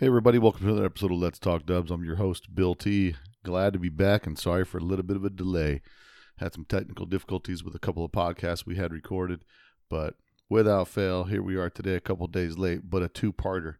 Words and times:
Hey, 0.00 0.06
everybody, 0.06 0.38
welcome 0.38 0.60
to 0.60 0.68
another 0.68 0.86
episode 0.86 1.10
of 1.10 1.18
Let's 1.18 1.40
Talk 1.40 1.66
Dubs. 1.66 1.90
I'm 1.90 2.04
your 2.04 2.14
host, 2.14 2.54
Bill 2.54 2.76
T. 2.76 3.16
Glad 3.42 3.72
to 3.72 3.80
be 3.80 3.88
back 3.88 4.28
and 4.28 4.38
sorry 4.38 4.64
for 4.64 4.78
a 4.78 4.84
little 4.84 5.04
bit 5.04 5.16
of 5.16 5.24
a 5.24 5.28
delay. 5.28 5.82
Had 6.36 6.54
some 6.54 6.64
technical 6.64 7.04
difficulties 7.04 7.64
with 7.64 7.74
a 7.74 7.80
couple 7.80 8.04
of 8.04 8.12
podcasts 8.12 8.64
we 8.64 8.76
had 8.76 8.92
recorded, 8.92 9.40
but 9.90 10.14
without 10.48 10.86
fail, 10.86 11.24
here 11.24 11.42
we 11.42 11.56
are 11.56 11.68
today, 11.68 11.96
a 11.96 12.00
couple 12.00 12.28
days 12.28 12.56
late, 12.56 12.88
but 12.88 13.02
a 13.02 13.08
two 13.08 13.32
parter. 13.32 13.74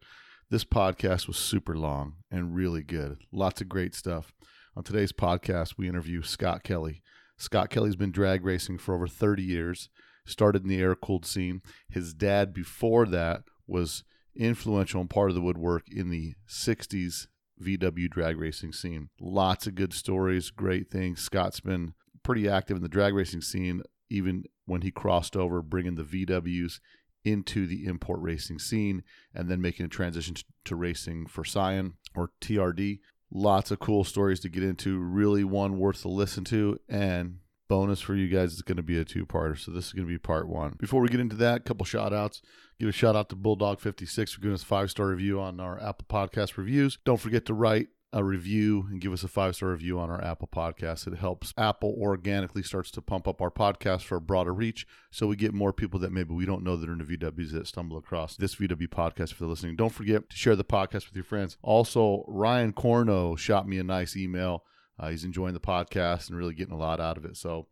This 0.50 0.64
podcast 0.64 1.28
was 1.28 1.36
super 1.36 1.76
long 1.76 2.14
and 2.32 2.52
really 2.52 2.82
good. 2.82 3.18
Lots 3.30 3.60
of 3.60 3.68
great 3.68 3.94
stuff. 3.94 4.32
On 4.74 4.82
today's 4.82 5.12
podcast, 5.12 5.74
we 5.78 5.88
interview 5.88 6.22
Scott 6.22 6.64
Kelly. 6.64 7.00
Scott 7.36 7.70
Kelly's 7.70 7.94
been 7.94 8.10
drag 8.10 8.44
racing 8.44 8.78
for 8.78 8.92
over 8.92 9.06
30 9.06 9.44
years, 9.44 9.88
started 10.26 10.64
in 10.64 10.68
the 10.68 10.80
air 10.80 10.96
cooled 10.96 11.26
scene. 11.26 11.62
His 11.88 12.12
dad, 12.12 12.52
before 12.52 13.06
that, 13.06 13.44
was 13.68 14.02
influential 14.38 15.00
and 15.00 15.10
part 15.10 15.30
of 15.30 15.34
the 15.34 15.42
woodwork 15.42 15.84
in 15.90 16.10
the 16.10 16.34
60s 16.48 17.26
VW 17.60 18.08
drag 18.08 18.38
racing 18.38 18.72
scene. 18.72 19.10
Lots 19.20 19.66
of 19.66 19.74
good 19.74 19.92
stories, 19.92 20.50
great 20.50 20.90
things. 20.90 21.20
Scott's 21.20 21.60
been 21.60 21.94
pretty 22.22 22.48
active 22.48 22.76
in 22.76 22.82
the 22.82 22.88
drag 22.88 23.14
racing 23.14 23.40
scene, 23.40 23.82
even 24.08 24.44
when 24.64 24.82
he 24.82 24.90
crossed 24.90 25.36
over, 25.36 25.60
bringing 25.60 25.96
the 25.96 26.04
VWs 26.04 26.80
into 27.24 27.66
the 27.66 27.84
import 27.84 28.20
racing 28.22 28.58
scene 28.58 29.02
and 29.34 29.48
then 29.48 29.60
making 29.60 29.84
a 29.84 29.88
transition 29.88 30.36
to, 30.64 30.76
racing 30.76 31.26
for 31.26 31.44
Scion 31.44 31.94
or 32.14 32.30
TRD. 32.40 33.00
Lots 33.30 33.70
of 33.70 33.80
cool 33.80 34.04
stories 34.04 34.40
to 34.40 34.48
get 34.48 34.62
into. 34.62 34.98
Really 34.98 35.44
one 35.44 35.78
worth 35.78 36.02
to 36.02 36.08
listen 36.08 36.44
to. 36.44 36.78
And 36.88 37.38
bonus 37.68 38.00
for 38.00 38.14
you 38.14 38.28
guys 38.28 38.54
is 38.54 38.62
going 38.62 38.76
to 38.76 38.82
be 38.82 38.98
a 38.98 39.04
two 39.04 39.26
parter. 39.26 39.58
So 39.58 39.70
this 39.70 39.86
is 39.86 39.92
going 39.92 40.06
to 40.06 40.12
be 40.12 40.18
part 40.18 40.48
one. 40.48 40.74
Before 40.78 41.00
we 41.00 41.08
get 41.08 41.20
into 41.20 41.36
that, 41.36 41.58
a 41.58 41.60
couple 41.60 41.84
shout 41.84 42.12
outs. 42.12 42.42
Give 42.80 42.88
a 42.88 42.92
shout 42.92 43.16
out 43.16 43.28
to 43.30 43.36
Bulldog56 43.36 44.34
for 44.34 44.40
giving 44.40 44.54
us 44.54 44.62
a 44.62 44.66
five 44.66 44.90
star 44.90 45.08
review 45.08 45.40
on 45.40 45.60
our 45.60 45.80
Apple 45.82 46.06
Podcast 46.08 46.56
reviews. 46.56 46.98
Don't 47.04 47.20
forget 47.20 47.44
to 47.46 47.54
write 47.54 47.88
a 48.12 48.24
review 48.24 48.86
and 48.90 49.00
give 49.00 49.12
us 49.12 49.22
a 49.22 49.28
five 49.28 49.54
star 49.54 49.70
review 49.70 49.98
on 49.98 50.10
our 50.10 50.22
Apple 50.24 50.48
Podcast. 50.48 51.06
It 51.06 51.18
helps 51.18 51.52
Apple 51.58 51.94
organically 51.98 52.62
starts 52.62 52.90
to 52.92 53.02
pump 53.02 53.28
up 53.28 53.42
our 53.42 53.50
podcast 53.50 54.02
for 54.02 54.16
a 54.16 54.20
broader 54.20 54.54
reach, 54.54 54.86
so 55.10 55.26
we 55.26 55.36
get 55.36 55.52
more 55.52 55.72
people 55.72 56.00
that 56.00 56.12
maybe 56.12 56.32
we 56.32 56.46
don't 56.46 56.64
know 56.64 56.76
that 56.76 56.88
are 56.88 56.92
in 56.92 56.98
the 56.98 57.16
VWs 57.16 57.52
that 57.52 57.66
stumble 57.66 57.98
across 57.98 58.36
this 58.36 58.54
VW 58.56 58.88
podcast 58.88 59.34
for 59.34 59.46
listening. 59.46 59.76
Don't 59.76 59.92
forget 59.92 60.30
to 60.30 60.36
share 60.36 60.56
the 60.56 60.64
podcast 60.64 61.06
with 61.06 61.14
your 61.14 61.24
friends. 61.24 61.58
Also, 61.62 62.24
Ryan 62.28 62.72
Corno 62.72 63.36
shot 63.36 63.68
me 63.68 63.78
a 63.78 63.84
nice 63.84 64.16
email. 64.16 64.64
Uh, 64.98 65.08
he's 65.08 65.24
enjoying 65.24 65.54
the 65.54 65.60
podcast 65.60 66.28
and 66.28 66.38
really 66.38 66.54
getting 66.54 66.74
a 66.74 66.78
lot 66.78 67.00
out 67.00 67.16
of 67.16 67.24
it. 67.24 67.36
So 67.36 67.66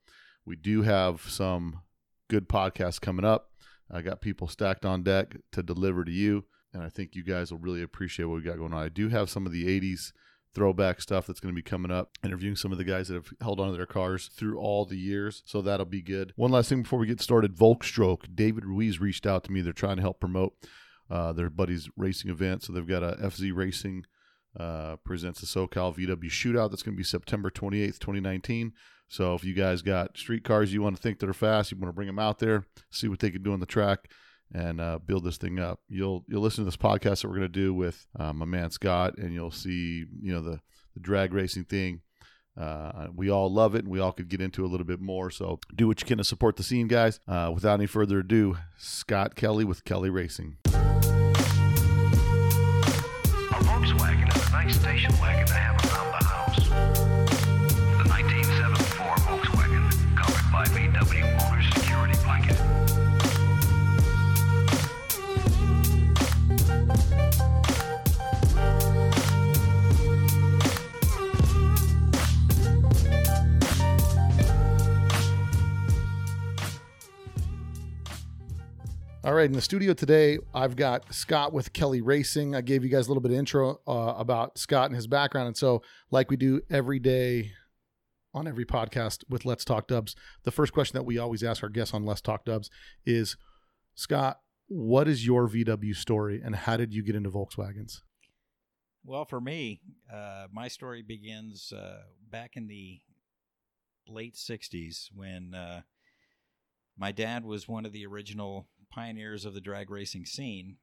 we 0.44 0.56
do 0.56 0.82
have 0.82 1.22
some 1.22 1.80
good 2.28 2.48
podcasts 2.48 3.00
coming 3.00 3.24
up. 3.24 3.50
I 3.90 4.02
got 4.02 4.20
people 4.20 4.48
stacked 4.48 4.84
on 4.84 5.02
deck 5.02 5.36
to 5.52 5.62
deliver 5.62 6.04
to 6.04 6.10
you, 6.10 6.44
and 6.72 6.82
I 6.82 6.88
think 6.88 7.14
you 7.14 7.22
guys 7.22 7.50
will 7.50 7.58
really 7.58 7.82
appreciate 7.82 8.26
what 8.26 8.36
we 8.36 8.42
got 8.42 8.58
going 8.58 8.72
on. 8.72 8.82
I 8.82 8.88
do 8.88 9.08
have 9.08 9.30
some 9.30 9.46
of 9.46 9.52
the 9.52 9.64
80s 9.64 10.12
throwback 10.54 11.02
stuff 11.02 11.26
that's 11.26 11.38
going 11.38 11.54
to 11.54 11.56
be 11.56 11.62
coming 11.62 11.90
up, 11.90 12.12
interviewing 12.24 12.56
some 12.56 12.72
of 12.72 12.78
the 12.78 12.84
guys 12.84 13.08
that 13.08 13.14
have 13.14 13.32
held 13.42 13.60
on 13.60 13.70
to 13.70 13.76
their 13.76 13.86
cars 13.86 14.28
through 14.28 14.58
all 14.58 14.86
the 14.86 14.96
years. 14.96 15.42
So 15.44 15.60
that'll 15.60 15.84
be 15.86 16.00
good. 16.00 16.32
One 16.34 16.50
last 16.50 16.70
thing 16.70 16.82
before 16.82 16.98
we 16.98 17.06
get 17.06 17.20
started 17.20 17.54
Volkstroke. 17.54 18.34
David 18.34 18.64
Ruiz 18.64 18.98
reached 18.98 19.26
out 19.26 19.44
to 19.44 19.52
me. 19.52 19.60
They're 19.60 19.74
trying 19.74 19.96
to 19.96 20.02
help 20.02 20.18
promote 20.18 20.54
uh, 21.10 21.32
their 21.32 21.50
buddies' 21.50 21.90
racing 21.96 22.30
event. 22.30 22.62
So 22.62 22.72
they've 22.72 22.86
got 22.86 23.02
a 23.02 23.18
FZ 23.22 23.54
Racing 23.54 24.06
uh, 24.58 24.96
presents 25.04 25.40
the 25.40 25.46
SoCal 25.46 25.94
VW 25.94 26.24
Shootout. 26.24 26.70
That's 26.70 26.82
going 26.82 26.94
to 26.94 26.98
be 26.98 27.04
September 27.04 27.50
28th, 27.50 27.98
2019. 27.98 28.72
So 29.08 29.34
if 29.34 29.44
you 29.44 29.54
guys 29.54 29.82
got 29.82 30.18
street 30.18 30.44
cars 30.44 30.72
you 30.72 30.82
want 30.82 30.96
to 30.96 31.02
think 31.02 31.20
that 31.20 31.28
are 31.28 31.34
fast, 31.34 31.70
you 31.70 31.78
want 31.78 31.90
to 31.90 31.94
bring 31.94 32.08
them 32.08 32.18
out 32.18 32.38
there, 32.38 32.64
see 32.90 33.08
what 33.08 33.20
they 33.20 33.30
can 33.30 33.42
do 33.42 33.52
on 33.52 33.60
the 33.60 33.66
track 33.66 34.08
and 34.52 34.80
uh, 34.80 34.98
build 35.04 35.24
this 35.24 35.36
thing 35.36 35.58
up. 35.58 35.80
You'll 35.88 36.24
you'll 36.28 36.42
listen 36.42 36.64
to 36.64 36.68
this 36.68 36.76
podcast 36.76 37.22
that 37.22 37.28
we're 37.28 37.36
going 37.36 37.42
to 37.42 37.48
do 37.48 37.74
with 37.74 38.06
uh, 38.18 38.32
my 38.32 38.44
man 38.44 38.70
Scott, 38.70 39.18
and 39.18 39.32
you'll 39.32 39.50
see 39.50 40.04
you 40.20 40.32
know 40.32 40.40
the 40.40 40.60
the 40.94 41.00
drag 41.00 41.32
racing 41.32 41.64
thing. 41.64 42.00
Uh, 42.58 43.08
we 43.14 43.30
all 43.30 43.52
love 43.52 43.74
it, 43.74 43.84
and 43.84 43.88
we 43.88 44.00
all 44.00 44.12
could 44.12 44.28
get 44.28 44.40
into 44.40 44.64
a 44.64 44.68
little 44.68 44.86
bit 44.86 45.00
more. 45.00 45.30
So 45.30 45.60
do 45.74 45.86
what 45.86 46.00
you 46.00 46.06
can 46.06 46.18
to 46.18 46.24
support 46.24 46.56
the 46.56 46.62
scene, 46.62 46.88
guys. 46.88 47.20
Uh, 47.28 47.50
without 47.54 47.74
any 47.74 47.86
further 47.86 48.20
ado, 48.20 48.56
Scott 48.78 49.34
Kelly 49.34 49.64
with 49.64 49.84
Kelly 49.84 50.10
Racing. 50.10 50.56
Station 54.72 55.12
wagon 55.20 55.46
to 55.46 55.54
have 55.54 55.76
around 55.92 56.05
right, 79.46 79.52
in 79.52 79.56
the 79.56 79.62
studio 79.62 79.94
today, 79.94 80.38
I've 80.52 80.74
got 80.74 81.14
Scott 81.14 81.52
with 81.52 81.72
Kelly 81.72 82.00
Racing. 82.00 82.56
I 82.56 82.62
gave 82.62 82.82
you 82.82 82.90
guys 82.90 83.06
a 83.06 83.10
little 83.10 83.20
bit 83.20 83.30
of 83.30 83.38
intro 83.38 83.80
uh, 83.86 84.14
about 84.16 84.58
Scott 84.58 84.86
and 84.86 84.96
his 84.96 85.06
background. 85.06 85.46
And 85.46 85.56
so, 85.56 85.82
like 86.10 86.30
we 86.30 86.36
do 86.36 86.62
every 86.68 86.98
day 86.98 87.52
on 88.34 88.48
every 88.48 88.64
podcast 88.64 89.22
with 89.28 89.44
Let's 89.44 89.64
Talk 89.64 89.86
Dubs, 89.86 90.16
the 90.42 90.50
first 90.50 90.72
question 90.72 90.96
that 90.96 91.04
we 91.04 91.16
always 91.16 91.44
ask 91.44 91.62
our 91.62 91.68
guests 91.68 91.94
on 91.94 92.04
Let's 92.04 92.20
Talk 92.20 92.44
Dubs 92.44 92.70
is 93.04 93.36
Scott, 93.94 94.40
what 94.66 95.06
is 95.06 95.24
your 95.24 95.48
VW 95.48 95.94
story 95.94 96.42
and 96.44 96.56
how 96.56 96.76
did 96.76 96.92
you 96.92 97.04
get 97.04 97.14
into 97.14 97.30
Volkswagens? 97.30 98.00
Well, 99.04 99.26
for 99.26 99.40
me, 99.40 99.80
uh, 100.12 100.48
my 100.52 100.66
story 100.66 101.02
begins 101.02 101.72
uh, 101.72 102.00
back 102.28 102.56
in 102.56 102.66
the 102.66 103.00
late 104.08 104.34
60s 104.34 105.06
when 105.14 105.54
uh, 105.54 105.82
my 106.98 107.12
dad 107.12 107.44
was 107.44 107.68
one 107.68 107.86
of 107.86 107.92
the 107.92 108.06
original 108.06 108.66
pioneers 108.96 109.44
of 109.44 109.52
the 109.52 109.60
drag 109.60 109.90
racing 109.90 110.24
scene. 110.24 110.76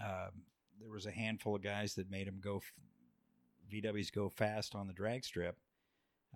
Um, 0.00 0.44
there 0.80 0.90
was 0.90 1.06
a 1.06 1.10
handful 1.10 1.56
of 1.56 1.62
guys 1.62 1.94
that 1.96 2.08
made 2.08 2.28
him 2.28 2.38
go, 2.40 2.58
f- 2.58 2.72
VWs 3.72 4.12
go 4.12 4.28
fast 4.28 4.76
on 4.76 4.86
the 4.86 4.92
drag 4.92 5.24
strip. 5.24 5.56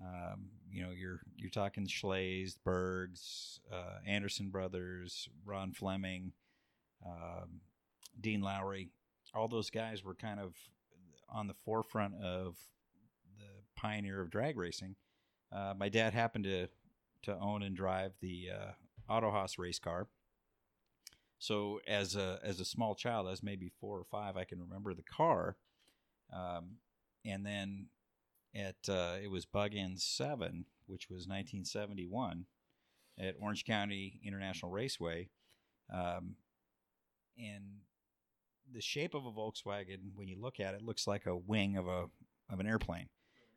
Um, 0.01 0.47
you 0.69 0.83
know, 0.83 0.91
you're 0.91 1.21
you're 1.37 1.51
talking 1.51 1.87
Schleys, 1.87 2.57
Bergs, 2.65 3.61
uh, 3.73 3.99
Anderson 4.07 4.49
Brothers, 4.49 5.29
Ron 5.45 5.73
Fleming, 5.73 6.33
um, 7.07 7.61
Dean 8.21 8.41
Lowry. 8.41 8.89
All 9.35 9.49
those 9.49 9.71
guys 9.71 10.03
were 10.03 10.15
kind 10.15 10.41
of 10.41 10.55
on 11.29 11.47
the 11.47 11.55
forefront 11.65 12.15
of 12.17 12.57
the 13.39 13.45
pioneer 13.77 14.21
of 14.21 14.31
drag 14.31 14.57
racing. 14.57 14.97
Uh, 15.55 15.75
my 15.77 15.89
dad 15.89 16.15
happened 16.15 16.45
to 16.45 16.69
to 17.25 17.39
own 17.39 17.63
and 17.63 17.77
drive 17.77 18.13
the 18.21 18.49
uh, 18.51 19.13
Autohaus 19.13 19.59
race 19.59 19.79
car. 19.79 20.09
So 21.43 21.81
as 21.89 22.15
a 22.15 22.39
as 22.45 22.61
a 22.61 22.65
small 22.65 22.95
child, 22.95 23.27
as 23.29 23.43
maybe 23.43 23.73
four 23.81 23.99
or 23.99 24.05
five, 24.05 24.37
I 24.37 24.45
can 24.45 24.61
remember 24.61 24.95
the 24.95 25.03
car. 25.03 25.57
Um, 26.33 26.77
and 27.25 27.45
then 27.45 27.89
at 28.55 28.77
uh, 28.89 29.17
it 29.21 29.29
was 29.29 29.45
Bug 29.45 29.75
In 29.75 29.97
Seven, 29.97 30.67
which 30.87 31.11
was 31.11 31.27
1971, 31.27 32.47
at 33.19 33.35
Orange 33.41 33.65
County 33.65 34.21
International 34.25 34.71
Raceway, 34.71 35.31
um, 35.93 36.37
and 37.37 37.81
the 38.73 38.81
shape 38.81 39.13
of 39.13 39.27
a 39.27 39.33
Volkswagen, 39.33 40.13
when 40.15 40.29
you 40.29 40.37
look 40.41 40.61
at 40.61 40.75
it, 40.75 40.83
looks 40.83 41.09
like 41.09 41.27
a 41.27 41.37
wing 41.37 41.77
of 41.77 41.89
a 41.89 42.05
of 42.53 42.61
an 42.61 42.69
airplane. 42.69 43.09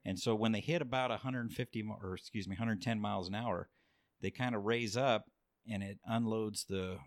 And 0.04 0.18
so 0.18 0.34
when 0.34 0.54
they 0.54 0.60
hit 0.60 0.82
about 0.82 1.12
150 1.12 1.86
or 2.02 2.16
excuse 2.16 2.48
me 2.48 2.54
110 2.54 3.00
miles 3.00 3.28
an 3.28 3.36
hour, 3.36 3.70
they 4.22 4.32
kind 4.32 4.56
of 4.56 4.66
raise 4.66 4.98
up 4.98 5.30
and 5.70 5.84
it 5.84 6.00
unloads 6.08 6.66
the 6.66 6.98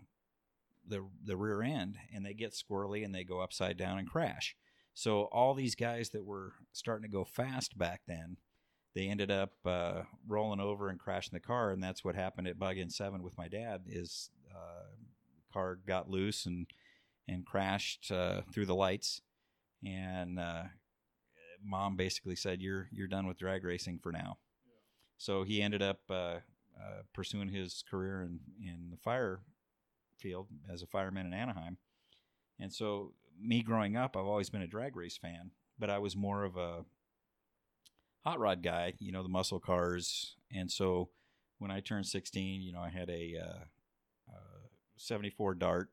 the 0.87 1.05
the 1.23 1.37
rear 1.37 1.61
end 1.61 1.97
and 2.13 2.25
they 2.25 2.33
get 2.33 2.53
squirrely 2.53 3.03
and 3.03 3.13
they 3.13 3.23
go 3.23 3.39
upside 3.39 3.77
down 3.77 3.97
and 3.97 4.09
crash. 4.09 4.55
So 4.93 5.23
all 5.31 5.53
these 5.53 5.75
guys 5.75 6.09
that 6.09 6.25
were 6.25 6.53
starting 6.73 7.09
to 7.09 7.15
go 7.15 7.23
fast 7.23 7.77
back 7.77 8.01
then, 8.07 8.37
they 8.95 9.07
ended 9.07 9.31
up 9.31 9.53
uh, 9.65 10.01
rolling 10.27 10.59
over 10.59 10.89
and 10.89 10.99
crashing 10.99 11.31
the 11.33 11.39
car, 11.39 11.71
and 11.71 11.81
that's 11.81 12.03
what 12.03 12.15
happened 12.15 12.47
at 12.47 12.59
Bug 12.59 12.77
In 12.77 12.89
Seven 12.89 13.23
with 13.23 13.37
my 13.37 13.47
dad. 13.47 13.83
Is 13.87 14.29
uh, 14.53 14.87
car 15.53 15.79
got 15.87 16.09
loose 16.09 16.45
and 16.45 16.67
and 17.27 17.45
crashed 17.45 18.11
uh, 18.11 18.41
through 18.51 18.65
the 18.65 18.75
lights, 18.75 19.21
and 19.85 20.39
uh, 20.39 20.63
mom 21.63 21.95
basically 21.95 22.35
said, 22.35 22.61
"You're 22.61 22.89
you're 22.91 23.07
done 23.07 23.27
with 23.27 23.37
drag 23.37 23.63
racing 23.63 23.99
for 23.99 24.11
now." 24.11 24.37
So 25.17 25.43
he 25.43 25.61
ended 25.61 25.81
up 25.81 25.99
uh, 26.09 26.39
uh, 26.77 27.03
pursuing 27.13 27.49
his 27.49 27.83
career 27.89 28.23
in 28.23 28.39
in 28.61 28.89
the 28.89 28.97
fire 28.97 29.41
field 30.19 30.47
as 30.71 30.81
a 30.81 30.87
fireman 30.87 31.25
in 31.25 31.33
Anaheim. 31.33 31.77
And 32.59 32.73
so, 32.73 33.13
me 33.41 33.61
growing 33.61 33.95
up, 33.95 34.17
I've 34.17 34.25
always 34.25 34.49
been 34.49 34.61
a 34.61 34.67
drag 34.67 34.95
race 34.95 35.17
fan, 35.17 35.51
but 35.77 35.89
I 35.89 35.99
was 35.99 36.15
more 36.15 36.43
of 36.43 36.57
a 36.57 36.83
hot 38.25 38.39
rod 38.39 38.61
guy, 38.61 38.93
you 38.99 39.11
know, 39.11 39.23
the 39.23 39.29
muscle 39.29 39.59
cars. 39.59 40.35
And 40.53 40.69
so, 40.69 41.09
when 41.59 41.71
I 41.71 41.79
turned 41.79 42.05
16, 42.05 42.61
you 42.61 42.73
know, 42.73 42.81
I 42.81 42.89
had 42.89 43.09
a 43.09 43.35
uh, 43.41 43.63
uh, 44.33 44.67
74 44.97 45.55
Dart, 45.55 45.89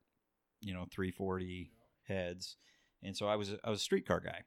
you 0.61 0.73
know, 0.73 0.87
340 0.91 1.71
heads, 2.09 2.57
and 3.03 3.17
so 3.17 3.27
I 3.27 3.37
was 3.37 3.55
I 3.63 3.71
was 3.71 3.81
a 3.81 3.85
street 3.85 4.07
car 4.07 4.21
guy, 4.21 4.43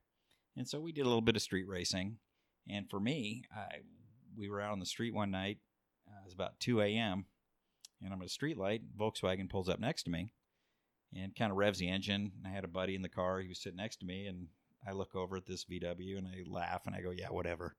and 0.57 0.67
so 0.67 0.79
we 0.79 0.91
did 0.91 1.01
a 1.01 1.09
little 1.09 1.21
bit 1.21 1.35
of 1.35 1.41
street 1.41 1.67
racing. 1.67 2.17
And 2.69 2.89
for 2.89 2.99
me, 2.99 3.43
I 3.55 3.79
we 4.37 4.49
were 4.49 4.61
out 4.61 4.71
on 4.71 4.79
the 4.79 4.85
street 4.85 5.13
one 5.13 5.31
night. 5.31 5.59
Uh, 6.07 6.19
it 6.21 6.25
was 6.25 6.33
about 6.33 6.59
two 6.59 6.81
a.m. 6.81 7.25
and 8.03 8.13
I'm 8.13 8.21
at 8.21 8.27
a 8.27 8.29
street 8.29 8.57
light. 8.57 8.81
Volkswagen 8.97 9.49
pulls 9.49 9.69
up 9.69 9.79
next 9.79 10.03
to 10.03 10.09
me, 10.09 10.33
and 11.15 11.35
kind 11.35 11.51
of 11.51 11.57
revs 11.57 11.79
the 11.79 11.89
engine. 11.89 12.31
I 12.45 12.49
had 12.49 12.63
a 12.63 12.69
buddy 12.69 12.95
in 12.95 13.01
the 13.01 13.09
car. 13.09 13.39
He 13.39 13.49
was 13.49 13.61
sitting 13.61 13.77
next 13.77 13.97
to 13.97 14.05
me, 14.05 14.27
and 14.27 14.47
I 14.87 14.91
look 14.93 15.15
over 15.15 15.37
at 15.37 15.45
this 15.45 15.65
VW 15.65 16.17
and 16.17 16.27
I 16.27 16.43
laugh 16.47 16.85
and 16.85 16.95
I 16.95 17.01
go, 17.01 17.11
"Yeah, 17.11 17.29
whatever." 17.29 17.75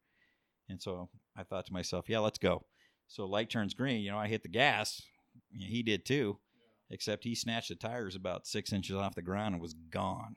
And 0.68 0.80
so 0.80 1.08
I 1.36 1.42
thought 1.42 1.66
to 1.66 1.72
myself, 1.72 2.08
"Yeah, 2.08 2.20
let's 2.20 2.38
go." 2.38 2.66
So 3.08 3.26
light 3.26 3.50
turns 3.50 3.74
green. 3.74 4.02
You 4.02 4.10
know, 4.10 4.18
I 4.18 4.28
hit 4.28 4.42
the 4.42 4.48
gas. 4.48 5.02
He 5.50 5.82
did 5.82 6.04
too, 6.04 6.38
except 6.90 7.24
he 7.24 7.34
snatched 7.34 7.68
the 7.68 7.74
tires 7.74 8.14
about 8.14 8.46
six 8.46 8.72
inches 8.72 8.96
off 8.96 9.14
the 9.14 9.22
ground 9.22 9.54
and 9.54 9.62
was 9.62 9.74
gone. 9.74 10.36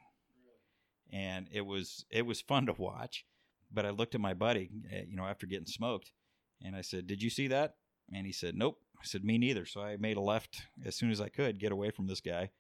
And 1.12 1.48
it 1.52 1.62
was 1.62 2.06
it 2.10 2.26
was 2.26 2.42
fun 2.42 2.66
to 2.68 2.74
watch. 2.74 3.26
But 3.72 3.86
I 3.86 3.90
looked 3.90 4.16
at 4.16 4.22
my 4.22 4.34
buddy, 4.34 4.70
eh, 4.92 5.06
you 5.08 5.16
know, 5.16 5.26
after 5.26 5.48
getting 5.48 5.66
smoked, 5.66 6.12
and 6.62 6.76
I 6.76 6.82
said, 6.82 7.08
"Did 7.08 7.22
you 7.22 7.30
see 7.30 7.48
that?" 7.48 7.78
And 8.12 8.26
he 8.26 8.34
said, 8.34 8.56
"Nope." 8.56 8.83
I 9.04 9.06
said, 9.06 9.24
"Me 9.24 9.38
neither." 9.38 9.66
So 9.66 9.82
I 9.82 9.98
made 9.98 10.18
a 10.18 10.22
left 10.22 10.64
as 10.86 10.96
soon 10.96 11.12
as 11.12 11.20
I 11.20 11.30
could, 11.30 11.60
get 11.60 11.72
away 11.72 11.92
from 11.92 12.08
this 12.08 12.22
guy. 12.22 12.52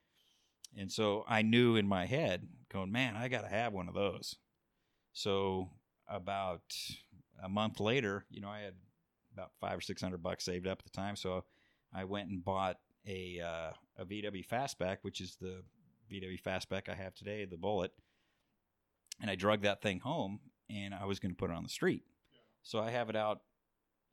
And 0.76 0.92
so 0.92 1.24
I 1.28 1.42
knew 1.42 1.76
in 1.76 1.88
my 1.88 2.06
head, 2.06 2.48
going, 2.70 2.92
"Man, 2.92 3.16
I 3.16 3.28
got 3.30 3.42
to 3.42 3.48
have 3.48 3.74
one 3.74 3.88
of 3.88 3.94
those." 3.94 4.36
So 5.14 5.70
about 6.08 6.62
a 7.42 7.50
month 7.50 7.80
later, 7.80 8.26
you 8.30 8.42
know, 8.42 8.50
I 8.50 8.60
had 8.62 8.76
about 9.34 9.52
five 9.60 9.78
or 9.78 9.82
six 9.82 10.02
hundred 10.02 10.22
bucks 10.22 10.44
saved 10.44 10.68
up 10.68 10.80
at 10.80 10.86
the 10.86 10.92
time, 10.98 11.16
so 11.16 11.46
I 11.94 12.04
went 12.04 12.30
and 12.30 12.44
bought 12.44 12.78
a 13.08 13.40
uh, 13.40 13.72
a 13.98 14.06
VW 14.06 14.46
Fastback, 14.46 14.98
which 15.02 15.22
is 15.22 15.38
the 15.38 15.64
VW 16.12 16.42
Fastback 16.42 16.90
I 16.90 16.96
have 16.96 17.16
today, 17.16 17.46
the 17.46 17.58
Bullet, 17.58 17.92
and 19.22 19.30
I 19.30 19.36
drug 19.36 19.62
that 19.62 19.82
thing 19.82 20.00
home, 20.00 20.40
and 20.70 20.94
I 20.94 21.06
was 21.06 21.20
going 21.20 21.32
to 21.32 21.38
put 21.38 21.50
it 21.50 21.56
on 21.56 21.64
the 21.64 21.70
street. 21.70 22.04
So 22.64 22.80
I 22.80 22.92
have 22.92 23.10
it 23.10 23.16
out 23.16 23.42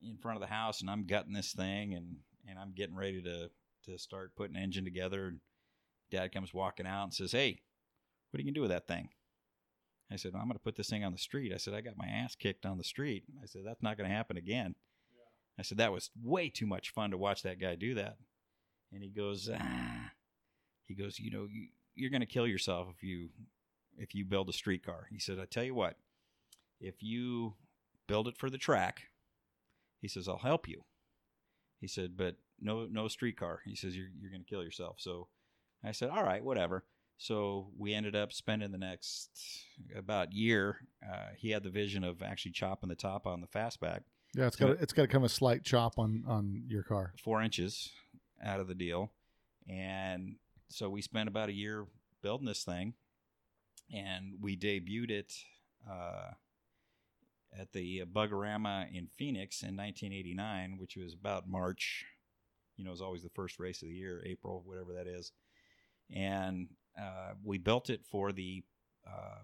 in 0.03 0.17
front 0.19 0.37
of 0.37 0.41
the 0.41 0.55
house, 0.55 0.81
and 0.81 0.91
I'm 0.91 1.07
gutting 1.07 1.33
this 1.33 1.53
thing, 1.53 1.95
and 1.95 2.17
and 2.49 2.59
I'm 2.59 2.73
getting 2.73 2.97
ready 2.97 3.23
to 3.23 3.51
to 3.85 3.99
start 3.99 4.37
putting 4.37 4.57
engine 4.57 4.85
together. 4.85 5.29
And 5.29 5.41
Dad 6.11 6.33
comes 6.33 6.55
walking 6.55 6.87
out 6.87 7.05
and 7.05 7.15
says, 7.15 7.33
"Hey, 7.33 7.63
what 8.31 8.39
are 8.39 8.43
you 8.43 8.47
gonna 8.47 8.55
do 8.55 8.63
with 8.63 8.71
that 8.71 8.87
thing?" 8.87 9.11
I 10.11 10.17
said, 10.17 10.33
well, 10.33 10.43
"I'm 10.43 10.49
going 10.49 10.59
to 10.59 10.63
put 10.63 10.75
this 10.77 10.91
thing 10.91 11.05
on 11.05 11.13
the 11.13 11.19
street." 11.19 11.53
I 11.53 11.57
said, 11.57 11.75
"I 11.75 11.81
got 11.81 11.97
my 11.97 12.07
ass 12.07 12.35
kicked 12.35 12.67
on 12.67 12.79
the 12.79 12.85
street." 12.85 13.25
I 13.43 13.47
said, 13.47 13.63
"That's 13.65 13.83
not 13.83 13.97
going 13.97 14.09
to 14.09 14.15
happen 14.15 14.37
again." 14.37 14.75
I 15.59 15.63
said, 15.63 15.79
"That 15.79 15.93
was 15.93 16.11
way 16.21 16.49
too 16.49 16.67
much 16.67 16.91
fun 16.91 17.13
to 17.13 17.19
watch 17.19 17.43
that 17.43 17.61
guy 17.61 17.77
do 17.77 17.95
that." 17.95 18.17
And 18.93 19.05
he 19.05 19.11
goes, 19.11 19.49
ah. 19.53 20.11
he 20.85 20.95
goes, 20.95 21.21
"You 21.21 21.31
know, 21.31 21.47
you, 21.49 21.69
you're 21.95 22.11
going 22.11 22.23
to 22.23 22.27
kill 22.27 22.47
yourself 22.47 22.89
if 22.93 23.03
you 23.03 23.31
if 23.97 24.15
you 24.15 24.25
build 24.25 24.49
a 24.49 24.53
streetcar." 24.53 25.07
He 25.11 25.21
said, 25.21 25.39
"I 25.39 25.45
tell 25.45 25.65
you 25.65 25.75
what, 25.75 25.97
if 26.81 27.03
you 27.03 27.55
build 28.09 28.27
it 28.27 28.37
for 28.37 28.51
the 28.51 28.59
track, 28.59 29.10
he 30.01 30.09
says, 30.09 30.29
I'll 30.29 30.39
help 30.39 30.69
you." 30.69 30.85
He 31.81 31.87
said, 31.87 32.17
"But 32.17 32.37
no 32.61 32.87
no 32.91 33.09
streetcar." 33.09 33.61
He 33.65 33.75
says, 33.75 33.97
"You're 33.97 34.09
you're 34.21 34.31
going 34.31 34.45
to 34.45 34.49
kill 34.49 34.63
yourself." 34.65 34.97
So 34.99 35.29
I 35.85 35.93
said, 35.93 36.11
"All 36.11 36.25
right, 36.25 36.45
whatever." 36.45 36.85
So 37.19 37.69
we 37.77 37.93
ended 37.93 38.17
up 38.17 38.33
spending 38.33 38.73
the 38.73 38.79
next 38.79 39.29
about 39.95 40.33
year. 40.33 40.79
Uh, 41.07 41.29
he 41.37 41.51
had 41.51 41.63
the 41.63 41.71
vision 41.71 42.03
of 42.03 42.23
actually 42.23 42.53
chopping 42.53 42.89
the 42.89 42.95
top 42.95 43.27
on 43.27 43.43
the 43.43 43.47
fastback 43.47 44.01
Yeah, 44.35 44.47
it's 44.47 44.57
got 44.57 44.69
to, 44.69 44.73
it's 44.73 44.95
got 44.95 45.03
to 45.03 45.09
come 45.09 45.25
a 45.25 45.29
slight 45.29 45.63
chop 45.63 45.99
on 45.99 46.25
on 46.27 46.65
your 46.67 46.83
car. 46.83 47.13
four 47.23 47.43
inches 47.43 47.91
out 48.43 48.59
of 48.61 48.69
the 48.69 48.75
deal. 48.75 49.13
And 49.69 50.37
so 50.69 50.89
we 50.89 51.03
spent 51.03 51.29
about 51.29 51.51
a 51.51 51.53
year 51.53 51.87
building 52.23 52.47
this 52.47 52.65
thing, 52.65 52.95
and 53.93 54.35
we 54.41 54.57
debuted 54.57 55.11
it 55.11 55.35
uh, 55.91 56.31
at 57.59 57.73
the 57.73 58.03
Bugorama 58.13 58.87
in 58.95 59.09
Phoenix 59.17 59.63
in 59.63 59.77
1989, 59.77 60.77
which 60.79 60.97
was 60.97 61.15
about 61.15 61.49
March. 61.49 62.05
You 62.77 62.85
know, 62.85 62.91
it 62.91 62.93
was 62.93 63.03
always 63.03 63.23
the 63.23 63.31
first 63.31 63.59
race 63.59 63.83
of 63.83 63.89
the 63.89 63.95
year, 63.95 64.23
April, 64.25 64.63
whatever 64.65 64.93
that 64.95 65.07
is. 65.07 65.33
And 66.15 66.69
uh, 66.99 67.33
we 67.45 67.59
built 67.59 67.91
it 67.91 68.01
for 68.11 68.33
the 68.33 68.63
uh, 69.07 69.41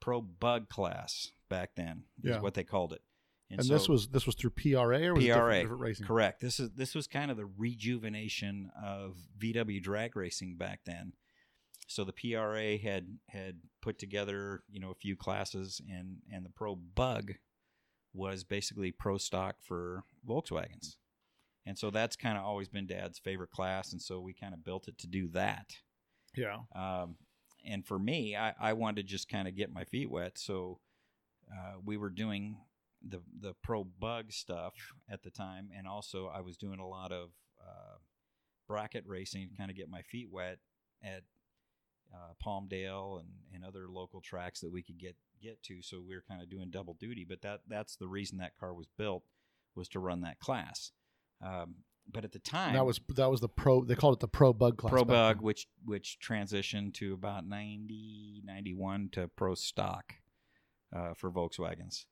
Pro 0.00 0.20
Bug 0.20 0.68
class 0.68 1.32
back 1.48 1.70
then, 1.76 2.04
is 2.22 2.30
Yeah. 2.30 2.40
what 2.40 2.54
they 2.54 2.64
called 2.64 2.92
it. 2.92 3.02
And, 3.50 3.64
so- 3.64 3.72
this 3.72 3.88
was 3.88 4.08
this 4.08 4.26
was 4.26 4.34
through 4.34 4.50
PRA 4.50 5.06
or 5.06 5.14
was 5.14 5.22
it 5.24 5.28
different, 5.28 5.44
PRA, 5.46 5.60
different 5.60 5.80
racing? 5.82 6.06
Correct. 6.06 6.40
This 6.40 6.58
is 6.58 6.70
this 6.72 6.94
was 6.96 7.06
kind 7.06 7.30
of 7.30 7.36
the 7.36 7.46
rejuvenation 7.46 8.70
of 8.82 9.16
VW 9.38 9.80
drag 9.80 10.16
racing 10.16 10.56
back 10.56 10.80
then. 10.84 11.12
So 11.86 12.04
the 12.04 12.12
PRA 12.12 12.78
had 12.78 13.18
had 13.28 13.60
put 13.80 13.98
together, 13.98 14.62
you 14.68 14.80
know, 14.80 14.90
a 14.90 14.94
few 14.94 15.16
classes, 15.16 15.80
and 15.88 16.18
and 16.32 16.44
the 16.44 16.50
Pro 16.50 16.74
Bug 16.74 17.34
was 18.12 18.44
basically 18.44 18.90
pro 18.90 19.18
stock 19.18 19.56
for 19.62 20.04
Volkswagens, 20.26 20.96
and 21.64 21.78
so 21.78 21.90
that's 21.90 22.16
kind 22.16 22.36
of 22.36 22.44
always 22.44 22.68
been 22.68 22.86
Dad's 22.86 23.18
favorite 23.18 23.50
class, 23.50 23.92
and 23.92 24.02
so 24.02 24.20
we 24.20 24.32
kind 24.32 24.54
of 24.54 24.64
built 24.64 24.88
it 24.88 24.98
to 24.98 25.06
do 25.06 25.28
that. 25.28 25.76
Yeah. 26.36 26.58
Um, 26.74 27.16
and 27.64 27.84
for 27.84 27.98
me, 27.98 28.36
I, 28.36 28.54
I 28.60 28.72
wanted 28.74 28.96
to 28.96 29.02
just 29.02 29.28
kind 29.28 29.48
of 29.48 29.56
get 29.56 29.72
my 29.72 29.84
feet 29.84 30.10
wet. 30.10 30.38
So 30.38 30.78
uh, 31.50 31.74
we 31.84 31.96
were 31.96 32.10
doing 32.10 32.56
the 33.06 33.20
the 33.40 33.54
pro 33.62 33.84
bug 33.84 34.32
stuff 34.32 34.74
at 35.08 35.22
the 35.22 35.30
time, 35.30 35.70
and 35.76 35.86
also 35.86 36.30
I 36.32 36.40
was 36.40 36.56
doing 36.56 36.78
a 36.78 36.86
lot 36.86 37.12
of 37.12 37.30
uh, 37.60 37.98
bracket 38.68 39.04
racing, 39.06 39.48
to 39.48 39.56
kind 39.56 39.70
of 39.70 39.76
get 39.76 39.90
my 39.90 40.02
feet 40.02 40.28
wet 40.30 40.58
at 41.02 41.22
uh, 42.14 42.32
Palmdale 42.44 43.20
and, 43.20 43.28
and 43.54 43.64
other 43.64 43.88
local 43.88 44.20
tracks 44.20 44.60
that 44.60 44.70
we 44.72 44.82
could 44.82 44.98
get 44.98 45.16
get 45.42 45.62
to. 45.64 45.82
So 45.82 46.00
we 46.06 46.14
were 46.14 46.24
kind 46.28 46.40
of 46.42 46.48
doing 46.50 46.70
double 46.70 46.94
duty. 46.94 47.24
But 47.28 47.42
that 47.42 47.60
that's 47.68 47.96
the 47.96 48.08
reason 48.08 48.38
that 48.38 48.56
car 48.58 48.72
was 48.74 48.86
built 48.96 49.22
was 49.74 49.88
to 49.90 50.00
run 50.00 50.22
that 50.22 50.38
class. 50.38 50.92
Um, 51.44 51.76
but 52.10 52.24
at 52.24 52.32
the 52.32 52.38
time, 52.38 52.72
That 52.74 52.86
was 52.86 53.00
that 53.16 53.30
was 53.30 53.40
the 53.40 53.48
pro. 53.48 53.84
They 53.84 53.94
called 53.96 54.14
it 54.14 54.20
the 54.20 54.28
pro 54.28 54.52
bug 54.52 54.78
class. 54.78 54.92
Pro 54.92 55.04
Bug, 55.04 55.40
which 55.42 55.66
which 55.84 56.18
transitioned 56.22 56.94
to 56.94 57.12
about 57.14 57.46
90, 57.46 58.42
91 58.44 59.08
to 59.12 59.28
Pro 59.28 59.54
Stock 59.54 60.14
uh, 60.94 61.14
for 61.14 61.30
Volkswagens. 61.30 62.04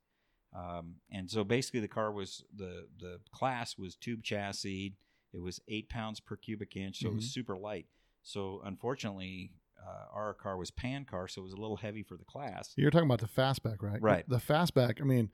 Um, 0.52 0.96
and 1.10 1.30
so 1.30 1.42
basically, 1.44 1.80
the 1.80 1.88
car 1.88 2.12
was 2.12 2.44
the 2.54 2.86
the 2.98 3.20
class 3.32 3.78
was 3.78 3.94
tube 3.96 4.22
chassis. 4.24 4.94
It 5.32 5.40
was 5.40 5.60
eight 5.68 5.88
pounds 5.88 6.20
per 6.20 6.36
cubic 6.36 6.76
inch, 6.76 6.98
so 7.00 7.08
it 7.08 7.14
was 7.14 7.24
Mhm. 7.26 7.32
super 7.32 7.56
light. 7.56 7.86
So 8.22 8.60
unfortunately, 8.64 9.52
uh, 9.86 10.04
our 10.14 10.34
car 10.34 10.56
was 10.56 10.70
pan 10.70 11.04
car, 11.04 11.28
so 11.28 11.40
it 11.40 11.44
was 11.44 11.52
a 11.52 11.56
little 11.60 11.76
heavy 11.76 12.02
for 12.02 12.16
the 12.16 12.24
class. 12.24 12.72
You're 12.76 12.90
talking 12.90 13.08
about 13.08 13.20
the 13.20 13.26
fastback, 13.28 13.76
right? 13.82 14.00
Right. 14.00 14.28
The 14.28 14.38
fastback. 14.38 15.00
I 15.00 15.04
mean, 15.04 15.30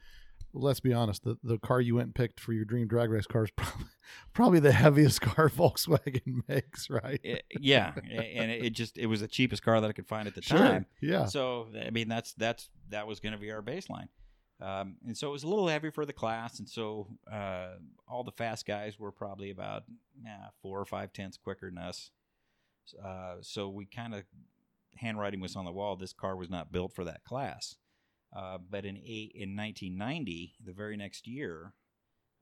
let's 0.52 0.80
be 0.80 0.92
honest. 0.92 1.22
The 1.24 1.36
the 1.44 1.58
car 1.58 1.80
you 1.80 1.94
went 1.96 2.06
and 2.06 2.14
picked 2.14 2.40
for 2.40 2.52
your 2.52 2.64
dream 2.64 2.88
drag 2.88 3.10
race 3.10 3.26
car 3.26 3.44
is 3.44 3.50
probably, 3.56 3.86
probably 4.34 4.60
the 4.60 4.72
heaviest 4.72 5.20
car 5.20 5.48
Volkswagen 5.56 6.42
makes, 6.48 6.90
right? 6.90 7.20
It- 7.22 7.44
yeah, 7.60 7.92
and 7.96 8.50
it 8.50 8.70
just 8.70 8.98
it 8.98 9.06
was 9.06 9.20
the 9.20 9.28
cheapest 9.28 9.62
car 9.62 9.80
that 9.80 9.88
I 9.88 9.92
could 9.92 10.08
find 10.08 10.26
at 10.26 10.34
the 10.34 10.42
Sure. 10.42 10.58
time. 10.58 10.86
Yeah. 11.00 11.26
So 11.26 11.68
I 11.84 11.90
mean 11.90 12.08
that's 12.08 12.32
that's 12.34 12.68
that 12.88 13.06
was 13.06 13.20
going 13.20 13.32
to 13.34 13.38
be 13.38 13.50
our 13.52 13.62
baseline, 13.62 14.08
um, 14.60 14.96
and 15.06 15.16
so 15.16 15.28
it 15.28 15.32
was 15.32 15.44
a 15.44 15.48
little 15.48 15.68
heavy 15.68 15.90
for 15.90 16.04
the 16.04 16.12
class, 16.12 16.58
and 16.58 16.68
so 16.68 17.06
uh, 17.30 17.74
all 18.08 18.24
the 18.24 18.32
fast 18.32 18.66
guys 18.66 18.98
were 18.98 19.12
probably 19.12 19.50
about 19.50 19.84
yeah, 20.24 20.46
four 20.60 20.80
or 20.80 20.84
five 20.84 21.12
tenths 21.12 21.36
quicker 21.36 21.68
than 21.70 21.78
us. 21.78 22.10
Uh, 23.04 23.36
so 23.40 23.68
we 23.68 23.86
kind 23.86 24.14
of 24.14 24.24
handwriting 24.96 25.40
was 25.40 25.56
on 25.56 25.64
the 25.64 25.72
wall. 25.72 25.96
This 25.96 26.12
car 26.12 26.36
was 26.36 26.50
not 26.50 26.72
built 26.72 26.92
for 26.94 27.04
that 27.04 27.24
class. 27.24 27.76
Uh, 28.36 28.58
but 28.58 28.84
in 28.84 28.96
eight, 28.98 29.32
in 29.34 29.56
1990, 29.56 30.54
the 30.64 30.72
very 30.72 30.96
next 30.96 31.26
year, 31.26 31.72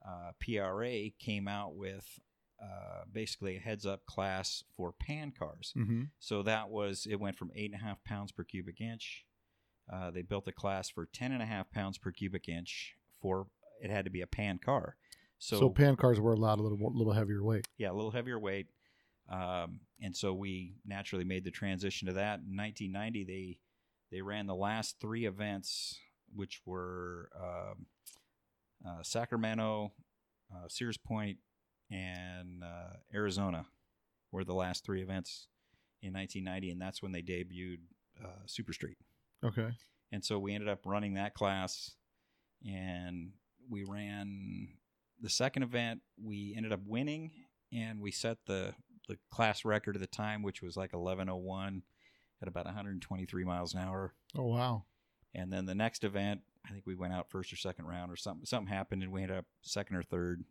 uh, 0.07 0.33
PRA 0.41 1.11
came 1.19 1.49
out 1.49 1.75
with 1.75 2.21
uh, 2.63 3.05
basically 3.11 3.57
a 3.57 3.61
heads 3.61 3.87
up 3.87 4.05
class 4.07 4.65
for 4.77 4.93
pan 4.93 5.33
cars. 5.37 5.73
hmm 5.75 6.05
So 6.19 6.43
that 6.43 6.69
was 6.69 7.07
it 7.09 7.17
went 7.21 7.37
from 7.37 7.51
eight 7.55 7.73
and 7.73 7.81
a 7.81 7.85
half 7.85 8.03
pounds 8.05 8.33
per 8.33 8.45
cubic 8.45 8.81
inch. 8.81 9.25
Uh, 9.91 10.11
they 10.11 10.23
built 10.23 10.47
a 10.49 10.53
class 10.53 10.91
for 10.91 11.07
ten 11.07 11.33
and 11.33 11.43
a 11.43 11.47
half 11.47 11.71
pounds 11.71 11.97
per 11.99 12.11
cubic 12.11 12.49
inch 12.49 12.95
for 13.23 13.47
it 13.83 13.91
had 13.91 14.05
to 14.05 14.11
be 14.11 14.21
a 14.21 14.27
pan 14.27 14.59
car. 14.59 14.97
So, 15.39 15.59
So, 15.61 15.71
pan 15.71 15.97
cars 15.97 16.21
were 16.21 16.33
allowed 16.33 16.59
a 16.59 16.63
little 16.63 16.79
little 16.95 17.13
heavier 17.13 17.43
weight. 17.43 17.67
yeah, 17.79 17.91
a 17.91 17.95
little 17.95 18.11
heavier 18.11 18.39
weight. 18.39 18.67
Um, 19.31 19.81
and 20.01 20.17
so 20.17 20.33
we 20.33 20.75
naturally 20.87 21.25
made 21.25 21.45
the 21.45 21.51
transition 21.51 22.07
to 22.07 22.15
that. 22.15 22.41
In 22.41 22.57
1990, 22.57 23.25
they 23.25 23.59
they 24.11 24.23
ran 24.23 24.47
the 24.47 24.55
last 24.55 24.97
three 25.01 25.27
events, 25.27 25.99
which 26.35 26.61
were 26.65 27.29
um, 27.39 27.87
uh, 28.87 29.03
Sacramento, 29.03 29.93
uh, 30.55 30.69
Sears 30.69 30.97
Point, 30.97 31.39
and 31.91 32.63
uh, 32.63 32.97
Arizona, 33.15 33.67
were 34.33 34.45
the 34.45 34.55
last 34.55 34.85
three 34.85 35.03
events 35.03 35.49
in 36.03 36.13
1990, 36.13 36.71
and 36.71 36.81
that's 36.81 37.03
when 37.03 37.13
they 37.13 37.23
debuted 37.23 37.81
uh, 38.23 38.47
Super 38.47 38.73
Street. 38.73 38.97
Okay. 39.45 39.71
And 40.13 40.25
so 40.25 40.39
we 40.39 40.55
ended 40.55 40.69
up 40.69 40.81
running 40.85 41.15
that 41.15 41.35
class 41.35 41.93
and 42.67 43.33
we 43.71 43.85
ran 43.85 44.69
the 45.21 45.29
second 45.29 45.63
event. 45.63 46.01
We 46.23 46.55
ended 46.57 46.73
up 46.73 46.81
winning 46.87 47.31
and 47.73 48.01
we 48.01 48.11
set 48.11 48.39
the, 48.47 48.75
the 49.09 49.17
class 49.31 49.65
record 49.65 49.97
at 49.97 50.01
the 50.01 50.07
time, 50.07 50.43
which 50.43 50.63
was 50.63 50.77
like 50.77 50.93
1101. 50.93 51.83
at 52.43 52.49
about 52.49 52.67
123 52.67 53.45
miles 53.45 53.75
an 53.75 53.81
hour. 53.81 54.15
Oh 54.37 54.47
wow. 54.47 54.85
And 55.35 55.53
then 55.53 55.67
the 55.67 55.75
next 55.75 56.05
event, 56.05 56.41
I 56.67 56.71
think 56.71 56.87
we 56.87 56.95
went 56.95 57.13
out 57.13 57.31
first 57.31 57.53
or 57.53 57.57
second 57.57 57.87
round 57.87 58.13
or 58.13 58.17
something. 58.17 58.45
Something 58.47 58.73
happened 58.73 59.03
and 59.03 59.13
we 59.13 59.23
ended 59.23 59.39
up 59.39 59.47
second 59.63 59.97
or 59.97 60.03
third 60.03 60.45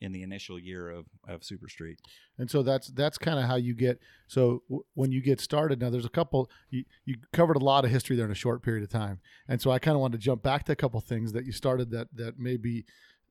in 0.00 0.12
the 0.12 0.22
initial 0.22 0.58
year 0.58 0.90
of, 0.90 1.06
of 1.26 1.42
Super 1.42 1.68
Street. 1.68 1.98
And 2.38 2.50
so 2.50 2.62
that's 2.62 2.88
that's 2.88 3.16
kind 3.16 3.38
of 3.38 3.46
how 3.46 3.56
you 3.56 3.74
get. 3.74 3.98
So 4.28 4.62
w- 4.68 4.84
when 4.94 5.10
you 5.10 5.22
get 5.22 5.40
started, 5.40 5.80
now 5.80 5.88
there's 5.88 6.04
a 6.04 6.10
couple. 6.10 6.50
You, 6.68 6.84
you 7.06 7.16
covered 7.32 7.56
a 7.56 7.64
lot 7.64 7.84
of 7.84 7.90
history 7.90 8.14
there 8.14 8.26
in 8.26 8.30
a 8.30 8.34
short 8.34 8.62
period 8.62 8.84
of 8.84 8.90
time, 8.90 9.20
and 9.48 9.60
so 9.60 9.70
I 9.70 9.78
kind 9.78 9.94
of 9.94 10.02
wanted 10.02 10.18
to 10.20 10.24
jump 10.24 10.42
back 10.42 10.64
to 10.64 10.72
a 10.72 10.76
couple 10.76 11.00
things 11.00 11.32
that 11.32 11.46
you 11.46 11.52
started 11.52 11.90
that 11.92 12.08
that 12.14 12.38
maybe 12.38 12.84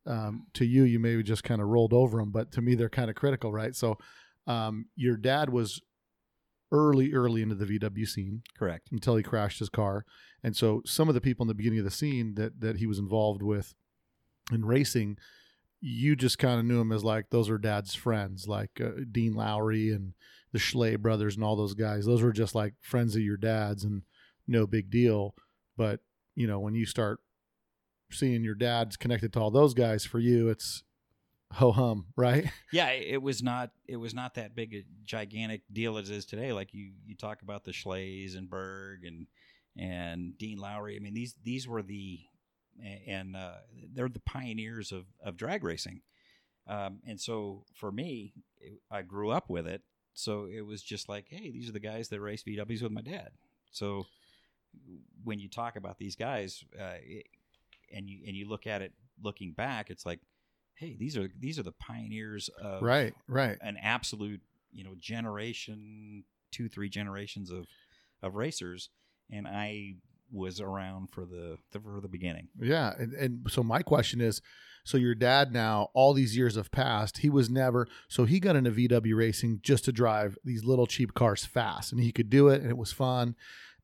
um, 0.07 0.47
to 0.53 0.65
you 0.65 0.83
you 0.83 0.97
maybe 0.99 1.21
just 1.21 1.43
kind 1.43 1.61
of 1.61 1.67
rolled 1.67 1.93
over 1.93 2.17
them, 2.17 2.31
but 2.31 2.51
to 2.53 2.61
me 2.61 2.73
they're 2.73 2.89
kind 2.89 3.11
of 3.11 3.15
critical, 3.15 3.51
right? 3.51 3.75
So 3.75 3.97
um, 4.47 4.85
your 4.95 5.17
dad 5.17 5.49
was 5.49 5.81
early 6.71 7.13
early 7.13 7.41
into 7.41 7.55
the 7.55 7.65
VW 7.65 8.07
scene 8.07 8.41
Correct. 8.57 8.89
until 8.91 9.15
he 9.15 9.23
crashed 9.23 9.59
his 9.59 9.69
car, 9.69 10.05
and 10.43 10.55
so 10.55 10.81
some 10.85 11.07
of 11.07 11.15
the 11.15 11.21
people 11.21 11.43
in 11.43 11.47
the 11.47 11.53
beginning 11.53 11.79
of 11.79 11.85
the 11.85 11.91
scene 11.91 12.35
that 12.35 12.59
that 12.59 12.77
he 12.77 12.85
was 12.85 12.99
involved 12.99 13.41
with 13.41 13.73
in 14.51 14.65
racing 14.65 15.17
you 15.87 16.15
just 16.15 16.39
kind 16.39 16.59
of 16.59 16.65
knew 16.65 16.81
him 16.81 16.91
as 16.91 17.03
like 17.03 17.29
those 17.29 17.47
are 17.47 17.59
dad's 17.59 17.93
friends, 17.93 18.47
like 18.47 18.81
uh, 18.83 19.01
Dean 19.11 19.35
Lowry 19.35 19.91
and 19.91 20.13
the 20.51 20.57
Schley 20.57 20.95
brothers 20.95 21.35
and 21.35 21.43
all 21.43 21.55
those 21.55 21.75
guys. 21.75 22.05
Those 22.05 22.23
were 22.23 22.33
just 22.33 22.55
like 22.55 22.73
friends 22.81 23.15
of 23.15 23.21
your 23.21 23.37
dad's 23.37 23.83
and 23.83 24.01
no 24.47 24.65
big 24.65 24.89
deal. 24.89 25.35
But 25.77 25.99
you 26.33 26.47
know, 26.47 26.59
when 26.59 26.73
you 26.73 26.87
start 26.87 27.19
seeing 28.11 28.43
your 28.43 28.55
dad's 28.55 28.97
connected 28.97 29.31
to 29.33 29.39
all 29.39 29.51
those 29.51 29.75
guys, 29.75 30.05
for 30.05 30.17
you, 30.17 30.49
it's 30.49 30.83
ho 31.55 31.71
hum, 31.71 32.05
right? 32.15 32.49
Yeah, 32.71 32.89
it 32.89 33.21
was 33.21 33.41
not 33.41 33.71
it 33.87 33.97
was 33.97 34.13
not 34.13 34.35
that 34.35 34.55
big 34.55 34.73
a 34.73 34.83
gigantic 35.03 35.61
deal 35.71 35.97
as 35.97 36.09
it 36.09 36.15
is 36.15 36.25
today. 36.25 36.53
Like 36.53 36.73
you 36.73 36.91
you 37.05 37.15
talk 37.15 37.41
about 37.41 37.63
the 37.63 37.71
Schleys 37.71 38.37
and 38.37 38.49
Berg 38.49 39.05
and 39.05 39.27
and 39.77 40.37
Dean 40.37 40.57
Lowry. 40.57 40.95
I 40.95 40.99
mean 40.99 41.13
these 41.13 41.35
these 41.43 41.67
were 41.67 41.81
the 41.81 42.19
and 43.07 43.35
uh, 43.35 43.55
they're 43.93 44.09
the 44.09 44.19
pioneers 44.19 44.91
of, 44.91 45.05
of 45.23 45.37
drag 45.37 45.63
racing. 45.63 46.01
Um, 46.67 46.99
and 47.07 47.19
so 47.19 47.63
for 47.73 47.91
me, 47.91 48.33
it, 48.59 48.79
I 48.91 49.01
grew 49.01 49.29
up 49.29 49.49
with 49.49 49.67
it. 49.67 49.81
So 50.13 50.47
it 50.51 50.61
was 50.61 50.81
just 50.81 51.09
like, 51.09 51.25
hey, 51.29 51.51
these 51.51 51.69
are 51.69 51.73
the 51.73 51.79
guys 51.79 52.09
that 52.09 52.21
race 52.21 52.43
VWs 52.43 52.81
with 52.81 52.91
my 52.91 53.01
dad. 53.01 53.31
So 53.71 54.07
when 55.23 55.39
you 55.39 55.49
talk 55.49 55.75
about 55.75 55.97
these 55.97 56.15
guys, 56.15 56.63
uh, 56.79 56.99
it, 57.01 57.27
and 57.93 58.09
you 58.09 58.19
and 58.25 58.35
you 58.35 58.47
look 58.47 58.65
at 58.67 58.81
it 58.81 58.93
looking 59.21 59.51
back, 59.51 59.89
it's 59.89 60.05
like, 60.05 60.19
hey, 60.75 60.95
these 60.97 61.17
are 61.17 61.29
these 61.39 61.59
are 61.59 61.63
the 61.63 61.73
pioneers 61.73 62.49
of 62.61 62.81
right, 62.81 63.13
right. 63.27 63.57
an 63.61 63.77
absolute 63.81 64.41
you 64.71 64.83
know 64.83 64.95
generation, 64.97 66.23
two 66.51 66.69
three 66.69 66.89
generations 66.89 67.51
of 67.51 67.65
of 68.21 68.35
racers, 68.35 68.89
and 69.31 69.47
I 69.47 69.95
was 70.31 70.59
around 70.59 71.11
for 71.11 71.25
the, 71.25 71.57
the 71.71 71.79
for 71.79 72.01
the 72.01 72.07
beginning. 72.07 72.49
Yeah, 72.59 72.93
and, 72.97 73.13
and 73.13 73.47
so 73.49 73.63
my 73.63 73.81
question 73.81 74.21
is, 74.21 74.41
so 74.83 74.97
your 74.97 75.15
dad 75.15 75.51
now, 75.51 75.89
all 75.93 76.13
these 76.13 76.37
years 76.37 76.55
have 76.55 76.71
passed. 76.71 77.19
He 77.19 77.29
was 77.29 77.49
never 77.49 77.87
so 78.07 78.25
he 78.25 78.39
got 78.39 78.55
into 78.55 78.71
VW 78.71 79.15
racing 79.15 79.59
just 79.63 79.85
to 79.85 79.91
drive 79.91 80.37
these 80.43 80.63
little 80.63 80.87
cheap 80.87 81.13
cars 81.13 81.45
fast, 81.45 81.91
and 81.91 82.01
he 82.01 82.11
could 82.11 82.29
do 82.29 82.49
it, 82.49 82.61
and 82.61 82.69
it 82.69 82.77
was 82.77 82.91
fun. 82.91 83.35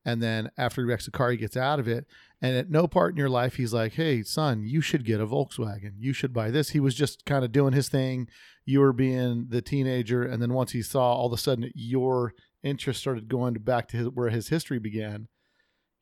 And 0.04 0.22
then 0.22 0.50
after 0.56 0.82
he 0.82 0.88
wrecks 0.88 1.04
the 1.04 1.10
car, 1.12 1.30
he 1.30 1.36
gets 1.36 1.56
out 1.56 1.78
of 1.78 1.86
it. 1.86 2.06
And 2.40 2.56
at 2.56 2.70
no 2.70 2.88
part 2.88 3.12
in 3.12 3.18
your 3.18 3.28
life, 3.28 3.54
he's 3.54 3.72
like, 3.72 3.92
"Hey, 3.92 4.22
son, 4.22 4.64
you 4.64 4.80
should 4.80 5.04
get 5.04 5.20
a 5.20 5.26
Volkswagen. 5.26 5.92
You 5.98 6.12
should 6.12 6.32
buy 6.32 6.50
this." 6.50 6.70
He 6.70 6.80
was 6.80 6.94
just 6.94 7.24
kind 7.24 7.44
of 7.44 7.52
doing 7.52 7.72
his 7.72 7.88
thing. 7.88 8.28
You 8.64 8.80
were 8.80 8.92
being 8.92 9.46
the 9.48 9.62
teenager, 9.62 10.24
and 10.24 10.42
then 10.42 10.52
once 10.52 10.72
he 10.72 10.82
saw 10.82 11.12
all 11.12 11.26
of 11.26 11.32
a 11.32 11.36
sudden 11.36 11.70
your 11.74 12.34
interest 12.62 13.00
started 13.00 13.28
going 13.28 13.54
back 13.54 13.88
to 13.88 13.96
his, 13.96 14.08
where 14.08 14.30
his 14.30 14.48
history 14.48 14.78
began 14.78 15.28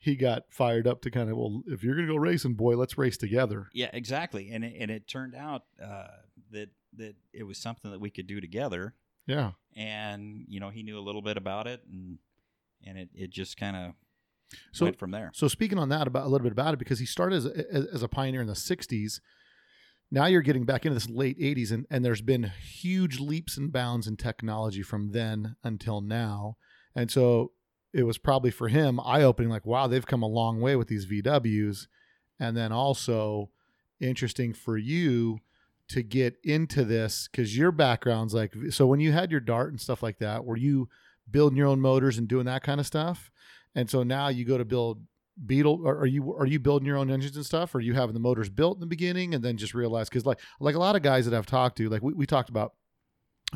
he 0.00 0.16
got 0.16 0.44
fired 0.50 0.86
up 0.86 1.02
to 1.02 1.10
kind 1.10 1.30
of 1.30 1.36
well 1.36 1.62
if 1.66 1.84
you're 1.84 1.94
gonna 1.94 2.08
go 2.08 2.16
racing 2.16 2.54
boy 2.54 2.74
let's 2.76 2.98
race 2.98 3.16
together 3.16 3.68
Yeah, 3.72 3.90
exactly. 3.92 4.50
And 4.50 4.64
it, 4.64 4.74
and 4.78 4.90
it 4.90 5.06
turned 5.06 5.34
out 5.34 5.64
uh, 5.82 6.08
that 6.50 6.70
that 6.96 7.14
it 7.32 7.44
was 7.44 7.58
something 7.58 7.90
that 7.90 8.00
we 8.00 8.10
could 8.10 8.26
do 8.26 8.40
together. 8.40 8.94
yeah 9.26 9.52
And 9.76 10.46
you 10.48 10.58
know, 10.58 10.70
he 10.70 10.82
knew 10.82 10.98
a 10.98 11.04
little 11.04 11.22
bit 11.22 11.36
about 11.36 11.66
it, 11.66 11.82
and 11.90 12.18
and 12.86 12.98
it, 12.98 13.08
it 13.14 13.30
just 13.30 13.56
kind 13.56 13.76
of 13.76 13.92
so 14.72 14.84
went 14.86 14.98
from 14.98 15.10
there. 15.10 15.30
so 15.34 15.48
speaking 15.48 15.78
on 15.78 15.88
that 15.88 16.06
about 16.06 16.24
a 16.26 16.28
little 16.28 16.44
bit 16.44 16.52
about 16.52 16.74
it 16.74 16.78
because 16.78 16.98
he 16.98 17.06
started 17.06 17.36
as, 17.36 17.46
as, 17.46 17.86
as 17.86 18.02
a 18.02 18.08
pioneer 18.08 18.40
in 18.40 18.46
the 18.46 18.52
60s 18.54 19.20
now 20.10 20.26
you're 20.26 20.42
getting 20.42 20.64
back 20.64 20.84
into 20.84 20.94
this 20.94 21.08
late 21.08 21.38
80s 21.38 21.70
and, 21.70 21.86
and 21.88 22.04
there's 22.04 22.22
been 22.22 22.50
huge 22.60 23.20
leaps 23.20 23.56
and 23.56 23.72
bounds 23.72 24.06
in 24.06 24.16
technology 24.16 24.82
from 24.82 25.12
then 25.12 25.56
until 25.62 26.00
now 26.00 26.56
and 26.94 27.10
so 27.10 27.52
it 27.92 28.02
was 28.04 28.18
probably 28.18 28.50
for 28.50 28.68
him 28.68 28.98
eye-opening 29.00 29.50
like 29.50 29.66
wow 29.66 29.86
they've 29.86 30.06
come 30.06 30.22
a 30.22 30.28
long 30.28 30.60
way 30.60 30.74
with 30.74 30.88
these 30.88 31.06
vws 31.06 31.86
and 32.38 32.56
then 32.56 32.72
also 32.72 33.50
interesting 34.00 34.52
for 34.52 34.76
you 34.76 35.38
to 35.88 36.02
get 36.02 36.36
into 36.44 36.84
this 36.84 37.28
because 37.30 37.56
your 37.56 37.72
background's 37.72 38.32
like 38.32 38.52
so 38.70 38.86
when 38.86 39.00
you 39.00 39.12
had 39.12 39.30
your 39.30 39.40
dart 39.40 39.70
and 39.70 39.80
stuff 39.80 40.02
like 40.02 40.18
that 40.18 40.44
were 40.44 40.56
you 40.56 40.88
building 41.30 41.56
your 41.56 41.66
own 41.66 41.80
motors 41.80 42.18
and 42.18 42.28
doing 42.28 42.46
that 42.46 42.62
kind 42.62 42.80
of 42.80 42.86
stuff. 42.86 43.30
And 43.74 43.88
so 43.88 44.02
now 44.02 44.28
you 44.28 44.44
go 44.44 44.58
to 44.58 44.64
build 44.64 45.02
beetle 45.46 45.80
or 45.84 45.98
are 45.98 46.06
you 46.06 46.34
are 46.34 46.46
you 46.46 46.58
building 46.58 46.86
your 46.86 46.96
own 46.96 47.10
engines 47.10 47.36
and 47.36 47.46
stuff 47.46 47.74
or 47.74 47.78
are 47.78 47.82
you 47.82 47.94
having 47.94 48.12
the 48.12 48.20
motors 48.20 48.50
built 48.50 48.76
in 48.76 48.80
the 48.80 48.86
beginning 48.86 49.34
and 49.34 49.42
then 49.42 49.56
just 49.56 49.74
realize 49.74 50.08
because 50.08 50.26
like 50.26 50.38
like 50.58 50.74
a 50.74 50.78
lot 50.78 50.96
of 50.96 51.02
guys 51.02 51.24
that 51.24 51.36
i've 51.36 51.46
talked 51.46 51.78
to 51.78 51.88
like 51.88 52.02
we, 52.02 52.12
we 52.12 52.26
talked 52.26 52.50
about 52.50 52.74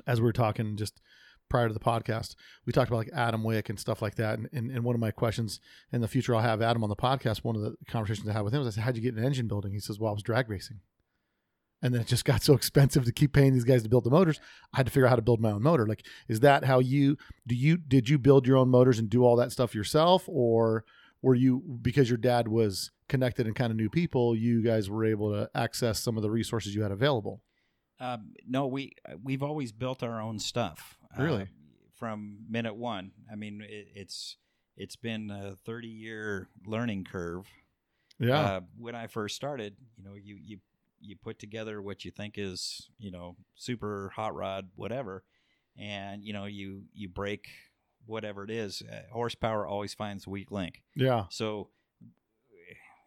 as 0.07 0.19
we 0.21 0.25
were 0.25 0.33
talking 0.33 0.77
just 0.77 1.03
prior 1.51 1.69
to 1.69 1.75
the 1.75 1.81
podcast 1.81 2.37
we 2.65 2.73
talked 2.73 2.89
about 2.89 2.99
like 2.99 3.11
adam 3.13 3.45
wick 3.45 3.69
and 3.69 3.79
stuff 3.79 4.01
like 4.01 4.15
that. 4.15 4.39
And, 4.39 4.49
and, 4.53 4.71
and 4.71 4.83
one 4.83 4.95
of 4.95 5.01
my 5.01 5.11
questions 5.11 5.61
in 5.93 6.01
the 6.01 6.09
future 6.09 6.35
i'll 6.35 6.41
have 6.41 6.63
adam 6.63 6.83
on 6.83 6.89
the 6.89 6.97
podcast 6.97 7.45
one 7.45 7.55
of 7.55 7.61
the 7.61 7.77
conversations 7.87 8.27
i 8.29 8.33
had 8.33 8.43
with 8.43 8.55
him 8.55 8.61
was 8.61 8.69
i 8.69 8.71
said 8.71 8.85
how'd 8.85 8.97
you 8.97 9.03
get 9.03 9.15
an 9.15 9.25
engine 9.25 9.47
building? 9.47 9.73
He 9.73 9.81
says 9.81 10.01
well 10.01 10.11
i 10.11 10.15
was 10.15 10.23
drag 10.23 10.49
racing 10.49 10.81
and 11.85 11.95
then 11.95 12.01
it 12.01 12.09
just 12.09 12.25
got 12.33 12.43
so 12.43 12.55
expensive 12.55 13.05
to 13.05 13.13
keep 13.13 13.33
paying 13.33 13.53
these 13.53 13.63
guys 13.65 13.85
to 13.85 13.89
build 13.89 14.03
the 14.05 14.11
motors 14.11 14.41
i 14.73 14.79
had 14.79 14.87
to 14.87 14.91
figure 14.91 15.07
out 15.07 15.11
how 15.11 15.17
to 15.17 15.23
build 15.23 15.41
my 15.41 15.53
own 15.53 15.63
motor 15.63 15.87
like 15.87 16.05
is 16.27 16.41
that 16.41 16.65
how 16.65 16.81
you 16.81 17.17
do 17.47 17.55
you 17.55 17.77
did 17.77 18.09
you 18.09 18.19
build 18.19 18.47
your 18.47 18.57
own 18.57 18.69
motors 18.69 18.99
and 18.99 19.09
do 19.09 19.23
all 19.25 19.37
that 19.37 19.53
stuff 19.53 19.75
yourself 19.75 20.25
or 20.27 20.85
were 21.23 21.37
you 21.37 21.63
because 21.81 22.11
your 22.11 22.19
dad 22.19 22.49
was 22.49 22.91
connected 23.09 23.47
and 23.47 23.55
kind 23.55 23.71
of 23.71 23.77
knew 23.77 23.89
people 23.89 24.35
you 24.35 24.63
guys 24.63 24.91
were 24.91 25.05
able 25.05 25.31
to 25.31 25.49
access 25.55 26.01
some 26.01 26.17
of 26.17 26.23
the 26.23 26.31
resources 26.31 26.75
you 26.75 26.83
had 26.83 26.91
available 26.91 27.41
Um, 28.01 28.33
no, 28.47 28.67
we 28.67 28.93
we've 29.23 29.43
always 29.43 29.71
built 29.73 30.03
our 30.03 30.21
own 30.21 30.39
stuff. 30.41 30.99
Really? 31.17 31.43
uh, 31.43 31.47
from 31.95 32.39
minute 32.51 32.75
one. 32.75 33.13
I 33.31 33.37
mean, 33.37 33.63
it, 33.63 33.87
it's 33.95 34.37
it's 34.77 34.97
been 34.97 35.31
a 35.31 35.55
thirty 35.65 35.89
year 35.89 36.49
learning 36.67 37.05
curve. 37.05 37.47
yeah 38.19 38.41
Uh, 38.41 38.61
when 38.77 38.95
I 38.97 39.07
first 39.07 39.37
started, 39.37 39.77
you 39.97 40.03
know, 40.05 40.15
you 40.17 40.37
you 40.43 40.59
you 41.05 41.17
put 41.17 41.39
together 41.39 41.81
what 41.83 42.05
you 42.05 42.11
think 42.11 42.35
is 42.37 42.89
you 42.99 43.11
know 43.11 43.37
super 43.55 44.13
hot 44.17 44.35
rod 44.35 44.71
whatever, 44.75 45.25
and 45.79 46.25
you 46.25 46.33
know 46.33 46.47
you 46.47 46.85
you 46.93 47.09
break 47.09 47.47
whatever 48.07 48.45
it 48.45 48.51
is. 48.51 48.83
Uh, 48.83 49.03
horsepower 49.13 49.67
always 49.67 49.95
finds 49.95 50.25
the 50.25 50.31
weak 50.31 50.51
link. 50.51 50.83
yeah 50.95 51.25
So 51.31 51.71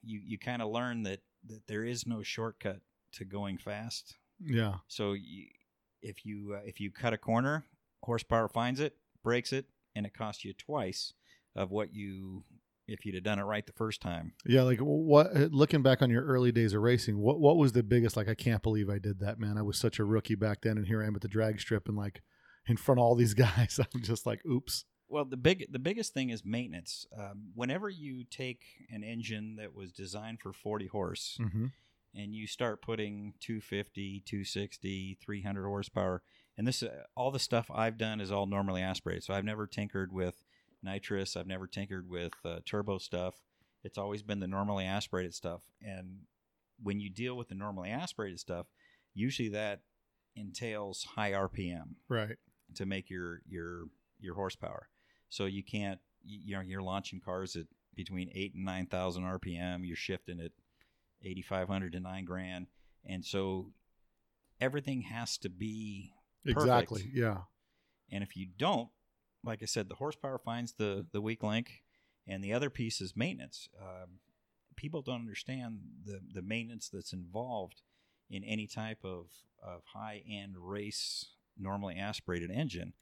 you 0.03 0.19
you 0.23 0.37
kind 0.37 0.61
of 0.61 0.69
learn 0.71 1.03
that 1.03 1.19
that 1.47 1.67
there 1.67 1.83
is 1.83 2.05
no 2.07 2.23
shortcut 2.23 2.81
to 3.13 3.25
going 3.25 3.57
fast. 3.57 4.15
yeah 4.39 4.75
So 4.87 5.13
you, 5.13 5.47
if 6.01 6.25
you 6.25 6.55
uh, 6.57 6.61
if 6.65 6.79
you 6.79 6.91
cut 6.91 7.13
a 7.13 7.17
corner, 7.17 7.65
horsepower 8.03 8.47
finds 8.47 8.79
it, 8.79 8.95
breaks 9.23 9.51
it, 9.53 9.65
and 9.95 10.05
it 10.05 10.13
costs 10.13 10.45
you 10.45 10.53
twice 10.53 11.13
of 11.55 11.71
what 11.71 11.93
you 11.93 12.43
if 12.87 13.05
you'd 13.05 13.15
have 13.15 13.23
done 13.23 13.39
it 13.39 13.43
right 13.43 13.65
the 13.65 13.73
first 13.73 14.01
time. 14.01 14.33
yeah 14.45 14.61
like 14.61 14.79
what 14.79 15.33
looking 15.51 15.81
back 15.83 16.01
on 16.01 16.09
your 16.09 16.23
early 16.23 16.51
days 16.51 16.73
of 16.73 16.81
racing 16.81 17.17
what 17.17 17.39
what 17.39 17.57
was 17.57 17.73
the 17.73 17.83
biggest 17.83 18.15
like 18.17 18.29
i 18.29 18.35
can't 18.35 18.63
believe 18.63 18.89
i 18.89 18.97
did 18.97 19.19
that 19.19 19.39
man 19.39 19.57
i 19.57 19.61
was 19.61 19.77
such 19.77 19.99
a 19.99 20.03
rookie 20.03 20.35
back 20.35 20.61
then 20.61 20.77
and 20.77 20.87
here 20.87 21.03
i 21.03 21.07
am 21.07 21.15
at 21.15 21.21
the 21.21 21.27
drag 21.27 21.59
strip 21.59 21.87
and 21.87 21.97
like 21.97 22.21
in 22.67 22.77
front 22.77 22.99
of 22.99 23.03
all 23.03 23.15
these 23.15 23.33
guys 23.47 23.79
i'm 23.93 24.01
just 24.01 24.25
like 24.25 24.41
oops 24.45 24.85
Well, 25.09 25.25
the 25.25 25.37
big 25.37 25.71
the 25.71 25.79
biggest 25.79 26.13
thing 26.13 26.29
is 26.31 26.43
maintenance. 26.43 27.05
Um, 27.17 27.51
whenever 27.55 27.89
you 27.89 28.25
take 28.25 28.63
an 28.91 29.03
engine 29.03 29.55
that 29.55 29.73
was 29.73 29.91
designed 29.93 30.41
for 30.41 30.51
40 30.51 30.87
horse 30.87 31.37
mm-hmm. 31.39 31.67
and 32.13 32.35
you 32.35 32.45
start 32.45 32.81
putting 32.81 33.33
250, 33.39 34.23
260, 34.25 35.17
300 35.21 35.65
horsepower, 35.65 36.23
and 36.57 36.67
this 36.67 36.83
uh, 36.83 36.89
all 37.15 37.31
the 37.31 37.39
stuff 37.39 37.71
I've 37.73 37.97
done 37.97 38.19
is 38.19 38.31
all 38.31 38.47
normally 38.47 38.81
aspirated. 38.81 39.23
So 39.23 39.33
I've 39.33 39.45
never 39.45 39.65
tinkered 39.65 40.11
with 40.11 40.43
nitrous. 40.83 41.35
I've 41.35 41.47
never 41.47 41.67
tinkered 41.67 42.09
with 42.09 42.33
uh, 42.45 42.59
turbo 42.65 42.97
stuff. 42.97 43.35
It's 43.83 43.97
always 43.97 44.23
been 44.23 44.39
the 44.39 44.47
normally 44.47 44.85
aspirated 44.85 45.33
stuff. 45.33 45.61
And 45.81 46.21
when 46.81 46.99
you 46.99 47.09
deal 47.09 47.35
with 47.37 47.49
the 47.49 47.55
normally 47.55 47.89
aspirated 47.89 48.39
stuff, 48.39 48.67
usually 49.13 49.49
that 49.49 49.81
entails 50.35 51.03
high 51.15 51.31
RPM 51.31 51.95
right 52.09 52.37
to 52.75 52.85
make 52.85 53.09
your 53.09 53.41
your 53.47 53.85
your 54.19 54.35
horsepower. 54.35 54.89
So 55.29 55.45
you 55.45 55.63
can't 55.63 55.99
you 56.23 56.55
know 56.55 56.61
you're 56.61 56.81
launching 56.81 57.19
cars 57.19 57.55
at 57.55 57.65
between 57.95 58.29
eight 58.33 58.53
and 58.53 58.65
nine 58.65 58.85
thousand 58.87 59.23
RPM. 59.23 59.79
You're 59.85 59.95
shifting 59.95 60.39
at 60.39 60.51
eighty 61.23 61.41
five 61.41 61.67
hundred 61.67 61.93
to 61.93 61.99
nine 61.99 62.25
grand, 62.25 62.67
and 63.05 63.23
so 63.25 63.71
everything 64.59 65.01
has 65.01 65.37
to 65.39 65.49
be 65.49 66.11
perfect. 66.45 66.61
exactly 66.61 67.11
yeah 67.13 67.37
And 68.11 68.23
if 68.23 68.35
you 68.35 68.47
don't, 68.57 68.89
like 69.43 69.61
I 69.61 69.65
said, 69.65 69.89
the 69.89 69.95
horsepower 69.95 70.37
finds 70.37 70.73
the 70.73 71.05
the 71.11 71.21
weak 71.21 71.43
link, 71.43 71.83
and 72.27 72.43
the 72.43 72.53
other 72.53 72.69
piece 72.69 73.01
is 73.01 73.15
maintenance. 73.15 73.69
Um, 73.79 74.19
people 74.75 75.01
don't 75.01 75.21
understand 75.21 75.79
the 76.05 76.19
the 76.33 76.41
maintenance 76.41 76.89
that's 76.89 77.13
involved 77.13 77.81
in 78.29 78.43
any 78.43 78.67
type 78.67 79.03
of 79.03 79.27
of 79.63 79.81
high 79.93 80.23
end 80.29 80.55
race 80.57 81.27
normally 81.57 81.95
aspirated 81.95 82.51
engine. 82.51 82.93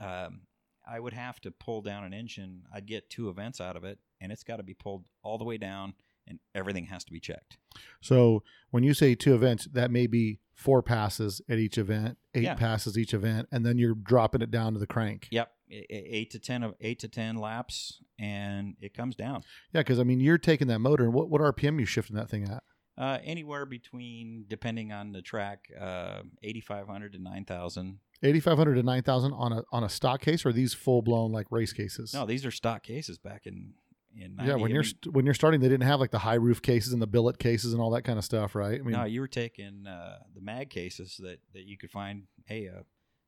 Um, 0.00 0.42
I 0.86 1.00
would 1.00 1.12
have 1.12 1.40
to 1.40 1.50
pull 1.50 1.80
down 1.80 2.04
an 2.04 2.12
engine. 2.12 2.62
I'd 2.72 2.86
get 2.86 3.08
two 3.08 3.28
events 3.28 3.60
out 3.60 3.76
of 3.76 3.84
it, 3.84 3.98
and 4.20 4.30
it's 4.30 4.42
got 4.42 4.56
to 4.56 4.62
be 4.62 4.74
pulled 4.74 5.06
all 5.22 5.38
the 5.38 5.44
way 5.44 5.56
down, 5.56 5.94
and 6.26 6.38
everything 6.54 6.86
has 6.86 7.04
to 7.04 7.12
be 7.12 7.20
checked. 7.20 7.56
So 8.00 8.42
when 8.70 8.82
you 8.84 8.94
say 8.94 9.14
two 9.14 9.34
events, 9.34 9.66
that 9.72 9.90
may 9.90 10.06
be 10.06 10.40
four 10.54 10.82
passes 10.82 11.40
at 11.48 11.58
each 11.58 11.78
event, 11.78 12.16
eight 12.34 12.44
Yeah. 12.44 12.54
passes 12.54 12.96
each 12.96 13.12
event, 13.14 13.48
and 13.52 13.64
then 13.66 13.78
you're 13.78 13.94
dropping 13.94 14.40
it 14.42 14.50
down 14.50 14.72
to 14.74 14.78
the 14.78 14.86
crank. 14.86 15.28
Yep, 15.30 15.52
eight 15.70 16.30
to 16.30 16.38
ten 16.38 16.62
of 16.62 16.74
eight 16.80 16.98
to 17.00 17.08
ten 17.08 17.36
laps, 17.36 18.00
and 18.18 18.76
it 18.80 18.94
comes 18.94 19.16
down. 19.16 19.42
Yeah, 19.72 19.80
because 19.80 19.98
I 19.98 20.04
mean, 20.04 20.20
you're 20.20 20.38
taking 20.38 20.68
that 20.68 20.78
motor, 20.78 21.04
and 21.04 21.12
what 21.12 21.28
what 21.28 21.40
RPM 21.40 21.78
you 21.80 21.86
shifting 21.86 22.16
that 22.16 22.30
thing 22.30 22.44
at? 22.44 22.62
Uh, 22.96 23.18
anywhere 23.24 23.66
between, 23.66 24.44
depending 24.46 24.92
on 24.92 25.10
the 25.10 25.20
track, 25.20 25.66
uh, 25.80 26.22
8,500 26.44 27.14
to 27.14 27.18
9,000. 27.18 27.98
Eighty 28.22 28.38
five 28.40 28.56
hundred 28.56 28.76
to 28.76 28.82
nine 28.82 29.02
thousand 29.02 29.32
on 29.34 29.52
a 29.52 29.64
on 29.70 29.84
a 29.84 29.88
stock 29.88 30.22
case, 30.22 30.46
or 30.46 30.48
are 30.48 30.52
these 30.52 30.72
full 30.72 31.02
blown 31.02 31.30
like 31.30 31.46
race 31.50 31.74
cases? 31.74 32.14
No, 32.14 32.24
these 32.24 32.46
are 32.46 32.50
stock 32.50 32.82
cases 32.82 33.18
back 33.18 33.42
in 33.46 33.74
in 34.16 34.36
yeah, 34.44 34.54
when 34.54 34.70
you're 34.70 34.84
st- 34.84 35.12
when 35.12 35.24
you're 35.24 35.34
starting, 35.34 35.60
they 35.60 35.68
didn't 35.68 35.86
have 35.86 36.00
like 36.00 36.10
the 36.10 36.18
high 36.18 36.34
roof 36.34 36.62
cases 36.62 36.92
and 36.92 37.02
the 37.02 37.06
billet 37.06 37.38
cases 37.38 37.72
and 37.72 37.82
all 37.82 37.90
that 37.90 38.02
kind 38.02 38.18
of 38.18 38.24
stuff, 38.24 38.54
right? 38.54 38.80
I 38.80 38.82
mean, 38.82 38.92
no, 38.92 39.04
you 39.04 39.20
were 39.20 39.28
taking 39.28 39.86
uh, 39.86 40.18
the 40.34 40.40
mag 40.40 40.70
cases 40.70 41.16
that 41.22 41.38
that 41.52 41.64
you 41.64 41.76
could 41.76 41.90
find. 41.90 42.24
Hey, 42.46 42.68
uh, 42.68 42.82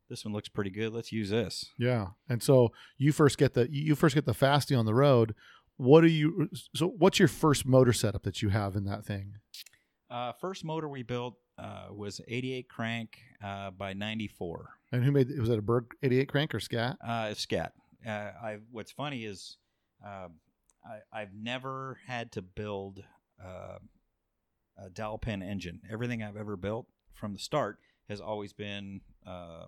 this 0.08 0.24
one 0.24 0.32
looks 0.32 0.48
pretty 0.48 0.70
good. 0.70 0.92
Let's 0.92 1.12
use 1.12 1.30
this. 1.30 1.72
Yeah, 1.78 2.08
and 2.28 2.42
so 2.42 2.72
you 2.96 3.12
first 3.12 3.38
get 3.38 3.54
the 3.54 3.68
you 3.70 3.94
first 3.94 4.14
get 4.14 4.26
the 4.26 4.34
fasty 4.34 4.78
on 4.78 4.86
the 4.86 4.94
road. 4.94 5.34
What 5.76 6.04
are 6.04 6.08
you? 6.08 6.48
So 6.74 6.88
what's 6.88 7.18
your 7.18 7.28
first 7.28 7.66
motor 7.66 7.92
setup 7.92 8.22
that 8.22 8.40
you 8.42 8.48
have 8.50 8.76
in 8.76 8.84
that 8.84 9.04
thing? 9.04 9.34
Uh, 10.10 10.32
first 10.40 10.64
motor 10.64 10.88
we 10.88 11.02
built 11.02 11.34
uh, 11.58 11.88
was 11.90 12.20
88 12.28 12.68
crank 12.68 13.18
uh, 13.42 13.72
by 13.72 13.92
94. 13.92 14.70
And 14.92 15.02
who 15.04 15.10
made? 15.10 15.36
Was 15.38 15.48
it 15.48 15.58
a 15.58 15.62
Berg 15.62 15.86
eighty 16.02 16.20
eight 16.20 16.28
crank 16.28 16.54
or 16.54 16.60
Scat? 16.60 16.96
Uh, 17.04 17.34
scat. 17.34 17.72
Uh, 18.06 18.10
I. 18.10 18.58
What's 18.70 18.92
funny 18.92 19.24
is, 19.24 19.56
uh, 20.06 20.28
I, 20.86 21.20
I've 21.20 21.34
never 21.34 21.98
had 22.06 22.32
to 22.32 22.42
build 22.42 23.02
uh, 23.44 23.78
a 24.78 24.90
dowel 24.90 25.18
pin 25.18 25.42
engine. 25.42 25.80
Everything 25.90 26.22
I've 26.22 26.36
ever 26.36 26.56
built 26.56 26.86
from 27.14 27.32
the 27.32 27.38
start 27.38 27.78
has 28.08 28.20
always 28.20 28.52
been 28.52 29.00
uh, 29.26 29.66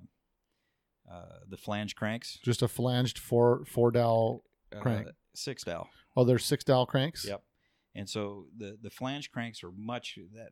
uh, 1.11 1.39
the 1.49 1.57
flange 1.57 1.97
cranks. 1.97 2.39
Just 2.45 2.63
a 2.63 2.69
flanged 2.69 3.19
four 3.19 3.65
four 3.67 3.91
dowel. 3.91 4.45
uh, 4.75 4.81
Crank. 4.81 5.09
six 5.35 5.65
dowel. 5.65 5.89
Oh, 6.17 6.25
there's 6.25 6.45
six 6.45 6.65
dowel 6.65 6.87
cranks. 6.87 7.25
Yep. 7.25 7.43
And 7.95 8.09
so 8.09 8.47
the 8.57 8.79
the 8.81 8.91
flange 8.91 9.31
cranks 9.33 9.65
are 9.65 9.73
much 9.77 10.19
that, 10.35 10.51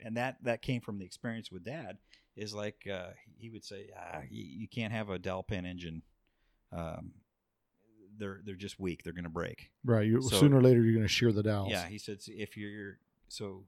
and 0.00 0.16
that 0.16 0.38
that 0.42 0.62
came 0.62 0.80
from 0.80 0.98
the 0.98 1.04
experience 1.04 1.50
with 1.52 1.64
Dad. 1.64 1.98
Is 2.34 2.54
like 2.54 2.86
uh, 2.92 3.10
he 3.36 3.50
would 3.50 3.64
say, 3.64 3.90
ah, 3.96 4.20
you, 4.30 4.44
you 4.62 4.68
can't 4.68 4.92
have 4.92 5.10
a 5.10 5.18
dowel 5.18 5.42
pin 5.42 5.66
engine. 5.66 6.02
Um, 6.72 7.12
they're 8.18 8.40
they're 8.44 8.54
just 8.54 8.78
weak. 8.80 9.02
They're 9.02 9.12
going 9.12 9.24
to 9.24 9.30
break. 9.30 9.70
Right. 9.84 10.06
You, 10.06 10.20
So- 10.22 10.36
sooner 10.40 10.58
or 10.58 10.62
later, 10.62 10.82
you're 10.82 10.94
going 10.94 11.04
to 11.04 11.08
shear 11.08 11.32
the 11.32 11.42
dowels. 11.42 11.70
Yeah, 11.70 11.86
he 11.86 11.98
said 11.98 12.18
if 12.26 12.56
you're 12.56 12.98
so 13.28 13.64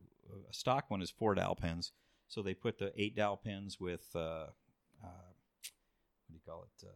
a 0.48 0.54
stock 0.54 0.90
one 0.90 1.02
is 1.02 1.10
four 1.10 1.34
dowel 1.34 1.54
pins. 1.56 1.92
So 2.28 2.42
they 2.42 2.54
put 2.54 2.78
the 2.78 2.92
eight 2.96 3.16
dowel 3.16 3.36
pins 3.36 3.80
with 3.80 4.06
uh, 4.14 4.18
uh, 4.18 4.46
what 5.02 6.30
do 6.30 6.34
you 6.34 6.40
call 6.46 6.64
it? 6.64 6.86
Uh, 6.86 6.90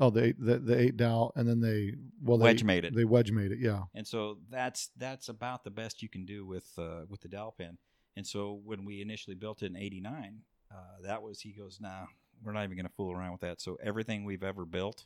Oh, 0.00 0.10
the 0.10 0.24
eight, 0.24 0.36
the, 0.44 0.58
the 0.58 0.76
eight 0.76 0.96
dowel, 0.96 1.32
and 1.36 1.48
then 1.48 1.60
they 1.60 1.94
well 2.20 2.36
they 2.36 2.44
Wedge 2.46 2.64
made 2.64 2.84
it. 2.84 2.96
They 2.96 3.04
wedge 3.04 3.30
made 3.30 3.52
it. 3.52 3.60
Yeah. 3.60 3.84
and 3.94 4.04
so 4.04 4.38
that's 4.50 4.90
that's 4.96 5.28
about 5.28 5.62
the 5.62 5.70
best 5.70 6.02
you 6.02 6.08
can 6.08 6.24
do 6.24 6.44
with 6.44 6.68
uh, 6.76 7.02
with 7.08 7.20
the 7.20 7.28
dowel 7.28 7.54
pin. 7.56 7.78
And 8.16 8.26
so 8.26 8.60
when 8.64 8.84
we 8.84 9.00
initially 9.00 9.36
built 9.36 9.62
it 9.62 9.66
in 9.66 9.76
'89, 9.76 10.40
uh, 10.72 10.74
that 11.04 11.22
was 11.22 11.40
he 11.40 11.52
goes, 11.52 11.78
nah, 11.80 12.06
we're 12.42 12.50
not 12.52 12.64
even 12.64 12.76
going 12.76 12.86
to 12.86 12.92
fool 12.92 13.12
around 13.12 13.32
with 13.32 13.42
that. 13.42 13.60
So 13.60 13.76
everything 13.82 14.24
we've 14.24 14.42
ever 14.42 14.64
built 14.64 15.04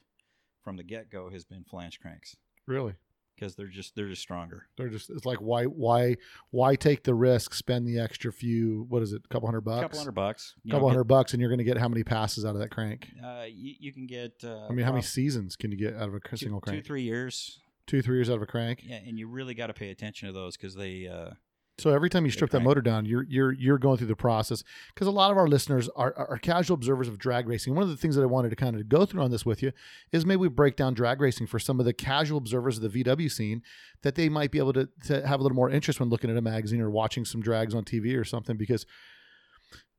from 0.63 0.77
the 0.77 0.83
get 0.85 1.11
go 1.11 1.31
has 1.31 1.45
been 1.45 1.65
flange 1.65 2.01
cranks 2.01 2.37
Really. 2.67 2.95
because 3.35 3.55
they're 3.57 3.67
just 3.69 3.95
they're 3.97 4.09
just 4.09 4.21
stronger. 4.23 4.67
They're 4.77 4.89
just. 4.89 5.11
It's 5.11 5.25
like 5.25 5.39
why 5.39 5.65
why 5.65 6.17
why 6.51 6.75
take 6.77 7.05
the 7.05 7.15
risk, 7.15 7.55
spend 7.55 7.87
the 7.87 7.99
extra 7.99 8.33
few. 8.33 8.85
What 8.89 9.03
is 9.03 9.13
it? 9.13 9.23
A 9.25 9.29
couple 9.29 9.47
hundred 9.49 9.59
A 9.59 9.63
bucks. 9.63 9.83
couple 9.83 9.99
hundred 10.01 10.13
bucks. 10.13 10.55
couple 10.71 10.89
know, 10.89 10.93
hundred 10.93 11.05
bucks, 11.05 11.33
and 11.33 11.41
you're 11.41 11.49
going 11.51 11.59
to 11.59 11.65
get 11.65 11.79
how 11.79 11.89
many 11.89 12.05
passes 12.05 12.45
out 12.45 12.55
of 12.55 12.61
that 12.61 12.71
crank? 12.71 13.09
Uh, 13.25 13.45
you, 13.49 13.75
you 13.79 13.93
can 13.93 14.07
get. 14.07 14.33
Uh, 14.45 14.67
I 14.69 14.73
mean, 14.73 14.85
how 14.85 14.93
many 14.93 15.03
seasons 15.03 15.57
can 15.57 15.71
you 15.71 15.79
get 15.79 15.95
out 15.95 16.09
of 16.09 16.15
a 16.15 16.21
two, 16.21 16.37
single 16.37 16.61
two 16.61 16.71
crank? 16.73 16.85
three 16.87 17.03
years. 17.03 17.61
Two, 17.87 18.03
three 18.03 18.17
years 18.19 18.29
out 18.29 18.37
of 18.37 18.43
a 18.43 18.47
crank. 18.47 18.83
Yeah, 18.85 18.97
and 19.07 19.19
you 19.19 19.29
really 19.29 19.55
got 19.55 19.69
to 19.69 19.73
pay 19.75 19.91
attention 19.91 20.27
to 20.27 20.33
those 20.33 20.57
because 20.57 20.75
they. 20.75 21.07
Uh, 21.07 21.31
So 21.79 21.91
every 21.91 22.11
time 22.11 22.25
you 22.25 22.33
strip 22.33 22.51
that 22.51 22.63
motor 22.63 22.81
down, 22.81 23.07
you're 23.07 23.25
you're 23.29 23.53
you're 23.53 23.79
going 23.79 23.99
through 23.99 24.09
the 24.09 24.17
process 24.17 24.65
because 24.93 25.07
a 25.07 25.13
lot 25.13 25.31
of 25.31 25.37
our 25.37 25.47
listeners 25.47 25.89
are, 25.95 26.13
are 26.17 26.31
are 26.31 26.39
casual 26.39 26.75
observers 26.75 27.07
of 27.07 27.19
drag 27.19 27.47
racing. 27.47 27.75
One 27.75 27.85
of 27.85 27.89
the 27.89 27.97
things 27.97 28.17
that 28.17 28.23
I 28.23 28.27
wanted 28.27 28.51
to 28.51 28.57
kind 28.57 28.75
of 28.75 28.89
go 28.89 29.07
through 29.07 29.23
on 29.23 29.31
this 29.31 29.47
with 29.47 29.63
you 29.63 29.71
is 30.11 30.27
maybe 30.27 30.39
we 30.39 30.49
break 30.49 30.75
down 30.75 30.93
drag 30.95 31.21
racing 31.21 31.47
for 31.47 31.61
some 31.61 31.79
of 31.79 31.87
the 31.87 31.93
casual 31.93 32.39
observers 32.39 32.79
of 32.79 32.93
the 32.93 33.05
VW 33.05 33.31
scene 33.31 33.63
that 34.03 34.17
they 34.17 34.29
might 34.29 34.51
be 34.51 34.59
able 34.59 34.73
to, 34.73 34.89
to 35.05 35.25
have 35.25 35.39
a 35.39 35.43
little 35.43 35.55
more 35.57 35.71
interest 35.71 36.01
when 36.01 36.09
looking 36.09 36.31
at 36.31 36.37
a 36.37 36.43
magazine 36.43 36.81
or 36.81 36.91
watching 36.91 37.25
some 37.25 37.41
drags 37.41 37.75
on 37.77 37.85
TV 37.85 38.19
or 38.19 38.25
something 38.25 38.57
because 38.57 38.85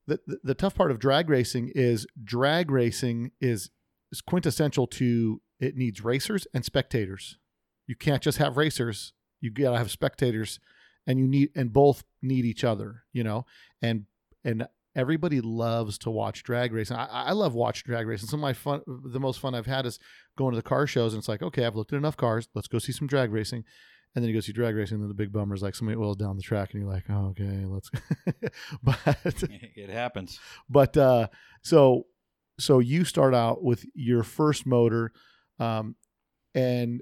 the, 0.06 0.20
the, 0.28 0.40
the 0.44 0.56
tough 0.56 0.76
part 0.76 0.92
of 0.92 1.00
drag 1.00 1.30
racing 1.30 1.72
is 1.74 2.06
drag 2.22 2.72
racing 2.72 3.32
is, 3.40 3.70
is 4.12 4.20
quintessential 4.20 4.86
to 4.88 5.42
it 5.62 5.78
needs 5.78 6.04
racers 6.04 6.46
and 6.54 6.66
spectators. 6.66 7.38
You 7.88 7.96
can't 7.96 8.22
just 8.22 8.38
have 8.38 8.58
racers. 8.58 9.14
You 9.40 9.52
got 9.52 9.72
to 9.72 9.78
have 9.78 9.92
spectators 9.92 10.60
and 11.08 11.20
you 11.20 11.28
need 11.28 11.50
and 11.56 11.74
both 11.74 12.04
need 12.22 12.46
each 12.46 12.64
other, 12.64 13.04
you 13.14 13.24
know. 13.24 13.46
And 13.82 14.06
and 14.44 14.68
everybody 14.96 15.42
loves 15.42 15.98
to 16.00 16.10
watch 16.10 16.44
drag 16.44 16.74
racing. 16.74 16.98
I, 16.98 17.06
I 17.06 17.32
love 17.32 17.54
watching 17.54 17.84
drag 17.86 18.08
racing. 18.08 18.28
Some 18.28 18.40
of 18.40 18.42
my 18.42 18.54
fun, 18.54 18.82
the 18.88 19.20
most 19.20 19.40
fun 19.40 19.56
I've 19.56 19.66
had 19.66 19.86
is 19.86 20.00
going 20.38 20.52
to 20.52 20.58
the 20.58 20.64
car 20.64 20.88
shows, 20.88 21.14
and 21.14 21.22
it's 21.22 21.30
like, 21.30 21.42
okay, 21.42 21.66
I've 21.66 21.76
looked 21.76 21.94
at 21.94 21.98
enough 21.98 22.18
cars. 22.18 22.48
Let's 22.54 22.68
go 22.68 22.80
see 22.80 22.92
some 22.92 23.08
drag 23.08 23.32
racing. 23.32 23.64
And 24.16 24.24
then 24.24 24.30
you 24.30 24.36
go 24.36 24.42
see 24.42 24.54
drag 24.54 24.76
racing, 24.76 24.96
and 24.96 25.04
then 25.04 25.08
the 25.08 25.14
big 25.14 25.32
bummer 25.32 25.54
is 25.54 25.62
like 25.62 25.76
somebody 25.76 25.98
oils 25.98 26.18
down 26.18 26.36
the 26.36 26.42
track, 26.42 26.74
and 26.74 26.82
you're 26.82 26.92
like, 26.92 27.04
oh, 27.10 27.28
okay, 27.30 27.66
let's. 27.66 27.92
but 28.84 28.98
it 29.76 29.90
happens. 29.90 30.40
but 30.68 30.98
uh, 30.98 31.28
so 31.62 32.08
so 32.60 32.80
you 32.80 33.06
start 33.06 33.36
out 33.36 33.64
with 33.64 33.86
your 33.94 34.24
first 34.24 34.66
motor, 34.66 35.12
um, 35.60 35.96
and 36.56 37.02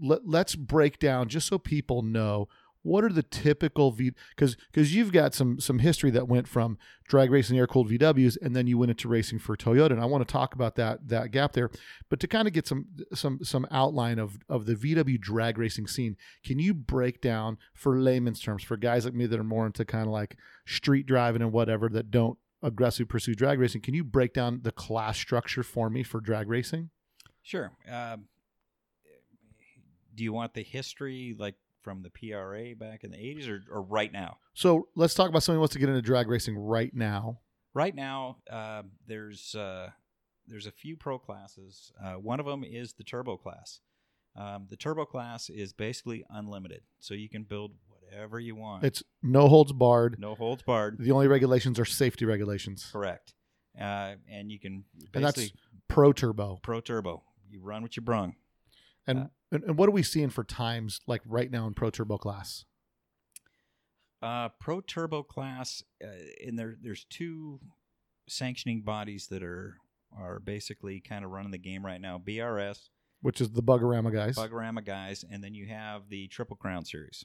let, 0.00 0.26
let's 0.26 0.56
break 0.56 0.98
down 0.98 1.28
just 1.28 1.46
so 1.46 1.58
people 1.58 2.02
know 2.02 2.48
what 2.86 3.04
are 3.04 3.10
the 3.10 3.22
typical 3.22 3.90
V 3.90 4.12
because 4.30 4.56
because 4.70 4.94
you've 4.94 5.12
got 5.12 5.34
some 5.34 5.60
some 5.60 5.80
history 5.80 6.10
that 6.10 6.28
went 6.28 6.48
from 6.48 6.78
drag 7.08 7.30
racing 7.30 7.58
air 7.58 7.66
cooled 7.66 7.90
VWs 7.90 8.36
and 8.40 8.54
then 8.54 8.66
you 8.66 8.78
went 8.78 8.90
into 8.90 9.08
racing 9.08 9.38
for 9.38 9.56
Toyota 9.56 9.92
and 9.92 10.00
I 10.00 10.06
want 10.06 10.26
to 10.26 10.32
talk 10.32 10.54
about 10.54 10.76
that 10.76 11.08
that 11.08 11.30
gap 11.30 11.52
there 11.52 11.70
but 12.08 12.20
to 12.20 12.26
kind 12.26 12.48
of 12.48 12.54
get 12.54 12.66
some 12.66 12.86
some 13.12 13.40
some 13.42 13.66
outline 13.70 14.18
of 14.18 14.38
of 14.48 14.66
the 14.66 14.74
VW 14.74 15.20
drag 15.20 15.58
racing 15.58 15.86
scene 15.86 16.16
can 16.44 16.58
you 16.58 16.72
break 16.72 17.20
down 17.20 17.58
for 17.74 17.98
layman's 17.98 18.40
terms 18.40 18.62
for 18.62 18.76
guys 18.76 19.04
like 19.04 19.14
me 19.14 19.26
that 19.26 19.38
are 19.38 19.44
more 19.44 19.66
into 19.66 19.84
kind 19.84 20.06
of 20.06 20.12
like 20.12 20.36
street 20.66 21.06
driving 21.06 21.42
and 21.42 21.52
whatever 21.52 21.88
that 21.88 22.10
don't 22.10 22.38
aggressively 22.62 23.04
pursue 23.04 23.34
drag 23.34 23.58
racing 23.58 23.80
can 23.80 23.94
you 23.94 24.02
break 24.02 24.32
down 24.32 24.60
the 24.62 24.72
class 24.72 25.16
structure 25.16 25.62
for 25.62 25.90
me 25.90 26.02
for 26.02 26.20
drag 26.20 26.48
racing 26.48 26.90
Sure. 27.46 27.70
Um, 27.88 28.24
do 30.16 30.24
you 30.24 30.32
want 30.32 30.52
the 30.54 30.64
history 30.64 31.36
like 31.38 31.54
from 31.86 32.02
the 32.02 32.10
PRA 32.10 32.74
back 32.74 33.04
in 33.04 33.12
the 33.12 33.16
80s 33.16 33.48
or, 33.48 33.62
or 33.70 33.82
right 33.82 34.12
now? 34.12 34.38
so 34.54 34.88
let's 34.96 35.14
talk 35.14 35.28
about 35.28 35.44
somebody 35.44 35.58
who 35.58 35.60
wants 35.60 35.74
to 35.74 35.78
get 35.78 35.88
into 35.88 36.02
drag 36.02 36.28
racing 36.28 36.58
right 36.58 36.92
now 36.92 37.38
Right 37.76 37.94
now, 37.94 38.38
uh, 38.50 38.84
there's 39.06 39.54
uh, 39.54 39.90
there's 40.46 40.66
a 40.66 40.70
few 40.70 40.96
pro 40.96 41.18
classes. 41.18 41.92
Uh, 42.02 42.14
one 42.14 42.40
of 42.40 42.46
them 42.46 42.64
is 42.64 42.94
the 42.94 43.04
turbo 43.04 43.36
class. 43.36 43.80
Um, 44.34 44.66
the 44.70 44.78
turbo 44.78 45.04
class 45.04 45.50
is 45.50 45.74
basically 45.74 46.24
unlimited, 46.30 46.80
so 47.00 47.12
you 47.12 47.28
can 47.28 47.42
build 47.42 47.72
whatever 47.90 48.40
you 48.40 48.56
want. 48.56 48.82
it's 48.82 49.02
no 49.22 49.46
holds 49.46 49.74
barred 49.74 50.16
no 50.18 50.34
holds 50.34 50.62
barred. 50.62 50.96
the 50.98 51.12
only 51.12 51.28
regulations 51.28 51.78
are 51.78 51.84
safety 51.84 52.24
regulations 52.24 52.88
Correct. 52.90 53.34
Uh, 53.78 54.14
and 54.26 54.50
you 54.50 54.58
can 54.58 54.84
and 55.12 55.22
that's 55.22 55.50
pro 55.86 56.14
turbo 56.14 56.58
pro 56.62 56.80
turbo. 56.80 57.24
You 57.50 57.60
run 57.60 57.82
what 57.82 57.94
you 57.94 58.00
brung. 58.00 58.36
And, 59.06 59.18
Uh, 59.18 59.26
and 59.52 59.64
and 59.64 59.78
what 59.78 59.88
are 59.88 59.92
we 59.92 60.02
seeing 60.02 60.30
for 60.30 60.44
times 60.44 61.00
like 61.06 61.22
right 61.26 61.50
now 61.50 61.66
in 61.66 61.74
pro 61.74 61.90
turbo 61.90 62.18
class 62.18 62.64
Uh, 64.22 64.48
Pro 64.58 64.80
Turbo 64.80 65.22
class, 65.22 65.82
uh, 66.02 66.08
and 66.44 66.58
there 66.58 66.76
there's 66.82 67.04
two 67.04 67.60
sanctioning 68.28 68.80
bodies 68.82 69.26
that 69.28 69.42
are 69.42 69.76
are 70.16 70.40
basically 70.40 71.00
kind 71.00 71.24
of 71.24 71.30
running 71.30 71.50
the 71.52 71.58
game 71.58 71.84
right 71.84 72.00
now. 72.00 72.18
BRS, 72.18 72.88
which 73.20 73.40
is 73.40 73.50
the 73.50 73.62
bugorama 73.62 74.10
guys 74.12 74.34
Bugorama 74.36 74.84
guys, 74.84 75.24
and 75.30 75.44
then 75.44 75.54
you 75.54 75.66
have 75.66 76.08
the 76.08 76.26
Triple 76.28 76.56
Crown 76.56 76.84
series, 76.84 77.24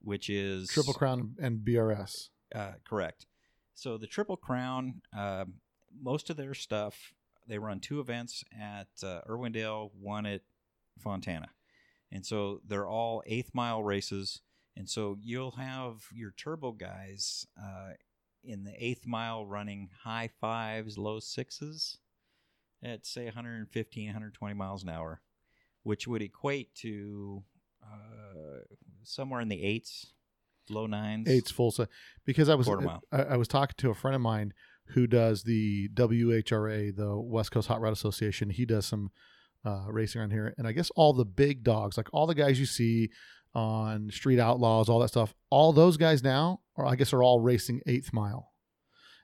which 0.00 0.30
is 0.30 0.68
triple 0.68 0.94
crown 0.94 1.34
and 1.40 1.60
brs 1.64 2.30
uh, 2.54 2.72
correct. 2.88 3.26
So 3.74 3.98
the 3.98 4.06
Triple 4.06 4.36
Crown, 4.36 5.02
um, 5.16 5.54
most 6.00 6.30
of 6.30 6.36
their 6.36 6.54
stuff 6.54 7.12
they 7.46 7.58
run 7.58 7.80
two 7.80 8.00
events 8.00 8.42
at 8.58 8.88
uh, 9.02 9.20
Irwindale, 9.28 9.90
one 10.00 10.24
at 10.24 10.42
Fontana, 10.98 11.50
and 12.10 12.24
so 12.24 12.60
they're 12.66 12.88
all 12.88 13.22
eighth 13.26 13.50
mile 13.54 13.82
races. 13.82 14.40
And 14.76 14.90
so 14.90 15.16
you'll 15.20 15.52
have 15.52 16.06
your 16.12 16.32
turbo 16.36 16.72
guys 16.72 17.46
uh, 17.56 17.92
in 18.42 18.64
the 18.64 18.74
eighth 18.76 19.06
mile 19.06 19.46
running 19.46 19.88
high 20.02 20.30
fives, 20.40 20.98
low 20.98 21.20
sixes 21.20 21.98
at 22.82 23.06
say 23.06 23.24
115, 23.24 24.06
120 24.06 24.54
miles 24.54 24.82
an 24.82 24.90
hour, 24.90 25.22
which 25.82 26.06
would 26.06 26.22
equate 26.22 26.74
to 26.76 27.42
uh, 27.82 28.60
somewhere 29.02 29.40
in 29.40 29.48
the 29.48 29.62
eights, 29.62 30.12
low 30.68 30.86
nines. 30.86 31.28
Eights 31.28 31.50
full 31.50 31.70
set 31.70 31.88
because 32.24 32.48
I 32.48 32.54
was 32.54 32.66
Quarter 32.66 32.82
mile. 32.82 33.02
I, 33.10 33.22
I 33.22 33.36
was 33.36 33.48
talking 33.48 33.74
to 33.78 33.90
a 33.90 33.94
friend 33.94 34.14
of 34.14 34.20
mine 34.20 34.52
who 34.88 35.06
does 35.06 35.44
the 35.44 35.88
WHRA, 35.94 36.94
the 36.94 37.18
West 37.18 37.50
Coast 37.50 37.68
Hot 37.68 37.80
Rod 37.80 37.92
Association. 37.92 38.50
He 38.50 38.66
does 38.66 38.84
some 38.84 39.10
uh, 39.64 39.84
racing 39.88 40.20
around 40.20 40.30
here, 40.30 40.54
and 40.58 40.66
I 40.66 40.72
guess 40.72 40.90
all 40.96 41.12
the 41.12 41.24
big 41.24 41.62
dogs, 41.64 41.96
like 41.96 42.08
all 42.12 42.26
the 42.26 42.34
guys 42.34 42.58
you 42.60 42.66
see 42.66 43.10
on 43.54 44.10
Street 44.10 44.40
Outlaws, 44.40 44.88
all 44.88 44.98
that 45.00 45.08
stuff, 45.08 45.34
all 45.50 45.72
those 45.72 45.96
guys 45.96 46.22
now, 46.22 46.60
or 46.76 46.86
I 46.86 46.96
guess, 46.96 47.12
are 47.12 47.22
all 47.22 47.40
racing 47.40 47.80
eighth 47.86 48.12
mile. 48.12 48.50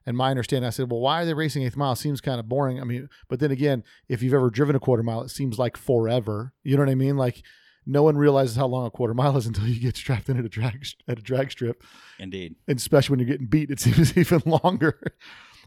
And 0.07 0.17
my 0.17 0.31
understanding, 0.31 0.67
I 0.67 0.71
said, 0.71 0.91
well, 0.91 1.01
why 1.01 1.23
are 1.23 1.25
they 1.27 1.35
racing 1.35 1.63
eighth 1.63 1.77
mile? 1.77 1.95
Seems 1.95 2.21
kind 2.21 2.41
of 2.41 2.49
boring. 2.49 2.81
I 2.81 2.85
mean, 2.85 3.09
but 3.29 3.39
then 3.39 3.51
again, 3.51 3.85
if 4.09 4.23
you've 4.23 4.33
ever 4.35 4.49
driven 4.49 4.75
a 4.75 4.81
quarter 4.81 5.03
mile, 5.03 5.21
it 5.23 5.29
seems 5.31 5.59
like 5.59 5.77
forever. 5.77 6.55
You 6.63 6.77
know 6.77 6.83
what 6.85 6.91
I 6.91 6.95
mean? 6.95 7.17
Like 7.19 7.43
no 7.87 8.03
one 8.03 8.17
realizes 8.17 8.57
how 8.57 8.67
long 8.67 8.87
a 8.87 8.91
quarter 8.91 9.15
mile 9.15 9.37
is 9.37 9.47
until 9.49 9.67
you 9.67 9.79
get 9.81 9.97
strapped 9.97 10.29
in 10.29 10.39
at 10.39 10.45
a 10.45 10.49
drag 10.49 10.87
at 11.07 11.19
a 11.19 11.23
drag 11.23 11.51
strip 11.51 11.83
Indeed. 12.19 12.55
and 12.67 12.79
especially 12.79 13.13
when 13.15 13.21
you're 13.21 13.29
getting 13.35 13.47
beat, 13.47 13.71
it 13.71 13.81
seems 13.81 14.17
even 14.17 14.43
longer. 14.47 14.99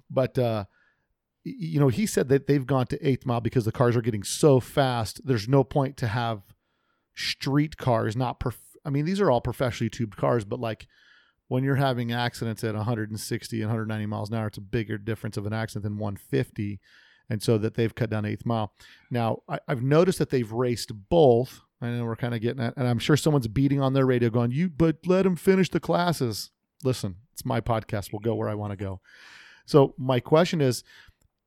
but 0.09 0.37
uh, 0.39 0.65
you 1.43 1.79
know, 1.79 1.89
he 1.89 2.05
said 2.05 2.29
that 2.29 2.47
they've 2.47 2.65
gone 2.65 2.87
to 2.87 3.07
eighth 3.07 3.25
mile 3.25 3.41
because 3.41 3.65
the 3.65 3.71
cars 3.71 3.95
are 3.95 4.01
getting 4.01 4.23
so 4.23 4.59
fast. 4.59 5.25
There's 5.25 5.47
no 5.47 5.63
point 5.63 5.97
to 5.97 6.07
have 6.07 6.41
street 7.15 7.77
cars. 7.77 8.15
Not 8.15 8.39
prof- 8.39 8.77
I 8.85 8.89
mean, 8.89 9.05
these 9.05 9.19
are 9.19 9.29
all 9.29 9.41
professionally 9.41 9.89
tubed 9.89 10.17
cars, 10.17 10.45
but 10.45 10.59
like 10.59 10.87
when 11.47 11.63
you're 11.63 11.75
having 11.75 12.11
accidents 12.11 12.63
at 12.63 12.75
160 12.75 13.61
and 13.61 13.69
190 13.69 14.05
miles 14.05 14.29
an 14.29 14.37
hour, 14.37 14.47
it's 14.47 14.57
a 14.57 14.61
bigger 14.61 14.97
difference 14.97 15.37
of 15.37 15.45
an 15.45 15.53
accident 15.53 15.83
than 15.83 15.97
150. 15.97 16.79
And 17.29 17.41
so 17.41 17.57
that 17.57 17.75
they've 17.75 17.93
cut 17.93 18.09
down 18.09 18.25
eighth 18.25 18.45
mile. 18.45 18.73
Now, 19.09 19.43
I, 19.47 19.59
I've 19.67 19.81
noticed 19.81 20.19
that 20.19 20.29
they've 20.29 20.51
raced 20.51 20.91
both. 21.09 21.61
I 21.81 21.89
know 21.89 22.05
we're 22.05 22.15
kind 22.15 22.35
of 22.35 22.41
getting 22.41 22.61
at, 22.61 22.75
and 22.75 22.87
I'm 22.87 22.99
sure 22.99 23.15
someone's 23.15 23.47
beating 23.47 23.81
on 23.81 23.93
their 23.93 24.05
radio 24.05 24.29
going, 24.29 24.51
You, 24.51 24.69
but 24.69 24.97
let 25.05 25.23
them 25.23 25.35
finish 25.35 25.69
the 25.69 25.79
classes. 25.79 26.51
Listen, 26.83 27.15
it's 27.31 27.45
my 27.45 27.61
podcast. 27.61 28.11
We'll 28.11 28.19
go 28.19 28.35
where 28.35 28.49
I 28.49 28.55
want 28.55 28.71
to 28.71 28.77
go. 28.77 28.99
So, 29.65 29.95
my 29.97 30.19
question 30.19 30.59
is 30.59 30.83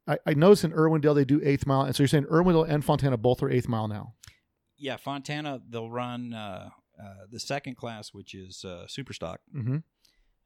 I, 0.07 0.19
I 0.27 0.35
noticed 0.35 0.64
in 0.64 0.73
Irwindale 0.73 1.14
they 1.14 1.25
do 1.25 1.40
eighth 1.42 1.66
mile. 1.66 1.83
And 1.83 1.95
so 1.95 2.03
you're 2.03 2.09
saying 2.09 2.27
Irwindale 2.27 2.69
and 2.69 2.85
Fontana 2.85 3.16
both 3.16 3.42
are 3.42 3.51
eighth 3.51 3.69
mile 3.69 3.88
now? 3.88 4.14
Yeah, 4.79 4.97
Fontana, 4.97 5.61
they'll 5.69 5.90
run 5.90 6.35
uh, 6.35 6.71
uh, 7.03 7.14
the 7.31 7.40
second 7.40 7.77
class, 7.77 8.12
which 8.12 8.35
is 8.35 8.64
uh, 8.64 8.87
super 8.87 9.12
stock. 9.12 9.40
Mm-hmm. 9.55 9.79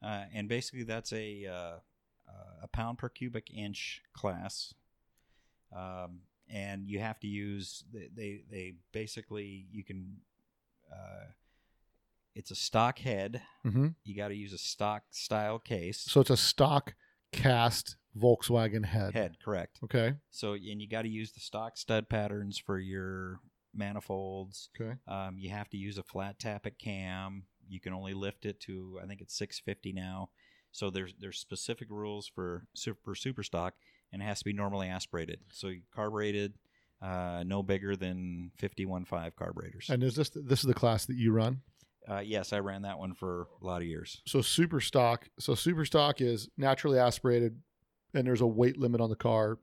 Uh, 0.03 0.23
and 0.33 0.47
basically, 0.47 0.83
that's 0.83 1.13
a, 1.13 1.45
uh, 1.45 1.75
uh, 2.27 2.63
a 2.63 2.67
pound 2.67 2.97
per 2.97 3.09
cubic 3.09 3.51
inch 3.53 4.01
class. 4.13 4.73
Um, 5.75 6.21
and 6.49 6.87
you 6.87 6.99
have 6.99 7.19
to 7.19 7.27
use, 7.27 7.83
they, 7.93 8.09
they, 8.15 8.43
they 8.49 8.73
basically, 8.91 9.67
you 9.71 9.83
can, 9.83 10.17
uh, 10.91 11.25
it's 12.35 12.51
a 12.51 12.55
stock 12.55 12.99
head. 12.99 13.41
Mm-hmm. 13.65 13.89
You 14.03 14.15
got 14.15 14.29
to 14.29 14.35
use 14.35 14.53
a 14.53 14.57
stock 14.57 15.03
style 15.11 15.59
case. 15.59 15.99
So 16.07 16.21
it's 16.21 16.29
a 16.29 16.37
stock 16.37 16.95
cast 17.31 17.97
Volkswagen 18.17 18.85
head. 18.85 19.13
head, 19.13 19.37
correct. 19.43 19.79
Okay. 19.83 20.15
So, 20.29 20.53
and 20.53 20.81
you 20.81 20.87
got 20.87 21.03
to 21.03 21.09
use 21.09 21.31
the 21.31 21.39
stock 21.39 21.77
stud 21.77 22.09
patterns 22.09 22.57
for 22.57 22.77
your 22.77 23.39
manifolds. 23.73 24.69
Okay. 24.79 24.95
Um, 25.07 25.37
you 25.37 25.49
have 25.49 25.69
to 25.69 25.77
use 25.77 25.97
a 25.97 26.03
flat 26.03 26.39
tappet 26.39 26.77
cam. 26.77 27.43
You 27.69 27.79
can 27.79 27.93
only 27.93 28.13
lift 28.13 28.45
it 28.45 28.59
to 28.61 28.99
I 29.01 29.07
think 29.07 29.21
it's 29.21 29.37
650 29.37 29.93
now. 29.93 30.29
So 30.71 30.89
there's 30.89 31.13
there's 31.19 31.39
specific 31.39 31.89
rules 31.89 32.27
for 32.33 32.65
super 32.73 33.15
super 33.15 33.43
stock, 33.43 33.73
and 34.11 34.21
it 34.21 34.25
has 34.25 34.39
to 34.39 34.45
be 34.45 34.53
normally 34.53 34.87
aspirated. 34.87 35.39
So 35.51 35.71
carbureted, 35.93 36.53
uh, 37.01 37.43
no 37.45 37.63
bigger 37.63 37.95
than 37.95 38.51
51.5 38.61 39.35
carburetors. 39.35 39.89
And 39.89 40.03
is 40.03 40.15
this 40.15 40.29
this 40.29 40.59
is 40.59 40.65
the 40.65 40.73
class 40.73 41.05
that 41.05 41.17
you 41.17 41.31
run? 41.31 41.61
Uh, 42.09 42.19
yes, 42.19 42.51
I 42.51 42.59
ran 42.59 42.81
that 42.81 42.97
one 42.97 43.13
for 43.13 43.47
a 43.61 43.65
lot 43.65 43.81
of 43.81 43.87
years. 43.87 44.21
So 44.25 44.41
super 44.41 44.81
stock. 44.81 45.29
So 45.39 45.55
super 45.55 45.85
stock 45.85 46.19
is 46.19 46.49
naturally 46.57 46.97
aspirated, 46.97 47.59
and 48.13 48.25
there's 48.27 48.41
a 48.41 48.47
weight 48.47 48.77
limit 48.77 49.01
on 49.01 49.09
the 49.09 49.15
car. 49.15 49.59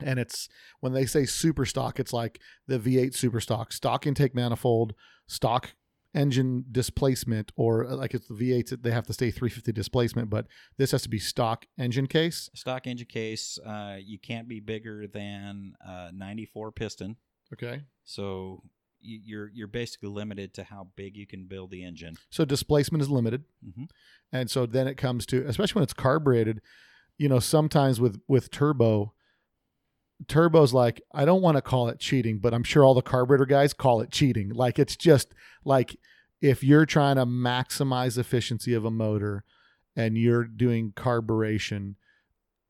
And 0.00 0.18
it's 0.18 0.48
when 0.80 0.92
they 0.92 1.06
say 1.06 1.24
super 1.24 1.64
stock, 1.64 2.00
it's 2.00 2.12
like 2.12 2.40
the 2.66 2.78
V8 2.78 3.14
super 3.14 3.40
stock, 3.40 3.72
stock 3.72 4.06
intake 4.06 4.34
manifold, 4.34 4.94
stock 5.28 5.74
engine 6.14 6.64
displacement, 6.70 7.52
or 7.56 7.86
uh, 7.86 7.94
like 7.96 8.14
it's 8.14 8.26
the 8.28 8.34
V8s, 8.34 8.82
they 8.82 8.90
have 8.90 9.06
to 9.06 9.12
stay 9.12 9.30
350 9.30 9.72
displacement, 9.72 10.30
but 10.30 10.46
this 10.78 10.90
has 10.92 11.02
to 11.02 11.08
be 11.08 11.18
stock 11.18 11.66
engine 11.78 12.06
case. 12.06 12.50
Stock 12.54 12.86
engine 12.86 13.06
case, 13.06 13.58
uh, 13.64 13.96
you 14.00 14.18
can't 14.18 14.48
be 14.48 14.60
bigger 14.60 15.06
than 15.06 15.74
uh, 15.86 16.10
94 16.12 16.72
piston. 16.72 17.16
Okay. 17.52 17.82
So 18.04 18.62
you- 19.00 19.20
you're 19.24 19.50
you're 19.54 19.66
basically 19.68 20.08
limited 20.08 20.54
to 20.54 20.64
how 20.64 20.88
big 20.96 21.16
you 21.16 21.26
can 21.26 21.46
build 21.46 21.70
the 21.70 21.84
engine. 21.84 22.16
So 22.30 22.44
displacement 22.44 23.02
is 23.02 23.10
limited. 23.10 23.44
Mhm. 23.64 23.88
And 24.32 24.50
so 24.50 24.66
then 24.66 24.88
it 24.88 24.96
comes 24.96 25.26
to, 25.26 25.44
especially 25.46 25.78
when 25.80 25.82
it's 25.84 25.92
carbureted, 25.94 26.60
you 27.18 27.28
know, 27.28 27.38
sometimes 27.38 28.00
with 28.00 28.20
with 28.28 28.50
turbo, 28.50 29.14
turbo's 30.28 30.72
like 30.72 31.00
I 31.12 31.24
don't 31.24 31.42
want 31.42 31.56
to 31.56 31.62
call 31.62 31.88
it 31.88 31.98
cheating, 32.00 32.38
but 32.38 32.54
I'm 32.54 32.64
sure 32.64 32.84
all 32.84 32.94
the 32.94 33.02
carburetor 33.02 33.46
guys 33.46 33.72
call 33.72 34.00
it 34.00 34.10
cheating. 34.10 34.50
Like 34.50 34.78
it's 34.78 34.96
just 34.96 35.34
like 35.64 35.96
if 36.40 36.62
you're 36.62 36.86
trying 36.86 37.16
to 37.16 37.26
maximize 37.26 38.18
efficiency 38.18 38.74
of 38.74 38.84
a 38.84 38.90
motor 38.90 39.44
and 39.96 40.18
you're 40.18 40.44
doing 40.44 40.92
carburation, 40.92 41.94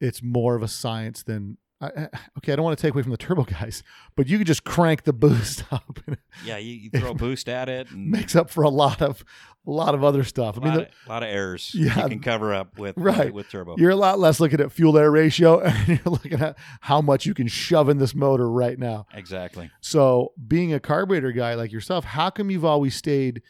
it's 0.00 0.22
more 0.22 0.54
of 0.54 0.62
a 0.62 0.68
science 0.68 1.22
than. 1.22 1.58
I, 1.84 2.08
okay, 2.38 2.52
I 2.52 2.56
don't 2.56 2.64
want 2.64 2.76
to 2.78 2.82
take 2.82 2.94
away 2.94 3.02
from 3.02 3.10
the 3.12 3.16
turbo 3.16 3.44
guys, 3.44 3.82
but 4.16 4.26
you 4.28 4.38
could 4.38 4.46
just 4.46 4.64
crank 4.64 5.04
the 5.04 5.12
boost 5.12 5.64
up. 5.72 5.98
Yeah, 6.44 6.56
you, 6.58 6.74
you 6.74 6.90
throw 6.90 7.10
a 7.10 7.14
boost 7.14 7.48
at 7.48 7.68
it 7.68 7.90
and 7.90 8.10
makes 8.10 8.34
up 8.36 8.50
for 8.50 8.62
a 8.64 8.68
lot 8.68 9.00
of 9.02 9.24
a 9.66 9.70
lot 9.70 9.94
of 9.94 10.04
other 10.04 10.24
stuff. 10.24 10.58
a 10.58 10.60
I 10.60 10.64
mean, 10.64 10.74
lot, 10.74 10.78
the- 10.80 10.86
of, 10.86 11.08
lot 11.08 11.22
of 11.22 11.28
errors 11.30 11.72
Yeah. 11.74 12.02
you 12.02 12.08
can 12.10 12.20
cover 12.20 12.52
up 12.52 12.78
with 12.78 12.96
Right. 12.98 13.32
with 13.32 13.48
turbo. 13.48 13.76
you're 13.78 13.90
a 13.90 13.96
lot 13.96 14.18
less 14.18 14.38
looking 14.40 14.60
at 14.60 14.70
fuel 14.72 14.98
air 14.98 15.10
ratio 15.10 15.60
and 15.64 15.88
you're 15.88 16.00
looking 16.12 16.34
at 16.40 16.56
how 16.80 17.00
much 17.00 17.24
you 17.26 17.32
can 17.34 17.46
shove 17.48 17.88
in 17.88 17.98
this 17.98 18.14
motor 18.14 18.50
right 18.50 18.78
now. 18.78 19.06
exactly. 19.14 19.70
So, 19.80 20.32
being 20.46 20.72
a 20.74 20.80
carburetor 20.80 21.32
guy 21.32 21.54
like 21.54 21.72
yourself, 21.72 22.04
how 22.04 22.30
come 22.30 22.50
you've 22.50 22.64
always 22.64 22.94
stayed 22.94 23.40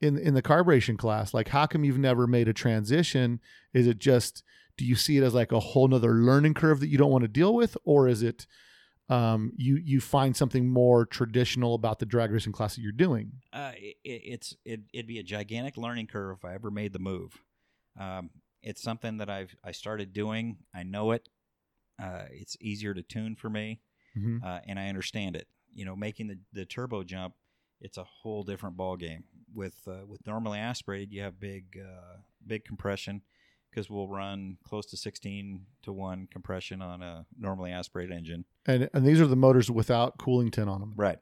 in 0.00 0.16
in 0.18 0.34
the 0.34 0.42
carburation 0.42 0.96
class? 0.98 1.34
Like, 1.34 1.48
how 1.48 1.66
come 1.66 1.82
you've 1.84 1.98
never 1.98 2.26
made 2.26 2.46
a 2.48 2.52
transition? 2.52 3.40
Is 3.72 3.86
it 3.86 3.98
just 3.98 4.42
do 4.76 4.84
you 4.84 4.96
see 4.96 5.16
it 5.16 5.22
as 5.22 5.34
like 5.34 5.52
a 5.52 5.60
whole 5.60 5.88
nother 5.88 6.12
learning 6.14 6.54
curve 6.54 6.80
that 6.80 6.88
you 6.88 6.98
don't 6.98 7.10
want 7.10 7.22
to 7.22 7.28
deal 7.28 7.54
with, 7.54 7.76
or 7.84 8.08
is 8.08 8.22
it 8.22 8.46
um, 9.08 9.52
you 9.56 9.76
you 9.76 10.00
find 10.00 10.36
something 10.36 10.68
more 10.68 11.04
traditional 11.04 11.74
about 11.74 11.98
the 11.98 12.06
drag 12.06 12.30
racing 12.30 12.52
class 12.52 12.74
that 12.76 12.82
you're 12.82 12.92
doing? 12.92 13.32
Uh, 13.52 13.72
it, 13.76 13.96
it's 14.04 14.56
it, 14.64 14.80
it'd 14.92 15.06
be 15.06 15.18
a 15.18 15.22
gigantic 15.22 15.76
learning 15.76 16.06
curve 16.06 16.38
if 16.38 16.44
I 16.44 16.54
ever 16.54 16.70
made 16.70 16.92
the 16.92 16.98
move. 16.98 17.42
Um, 17.98 18.30
it's 18.62 18.82
something 18.82 19.18
that 19.18 19.28
I've 19.28 19.54
I 19.62 19.72
started 19.72 20.12
doing. 20.12 20.58
I 20.74 20.82
know 20.84 21.10
it. 21.12 21.28
Uh, 22.02 22.24
it's 22.30 22.56
easier 22.60 22.94
to 22.94 23.02
tune 23.02 23.36
for 23.36 23.48
me, 23.50 23.80
Mhm. 24.16 24.42
uh, 24.42 24.60
and 24.66 24.78
I 24.78 24.88
understand 24.88 25.36
it. 25.36 25.46
You 25.72 25.84
know, 25.84 25.94
making 25.94 26.28
the, 26.28 26.38
the 26.52 26.64
turbo 26.64 27.04
jump, 27.04 27.34
it's 27.80 27.98
a 27.98 28.04
whole 28.04 28.42
different 28.42 28.76
ball 28.76 28.96
game. 28.96 29.24
With 29.54 29.76
uh, 29.86 30.06
with 30.06 30.26
normally 30.26 30.58
aspirated, 30.58 31.12
you 31.12 31.20
have 31.22 31.38
big 31.38 31.78
uh, 31.78 32.16
big 32.44 32.64
compression 32.64 33.22
because 33.74 33.90
we'll 33.90 34.08
run 34.08 34.56
close 34.64 34.86
to 34.86 34.96
16 34.96 35.66
to 35.82 35.92
one 35.92 36.28
compression 36.30 36.80
on 36.80 37.02
a 37.02 37.26
normally 37.38 37.72
aspirated 37.72 38.16
engine. 38.16 38.44
And 38.66 38.88
and 38.94 39.06
these 39.06 39.20
are 39.20 39.26
the 39.26 39.36
motors 39.36 39.70
without 39.70 40.16
cooling 40.18 40.50
tin 40.50 40.68
on 40.68 40.80
them, 40.80 40.92
Right. 40.96 41.18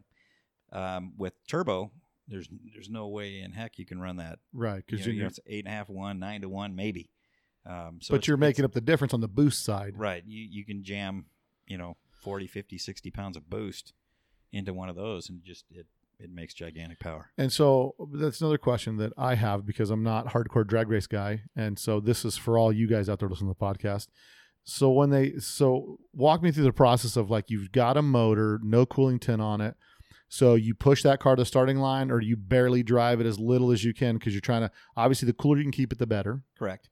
Um, 0.72 1.12
with 1.18 1.34
turbo, 1.46 1.90
there's 2.28 2.48
there's 2.72 2.88
no 2.88 3.08
way 3.08 3.40
in 3.40 3.52
heck 3.52 3.78
you 3.78 3.84
can 3.86 4.00
run 4.00 4.16
that. 4.16 4.38
right? 4.52 4.82
Because 4.86 5.06
you 5.06 5.20
know, 5.20 5.26
it's 5.26 5.40
eight 5.46 5.64
and 5.64 5.72
a 5.72 5.76
half 5.76 5.86
to 5.86 5.92
one, 5.92 6.18
nine 6.18 6.40
to 6.42 6.48
one, 6.48 6.74
maybe. 6.74 7.10
Um, 7.66 7.98
so 8.00 8.14
but 8.14 8.26
you're 8.26 8.36
making 8.36 8.64
up 8.64 8.72
the 8.72 8.80
difference 8.80 9.12
on 9.14 9.20
the 9.20 9.28
boost 9.28 9.64
side. 9.64 9.94
right. 9.96 10.22
You 10.26 10.46
you 10.50 10.64
can 10.64 10.82
jam, 10.82 11.26
you 11.66 11.76
know, 11.78 11.96
40, 12.22 12.46
50, 12.46 12.78
60 12.78 13.10
pounds 13.10 13.36
of 13.36 13.50
boost 13.50 13.92
into 14.52 14.72
one 14.72 14.88
of 14.88 14.96
those, 14.96 15.28
and 15.28 15.42
just 15.44 15.64
it 15.70 15.86
it 16.22 16.30
makes 16.30 16.54
gigantic 16.54 17.00
power. 17.00 17.30
And 17.36 17.52
so 17.52 17.94
that's 18.14 18.40
another 18.40 18.58
question 18.58 18.96
that 18.98 19.12
I 19.16 19.34
have 19.34 19.66
because 19.66 19.90
I'm 19.90 20.02
not 20.02 20.28
hardcore 20.28 20.66
drag 20.66 20.88
race 20.88 21.06
guy, 21.06 21.42
and 21.56 21.78
so 21.78 22.00
this 22.00 22.24
is 22.24 22.36
for 22.36 22.56
all 22.56 22.72
you 22.72 22.86
guys 22.86 23.08
out 23.08 23.18
there 23.18 23.28
listening 23.28 23.52
to 23.52 23.58
the 23.58 23.64
podcast. 23.64 24.08
So 24.64 24.90
when 24.90 25.10
they 25.10 25.38
so 25.38 25.98
walk 26.12 26.42
me 26.42 26.52
through 26.52 26.64
the 26.64 26.72
process 26.72 27.16
of 27.16 27.30
like 27.30 27.50
you've 27.50 27.72
got 27.72 27.96
a 27.96 28.02
motor, 28.02 28.60
no 28.62 28.86
cooling 28.86 29.18
tin 29.18 29.40
on 29.40 29.60
it. 29.60 29.74
So 30.28 30.54
you 30.54 30.74
push 30.74 31.02
that 31.02 31.20
car 31.20 31.36
to 31.36 31.42
the 31.42 31.46
starting 31.46 31.78
line, 31.78 32.10
or 32.10 32.20
you 32.20 32.36
barely 32.36 32.82
drive 32.82 33.20
it 33.20 33.26
as 33.26 33.38
little 33.38 33.70
as 33.70 33.84
you 33.84 33.92
can 33.92 34.16
because 34.16 34.32
you're 34.32 34.40
trying 34.40 34.62
to. 34.62 34.70
Obviously, 34.96 35.26
the 35.26 35.34
cooler 35.34 35.58
you 35.58 35.64
can 35.64 35.72
keep 35.72 35.92
it, 35.92 35.98
the 35.98 36.06
better. 36.06 36.42
Correct. 36.58 36.88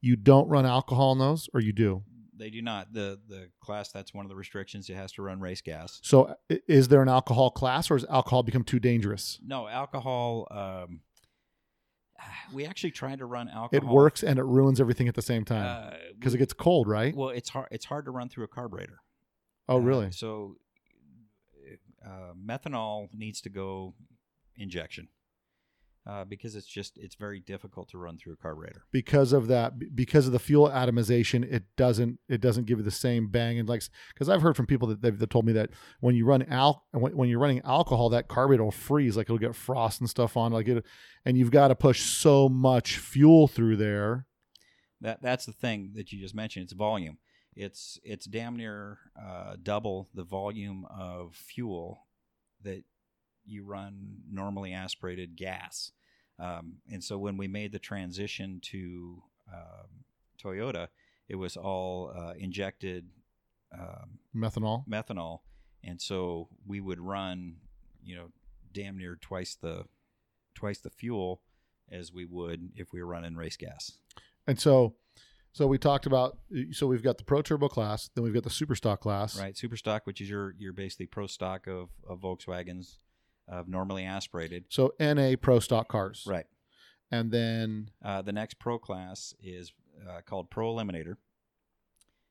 You 0.00 0.16
don't 0.16 0.48
run 0.48 0.64
alcohol 0.64 1.12
in 1.12 1.18
those, 1.18 1.50
or 1.52 1.60
you 1.60 1.72
do. 1.72 2.04
They 2.38 2.50
do 2.50 2.62
not. 2.62 2.92
the 2.92 3.18
The 3.28 3.50
class 3.60 3.90
that's 3.90 4.14
one 4.14 4.24
of 4.24 4.28
the 4.28 4.36
restrictions. 4.36 4.88
It 4.88 4.94
has 4.94 5.12
to 5.12 5.22
run 5.22 5.40
race 5.40 5.60
gas. 5.60 6.00
So, 6.02 6.34
is 6.48 6.88
there 6.88 7.02
an 7.02 7.08
alcohol 7.08 7.50
class, 7.50 7.90
or 7.90 7.94
has 7.94 8.04
alcohol 8.04 8.42
become 8.42 8.64
too 8.64 8.78
dangerous? 8.78 9.38
No 9.44 9.66
alcohol. 9.68 10.46
Um, 10.50 11.00
we 12.52 12.64
actually 12.66 12.90
tried 12.92 13.18
to 13.18 13.26
run 13.26 13.48
alcohol. 13.48 13.70
It 13.72 13.84
works 13.92 14.22
and 14.22 14.38
it 14.38 14.44
ruins 14.44 14.80
everything 14.80 15.08
at 15.08 15.14
the 15.14 15.22
same 15.22 15.44
time 15.44 15.66
uh, 15.92 15.96
because 16.18 16.34
it 16.34 16.38
gets 16.38 16.52
cold, 16.52 16.88
right? 16.88 17.14
well. 17.14 17.30
It's 17.30 17.50
hard. 17.50 17.68
It's 17.70 17.86
hard 17.86 18.04
to 18.06 18.10
run 18.10 18.28
through 18.28 18.44
a 18.44 18.48
carburetor. 18.48 19.00
oh, 19.68 19.76
Uh, 19.76 19.80
really? 19.80 20.10
so, 20.12 20.56
uh, 22.06 22.32
methanol 22.42 23.08
needs 23.12 23.40
to 23.42 23.48
go 23.50 23.94
injection 24.56 25.08
uh, 26.08 26.24
because 26.24 26.56
it's 26.56 26.66
just 26.66 26.96
it's 26.96 27.14
very 27.16 27.38
difficult 27.38 27.88
to 27.90 27.98
run 27.98 28.16
through 28.16 28.32
a 28.32 28.36
carburetor. 28.36 28.82
because 28.90 29.32
of 29.32 29.46
that 29.46 29.94
because 29.94 30.26
of 30.26 30.32
the 30.32 30.38
fuel 30.38 30.68
atomization 30.68 31.44
it 31.52 31.64
doesn't 31.76 32.18
it 32.28 32.40
doesn't 32.40 32.64
give 32.64 32.78
you 32.78 32.84
the 32.84 32.90
same 32.90 33.28
bang 33.28 33.58
and 33.58 33.68
like 33.68 33.82
because 34.14 34.28
i've 34.28 34.40
heard 34.40 34.56
from 34.56 34.66
people 34.66 34.88
that 34.88 35.02
they've 35.02 35.18
that 35.18 35.28
told 35.30 35.44
me 35.44 35.52
that 35.52 35.68
when 36.00 36.14
you 36.14 36.24
run 36.24 36.42
al 36.44 36.86
when, 36.92 37.14
when 37.16 37.28
you're 37.28 37.38
running 37.38 37.60
alcohol 37.64 38.08
that 38.08 38.26
carburetor 38.26 38.64
will 38.64 38.70
freeze 38.70 39.16
like 39.16 39.26
it'll 39.26 39.38
get 39.38 39.54
frost 39.54 40.00
and 40.00 40.08
stuff 40.08 40.36
on 40.36 40.50
like 40.50 40.66
it 40.66 40.84
and 41.24 41.36
you've 41.36 41.50
got 41.50 41.68
to 41.68 41.74
push 41.74 42.00
so 42.02 42.48
much 42.48 42.96
fuel 42.96 43.46
through 43.46 43.76
there 43.76 44.26
That 45.00 45.20
that's 45.22 45.44
the 45.46 45.52
thing 45.52 45.92
that 45.94 46.10
you 46.12 46.18
just 46.20 46.34
mentioned. 46.34 46.64
It's 46.64 46.72
volume. 46.72 47.18
It's 47.54 47.98
it's 48.02 48.26
damn 48.26 48.56
near 48.56 48.98
uh, 49.20 49.56
double 49.62 50.08
the 50.14 50.24
volume 50.24 50.86
of 50.90 51.34
fuel 51.34 52.06
that 52.62 52.82
you 53.44 53.64
run 53.64 54.18
normally 54.30 54.72
aspirated 54.72 55.36
gas. 55.36 55.92
Um, 56.38 56.74
and 56.90 57.02
so 57.02 57.18
when 57.18 57.36
we 57.36 57.48
made 57.48 57.72
the 57.72 57.78
transition 57.78 58.60
to 58.64 59.22
um, 59.52 60.04
Toyota, 60.42 60.88
it 61.28 61.36
was 61.36 61.56
all 61.56 62.12
uh, 62.16 62.34
injected 62.38 63.06
um, 63.72 64.18
methanol 64.34 64.86
methanol, 64.88 65.40
and 65.84 66.00
so 66.00 66.48
we 66.66 66.80
would 66.80 67.00
run, 67.00 67.56
you 68.02 68.16
know, 68.16 68.28
damn 68.72 68.96
near 68.96 69.16
twice 69.16 69.56
the 69.60 69.84
twice 70.54 70.78
the 70.78 70.90
fuel 70.90 71.42
as 71.90 72.12
we 72.12 72.24
would 72.24 72.70
if 72.76 72.92
we 72.92 73.02
were 73.02 73.08
running 73.08 73.34
race 73.36 73.56
gas. 73.56 73.98
and 74.46 74.58
so 74.60 74.94
so 75.52 75.66
we 75.66 75.78
talked 75.78 76.06
about 76.06 76.38
so 76.72 76.86
we've 76.86 77.02
got 77.02 77.18
the 77.18 77.24
pro 77.24 77.42
turbo 77.42 77.68
class 77.68 78.10
then 78.14 78.22
we've 78.22 78.34
got 78.34 78.44
the 78.44 78.50
super 78.50 78.74
stock 78.74 79.00
class 79.00 79.38
right? 79.38 79.56
Super 79.56 79.76
stock, 79.76 80.06
which 80.06 80.20
is 80.20 80.28
your 80.30 80.54
your 80.58 80.72
basically 80.72 81.06
pro 81.06 81.26
stock 81.26 81.66
of, 81.66 81.88
of 82.08 82.20
Volkswagens, 82.20 82.96
of 83.48 83.68
normally 83.68 84.04
aspirated. 84.04 84.64
so 84.68 84.92
na 85.00 85.34
pro 85.40 85.58
stock 85.58 85.88
cars 85.88 86.24
Right. 86.26 86.46
and 87.10 87.30
then 87.32 87.90
Uh, 88.02 88.22
the 88.22 88.32
next 88.32 88.58
pro 88.58 88.78
class 88.78 89.34
is 89.42 89.72
uh, 90.08 90.20
called 90.24 90.50
Pro 90.50 90.72
Eliminator. 90.74 91.16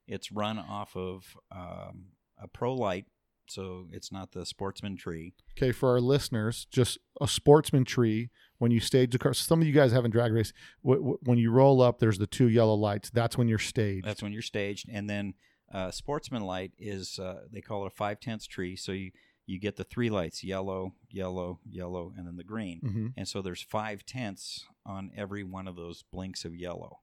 It's 0.07 0.31
run 0.31 0.57
off 0.57 0.95
of 0.95 1.35
um, 1.51 2.11
a 2.41 2.47
Pro 2.47 2.73
Light, 2.73 3.05
so 3.47 3.87
it's 3.91 4.09
not 4.11 4.31
the 4.31 4.45
Sportsman 4.45 4.95
tree. 4.95 5.33
Okay, 5.57 5.71
for 5.73 5.89
our 5.91 5.99
listeners, 5.99 6.65
just 6.71 6.97
a 7.19 7.27
sportsman 7.27 7.83
tree. 7.83 8.29
When 8.57 8.71
you 8.71 8.79
stage 8.79 9.11
the 9.11 9.19
car, 9.19 9.33
some 9.33 9.61
of 9.61 9.67
you 9.67 9.73
guys 9.73 9.91
haven't 9.91 10.11
drag 10.11 10.31
race. 10.31 10.53
W- 10.83 11.01
w- 11.01 11.19
when 11.23 11.37
you 11.37 11.51
roll 11.51 11.81
up, 11.81 11.99
there's 11.99 12.17
the 12.19 12.25
two 12.27 12.47
yellow 12.47 12.73
lights. 12.73 13.09
That's 13.09 13.37
when 13.37 13.47
you're 13.49 13.59
staged. 13.59 14.05
That's 14.07 14.23
when 14.23 14.31
you're 14.31 14.41
staged, 14.41 14.87
and 14.89 15.09
then 15.09 15.33
uh, 15.73 15.91
Sportsman 15.91 16.43
Light 16.43 16.71
is 16.79 17.19
uh, 17.19 17.41
they 17.51 17.59
call 17.61 17.83
it 17.83 17.87
a 17.87 17.95
five 17.95 18.19
tenths 18.21 18.47
tree. 18.47 18.75
So 18.77 18.93
you 18.93 19.11
you 19.47 19.59
get 19.59 19.77
the 19.77 19.83
three 19.83 20.11
lights: 20.11 20.43
yellow, 20.43 20.93
yellow, 21.09 21.59
yellow, 21.67 22.13
and 22.15 22.27
then 22.27 22.35
the 22.35 22.43
green. 22.43 22.79
hmm 22.79 23.07
And 23.17 23.27
so 23.27 23.41
there's 23.41 23.63
five 23.63 24.05
tenths 24.05 24.65
on 24.85 25.09
every 25.17 25.43
one 25.43 25.67
of 25.67 25.75
those 25.75 26.03
blinks 26.03 26.45
of 26.45 26.53
yellow. 26.55 26.99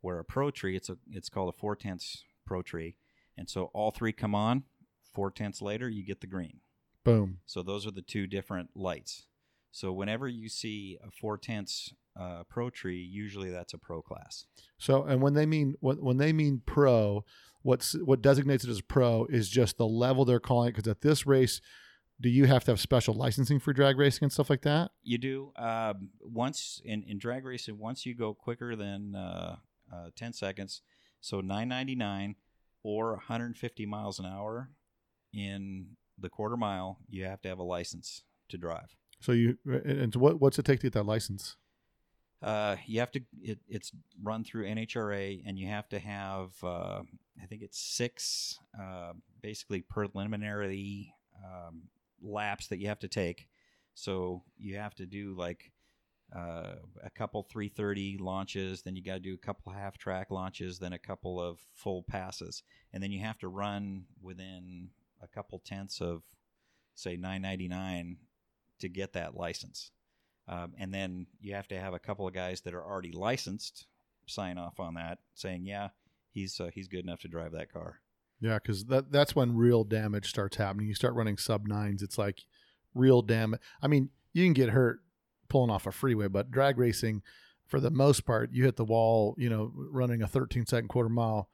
Where 0.00 0.18
a 0.18 0.24
pro 0.24 0.50
tree, 0.50 0.76
it's 0.76 0.88
a 0.88 0.96
it's 1.10 1.28
called 1.28 1.52
a 1.52 1.58
four 1.58 1.76
tenths 1.76 2.24
pro 2.46 2.62
tree, 2.62 2.96
and 3.36 3.50
so 3.50 3.64
all 3.74 3.90
three 3.90 4.12
come 4.12 4.34
on. 4.34 4.62
Four 5.12 5.30
tenths 5.30 5.60
later, 5.60 5.88
you 5.88 6.04
get 6.04 6.20
the 6.20 6.26
green. 6.28 6.60
Boom. 7.04 7.38
So 7.46 7.62
those 7.62 7.86
are 7.86 7.90
the 7.90 8.02
two 8.02 8.26
different 8.26 8.70
lights. 8.76 9.26
So 9.72 9.92
whenever 9.92 10.28
you 10.28 10.48
see 10.48 10.98
a 11.02 11.10
four 11.10 11.36
tenths 11.36 11.92
uh, 12.18 12.44
pro 12.48 12.70
tree, 12.70 13.00
usually 13.00 13.50
that's 13.50 13.74
a 13.74 13.78
pro 13.78 14.02
class. 14.02 14.46
So, 14.78 15.04
and 15.04 15.20
when 15.20 15.34
they 15.34 15.46
mean 15.46 15.74
when, 15.80 15.96
when 15.96 16.16
they 16.18 16.32
mean 16.32 16.62
pro, 16.64 17.24
what's 17.62 17.92
what 18.04 18.22
designates 18.22 18.64
it 18.64 18.70
as 18.70 18.80
pro 18.80 19.26
is 19.26 19.48
just 19.48 19.78
the 19.78 19.86
level 19.86 20.24
they're 20.24 20.40
calling 20.40 20.68
it. 20.68 20.76
Because 20.76 20.88
at 20.88 21.00
this 21.00 21.26
race, 21.26 21.60
do 22.20 22.28
you 22.28 22.46
have 22.46 22.64
to 22.64 22.72
have 22.72 22.80
special 22.80 23.14
licensing 23.14 23.60
for 23.60 23.72
drag 23.72 23.98
racing 23.98 24.24
and 24.24 24.32
stuff 24.32 24.50
like 24.50 24.62
that? 24.62 24.90
You 25.02 25.18
do 25.18 25.52
um, 25.56 26.10
once 26.20 26.82
in, 26.84 27.02
in 27.04 27.18
drag 27.18 27.44
racing. 27.44 27.78
Once 27.78 28.04
you 28.04 28.14
go 28.14 28.34
quicker 28.34 28.74
than 28.74 29.14
uh, 29.14 29.56
uh, 29.92 30.10
ten 30.16 30.32
seconds, 30.32 30.82
so 31.20 31.40
nine 31.40 31.68
ninety 31.68 31.94
nine 31.94 32.36
or 32.82 33.10
150 33.10 33.86
miles 33.86 34.18
an 34.18 34.26
hour 34.26 34.70
in 35.32 35.88
the 36.18 36.28
quarter 36.28 36.56
mile, 36.56 36.98
you 37.08 37.24
have 37.24 37.40
to 37.42 37.48
have 37.48 37.58
a 37.58 37.64
license 37.64 38.22
to 38.48 38.56
drive. 38.56 38.96
So 39.20 39.32
you 39.32 39.58
and 39.64 40.14
what 40.16 40.40
what's 40.40 40.58
it 40.58 40.64
take 40.64 40.80
to 40.80 40.86
get 40.86 40.92
that 40.94 41.06
license? 41.06 41.56
Uh, 42.40 42.76
you 42.86 43.00
have 43.00 43.10
to. 43.12 43.20
It, 43.42 43.58
it's 43.68 43.92
run 44.22 44.44
through 44.44 44.66
NHRA, 44.66 45.42
and 45.44 45.58
you 45.58 45.68
have 45.68 45.88
to 45.88 45.98
have. 45.98 46.52
Uh, 46.62 47.02
I 47.40 47.46
think 47.48 47.62
it's 47.62 47.78
six, 47.78 48.58
uh, 48.80 49.12
basically 49.42 49.82
preliminary 49.82 51.12
um, 51.44 51.82
laps 52.22 52.68
that 52.68 52.78
you 52.78 52.88
have 52.88 52.98
to 53.00 53.08
take. 53.08 53.48
So 53.94 54.42
you 54.56 54.76
have 54.76 54.94
to 54.96 55.06
do 55.06 55.34
like 55.36 55.72
uh, 56.34 56.74
a 57.02 57.10
couple 57.10 57.42
330 57.42 58.18
launches, 58.18 58.82
then 58.82 58.94
you 58.94 59.02
got 59.02 59.14
to 59.14 59.20
do 59.20 59.34
a 59.34 59.38
couple 59.38 59.72
half 59.72 59.96
track 59.96 60.30
launches, 60.30 60.78
then 60.78 60.92
a 60.92 60.98
couple 60.98 61.40
of 61.40 61.58
full 61.74 62.02
passes, 62.02 62.62
and 62.92 63.02
then 63.02 63.10
you 63.10 63.20
have 63.20 63.38
to 63.38 63.48
run 63.48 64.04
within 64.22 64.90
a 65.22 65.26
couple 65.26 65.58
tenths 65.64 66.00
of, 66.00 66.22
say, 66.94 67.16
999 67.16 68.18
to 68.80 68.88
get 68.88 69.14
that 69.14 69.34
license. 69.34 69.90
Um, 70.46 70.74
and 70.78 70.92
then 70.92 71.26
you 71.40 71.54
have 71.54 71.68
to 71.68 71.80
have 71.80 71.94
a 71.94 71.98
couple 71.98 72.26
of 72.26 72.34
guys 72.34 72.60
that 72.62 72.74
are 72.74 72.84
already 72.84 73.12
licensed 73.12 73.86
sign 74.26 74.58
off 74.58 74.80
on 74.80 74.94
that, 74.94 75.18
saying, 75.34 75.66
"Yeah, 75.66 75.88
he's 76.30 76.58
uh, 76.58 76.70
he's 76.72 76.88
good 76.88 77.04
enough 77.04 77.20
to 77.20 77.28
drive 77.28 77.52
that 77.52 77.72
car." 77.72 78.00
Yeah, 78.40 78.58
because 78.62 78.84
that 78.86 79.10
that's 79.10 79.34
when 79.34 79.56
real 79.56 79.84
damage 79.84 80.28
starts 80.28 80.56
happening. 80.56 80.86
You 80.86 80.94
start 80.94 81.14
running 81.14 81.36
sub 81.36 81.66
nines, 81.66 82.02
it's 82.02 82.18
like 82.18 82.44
real 82.94 83.22
damage. 83.22 83.60
I 83.82 83.88
mean, 83.88 84.10
you 84.32 84.44
can 84.44 84.52
get 84.52 84.70
hurt 84.70 85.00
pulling 85.48 85.70
off 85.70 85.86
a 85.86 85.92
freeway, 85.92 86.28
but 86.28 86.50
drag 86.50 86.78
racing, 86.78 87.22
for 87.66 87.80
the 87.80 87.90
most 87.90 88.24
part, 88.24 88.50
you 88.52 88.64
hit 88.64 88.76
the 88.76 88.84
wall. 88.84 89.34
You 89.38 89.50
know, 89.50 89.72
running 89.74 90.22
a 90.22 90.28
13 90.28 90.66
second 90.66 90.88
quarter 90.88 91.08
mile. 91.08 91.48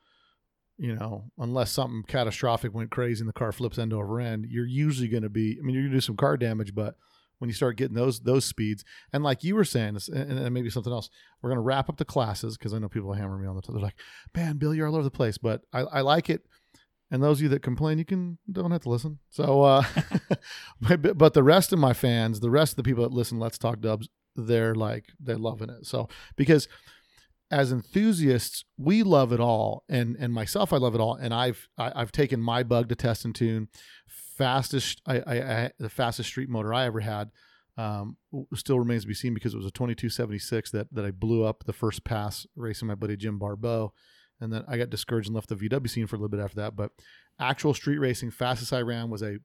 You 0.76 0.96
know, 0.96 1.30
unless 1.38 1.70
something 1.70 2.02
catastrophic 2.02 2.74
went 2.74 2.90
crazy 2.90 3.20
and 3.20 3.28
the 3.28 3.32
car 3.32 3.52
flips 3.52 3.78
end 3.78 3.92
over 3.92 4.20
end, 4.20 4.46
you're 4.50 4.66
usually 4.66 5.06
going 5.06 5.22
to 5.22 5.28
be. 5.28 5.56
I 5.58 5.62
mean, 5.62 5.74
you're 5.74 5.84
going 5.84 5.92
to 5.92 5.96
do 5.96 6.00
some 6.00 6.16
car 6.16 6.36
damage, 6.36 6.74
but 6.74 6.96
when 7.38 7.48
you 7.48 7.54
start 7.54 7.76
getting 7.76 7.94
those 7.94 8.20
those 8.20 8.44
speeds, 8.44 8.84
and 9.12 9.22
like 9.22 9.44
you 9.44 9.54
were 9.54 9.64
saying, 9.64 9.98
and, 10.12 10.32
and 10.32 10.54
maybe 10.54 10.70
something 10.70 10.92
else, 10.92 11.10
we're 11.40 11.50
going 11.50 11.58
to 11.58 11.62
wrap 11.62 11.88
up 11.88 11.96
the 11.96 12.04
classes 12.04 12.56
because 12.56 12.74
I 12.74 12.78
know 12.78 12.88
people 12.88 13.12
hammer 13.12 13.38
me 13.38 13.46
on 13.46 13.54
the. 13.54 13.62
T- 13.62 13.72
they're 13.72 13.82
like, 13.82 13.98
"Man, 14.34 14.56
Bill, 14.56 14.74
you're 14.74 14.88
all 14.88 14.94
over 14.94 15.04
the 15.04 15.10
place," 15.10 15.38
but 15.38 15.62
I, 15.72 15.80
I 15.80 16.00
like 16.00 16.28
it. 16.28 16.44
And 17.14 17.22
those 17.22 17.38
of 17.38 17.42
you 17.44 17.48
that 17.50 17.62
complain, 17.62 17.98
you 17.98 18.04
can 18.04 18.38
don't 18.50 18.72
have 18.72 18.80
to 18.82 18.88
listen. 18.88 19.20
So, 19.30 19.62
uh, 19.62 19.84
but 21.14 21.32
the 21.32 21.44
rest 21.44 21.72
of 21.72 21.78
my 21.78 21.92
fans, 21.92 22.40
the 22.40 22.50
rest 22.50 22.72
of 22.72 22.76
the 22.76 22.82
people 22.82 23.04
that 23.04 23.12
listen, 23.12 23.38
Let's 23.38 23.56
Talk 23.56 23.80
Dubs, 23.80 24.08
they're 24.34 24.74
like 24.74 25.04
they're 25.20 25.38
loving 25.38 25.70
it. 25.70 25.86
So 25.86 26.08
because 26.34 26.66
as 27.52 27.70
enthusiasts, 27.70 28.64
we 28.76 29.04
love 29.04 29.32
it 29.32 29.38
all, 29.38 29.84
and 29.88 30.16
and 30.18 30.34
myself, 30.34 30.72
I 30.72 30.78
love 30.78 30.96
it 30.96 31.00
all, 31.00 31.14
and 31.14 31.32
I've 31.32 31.68
I, 31.78 31.92
I've 31.94 32.10
taken 32.10 32.40
my 32.40 32.64
bug 32.64 32.88
to 32.88 32.96
test 32.96 33.24
and 33.24 33.32
tune. 33.32 33.68
Fastest, 34.08 35.00
I, 35.06 35.20
I, 35.20 35.34
I 35.36 35.70
the 35.78 35.88
fastest 35.88 36.30
street 36.30 36.48
motor 36.48 36.74
I 36.74 36.86
ever 36.86 36.98
had. 36.98 37.30
Um, 37.78 38.16
still 38.56 38.80
remains 38.80 39.02
to 39.02 39.08
be 39.08 39.14
seen 39.14 39.34
because 39.34 39.54
it 39.54 39.56
was 39.56 39.66
a 39.66 39.70
2276 39.70 40.72
that 40.72 40.92
that 40.92 41.04
I 41.04 41.12
blew 41.12 41.44
up 41.44 41.62
the 41.62 41.72
first 41.72 42.02
pass 42.02 42.44
racing 42.56 42.88
my 42.88 42.96
buddy 42.96 43.16
Jim 43.16 43.38
Barbeau, 43.38 43.92
and 44.40 44.52
then 44.52 44.64
I 44.68 44.76
got 44.76 44.90
discouraged 44.90 45.28
and 45.28 45.34
left 45.34 45.48
the 45.48 45.56
VW 45.56 45.88
scene 45.88 46.06
for 46.06 46.16
a 46.16 46.18
little 46.18 46.28
bit 46.28 46.40
after 46.40 46.56
that. 46.56 46.76
But 46.76 46.90
actual 47.38 47.72
street 47.74 47.98
racing, 47.98 48.30
fastest 48.30 48.72
I 48.72 48.82
ran 48.82 49.10
was 49.10 49.22
a 49.22 49.38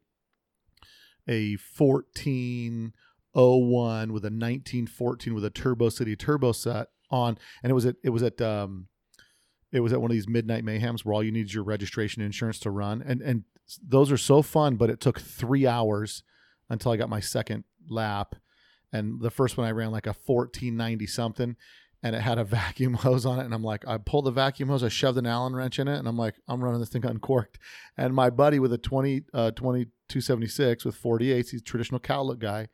a 1.28 1.58
1401 1.78 4.13
with 4.13 4.23
a 4.23 4.34
1914 4.34 5.36
with 5.36 5.45
a 5.45 5.49
Turbo 5.49 5.89
City 5.89 6.15
turbo 6.15 6.52
set 6.52 6.89
on, 7.12 7.38
and 7.63 7.71
it 7.71 7.73
was 7.73 7.86
at 7.86 7.95
it 8.04 8.10
was 8.10 8.23
at 8.23 8.41
um, 8.41 8.88
it 9.71 9.82
was 9.82 9.93
at 9.93 10.02
one 10.02 10.10
of 10.10 10.15
these 10.15 10.28
midnight 10.28 10.65
mayhems 10.65 11.06
where 11.06 11.13
all 11.13 11.23
you 11.23 11.32
need 11.32 11.45
is 11.45 11.54
your 11.54 11.63
registration 11.63 12.21
insurance 12.21 12.60
to 12.60 12.71
run, 12.71 13.04
and 13.06 13.21
and 13.21 13.43
those 13.82 14.12
are 14.12 14.17
so 14.17 14.41
fun. 14.41 14.75
But 14.75 14.89
it 14.89 14.99
took 14.99 15.19
three 15.19 15.67
hours 15.67 16.23
until 16.69 16.91
I 16.91 16.97
got 16.97 17.10
my 17.10 17.19
second 17.19 17.63
lap, 17.89 18.36
and 18.91 19.21
the 19.21 19.32
first 19.32 19.58
one 19.58 19.67
I 19.67 19.71
ran 19.71 19.91
like 19.91 20.08
a 20.08 20.15
1490 20.25 21.08
something, 21.08 21.56
and 22.01 22.15
it 22.15 22.21
had 22.21 22.38
a 22.38 22.43
vacuum 22.45 22.95
hose 22.95 23.25
on 23.25 23.39
it, 23.39 23.45
and 23.45 23.53
I'm 23.53 23.63
like, 23.63 23.88
I 23.88 23.97
pulled 23.97 24.25
the 24.25 24.31
vacuum 24.31 24.69
hose, 24.69 24.83
I 24.83 24.89
shoved 24.89 25.17
an 25.17 25.25
Allen 25.25 25.55
wrench 25.55 25.79
in 25.79 25.88
it, 25.88 25.97
and 25.97 26.07
I'm 26.07 26.17
like, 26.17 26.35
I'm 26.47 26.63
running 26.63 26.79
this 26.79 26.89
thing 26.89 27.05
uncorked, 27.05 27.59
and 27.97 28.13
my 28.13 28.29
buddy 28.29 28.59
with 28.59 28.73
a 28.73 28.77
20 28.77 29.23
uh 29.33 29.51
2276 29.51 30.85
with 30.85 31.01
48s, 31.01 31.49
he's 31.49 31.62
a 31.62 31.63
traditional 31.63 31.99
cowlick 31.99 32.39
guy. 32.39 32.67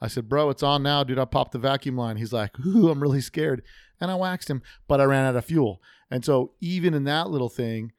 I 0.00 0.08
said, 0.08 0.28
bro, 0.28 0.50
it's 0.50 0.62
on 0.62 0.82
now, 0.82 1.04
dude. 1.04 1.18
I 1.18 1.24
popped 1.24 1.52
the 1.52 1.58
vacuum 1.58 1.96
line. 1.96 2.18
He's 2.18 2.32
like, 2.32 2.58
ooh, 2.66 2.90
I'm 2.90 3.00
really 3.00 3.22
scared. 3.22 3.62
And 3.98 4.10
I 4.10 4.14
waxed 4.14 4.50
him, 4.50 4.60
but 4.86 5.00
I 5.00 5.04
ran 5.04 5.24
out 5.24 5.36
of 5.36 5.46
fuel. 5.46 5.80
And 6.10 6.22
so 6.22 6.52
even 6.60 6.92
in 6.92 7.04
that 7.04 7.30
little 7.30 7.48
thing, 7.48 7.92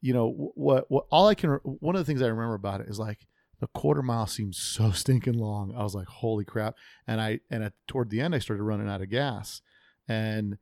you 0.00 0.12
know 0.12 0.52
what 0.54 0.90
what 0.90 1.06
all 1.10 1.26
I 1.26 1.34
can 1.34 1.58
one 1.64 1.96
of 1.96 2.00
the 2.00 2.04
things 2.04 2.22
I 2.22 2.26
remember 2.26 2.54
about 2.54 2.80
it 2.80 2.88
is 2.88 2.98
like 2.98 3.26
the 3.60 3.66
quarter 3.68 4.02
mile 4.02 4.26
seemed 4.26 4.54
so 4.54 4.90
stinking 4.92 5.38
long. 5.38 5.74
I 5.76 5.82
was 5.82 5.94
like, 5.94 6.06
holy 6.06 6.44
crap! 6.44 6.76
And 7.06 7.20
I 7.20 7.40
and 7.50 7.64
at, 7.64 7.72
toward 7.86 8.10
the 8.10 8.20
end, 8.20 8.34
I 8.34 8.38
started 8.38 8.62
running 8.62 8.88
out 8.88 9.02
of 9.02 9.10
gas, 9.10 9.62
and 10.08 10.58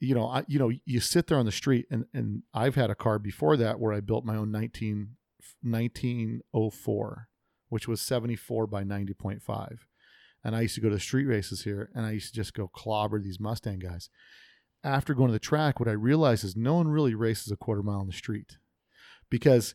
you 0.00 0.14
know, 0.14 0.26
I 0.26 0.44
you 0.48 0.58
know, 0.58 0.70
you 0.84 1.00
sit 1.00 1.26
there 1.26 1.38
on 1.38 1.46
the 1.46 1.52
street, 1.52 1.86
and 1.90 2.06
and 2.14 2.42
I've 2.54 2.74
had 2.74 2.90
a 2.90 2.94
car 2.94 3.18
before 3.18 3.56
that 3.58 3.78
where 3.78 3.92
I 3.92 4.00
built 4.00 4.24
my 4.24 4.36
own 4.36 4.50
19, 4.50 5.16
1904, 5.62 7.28
which 7.68 7.86
was 7.86 8.00
seventy 8.00 8.36
four 8.36 8.66
by 8.66 8.82
ninety 8.82 9.14
point 9.14 9.42
five, 9.42 9.86
and 10.42 10.56
I 10.56 10.62
used 10.62 10.74
to 10.76 10.80
go 10.80 10.88
to 10.88 10.94
the 10.94 11.00
street 11.00 11.26
races 11.26 11.64
here, 11.64 11.90
and 11.94 12.06
I 12.06 12.12
used 12.12 12.28
to 12.28 12.34
just 12.34 12.54
go 12.54 12.68
clobber 12.68 13.20
these 13.20 13.40
Mustang 13.40 13.78
guys. 13.78 14.08
After 14.82 15.12
going 15.12 15.28
to 15.28 15.34
the 15.34 15.38
track, 15.38 15.78
what 15.78 15.88
I 15.90 15.92
realized 15.92 16.44
is 16.44 16.56
no 16.56 16.74
one 16.76 16.88
really 16.88 17.14
races 17.14 17.52
a 17.52 17.56
quarter 17.56 17.82
mile 17.82 18.00
on 18.00 18.06
the 18.06 18.14
street 18.14 18.56
because 19.28 19.74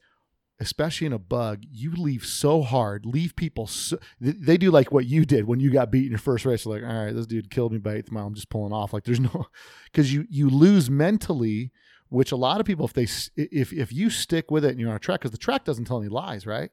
especially 0.60 1.08
in 1.08 1.14
a 1.14 1.20
bug, 1.20 1.64
you 1.70 1.92
leave 1.96 2.26
so 2.26 2.62
hard, 2.62 3.06
leave 3.06 3.36
people 3.36 3.68
so 3.68 3.98
they- 4.22 4.58
do 4.58 4.72
like 4.72 4.92
what 4.92 5.06
you 5.06 5.26
did 5.26 5.46
when 5.46 5.60
you 5.60 5.70
got 5.72 5.92
beat 5.92 6.06
in 6.06 6.12
your 6.12 6.18
first 6.18 6.46
race. 6.46 6.64
They're 6.64 6.74
like, 6.80 6.84
all 6.90 7.06
right, 7.06 7.14
this 7.14 7.28
dude 7.28 7.50
killed 7.52 7.74
me 7.74 7.78
by 7.78 7.96
eighth 7.96 8.12
mile. 8.12 8.28
I'm 8.28 8.34
just 8.36 8.50
pulling 8.50 8.72
off. 8.74 8.94
Like 8.94 9.04
there's 9.04 9.20
no 9.20 9.48
because 9.86 10.14
you 10.14 10.26
you 10.30 10.50
lose 10.50 10.90
mentally, 10.90 11.72
which 12.10 12.32
a 12.32 12.38
lot 12.38 12.60
of 12.60 12.66
people 12.66 12.86
if 12.86 12.94
they 12.94 13.08
if 13.36 13.74
if 13.74 13.92
you 13.92 14.10
stick 14.10 14.50
with 14.50 14.64
it 14.64 14.70
and 14.72 14.80
you're 14.80 14.90
on 14.90 14.96
a 14.96 15.00
track 15.00 15.20
because 15.22 15.32
the 15.32 15.38
track 15.38 15.66
doesn't 15.66 15.86
tell 15.86 16.00
any 16.00 16.10
lies, 16.10 16.46
right? 16.48 16.72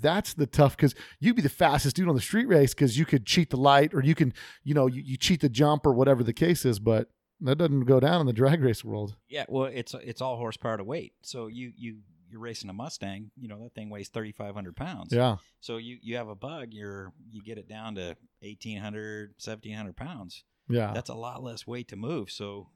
That's 0.00 0.34
the 0.34 0.46
tough 0.46 0.76
because 0.76 0.94
you'd 1.18 1.36
be 1.36 1.42
the 1.42 1.48
fastest 1.48 1.96
dude 1.96 2.08
on 2.08 2.14
the 2.14 2.20
street 2.20 2.46
race 2.46 2.74
because 2.74 2.96
you 2.98 3.04
could 3.04 3.26
cheat 3.26 3.50
the 3.50 3.56
light 3.56 3.92
or 3.92 4.02
you 4.02 4.14
can 4.14 4.32
you 4.64 4.74
know 4.74 4.86
you, 4.86 5.02
you 5.02 5.16
cheat 5.16 5.40
the 5.40 5.48
jump 5.48 5.86
or 5.86 5.92
whatever 5.92 6.22
the 6.22 6.32
case 6.32 6.64
is, 6.64 6.78
but 6.78 7.08
that 7.40 7.56
doesn't 7.58 7.84
go 7.86 7.98
down 8.00 8.20
in 8.20 8.26
the 8.26 8.32
drag 8.32 8.62
race 8.62 8.84
world. 8.84 9.16
Yeah, 9.28 9.46
well, 9.48 9.64
it's 9.64 9.94
it's 9.94 10.20
all 10.20 10.36
horsepower 10.36 10.76
to 10.76 10.84
weight. 10.84 11.14
So 11.22 11.46
you 11.46 11.72
you 11.76 11.98
you're 12.30 12.40
racing 12.40 12.70
a 12.70 12.72
Mustang. 12.72 13.30
You 13.36 13.48
know 13.48 13.62
that 13.62 13.74
thing 13.74 13.90
weighs 13.90 14.08
thirty 14.08 14.32
five 14.32 14.54
hundred 14.54 14.76
pounds. 14.76 15.12
Yeah, 15.12 15.36
So 15.60 15.76
you 15.78 15.98
you 16.02 16.16
have 16.16 16.28
a 16.28 16.34
bug. 16.34 16.68
You're 16.72 17.12
you 17.30 17.42
get 17.42 17.58
it 17.58 17.68
down 17.68 17.96
to 17.96 18.16
1800, 18.42 19.34
1700 19.42 19.96
pounds. 19.96 20.44
yeah. 20.68 20.92
That's 20.94 21.10
a 21.10 21.14
lot 21.14 21.42
less 21.42 21.66
weight 21.66 21.88
to 21.88 21.96
move. 21.96 22.30
So 22.30 22.68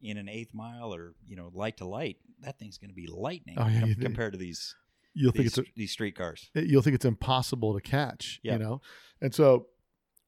in 0.00 0.16
an 0.16 0.28
eighth 0.28 0.52
mile 0.54 0.92
or 0.94 1.14
you 1.26 1.36
know 1.36 1.50
light 1.54 1.76
to 1.78 1.84
light, 1.84 2.16
that 2.40 2.58
thing's 2.58 2.78
going 2.78 2.90
to 2.90 2.94
be 2.94 3.06
lightning 3.06 3.56
Oh, 3.58 3.66
yeah, 3.68 3.80
com- 3.80 3.88
think- 3.90 4.00
compared 4.02 4.32
to 4.32 4.38
these 4.38 4.74
You'll 5.14 5.32
think 5.32 5.46
it's 5.46 5.58
a, 5.58 5.64
these 5.76 5.92
street 5.92 6.16
cars. 6.16 6.50
it- 6.54 6.66
you'll 6.68 6.80
think 6.82 6.94
it's 6.94 7.04
impossible 7.04 7.74
to 7.74 7.80
catch. 7.82 8.40
Yeah. 8.42 8.54
You 8.54 8.58
know, 8.60 8.80
and 9.20 9.34
so 9.34 9.66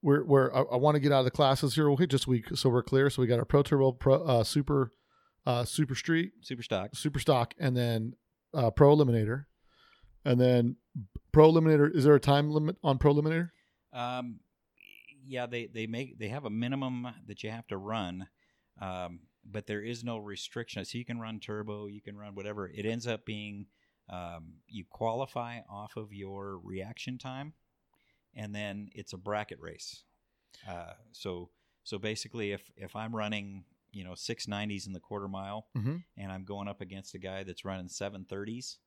we're 0.03 0.23
we're 0.23 0.53
I, 0.53 0.61
I 0.61 0.75
want 0.77 0.95
to 0.95 0.99
get 0.99 1.11
out 1.11 1.19
of 1.19 1.25
the 1.25 1.31
classes 1.31 1.73
here. 1.75 1.89
Okay, 1.91 2.05
just 2.05 2.27
we 2.27 2.43
so 2.53 2.69
we're 2.69 2.83
clear. 2.83 3.09
So 3.09 3.21
we 3.21 3.27
got 3.27 3.39
our 3.39 3.45
Pro 3.45 3.63
Turbo, 3.63 3.93
Pro 3.93 4.21
uh, 4.23 4.43
Super, 4.43 4.93
uh, 5.47 5.65
Super 5.65 5.95
Street, 5.95 6.33
Super 6.41 6.61
stock. 6.61 6.91
Super 6.93 7.19
Stock, 7.19 7.55
and 7.57 7.75
then 7.75 8.13
uh, 8.55 8.71
Pro 8.71 8.95
Eliminator, 8.95 9.45
and 10.23 10.39
then 10.39 10.77
Pro 11.31 11.51
Eliminator. 11.51 11.93
Is 11.93 12.03
there 12.03 12.15
a 12.15 12.19
time 12.19 12.49
limit 12.49 12.77
on 12.83 12.97
Pro 12.97 13.13
Eliminator? 13.13 13.51
Um, 13.93 14.39
yeah, 15.25 15.45
they 15.45 15.67
they 15.67 15.87
make 15.87 16.17
they 16.19 16.29
have 16.29 16.45
a 16.45 16.49
minimum 16.49 17.07
that 17.27 17.43
you 17.43 17.49
have 17.51 17.67
to 17.67 17.77
run, 17.77 18.27
um, 18.81 19.21
but 19.45 19.67
there 19.67 19.81
is 19.81 20.03
no 20.03 20.17
restriction. 20.17 20.83
So 20.85 20.97
you 20.97 21.05
can 21.05 21.19
run 21.19 21.39
turbo, 21.39 21.87
you 21.87 22.01
can 22.01 22.17
run 22.17 22.35
whatever. 22.35 22.67
It 22.67 22.85
ends 22.85 23.07
up 23.07 23.25
being 23.25 23.67
um, 24.09 24.55
you 24.67 24.85
qualify 24.89 25.59
off 25.69 25.97
of 25.97 26.13
your 26.13 26.59
reaction 26.63 27.17
time, 27.17 27.53
and 28.35 28.53
then 28.53 28.89
it's 28.93 29.13
a 29.13 29.17
bracket 29.17 29.59
race. 29.59 30.03
Uh, 30.67 30.93
so 31.11 31.49
so 31.83 31.97
basically, 31.97 32.51
if 32.51 32.71
if 32.77 32.95
I'm 32.95 33.15
running 33.15 33.65
you 33.95 34.03
know 34.03 34.13
six 34.15 34.47
nineties 34.47 34.85
in 34.87 34.93
the 34.93 34.99
quarter 34.99 35.27
mile, 35.27 35.67
Mhm. 35.75 36.03
and 36.17 36.31
I'm 36.31 36.43
going 36.43 36.67
up 36.67 36.81
against 36.81 37.15
a 37.15 37.19
guy 37.19 37.43
that's 37.43 37.63
running 37.65 37.87
seven 37.89 38.25
thirties, 38.25 38.77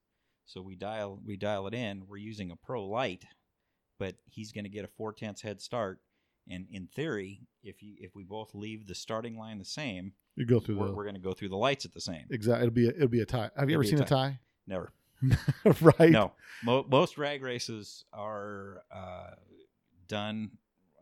so 0.46 0.60
we 0.62 0.76
dial 0.76 1.20
we 1.24 1.36
dial 1.36 1.66
it 1.66 1.74
in. 1.74 2.06
We're 2.06 2.18
using 2.18 2.50
a 2.50 2.56
pro 2.56 2.86
light, 2.86 3.24
but 3.98 4.16
he's 4.26 4.52
going 4.52 4.64
to 4.64 4.70
get 4.70 4.84
a 4.84 4.88
four 4.88 5.12
tenths 5.12 5.42
head 5.42 5.60
start. 5.60 6.00
And 6.50 6.66
in 6.70 6.86
theory, 6.86 7.46
if 7.62 7.82
you 7.82 7.96
if 7.98 8.14
we 8.14 8.22
both 8.24 8.54
leave 8.54 8.86
the 8.86 8.94
starting 8.94 9.36
line 9.36 9.58
the 9.58 9.64
same, 9.64 10.12
You 10.36 10.46
go 10.46 10.60
through 10.60 10.78
we're, 10.78 10.86
the 10.88 10.92
we're 10.94 11.04
going 11.04 11.14
to 11.14 11.20
go 11.20 11.32
through 11.34 11.50
the 11.50 11.56
lights 11.58 11.84
at 11.84 11.92
the 11.92 12.00
same. 12.00 12.26
exactly. 12.30 12.66
It'll 12.66 12.74
be 12.74 12.86
a, 12.86 12.90
it'll 12.90 13.08
be 13.08 13.20
a 13.20 13.26
tie. 13.26 13.50
Have 13.56 13.68
you 13.70 13.74
It'll 13.80 13.82
ever 13.82 13.82
be 13.82 13.88
a 13.88 13.90
seen 13.90 14.00
a 14.00 14.04
tie. 14.06 14.28
tie? 14.30 14.40
Never. 14.66 14.92
right. 15.98 16.10
No. 16.10 16.32
Mo- 16.64 16.86
most 16.88 17.16
drag 17.16 17.42
races 17.42 18.04
are 18.12 18.82
uh, 18.90 19.32
done 20.06 20.52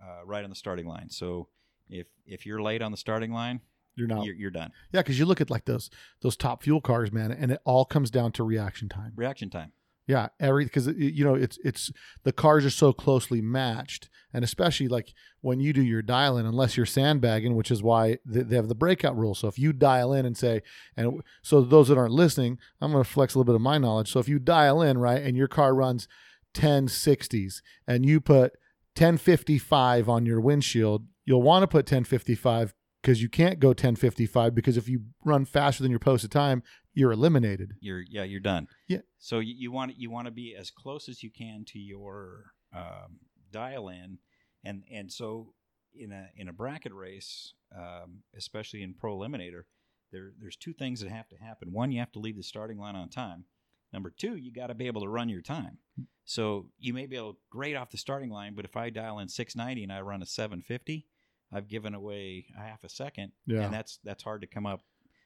uh, 0.03 0.25
right 0.25 0.43
on 0.45 0.51
the 0.51 0.57
starting 0.57 0.87
line. 0.87 1.11
So 1.11 1.49
if 1.89 2.07
if 2.27 2.45
you're 2.47 2.63
late 2.63 2.83
on 2.83 2.91
the 2.91 2.97
starting 2.97 3.33
line, 3.33 3.61
You're 3.97 4.09
not. 4.09 4.25
you're, 4.25 4.35
you're 4.35 4.51
done. 4.51 4.73
Yeah, 4.93 5.01
because 5.01 5.19
you 5.19 5.25
look 5.25 5.41
at 5.41 5.51
like 5.51 5.65
those 5.65 5.91
those 6.21 6.37
top 6.37 6.63
fuel 6.63 6.81
cars, 6.81 7.11
man, 7.11 7.33
and 7.33 7.51
it 7.51 7.61
all 7.65 7.85
comes 7.85 8.11
down 8.11 8.33
to 8.33 8.45
reaction 8.45 8.89
time. 8.89 9.13
Reaction 9.17 9.51
time. 9.51 9.73
Yeah, 10.07 10.29
every 10.39 10.65
because 10.65 10.87
you 10.87 11.25
know 11.25 11.35
it's 11.35 11.59
it's 11.65 11.91
the 12.23 12.33
cars 12.33 12.65
are 12.65 12.71
so 12.71 12.93
closely 12.93 13.41
matched, 13.41 14.09
and 14.33 14.45
especially 14.45 14.87
like 14.87 15.13
when 15.41 15.59
you 15.59 15.73
do 15.73 15.83
your 15.83 16.03
dial 16.03 16.39
in, 16.39 16.47
unless 16.47 16.77
you're 16.77 16.87
sandbagging, 16.87 17.57
which 17.57 17.73
is 17.73 17.83
why 17.83 18.19
they, 18.25 18.43
they 18.43 18.55
have 18.55 18.69
the 18.69 18.77
breakout 18.77 19.17
rule. 19.17 19.35
So 19.35 19.49
if 19.49 19.59
you 19.59 19.73
dial 19.73 20.13
in 20.13 20.25
and 20.25 20.37
say, 20.37 20.63
and 20.97 21.23
so 21.43 21.61
those 21.61 21.89
that 21.89 21.99
aren't 21.99 22.13
listening, 22.13 22.59
I'm 22.81 22.93
going 22.93 23.03
to 23.03 23.11
flex 23.11 23.35
a 23.35 23.39
little 23.39 23.53
bit 23.53 23.57
of 23.57 23.63
my 23.63 23.79
knowledge. 23.79 24.13
So 24.13 24.21
if 24.21 24.29
you 24.29 24.39
dial 24.39 24.81
in 24.81 24.99
right, 24.99 25.21
and 25.21 25.37
your 25.37 25.49
car 25.49 25.75
runs 25.75 26.07
1060s, 26.55 27.63
and 27.89 28.07
you 28.07 28.21
put 28.21 28.53
1055 28.97 30.09
on 30.09 30.25
your 30.25 30.41
windshield, 30.41 31.07
you'll 31.25 31.43
want 31.43 31.65
to 31.65 31.67
put 31.67 31.87
1055 31.87 32.75
because 33.07 33.23
you 33.23 33.29
can't 33.29 33.61
go 33.61 33.69
1055 33.69 34.53
because 34.53 34.77
if 34.77 34.89
you 34.89 35.03
run 35.25 35.45
faster 35.45 35.81
than 35.81 35.93
your 35.93 36.01
posted 36.01 36.33
time, 36.33 36.65
you're 36.93 37.13
eliminated. 37.13 37.75
You're 37.79 38.03
yeah, 38.11 38.25
you're 38.25 38.41
done. 38.41 38.67
Yeah. 38.89 39.03
So 39.19 39.39
you, 39.39 39.55
you 39.57 39.71
want 39.71 39.97
you 39.97 40.11
want 40.11 40.27
to 40.27 40.33
be 40.33 40.57
as 40.59 40.73
close 40.73 41.09
as 41.09 41.23
you 41.23 41.31
can 41.31 41.65
to 41.69 41.79
your 41.79 42.47
um, 42.75 43.21
dial 43.53 43.89
in, 43.89 44.19
and 44.65 44.83
and 44.93 45.13
so 45.13 45.55
in 45.95 46.11
a 46.11 46.31
in 46.37 46.49
a 46.49 46.53
bracket 46.53 46.93
race, 46.93 47.55
um, 47.77 48.23
especially 48.37 48.83
in 48.83 48.93
pro 48.93 49.17
eliminator, 49.17 49.63
there 50.11 50.33
there's 50.41 50.57
two 50.57 50.73
things 50.73 51.01
that 51.01 51.11
have 51.11 51.29
to 51.29 51.37
happen. 51.37 51.73
One, 51.73 51.93
you 51.93 52.01
have 52.01 52.13
to 52.13 52.19
leave 52.19 52.37
the 52.37 52.43
starting 52.43 52.79
line 52.79 52.97
on 52.97 53.09
time. 53.09 53.45
Number 53.93 54.11
two, 54.11 54.35
you 54.35 54.53
got 54.53 54.67
to 54.67 54.75
be 54.75 54.89
able 54.89 55.03
to 55.03 55.09
run 55.09 55.29
your 55.29 55.43
time. 55.43 55.79
So 56.25 56.67
you 56.81 56.93
may 56.93 57.07
be 57.07 57.17
able 57.17 57.35
to 57.35 57.39
grade 57.51 57.77
off 57.77 57.93
the 57.93 57.99
starting 57.99 58.31
line, 58.31 58.55
but 58.57 58.65
if 58.65 58.77
I 58.77 58.91
dial 58.91 59.21
in 59.21 59.29
690 59.29 59.85
and 59.85 59.93
I 59.93 60.01
run 60.01 60.23
a 60.23 60.27
750, 60.27 61.07
I've 61.53 61.69
given 61.69 61.95
away 61.95 62.47
a 62.57 62.61
half 62.61 62.83
a 62.85 62.89
second, 62.89 63.33
Yeah. 63.47 63.63
and 63.63 63.73
that's 63.75 63.99
that's 64.05 64.23
hard 64.23 64.41
to 64.43 64.47
come 64.47 64.67
up. 64.67 64.81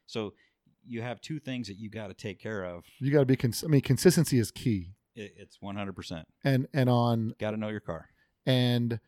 So 0.06 0.34
you 0.86 1.02
have 1.02 1.20
two 1.20 1.38
things 1.40 1.68
that 1.68 1.78
you 1.78 1.90
got 1.90 2.08
to 2.08 2.14
take 2.14 2.40
care 2.40 2.64
of. 2.64 2.84
You 2.98 3.10
got 3.12 3.20
to 3.20 3.26
be. 3.26 3.36
Cons- 3.36 3.64
I 3.64 3.68
mean, 3.68 3.80
consistency 3.82 4.38
is 4.38 4.50
key. 4.50 4.94
It, 5.14 5.32
it's 5.36 5.58
100%. 5.62 6.24
and 6.44 6.68
and 6.72 6.88
on 6.88 7.34
Got 7.40 7.50
to 7.50 7.56
know 7.56 7.68
your 7.68 7.80
car. 7.80 8.08
and 8.46 9.00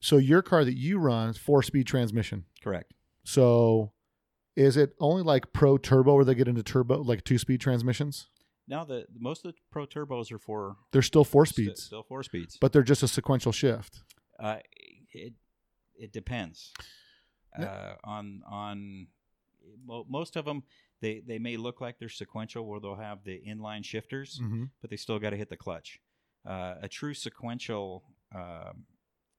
so 0.00 0.16
your 0.16 0.40
car 0.40 0.64
that 0.64 0.76
you 0.78 0.98
run 0.98 1.30
is 1.30 1.36
four 1.36 1.62
speed 1.62 1.86
transmission 1.86 2.44
Correct. 2.62 2.94
so 3.24 3.92
is 4.56 4.76
it 4.76 4.94
only 5.00 5.22
like 5.22 5.52
pro 5.52 5.76
turbo 5.78 6.14
where 6.14 6.24
they 6.24 6.34
get 6.34 6.48
into 6.48 6.62
turbo 6.62 7.02
like 7.02 7.24
two 7.24 7.38
speed 7.38 7.60
transmissions 7.60 8.28
Now 8.68 8.84
the 8.84 9.04
most 9.18 9.44
of 9.44 9.52
the 9.52 9.58
pro 9.70 9.84
turbos 9.86 10.30
are 10.32 10.38
for 10.38 10.76
they're 10.92 11.02
still 11.02 11.24
four 11.24 11.44
st- 11.44 11.66
speeds 11.66 11.82
still 11.82 12.04
four 12.04 12.22
speeds. 12.22 12.56
but 12.60 12.72
they're 12.72 12.82
just 12.84 13.02
a 13.02 13.08
sequential 13.08 13.52
shift 13.52 14.00
uh, 14.38 14.58
it 15.12 15.34
it 16.00 16.12
depends 16.12 16.72
uh, 17.58 17.94
on 18.04 18.42
on 18.48 19.06
most 20.08 20.36
of 20.36 20.44
them. 20.44 20.62
They 21.00 21.22
they 21.26 21.38
may 21.38 21.56
look 21.56 21.80
like 21.80 21.98
they're 21.98 22.08
sequential 22.08 22.66
where 22.66 22.80
they'll 22.80 22.96
have 22.96 23.24
the 23.24 23.40
inline 23.46 23.84
shifters, 23.84 24.40
mm-hmm. 24.42 24.64
but 24.80 24.90
they 24.90 24.96
still 24.96 25.18
got 25.18 25.30
to 25.30 25.36
hit 25.36 25.48
the 25.48 25.56
clutch. 25.56 26.00
Uh, 26.46 26.74
a 26.82 26.88
true 26.88 27.14
sequential 27.14 28.02
um, 28.34 28.84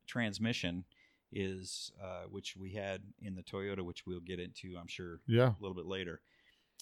transmission 0.07 0.85
is 1.31 1.91
uh, 2.03 2.23
which 2.29 2.55
we 2.57 2.73
had 2.73 3.01
in 3.21 3.35
the 3.35 3.43
Toyota, 3.43 3.81
which 3.81 4.05
we'll 4.05 4.19
get 4.19 4.39
into, 4.39 4.75
I'm 4.79 4.87
sure, 4.87 5.21
yeah 5.27 5.49
a 5.49 5.57
little 5.59 5.75
bit 5.75 5.85
later, 5.85 6.21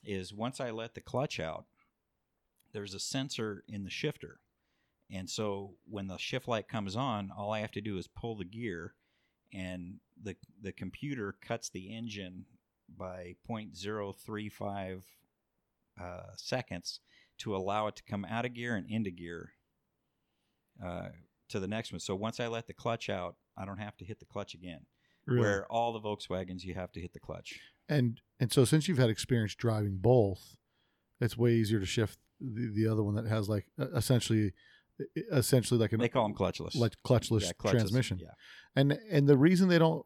is 0.03 0.33
once 0.33 0.59
I 0.59 0.71
let 0.71 0.95
the 0.95 1.01
clutch 1.01 1.39
out, 1.39 1.65
there's 2.73 2.93
a 2.93 2.99
sensor 2.99 3.63
in 3.67 3.83
the 3.83 3.89
shifter. 3.89 4.39
And 5.11 5.29
so 5.29 5.75
when 5.89 6.07
the 6.07 6.17
shift 6.17 6.47
light 6.47 6.67
comes 6.67 6.95
on, 6.95 7.31
all 7.35 7.51
I 7.51 7.59
have 7.59 7.71
to 7.71 7.81
do 7.81 7.97
is 7.97 8.07
pull 8.07 8.35
the 8.35 8.45
gear 8.45 8.93
and 9.53 9.95
the 10.21 10.35
the 10.61 10.71
computer 10.71 11.35
cuts 11.41 11.69
the 11.69 11.95
engine 11.95 12.45
by 12.97 13.35
0.035 13.49 15.01
uh, 16.01 16.21
seconds 16.35 16.99
to 17.37 17.55
allow 17.55 17.87
it 17.87 17.95
to 17.95 18.03
come 18.03 18.25
out 18.25 18.45
of 18.45 18.53
gear 18.53 18.75
and 18.75 18.89
into 18.89 19.11
gear 19.11 19.51
uh, 20.83 21.09
to 21.49 21.59
the 21.59 21.67
next 21.67 21.91
one. 21.91 21.99
So 21.99 22.15
once 22.15 22.39
I 22.39 22.47
let 22.47 22.67
the 22.67 22.73
clutch 22.73 23.09
out, 23.09 23.35
I 23.57 23.65
don't 23.65 23.77
have 23.77 23.95
to 23.97 24.05
hit 24.05 24.19
the 24.19 24.25
clutch 24.25 24.53
again. 24.53 24.85
really. 25.25 25.41
Where 25.41 25.65
all 25.71 25.93
the 25.93 26.01
Volkswagens, 26.01 26.63
you 26.63 26.73
have 26.73 26.91
to 26.93 26.99
hit 26.99 27.13
the 27.13 27.19
clutch. 27.19 27.59
and 27.87 28.21
and 28.39 28.51
so 28.51 28.65
since 28.65 28.87
you've 28.87 28.97
had 28.97 29.09
experience 29.09 29.55
driving 29.55 29.97
both 29.97 30.57
it's 31.21 31.37
way 31.37 31.53
easier 31.53 31.79
to 31.79 31.85
shift 31.85 32.17
the, 32.39 32.71
the 32.73 32.87
other 32.87 33.03
one 33.03 33.15
that 33.15 33.27
has 33.27 33.49
like 33.49 33.65
uh, 33.79 33.87
essentially 33.95 34.53
essentially 35.31 35.79
like 35.79 35.93
an 35.93 35.99
They 35.99 36.09
call 36.09 36.23
them 36.27 36.35
clutchless. 36.35 36.75
like 36.75 36.95
clutchless 37.05 37.41
Yeah, 37.43 37.51
clutchless, 37.59 37.71
transmission 37.71 38.19
Yeah. 38.19 38.31
and 38.75 38.91
and 39.09 39.27
the 39.27 39.37
reason 39.37 39.67
they 39.69 39.79
don't 39.79 40.03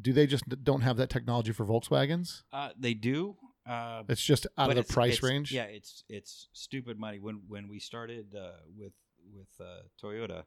do 0.00 0.12
they 0.12 0.26
just 0.26 0.44
don't 0.64 0.80
have 0.82 0.96
that 0.98 1.10
technology 1.10 1.52
for 1.52 1.64
volkswagens 1.66 2.42
Uh, 2.52 2.70
they 2.78 2.94
do. 2.94 3.36
Uh, 3.66 4.02
It's 4.08 4.22
just 4.24 4.46
out 4.56 4.70
of 4.70 4.76
the 4.76 4.82
price 4.84 5.14
it's- 5.18 5.22
range. 5.30 5.52
Yeah, 5.52 5.64
it's 5.64 6.02
it's 6.08 6.48
stupid 6.52 6.98
money. 6.98 7.18
When 7.20 7.42
when 7.48 7.68
we 7.68 7.78
started 7.78 8.34
uh, 8.34 8.52
with 8.76 8.94
with 9.32 9.48
uh, 9.60 9.82
Toyota, 10.02 10.44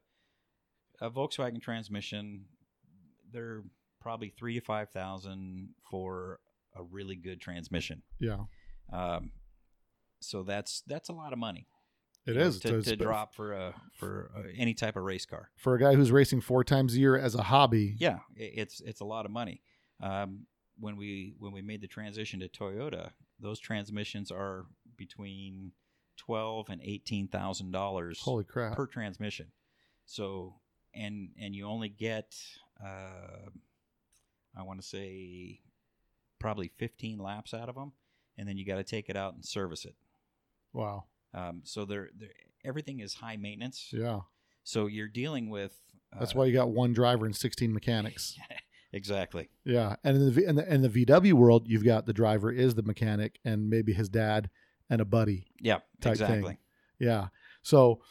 a 1.00 1.10
Volkswagen 1.12 1.62
transmission, 1.62 2.46
they're 3.32 3.64
probably 4.02 4.30
three 4.30 4.56
to 4.56 4.62
five 4.62 4.90
thousand 4.90 5.76
for 5.90 6.40
a 6.76 6.84
really 6.84 7.16
good 7.16 7.40
transmission. 7.40 8.02
Yeah, 8.20 8.46
Um, 8.92 9.32
so 10.20 10.44
that's 10.44 10.82
that's 10.88 11.08
a 11.10 11.14
lot 11.14 11.32
of 11.34 11.40
money. 11.40 11.68
It 12.26 12.36
know, 12.36 12.52
to, 12.52 12.82
to 12.82 12.96
drop 12.96 13.36
for 13.36 13.54
a 13.54 13.74
for 13.96 14.32
uh 14.36 14.44
any 14.58 14.74
type 14.74 14.96
of 14.96 15.04
race 15.04 15.26
car. 15.26 15.50
for 15.58 15.76
a 15.76 15.80
guy 15.80 15.94
who's 15.96 16.12
racing 16.12 16.42
four 16.42 16.64
times 16.64 16.96
a 16.96 17.00
year 17.00 17.18
as 17.18 17.36
a 17.36 17.44
hobby. 17.44 17.96
Yeah, 17.98 18.20
it's 18.36 18.82
it's 18.82 19.02
a 19.02 19.06
lot 19.06 19.26
of 19.26 19.32
money. 19.32 19.62
Um, 20.02 20.46
when 20.80 20.98
we 20.98 21.36
when 21.40 21.52
we 21.52 21.62
made 21.62 21.82
the 21.82 21.88
transition 21.88 22.40
to 22.40 22.48
Toyota, 22.48 23.12
those 23.40 23.60
transmissions 23.60 24.32
are 24.32 24.66
between 24.98 25.72
twelve 26.18 26.70
and 26.70 26.82
eighteen 26.82 27.28
thousand 27.28 27.72
dollars 27.72 28.20
Holy 28.22 28.44
crap! 28.44 28.76
per 28.76 28.88
transmission. 28.88 29.48
So 30.06 30.56
and 30.94 31.30
and 31.40 31.56
you 31.56 31.66
only 31.66 31.90
get 31.90 32.36
uh, 32.84 33.50
I 34.58 34.64
want 34.64 34.82
to 34.82 34.88
say 34.88 35.62
probably 36.40 36.70
fifteen 36.78 37.20
laps 37.20 37.54
out 37.54 37.70
of 37.70 37.76
them, 37.76 37.94
and 38.38 38.48
then 38.48 38.58
you 38.58 38.66
got 38.66 38.78
to 38.78 38.84
take 38.84 39.10
it 39.10 39.16
out 39.16 39.34
and 39.34 39.46
service 39.46 39.86
it. 39.86 39.96
Wow. 40.74 41.06
Um, 41.34 41.62
so 41.64 41.86
they're, 41.86 42.10
they're 42.18 42.30
everything 42.64 43.00
is 43.00 43.16
high 43.16 43.38
maintenance. 43.38 43.90
Yeah, 43.92 44.22
So 44.64 44.88
you're 44.88 45.08
dealing 45.08 45.50
with 45.50 45.74
that's 46.20 46.36
uh, 46.36 46.40
why 46.40 46.46
you 46.46 46.54
got 46.54 46.70
one 46.70 46.94
driver 46.94 47.26
and 47.26 47.36
sixteen 47.36 47.74
mechanics. 47.74 48.38
exactly. 48.94 49.50
Yeah, 49.66 49.96
and 50.04 50.18
in 50.18 50.34
the 50.34 50.48
in 50.48 50.56
the, 50.56 50.74
in 50.74 50.82
the 50.82 50.90
VW 51.06 51.34
world, 51.34 51.64
you've 51.68 51.86
got 51.86 52.06
the 52.06 52.14
driver 52.14 52.52
is 52.52 52.76
the 52.76 52.84
mechanic 52.84 53.40
and 53.44 53.70
maybe 53.70 53.94
his 53.94 54.10
dad 54.10 54.50
and 54.90 55.02
a 55.02 55.06
buddy. 55.06 55.46
Yeah, 55.60 55.80
Type 56.02 56.18
thing. 56.18 56.26
exactly. 56.26 56.58
Yeah. 57.00 57.28
So 57.64 58.02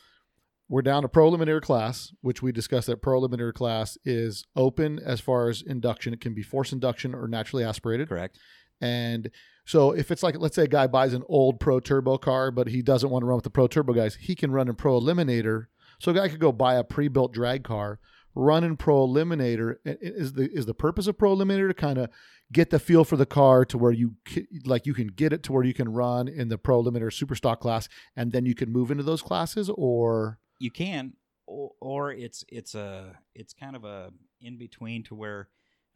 we're 0.68 0.82
down 0.82 1.02
to 1.02 1.08
preliminary 1.08 1.60
class, 1.60 2.12
which 2.22 2.42
we 2.42 2.50
discussed 2.50 2.86
that 2.86 3.02
preliminary 3.02 3.52
class 3.52 3.98
is 4.04 4.46
open 4.56 4.98
as 4.98 5.20
far 5.20 5.48
as 5.48 5.62
induction. 5.62 6.14
It 6.14 6.20
can 6.20 6.34
be 6.34 6.42
forced 6.42 6.72
induction 6.72 7.14
or 7.14 7.28
naturally 7.28 7.62
aspirated. 7.62 8.08
Correct. 8.08 8.38
And 8.82 9.30
so 9.64 9.92
if 9.92 10.10
it's 10.10 10.24
like, 10.24 10.36
let's 10.38 10.56
say 10.56 10.64
a 10.64 10.68
guy 10.68 10.88
buys 10.88 11.14
an 11.14 11.22
old 11.28 11.60
pro 11.60 11.78
turbo 11.78 12.18
car, 12.18 12.50
but 12.50 12.66
he 12.66 12.82
doesn't 12.82 13.08
want 13.08 13.22
to 13.22 13.26
run 13.26 13.36
with 13.36 13.44
the 13.44 13.50
pro 13.50 13.68
turbo 13.68 13.92
guys, 13.92 14.16
he 14.16 14.34
can 14.34 14.50
run 14.50 14.68
in 14.68 14.74
pro 14.74 15.00
eliminator. 15.00 15.66
So 16.00 16.10
a 16.10 16.14
guy 16.14 16.28
could 16.28 16.40
go 16.40 16.50
buy 16.50 16.74
a 16.74 16.82
pre-built 16.82 17.32
drag 17.32 17.62
car, 17.62 18.00
run 18.34 18.64
in 18.64 18.76
pro 18.76 19.06
eliminator. 19.06 19.76
Is 19.84 20.32
the 20.32 20.50
is 20.50 20.66
the 20.66 20.74
purpose 20.74 21.06
of 21.06 21.16
pro 21.16 21.36
eliminator 21.36 21.68
to 21.68 21.74
kind 21.74 21.98
of 21.98 22.10
get 22.52 22.70
the 22.70 22.80
feel 22.80 23.04
for 23.04 23.16
the 23.16 23.24
car 23.24 23.64
to 23.66 23.78
where 23.78 23.92
you 23.92 24.16
like 24.64 24.84
you 24.84 24.94
can 24.94 25.06
get 25.06 25.32
it 25.32 25.44
to 25.44 25.52
where 25.52 25.64
you 25.64 25.72
can 25.72 25.92
run 25.92 26.26
in 26.26 26.48
the 26.48 26.58
pro 26.58 26.82
eliminator 26.82 27.12
super 27.12 27.36
stock 27.36 27.60
class, 27.60 27.88
and 28.16 28.32
then 28.32 28.44
you 28.44 28.56
can 28.56 28.72
move 28.72 28.90
into 28.90 29.04
those 29.04 29.22
classes, 29.22 29.70
or 29.76 30.40
you 30.58 30.72
can 30.72 31.12
or, 31.46 31.70
or 31.80 32.12
it's 32.12 32.44
it's 32.48 32.74
a 32.74 33.16
it's 33.32 33.54
kind 33.54 33.76
of 33.76 33.84
a 33.84 34.10
in 34.40 34.58
between 34.58 35.04
to 35.04 35.14
where 35.14 35.48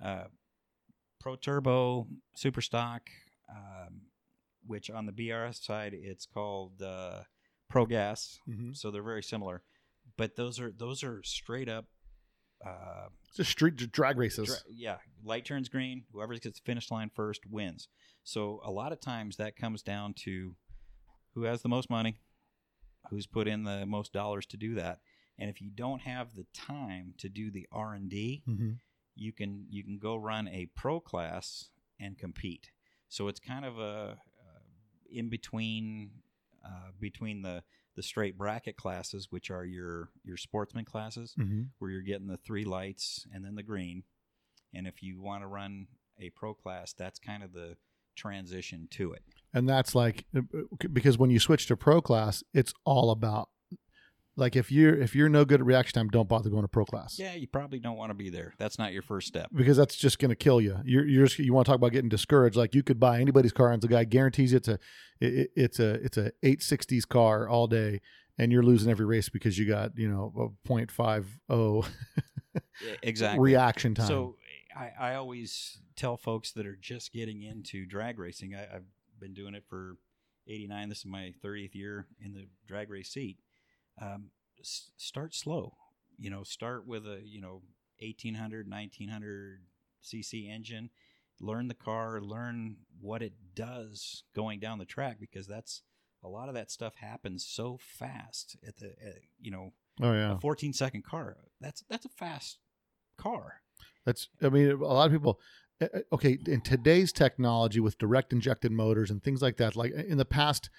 uh, 0.05 0.25
pro 1.27 1.37
turbo 1.37 2.07
super 2.37 2.61
stock 2.61 3.03
um, 3.51 4.03
which 4.65 4.91
on 4.91 5.07
the 5.07 5.13
brs 5.13 5.63
side 5.65 5.93
it's 5.93 6.25
called 6.25 6.81
uh, 6.81 7.23
pro 7.69 7.87
gas. 7.87 8.39
So 8.75 8.91
they're 8.91 9.03
very 9.03 9.23
similar. 9.23 9.63
But 10.17 10.37
those 10.37 10.61
are 10.61 10.71
those 10.71 11.03
are 11.03 11.23
straight 11.25 11.69
up 11.69 11.87
uh, 12.65 13.09
just 13.37 13.51
street 13.51 13.77
drag 13.93 14.17
races. 14.17 14.47
dra- 14.47 14.57
yeah. 14.71 14.97
Light 15.25 15.45
turns 15.45 15.69
green. 15.69 16.05
Whoever 16.13 16.35
gets 16.35 16.61
the 16.61 16.65
finish 16.65 16.91
line 16.91 17.11
first 17.15 17.43
wins. 17.51 17.89
So 18.25 18.61
a 18.65 18.71
lot 18.71 18.93
of 18.93 19.01
times 19.01 19.37
that 19.37 19.57
comes 19.57 19.83
down 19.83 20.15
to 20.25 20.55
who 21.35 21.43
has 21.43 21.63
the 21.63 21.69
most 21.69 21.91
money 21.91 22.19
who's 23.11 23.27
put 23.27 23.47
in 23.47 23.65
the 23.65 23.85
most 23.85 24.13
dollars 24.13 24.47
to 24.47 24.57
do 24.57 24.75
that. 24.77 25.01
And 25.39 25.51
if 25.51 25.61
you 25.61 25.71
don't 25.75 26.01
have 26.03 26.35
the 26.35 26.47
time 26.55 27.15
to 27.19 27.29
do 27.29 27.51
the 27.51 27.67
r&d 27.71 28.43
hmm 28.47 28.71
you 29.17 29.33
can 29.33 29.67
you 29.69 29.83
can 29.83 29.99
go 29.99 30.15
run 30.17 30.47
a 30.49 30.67
pro 30.77 31.01
class 31.01 31.71
and 31.99 32.19
compete 32.19 32.71
so 33.09 33.29
it's 33.29 33.41
kind 33.41 33.65
of 33.65 33.79
a 33.79 34.17
uh, 34.41 34.61
in 35.11 35.29
between 35.29 36.11
uh, 36.65 36.91
between 37.01 37.43
the 37.43 37.63
the 37.97 38.03
straight 38.03 38.37
bracket 38.37 38.77
classes 38.77 39.29
which 39.31 39.51
are 39.51 39.65
your 39.65 40.11
your 40.23 40.37
sportsman 40.37 40.85
classes 40.85 41.35
hmm 41.37 41.63
where 41.79 41.91
you're 41.91 42.03
getting 42.03 42.27
the 42.27 42.37
three 42.37 42.65
lights 42.65 43.27
and 43.33 43.45
then 43.45 43.55
the 43.55 43.63
green. 43.63 44.03
And 44.75 44.87
if 44.87 45.03
you 45.03 45.21
want 45.21 45.43
to 45.43 45.47
run 45.47 45.87
a 46.21 46.31
pro 46.31 46.53
class, 46.53 46.93
that's 46.93 47.19
kind 47.19 47.43
of 47.43 47.53
the 47.53 47.77
transition 48.15 48.89
to 48.93 49.13
it. 49.13 49.23
and 49.55 49.69
that's 49.69 49.95
like 49.95 50.25
uh, 50.37 50.41
because 50.93 51.17
when 51.19 51.31
you 51.31 51.39
switch 51.39 51.67
to 51.67 51.77
pro 51.77 52.01
class, 52.03 52.43
it's 52.53 52.75
all 52.85 53.11
about 53.11 53.49
like 54.37 54.55
if 54.57 54.71
you're 54.71 54.95
if 54.95 55.15
you're 55.15 55.29
no 55.29 55.45
good 55.45 55.61
at 55.61 55.67
reaction 55.67 55.95
time, 55.95 56.09
don't 56.09 56.29
bother 56.29 56.51
going 56.51 56.63
to 56.63 56.69
pro 56.69 56.85
class. 56.85 57.19
Yeah, 57.19 57.35
you 57.35 57.47
probably 57.47 57.79
don't 57.79 57.97
want 57.97 58.11
to 58.11 58.15
be 58.15 58.29
there. 58.31 58.53
That's 58.59 58.79
not 58.79 58.93
your 58.93 59.03
first 59.03 59.27
step. 59.29 59.49
because 59.55 59.77
that's 59.77 59.97
just 59.97 60.19
going 60.19 60.29
to 60.29 60.37
kill 60.37 60.61
you. 60.61 60.79
You're, 60.85 61.07
you're 61.07 61.27
just, 61.27 61.39
you 61.39 61.53
want 61.55 61.67
to 61.67 61.71
talk 61.71 61.77
about 61.77 61.93
getting 61.93 62.09
discouraged. 62.11 62.57
Like 62.57 62.75
you 62.75 62.83
could 62.83 63.01
buy 63.01 63.21
anybody's 63.21 63.53
car, 63.53 63.73
and 63.73 63.83
the 63.83 63.89
guy 63.89 64.05
guarantees 64.05 64.53
it's 64.53 64.69
a 64.69 64.79
it, 65.21 65.51
it's 65.57 65.79
a 65.81 65.95
it's 66.05 66.17
a 66.17 66.33
eight 66.43 66.63
sixties 66.63 67.05
car 67.05 67.49
all 67.49 67.67
day, 67.67 68.01
and 68.39 68.53
you're 68.53 68.63
losing 68.63 68.91
every 68.91 69.07
race 69.07 69.29
because 69.29 69.59
you 69.59 69.67
got 69.67 69.97
you 69.97 70.09
know 70.09 70.33
a 70.39 70.67
point 70.69 70.91
five 70.91 71.27
oh 71.49 71.87
Exactly. 73.03 73.41
reaction 73.43 73.95
time. 73.95 74.07
So 74.07 74.37
I, 74.77 74.93
I 74.99 75.15
always 75.15 75.79
tell 75.95 76.17
folks 76.17 76.53
that 76.53 76.67
are 76.67 76.77
just 76.77 77.13
getting 77.13 77.43
into 77.43 77.87
drag 77.87 78.19
racing, 78.19 78.55
I, 78.55 78.65
I've 78.77 78.85
been 79.19 79.33
doing 79.35 79.55
it 79.55 79.65
for 79.69 79.97
89. 80.47 80.89
This 80.89 80.99
is 80.99 81.07
my 81.07 81.33
30th 81.45 81.75
year 81.75 82.07
in 82.23 82.35
the 82.35 82.47
drag 82.67 82.91
race 82.91 83.09
seat. 83.11 83.39
Um, 84.01 84.31
s- 84.61 84.91
start 84.97 85.35
slow. 85.35 85.75
You 86.19 86.31
know, 86.31 86.43
start 86.43 86.87
with 86.87 87.07
a, 87.07 87.21
you 87.25 87.41
know, 87.41 87.63
1800, 88.01 88.69
1900 88.69 89.61
cc 90.05 90.49
engine. 90.49 90.91
Learn 91.41 91.69
the 91.69 91.75
car, 91.75 92.21
learn 92.21 92.77
what 93.01 93.23
it 93.23 93.35
does 93.55 94.23
going 94.35 94.59
down 94.59 94.79
the 94.79 94.87
track 94.87 95.19
because 95.21 95.47
that's 95.47 95.83
a 96.25 96.29
lot 96.29 96.49
of 96.49 96.55
that 96.55 96.71
stuff 96.71 96.95
happens 96.97 97.47
so 97.47 97.79
fast 97.81 98.57
at 98.67 98.77
the, 98.79 98.87
at, 98.87 99.19
you 99.39 99.51
know, 99.51 99.73
oh 100.01 100.13
yeah, 100.13 100.37
a 100.37 100.41
14 100.41 100.73
second 100.73 101.05
car. 101.05 101.37
That's 101.61 101.85
that's 101.91 102.07
a 102.07 102.11
fast 102.11 102.59
car. 103.19 103.61
That's, 104.07 104.29
I 104.43 104.49
mean, 104.49 104.71
a 104.71 104.77
lot 104.77 105.07
of 105.07 105.13
people, 105.13 105.41
uh, 105.83 105.89
uh, 105.93 105.99
okay, 106.13 106.39
in 106.47 106.61
today's 106.61 107.13
technology 107.13 107.81
with 107.81 107.99
direct 107.99 108.33
injected 108.33 108.73
motors 108.73 109.11
and 109.11 109.23
things 109.23 109.43
like 109.43 109.57
that, 109.59 109.77
like 109.77 109.93
in 109.93 110.17
the 110.17 110.25
past 110.25 110.71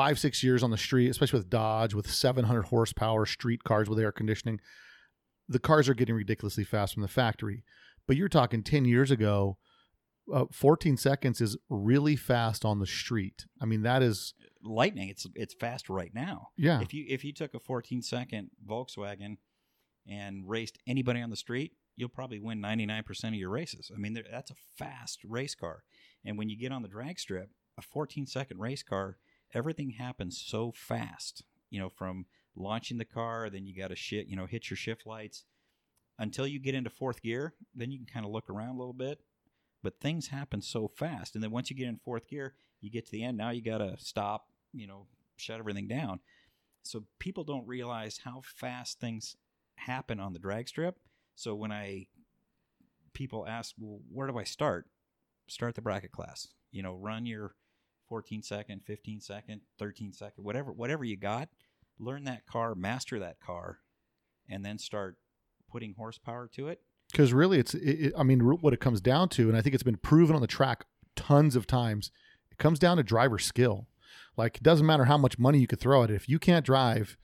five, 0.00 0.18
six 0.18 0.42
years 0.42 0.62
on 0.62 0.70
the 0.70 0.78
street, 0.78 1.10
especially 1.10 1.38
with 1.38 1.50
Dodge, 1.50 1.92
with 1.92 2.10
700 2.10 2.62
horsepower 2.62 3.26
street 3.26 3.64
cars 3.64 3.86
with 3.86 3.98
air 3.98 4.10
conditioning, 4.10 4.58
the 5.46 5.58
cars 5.58 5.90
are 5.90 5.94
getting 5.94 6.14
ridiculously 6.14 6.64
fast 6.64 6.94
from 6.94 7.02
the 7.02 7.08
factory. 7.08 7.64
But 8.06 8.16
you're 8.16 8.30
talking 8.30 8.62
10 8.62 8.86
years 8.86 9.10
ago, 9.10 9.58
uh, 10.32 10.46
14 10.52 10.96
seconds 10.96 11.42
is 11.42 11.58
really 11.68 12.16
fast 12.16 12.64
on 12.64 12.78
the 12.78 12.86
street. 12.86 13.44
I 13.60 13.66
mean, 13.66 13.82
that 13.82 14.02
is, 14.02 14.32
Lightning, 14.64 15.10
it's 15.10 15.26
it's 15.34 15.52
fast 15.52 15.90
right 15.90 16.14
now. 16.14 16.48
yeah. 16.56 16.80
If 16.80 16.94
you 16.94 17.04
if 17.06 17.22
you 17.22 17.34
took 17.34 17.52
a 17.52 17.60
14 17.60 18.00
second 18.00 18.50
Volkswagen 18.66 19.36
and 20.08 20.48
raced 20.48 20.78
anybody 20.86 21.20
on 21.20 21.28
the 21.28 21.36
street, 21.36 21.72
you'll 21.96 22.08
probably 22.08 22.40
win 22.40 22.62
99% 22.62 23.24
of 23.28 23.34
your 23.34 23.50
races. 23.50 23.90
I 23.94 23.98
mean, 23.98 24.18
that's 24.32 24.50
a 24.50 24.56
fast 24.78 25.20
race 25.24 25.54
car. 25.54 25.82
And 26.24 26.38
when 26.38 26.48
you 26.48 26.56
get 26.56 26.72
on 26.72 26.80
the 26.80 26.88
drag 26.88 27.18
strip, 27.18 27.50
a 27.76 27.82
14 27.82 28.26
second 28.26 28.58
race 28.58 28.82
car, 28.82 29.18
everything 29.54 29.90
happens 29.90 30.42
so 30.44 30.72
fast. 30.74 31.42
You 31.70 31.80
know, 31.80 31.88
from 31.88 32.26
launching 32.56 32.98
the 32.98 33.04
car, 33.04 33.48
then 33.50 33.66
you 33.66 33.76
got 33.76 33.88
to 33.88 33.96
shit, 33.96 34.26
you 34.26 34.36
know, 34.36 34.46
hit 34.46 34.70
your 34.70 34.76
shift 34.76 35.06
lights 35.06 35.44
until 36.18 36.46
you 36.46 36.58
get 36.58 36.74
into 36.74 36.90
fourth 36.90 37.22
gear. 37.22 37.54
Then 37.74 37.90
you 37.90 37.98
can 37.98 38.06
kind 38.06 38.26
of 38.26 38.32
look 38.32 38.50
around 38.50 38.70
a 38.70 38.78
little 38.78 38.92
bit. 38.92 39.20
But 39.82 40.00
things 40.00 40.28
happen 40.28 40.60
so 40.60 40.88
fast, 40.88 41.34
and 41.34 41.42
then 41.42 41.50
once 41.50 41.70
you 41.70 41.76
get 41.76 41.88
in 41.88 41.96
fourth 41.96 42.28
gear, 42.28 42.54
you 42.82 42.90
get 42.90 43.06
to 43.06 43.12
the 43.12 43.24
end. 43.24 43.38
Now 43.38 43.48
you 43.48 43.62
got 43.62 43.78
to 43.78 43.94
stop, 43.98 44.48
you 44.74 44.86
know, 44.86 45.06
shut 45.36 45.58
everything 45.58 45.88
down. 45.88 46.20
So 46.82 47.04
people 47.18 47.44
don't 47.44 47.66
realize 47.66 48.20
how 48.24 48.42
fast 48.44 49.00
things 49.00 49.36
happen 49.76 50.20
on 50.20 50.34
the 50.34 50.38
drag 50.38 50.68
strip. 50.68 50.98
So 51.34 51.54
when 51.54 51.72
I 51.72 52.08
people 53.14 53.46
ask, 53.46 53.74
well, 53.78 54.00
where 54.12 54.28
do 54.28 54.38
I 54.38 54.44
start? 54.44 54.86
Start 55.46 55.74
the 55.74 55.82
bracket 55.82 56.12
class. 56.12 56.48
You 56.70 56.82
know, 56.82 56.94
run 56.94 57.26
your 57.26 57.54
14 58.10 58.42
second, 58.42 58.82
15 58.84 59.20
second, 59.20 59.60
13 59.78 60.12
second, 60.12 60.44
whatever 60.44 60.72
whatever 60.72 61.04
you 61.04 61.16
got. 61.16 61.48
Learn 61.98 62.24
that 62.24 62.44
car, 62.46 62.74
master 62.74 63.18
that 63.20 63.40
car, 63.40 63.78
and 64.48 64.62
then 64.64 64.78
start 64.78 65.16
putting 65.70 65.94
horsepower 65.96 66.48
to 66.54 66.66
it. 66.68 66.80
because 67.12 67.32
really 67.32 67.58
it's 67.60 67.74
it, 67.74 67.80
it- 68.06 68.12
i 68.18 68.22
mean 68.24 68.40
what 68.40 68.72
it 68.74 68.80
comes 68.80 69.00
down 69.00 69.28
to 69.28 69.48
and 69.48 69.56
i 69.56 69.60
think 69.62 69.72
it's 69.74 69.84
been 69.84 69.96
proven 69.96 70.34
on 70.34 70.40
the 70.42 70.48
track 70.48 70.84
tons 71.14 71.54
of 71.54 71.64
times 71.66 72.10
it 72.50 72.58
comes 72.58 72.78
down 72.80 72.96
to 72.96 73.02
driver 73.04 73.38
skill 73.38 73.86
like 74.36 74.56
it 74.56 74.62
doesn't 74.64 74.86
matter 74.86 75.04
how 75.04 75.16
much 75.16 75.38
money 75.38 75.58
you 75.60 75.66
could 75.68 75.78
throw 75.78 76.02
at 76.02 76.10
it 76.10 76.14
if 76.14 76.28
you 76.28 76.38
can't 76.40 76.66
drive 76.66 77.16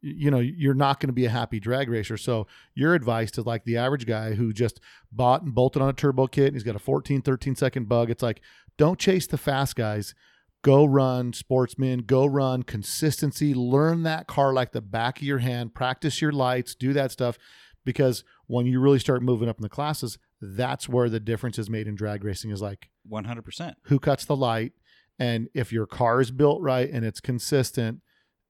you 0.00 0.30
know 0.30 0.38
you're 0.38 0.72
not 0.74 0.98
going 1.00 1.08
to 1.08 1.12
be 1.14 1.26
a 1.26 1.30
happy 1.30 1.60
drag 1.60 1.88
racer 1.90 2.16
so 2.16 2.46
your 2.74 2.94
advice 2.94 3.30
to 3.30 3.42
like 3.42 3.64
the 3.64 3.76
average 3.76 4.06
guy 4.06 4.32
who 4.34 4.50
just 4.52 4.80
bought 5.12 5.42
and 5.42 5.54
bolted 5.54 5.82
on 5.82 5.88
a 5.90 5.92
turbo 5.94 6.26
kit 6.26 6.46
and 6.46 6.54
he's 6.56 6.62
got 6.62 6.76
a 6.76 6.78
14 6.78 7.20
13 7.20 7.54
second 7.56 7.86
bug 7.88 8.08
it's 8.10 8.22
like 8.22 8.40
don't 8.78 8.98
chase 8.98 9.26
the 9.26 9.38
fast 9.38 9.76
guys. 9.76 10.14
Go 10.62 10.84
run 10.84 11.32
sportsman. 11.32 12.00
Go 12.00 12.24
run. 12.26 12.62
Consistency. 12.62 13.52
Learn 13.54 14.02
that 14.04 14.26
car 14.26 14.52
like 14.52 14.72
the 14.72 14.80
back 14.80 15.18
of 15.18 15.24
your 15.24 15.38
hand. 15.38 15.74
Practice 15.74 16.22
your 16.22 16.32
lights. 16.32 16.74
Do 16.74 16.92
that 16.94 17.12
stuff. 17.12 17.38
Because 17.84 18.24
when 18.46 18.64
you 18.64 18.80
really 18.80 18.98
start 18.98 19.22
moving 19.22 19.48
up 19.48 19.58
in 19.58 19.62
the 19.62 19.68
classes 19.68 20.18
that's 20.40 20.88
where 20.88 21.08
the 21.08 21.20
difference 21.20 21.58
is 21.58 21.70
made 21.70 21.86
in 21.86 21.94
drag 21.94 22.22
racing 22.22 22.50
is 22.50 22.60
like 22.60 22.90
100%. 23.10 23.74
who 23.84 23.98
cuts 23.98 24.24
the 24.24 24.36
light. 24.36 24.72
And 25.18 25.48
if 25.54 25.72
your 25.72 25.86
car 25.86 26.20
is 26.20 26.30
built 26.30 26.60
right 26.60 26.90
and 26.90 27.04
it's 27.04 27.20
consistent 27.20 28.00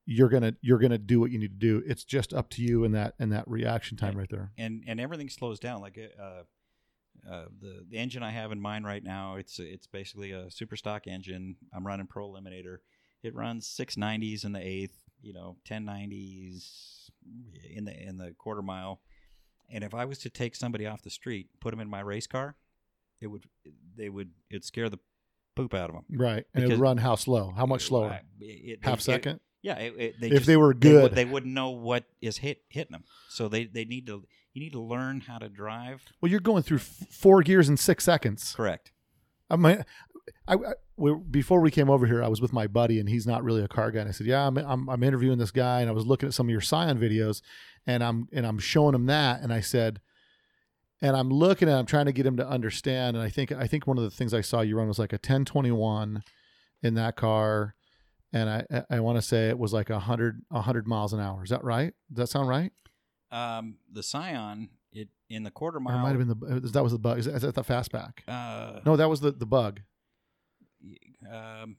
you're 0.07 0.29
gonna 0.29 0.55
you're 0.61 0.79
gonna 0.79 0.99
do 0.99 1.18
what 1.18 1.31
you 1.31 1.39
need 1.39 1.59
to 1.59 1.66
do. 1.66 1.83
It's 1.87 2.05
just 2.05 2.35
up 2.35 2.51
to 2.51 2.62
you 2.62 2.85
in 2.85 2.93
that 2.93 3.14
in 3.18 3.31
that 3.31 3.49
reaction 3.49 3.97
time 3.97 4.18
right 4.18 4.29
there. 4.31 4.53
And 4.59 4.85
and 4.87 5.01
everything 5.01 5.31
slows 5.31 5.59
down. 5.59 5.81
Like 5.81 5.99
uh, 5.99 6.43
uh, 7.31 7.45
the 7.61 7.85
the 7.91 7.97
engine 7.97 8.23
I 8.23 8.31
have 8.31 8.53
in 8.53 8.61
mind 8.61 8.85
right 8.87 9.03
now, 9.03 9.37
it's 9.37 9.59
it's 9.59 9.87
basically 9.87 10.33
a 10.33 10.51
super 10.51 10.77
stock 10.77 11.07
engine. 11.07 11.57
I'm 11.73 11.87
running 11.87 12.07
Pro 12.07 12.29
Eliminator. 12.29 12.79
It 13.23 13.35
runs 13.35 13.67
690s 13.69 14.45
in 14.45 14.53
the 14.53 14.61
eighth, 14.61 14.99
you 15.23 15.33
know, 15.33 15.57
1090s 15.69 17.11
in 17.75 17.85
the 17.85 17.97
in 18.09 18.19
the 18.19 18.33
quarter 18.39 18.62
mile. 18.62 19.01
And 19.71 19.83
if 19.83 19.95
I 19.95 20.05
was 20.05 20.19
to 20.19 20.31
take 20.31 20.55
somebody 20.55 20.87
off 20.87 21.03
the 21.03 21.11
street, 21.11 21.49
put 21.61 21.71
them 21.71 21.81
in 21.81 21.89
my 21.89 22.01
race 22.01 22.27
car, 22.27 22.57
it 23.21 23.29
would 23.29 23.45
they 23.97 24.09
would 24.11 24.31
it'd 24.51 24.65
scare 24.65 24.91
the 24.91 24.99
poop 25.57 25.73
out 25.73 25.89
of 25.89 25.95
them. 25.95 26.05
right 26.19 26.45
and 26.53 26.65
it 26.65 26.69
would 26.69 26.81
run 26.81 26.97
how 26.99 27.15
slow 27.15 27.53
how 27.57 27.65
much 27.65 27.85
slower 27.87 28.21
it- 28.41 28.81
half 28.83 28.99
it- 28.99 29.03
second 29.03 29.41
yeah, 29.62 29.79
it, 29.79 29.95
it, 29.97 30.15
they 30.21 30.27
If 30.27 30.33
just- 30.35 30.47
they 30.47 30.57
were 30.59 30.67
would- 30.69 30.81
good. 30.81 31.12
they, 31.15 31.25
wouldn't 31.25 31.55
know 31.55 31.71
what 31.71 32.05
is 32.21 32.37
hit 32.37 32.61
hitting 32.69 32.93
them. 32.93 33.05
So 33.31 33.49
they, 33.49 33.65
they 33.65 33.87
need 33.87 34.07
to 34.09 34.27
you 34.55 34.63
need 34.63 34.73
to 34.73 34.81
learn 34.81 35.21
how 35.21 35.39
to 35.39 35.49
drive. 35.49 36.03
well 36.21 36.31
you're 36.31 36.41
going 36.41 36.63
through 36.63 36.79
f- 36.79 37.07
four 37.11 37.43
gears 37.43 37.69
in 37.69 37.77
six 37.77 38.05
seconds 38.05 38.55
Correct. 38.57 38.93
I 39.51 39.57
mean, 39.57 39.85
I, 40.49 40.55
I 40.55 40.59
we, 40.97 41.15
before 41.15 41.61
we 41.61 41.71
came 41.71 41.91
over 41.91 42.07
here, 42.07 42.23
I 42.23 42.29
was 42.29 42.41
with 42.41 42.53
my 42.53 42.67
buddy, 42.67 42.99
and 42.99 43.09
he's 43.09 43.27
not 43.27 43.45
really 43.45 43.63
a 43.63 43.69
car 43.69 43.91
guy. 43.91 44.01
And 44.01 44.09
I 44.09 44.13
said, 44.13 44.27
"Yeah, 44.27 44.47
I'm, 44.47 44.57
I'm 44.57 44.89
I'm 44.89 45.03
interviewing 45.03 45.39
this 45.39 45.51
guy, 45.51 45.81
and 45.81 45.91
I 45.91 45.93
was 45.93 46.07
looking 46.07 46.29
at 46.29 46.35
some 46.35 46.47
of 46.47 46.51
your 46.51 46.61
Scion 46.61 46.99
videos, 46.99 47.43
and 47.87 48.03
I'm 48.03 48.29
and 48.33 48.47
I'm 48.47 48.59
showing 48.59 48.95
him 48.95 49.07
that, 49.07 49.43
and 49.43 49.53
I 49.53 49.61
said, 49.61 50.01
and 51.03 51.17
I'm 51.17 51.29
looking 51.31 51.69
at, 51.69 51.79
I'm 51.79 51.87
trying 51.87 52.07
to 52.07 52.13
get 52.13 52.27
him 52.27 52.37
to 52.39 52.49
understand, 52.49 53.17
and 53.17 53.25
I 53.25 53.29
think 53.29 53.53
I 53.53 53.67
think 53.67 53.87
one 53.87 53.99
of 53.99 54.05
the 54.05 54.11
things 54.11 54.33
I 54.33 54.41
saw 54.41 54.61
you 54.63 54.79
run 54.79 54.89
was 54.89 54.99
like 54.99 55.13
a 55.13 55.17
1021 55.17 56.23
in 56.83 56.95
that 56.95 57.17
car, 57.17 57.75
and 58.33 58.49
I 58.49 58.65
I, 58.73 58.97
I 58.97 59.01
want 59.01 59.17
to 59.17 59.23
say 59.23 59.49
it 59.49 59.59
was 59.59 59.73
like 59.73 59.91
a 59.91 59.99
hundred 59.99 60.43
a 60.51 60.63
hundred 60.63 60.87
miles 60.87 61.13
an 61.13 61.21
hour. 61.21 61.45
Is 61.45 61.51
that 61.51 61.65
right? 61.65 61.93
Does 62.11 62.17
that 62.17 62.29
sound 62.29 62.49
right? 62.49 62.73
Um, 63.35 63.76
the 63.93 64.03
Scion, 64.03 64.68
it 64.93 65.09
in 65.28 65.43
the 65.43 65.51
quarter 65.51 65.78
Or 65.78 65.80
it 65.80 65.82
mile. 65.85 65.99
might 66.03 66.11
have 66.16 66.18
been 66.18 66.28
the 66.62 66.68
that 66.70 66.82
was 66.82 66.93
the 66.93 66.99
bug. 66.99 67.18
Is 67.18 67.24
that, 67.26 67.35
is 67.37 67.43
that 67.43 67.55
the 67.55 67.62
fastback? 67.64 68.20
Uh, 68.28 68.80
No, 68.87 68.97
that 68.97 69.09
was 69.09 69.20
the 69.20 69.32
the 69.32 69.47
bug. 69.47 69.80
um, 71.30 71.76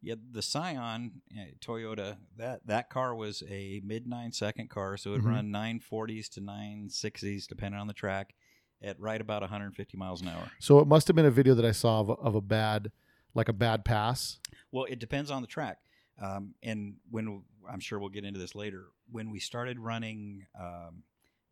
yeah, 0.00 0.14
the 0.32 0.42
Scion 0.42 1.22
uh, 1.36 1.42
Toyota 1.60 2.16
that 2.36 2.66
that 2.66 2.88
car 2.90 3.14
was 3.14 3.42
a 3.48 3.80
mid 3.84 4.06
nine 4.06 4.32
second 4.32 4.70
car, 4.70 4.96
so 4.96 5.14
it 5.14 5.22
Mhm. 5.22 5.26
run 5.26 5.50
nine 5.50 5.80
forties 5.80 6.28
to 6.30 6.40
nine 6.40 6.88
sixties 6.88 7.46
depending 7.46 7.80
on 7.80 7.86
the 7.88 7.92
track, 7.92 8.34
at 8.82 8.98
right 9.00 9.20
about 9.20 9.42
150 9.42 9.96
miles 9.96 10.22
an 10.22 10.28
hour. 10.28 10.50
So 10.60 10.78
it 10.78 10.86
must 10.86 11.08
have 11.08 11.16
been 11.16 11.26
a 11.26 11.30
video 11.30 11.54
that 11.54 11.64
I 11.64 11.72
saw 11.72 12.00
of, 12.00 12.08
a- 12.10 12.12
of 12.14 12.34
a 12.36 12.40
bad, 12.40 12.92
like 13.34 13.48
a 13.48 13.52
bad 13.52 13.84
pass. 13.84 14.38
Well, 14.70 14.84
it 14.84 14.98
depends 15.00 15.30
on 15.32 15.42
the 15.42 15.48
track. 15.48 15.78
Um, 16.20 16.54
and 16.62 16.96
when 17.10 17.42
I'm 17.68 17.80
sure 17.80 17.98
we'll 17.98 18.08
get 18.08 18.24
into 18.24 18.38
this 18.40 18.54
later, 18.54 18.86
when 19.10 19.30
we 19.30 19.40
started 19.40 19.78
running 19.78 20.46
um, 20.58 21.02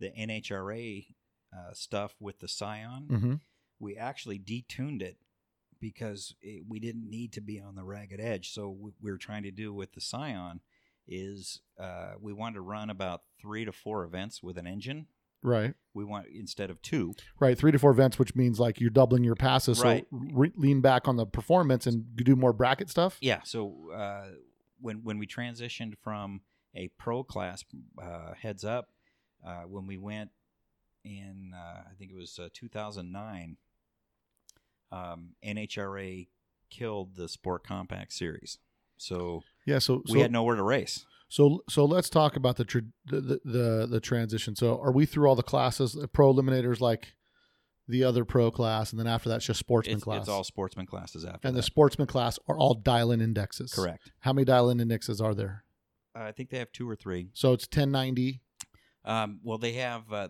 the 0.00 0.10
NHRA 0.18 1.06
uh, 1.56 1.72
stuff 1.72 2.14
with 2.20 2.40
the 2.40 2.48
Scion, 2.48 3.08
Mm-hmm. 3.10 3.34
we 3.78 3.96
actually 3.96 4.38
detuned 4.38 5.02
it 5.02 5.16
because 5.80 6.34
it, 6.40 6.64
we 6.68 6.80
didn't 6.80 7.08
need 7.08 7.32
to 7.34 7.40
be 7.40 7.60
on 7.60 7.74
the 7.74 7.84
ragged 7.84 8.20
edge. 8.20 8.52
So 8.52 8.68
what 8.68 8.94
we 9.00 9.10
were 9.10 9.18
trying 9.18 9.42
to 9.44 9.50
do 9.50 9.72
with 9.72 9.92
the 9.92 10.00
Scion 10.00 10.60
is 11.08 11.60
uh, 11.78 12.12
we 12.20 12.32
wanted 12.32 12.54
to 12.54 12.60
run 12.62 12.90
about 12.90 13.22
three 13.40 13.64
to 13.64 13.72
four 13.72 14.04
events 14.04 14.42
with 14.42 14.58
an 14.58 14.66
engine. 14.66 15.06
Right, 15.42 15.74
We 15.94 16.02
want 16.04 16.26
instead 16.34 16.70
of 16.70 16.82
two. 16.82 17.14
right. 17.38 17.56
Three 17.56 17.70
to 17.70 17.78
four 17.78 17.92
events, 17.92 18.18
which 18.18 18.34
means 18.34 18.58
like 18.58 18.80
you're 18.80 18.90
doubling 18.90 19.22
your 19.22 19.36
passes. 19.36 19.80
Right. 19.80 20.04
So 20.10 20.18
re- 20.32 20.52
lean 20.56 20.80
back 20.80 21.06
on 21.06 21.16
the 21.16 21.26
performance 21.26 21.86
and 21.86 22.16
do 22.16 22.34
more 22.34 22.52
bracket 22.52 22.90
stuff. 22.90 23.16
Yeah. 23.20 23.40
So 23.44 23.90
uh, 23.94 24.28
when 24.80 25.04
when 25.04 25.18
we 25.18 25.26
transitioned 25.28 25.94
from 26.02 26.40
a 26.76 26.88
pro 26.98 27.22
class 27.24 27.64
uh, 28.00 28.34
heads 28.34 28.64
up, 28.64 28.88
uh, 29.46 29.62
when 29.62 29.86
we 29.86 29.96
went 29.96 30.30
in, 31.04 31.52
uh, 31.54 31.82
I 31.90 31.94
think 31.98 32.10
it 32.10 32.16
was 32.16 32.38
uh, 32.38 32.48
2009, 32.52 33.56
um, 34.92 35.30
NHRA 35.44 36.28
killed 36.70 37.16
the 37.16 37.28
Sport 37.28 37.64
Compact 37.66 38.12
Series. 38.12 38.58
So 38.96 39.42
Yeah. 39.66 39.78
So 39.78 40.02
so 40.06 40.14
we 40.14 40.20
had 40.20 40.32
nowhere 40.32 40.56
to 40.56 40.62
race. 40.62 41.04
so 41.28 41.62
so 41.68 41.84
let's 41.84 42.08
talk 42.08 42.36
about 42.36 42.56
the, 42.56 42.64
tr- 42.64 42.78
the 43.06 43.40
the 43.44 43.86
the 43.90 44.00
transition. 44.00 44.56
So 44.56 44.80
are 44.80 44.92
we 44.92 45.06
through 45.06 45.28
all 45.28 45.36
the 45.36 45.42
classes? 45.42 45.92
The 45.92 46.08
pro 46.08 46.32
eliminators 46.32 46.80
like 46.80 47.14
the 47.88 48.02
other 48.04 48.24
pro 48.24 48.50
class, 48.50 48.90
and 48.90 48.98
then 48.98 49.06
after 49.06 49.28
that's 49.28 49.44
just 49.44 49.60
sportsman 49.60 49.96
It's, 49.96 50.04
class. 50.04 50.20
it's 50.22 50.28
all 50.28 50.42
sportsman 50.44 50.86
classes 50.86 51.24
after 51.24 51.46
and 51.46 51.56
the 51.56 51.62
sportsman 51.62 52.08
class 52.08 52.38
are 52.48 52.56
all 52.58 52.74
dial-in 52.74 53.20
indexes. 53.20 53.72
Correct. 53.72 54.10
How 54.20 54.32
many 54.32 54.44
dial-in 54.44 54.80
indexes 54.80 55.20
are 55.20 55.34
there? 55.34 55.62
Uh, 56.16 56.22
I 56.24 56.32
think 56.32 56.50
they 56.50 56.58
have 56.58 56.72
two 56.72 56.88
or 56.88 56.96
three. 56.96 57.28
So 57.34 57.52
it's 57.52 57.64
1090. 57.66 58.40
Um, 59.04 59.40
well, 59.44 59.58
they 59.58 59.72
have 59.74 60.10
uh, 60.12 60.28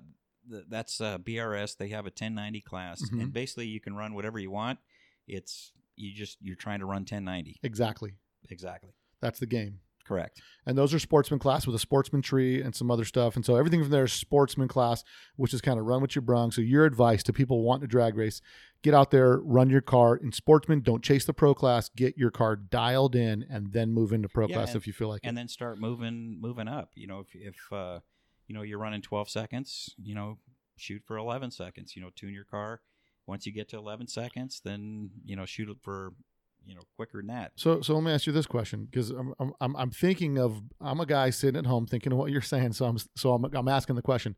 th- 0.51 0.65
that's 0.69 1.01
uh, 1.01 1.19
BRS. 1.19 1.77
They 1.77 1.89
have 1.89 2.05
a 2.07 2.09
1090 2.13 2.61
class, 2.63 3.03
Mhm. 3.11 3.21
and 3.23 3.33
basically 3.33 3.67
you 3.69 3.81
can 3.81 3.95
run 3.95 4.15
whatever 4.15 4.39
you 4.39 4.51
want. 4.51 4.79
It's 5.27 5.73
you 5.97 6.13
just 6.13 6.39
you're 6.41 6.57
trying 6.57 6.81
to 6.81 6.87
run 6.87 7.03
1090 7.03 7.59
Exactly. 7.63 8.15
exactly. 8.51 8.91
That's 9.21 9.39
the 9.39 9.47
game. 9.47 9.81
Correct. 10.07 10.41
and 10.67 10.79
those 10.79 10.95
are 10.95 10.99
sportsman 10.99 11.41
class 11.41 11.67
with 11.67 11.75
a 11.75 11.79
sportsman 11.79 12.23
tree 12.23 12.63
and 12.63 12.75
some 12.75 12.91
other 12.91 13.05
stuff. 13.05 13.35
And 13.37 13.45
so 13.45 13.57
everything 13.57 13.81
from 13.83 13.91
there 13.91 14.05
is 14.05 14.13
sportsman 14.13 14.69
class, 14.69 15.03
which 15.37 15.53
is 15.53 15.61
kind 15.61 15.79
of 15.81 15.87
run 15.87 16.01
what 16.01 16.15
you 16.15 16.21
brung. 16.23 16.51
So 16.53 16.61
your 16.61 16.85
advice 16.85 17.23
to 17.25 17.33
people 17.33 17.63
wanting 17.63 17.83
to 17.83 17.87
drag 17.89 18.17
race: 18.17 18.41
get 18.83 18.95
out 18.95 19.11
there, 19.11 19.39
run 19.39 19.69
your 19.71 19.81
car 19.81 20.17
in 20.17 20.31
sportsman. 20.33 20.81
Don't 20.81 21.03
chase 21.03 21.25
the 21.25 21.33
pro 21.35 21.55
class. 21.55 21.89
Get 21.97 22.17
your 22.17 22.31
car 22.31 22.55
dialed 22.57 23.17
in, 23.17 23.45
and 23.51 23.73
then 23.73 23.93
move 23.93 24.13
into 24.13 24.29
pro 24.29 24.47
Yeah, 24.47 24.57
class 24.57 24.69
and- 24.69 24.77
if 24.77 24.87
you 24.87 24.93
feel 24.93 25.09
like 25.09 25.23
it. 25.25 25.29
And 25.29 25.37
it. 25.37 25.41
then 25.41 25.49
start 25.49 25.79
moving 25.81 26.41
moving 26.41 26.69
up. 26.69 26.91
You 26.95 27.07
know, 27.09 27.21
if 27.21 27.29
if 27.35 27.73
uh, 27.73 28.01
you 28.47 28.55
know 28.55 28.63
you're 28.63 28.79
running 28.79 29.03
12 29.03 29.29
seconds, 29.29 29.95
you 30.01 30.15
know, 30.15 30.39
shoot 30.77 31.03
for 31.05 31.17
11 31.17 31.51
seconds. 31.51 31.97
You 31.97 32.03
know, 32.03 32.11
tune 32.15 32.33
your 32.33 32.45
car. 32.45 32.81
Once 33.27 33.45
you 33.45 33.53
get 33.53 33.69
to 33.71 33.77
11 33.77 34.07
seconds, 34.07 34.61
then 34.63 35.11
you 35.25 35.35
know 35.35 35.45
shoot 35.47 35.69
it 35.69 35.79
for 35.83 36.13
you 36.67 36.75
know 36.75 36.83
quicker 36.97 37.19
than 37.19 37.29
that. 37.29 37.53
So, 37.57 37.81
so 37.81 37.95
let 37.95 38.03
me 38.03 38.13
ask 38.13 38.27
you 38.27 38.33
this 38.33 38.47
question 38.47 38.87
because 38.91 39.11
I'm, 39.11 39.33
I'm- 39.61 39.77
I'm, 39.77 39.91
thinking 39.91 40.39
of 40.39 40.61
I'm 40.81 41.01
a 41.01 41.07
guy 41.07 41.31
sitting 41.31 41.59
at 41.59 41.67
home 41.67 41.87
thinking 41.87 42.13
of 42.13 42.19
what 42.19 42.31
you're 42.31 42.43
saying. 42.43 42.73
So 42.73 42.87
I'm, 42.87 42.99
so 43.17 43.33
I'm, 43.35 43.45
I'm 43.55 43.69
asking 43.69 43.97
the 43.97 44.03
question: 44.03 44.37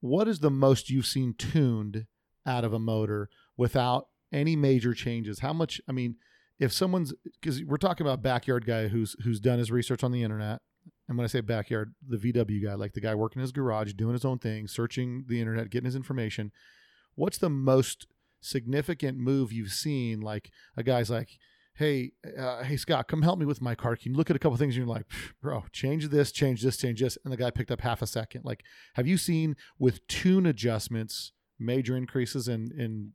What 0.00 0.28
is 0.28 0.40
the 0.40 0.50
most 0.50 0.90
you've 0.90 1.06
seen 1.06 1.34
tuned 1.38 2.06
out 2.46 2.64
of 2.64 2.72
a 2.72 2.78
motor 2.78 3.28
without 3.56 4.08
any 4.32 4.56
major 4.56 4.94
changes? 4.94 5.40
How 5.40 5.52
much? 5.52 5.80
I 5.88 5.92
mean, 5.92 6.16
if 6.58 6.72
someone's 6.72 7.14
because 7.40 7.62
we're 7.64 7.76
talking 7.78 8.06
about 8.06 8.22
backyard 8.22 8.66
guy 8.66 8.88
who's 8.88 9.16
who's 9.24 9.40
done 9.40 9.58
his 9.58 9.70
research 9.70 10.04
on 10.04 10.12
the 10.12 10.22
internet. 10.22 10.60
And 11.08 11.16
when 11.16 11.24
I 11.24 11.28
say 11.28 11.40
backyard, 11.40 11.94
the 12.06 12.18
VW 12.18 12.62
guy, 12.62 12.74
like 12.74 12.92
the 12.92 13.00
guy 13.00 13.14
working 13.14 13.40
in 13.40 13.42
his 13.42 13.52
garage, 13.52 13.94
doing 13.94 14.12
his 14.12 14.26
own 14.26 14.38
thing, 14.38 14.68
searching 14.68 15.24
the 15.26 15.40
internet, 15.40 15.70
getting 15.70 15.86
his 15.86 15.96
information. 15.96 16.52
What's 17.14 17.38
the 17.38 17.48
most 17.48 18.06
significant 18.40 19.18
move 19.18 19.52
you've 19.52 19.72
seen? 19.72 20.20
Like 20.20 20.50
a 20.76 20.82
guy's 20.82 21.10
like, 21.10 21.38
hey, 21.74 22.12
uh, 22.38 22.64
hey 22.64 22.76
Scott, 22.76 23.08
come 23.08 23.22
help 23.22 23.38
me 23.38 23.46
with 23.46 23.62
my 23.62 23.74
car. 23.74 23.96
Can 23.96 24.12
you 24.12 24.18
look 24.18 24.30
at 24.30 24.36
a 24.36 24.38
couple 24.38 24.56
things? 24.56 24.76
And 24.76 24.84
you're 24.84 24.94
like, 24.94 25.06
bro, 25.40 25.64
change 25.72 26.08
this, 26.08 26.32
change 26.32 26.62
this, 26.62 26.76
change 26.76 27.00
this, 27.00 27.16
and 27.24 27.32
the 27.32 27.36
guy 27.36 27.50
picked 27.50 27.70
up 27.70 27.80
half 27.80 28.02
a 28.02 28.06
second. 28.06 28.44
Like, 28.44 28.64
have 28.94 29.06
you 29.06 29.16
seen 29.16 29.56
with 29.78 30.06
tune 30.08 30.44
adjustments 30.44 31.32
major 31.58 31.96
increases 31.96 32.48
in 32.48 32.70
in 32.76 33.12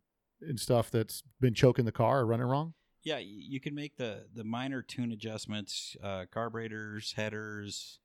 in 0.48 0.58
stuff 0.58 0.92
that's 0.92 1.24
been 1.40 1.54
choking 1.54 1.86
the 1.86 1.92
car 1.92 2.22
or 2.22 2.26
running 2.26 2.48
wrong? 2.48 2.74
Yeah, 3.04 3.20
you 3.22 3.60
can 3.60 3.76
make 3.76 3.98
the 3.98 4.26
the 4.34 4.46
minor 4.46 4.82
tune 4.82 5.12
adjustments, 5.12 5.98
uh, 6.02 6.26
carburetors, 6.32 7.14
headers. 7.18 8.00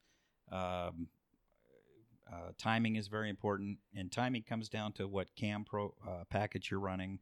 Um, 0.50 1.08
uh, 2.32 2.52
timing 2.58 2.96
is 2.96 3.08
very 3.08 3.30
important, 3.30 3.78
and 3.94 4.10
timing 4.12 4.42
comes 4.42 4.68
down 4.68 4.92
to 4.94 5.08
what 5.08 5.34
cam 5.34 5.64
pro 5.64 5.94
uh, 6.06 6.24
package 6.30 6.70
you're 6.70 6.80
running. 6.80 7.20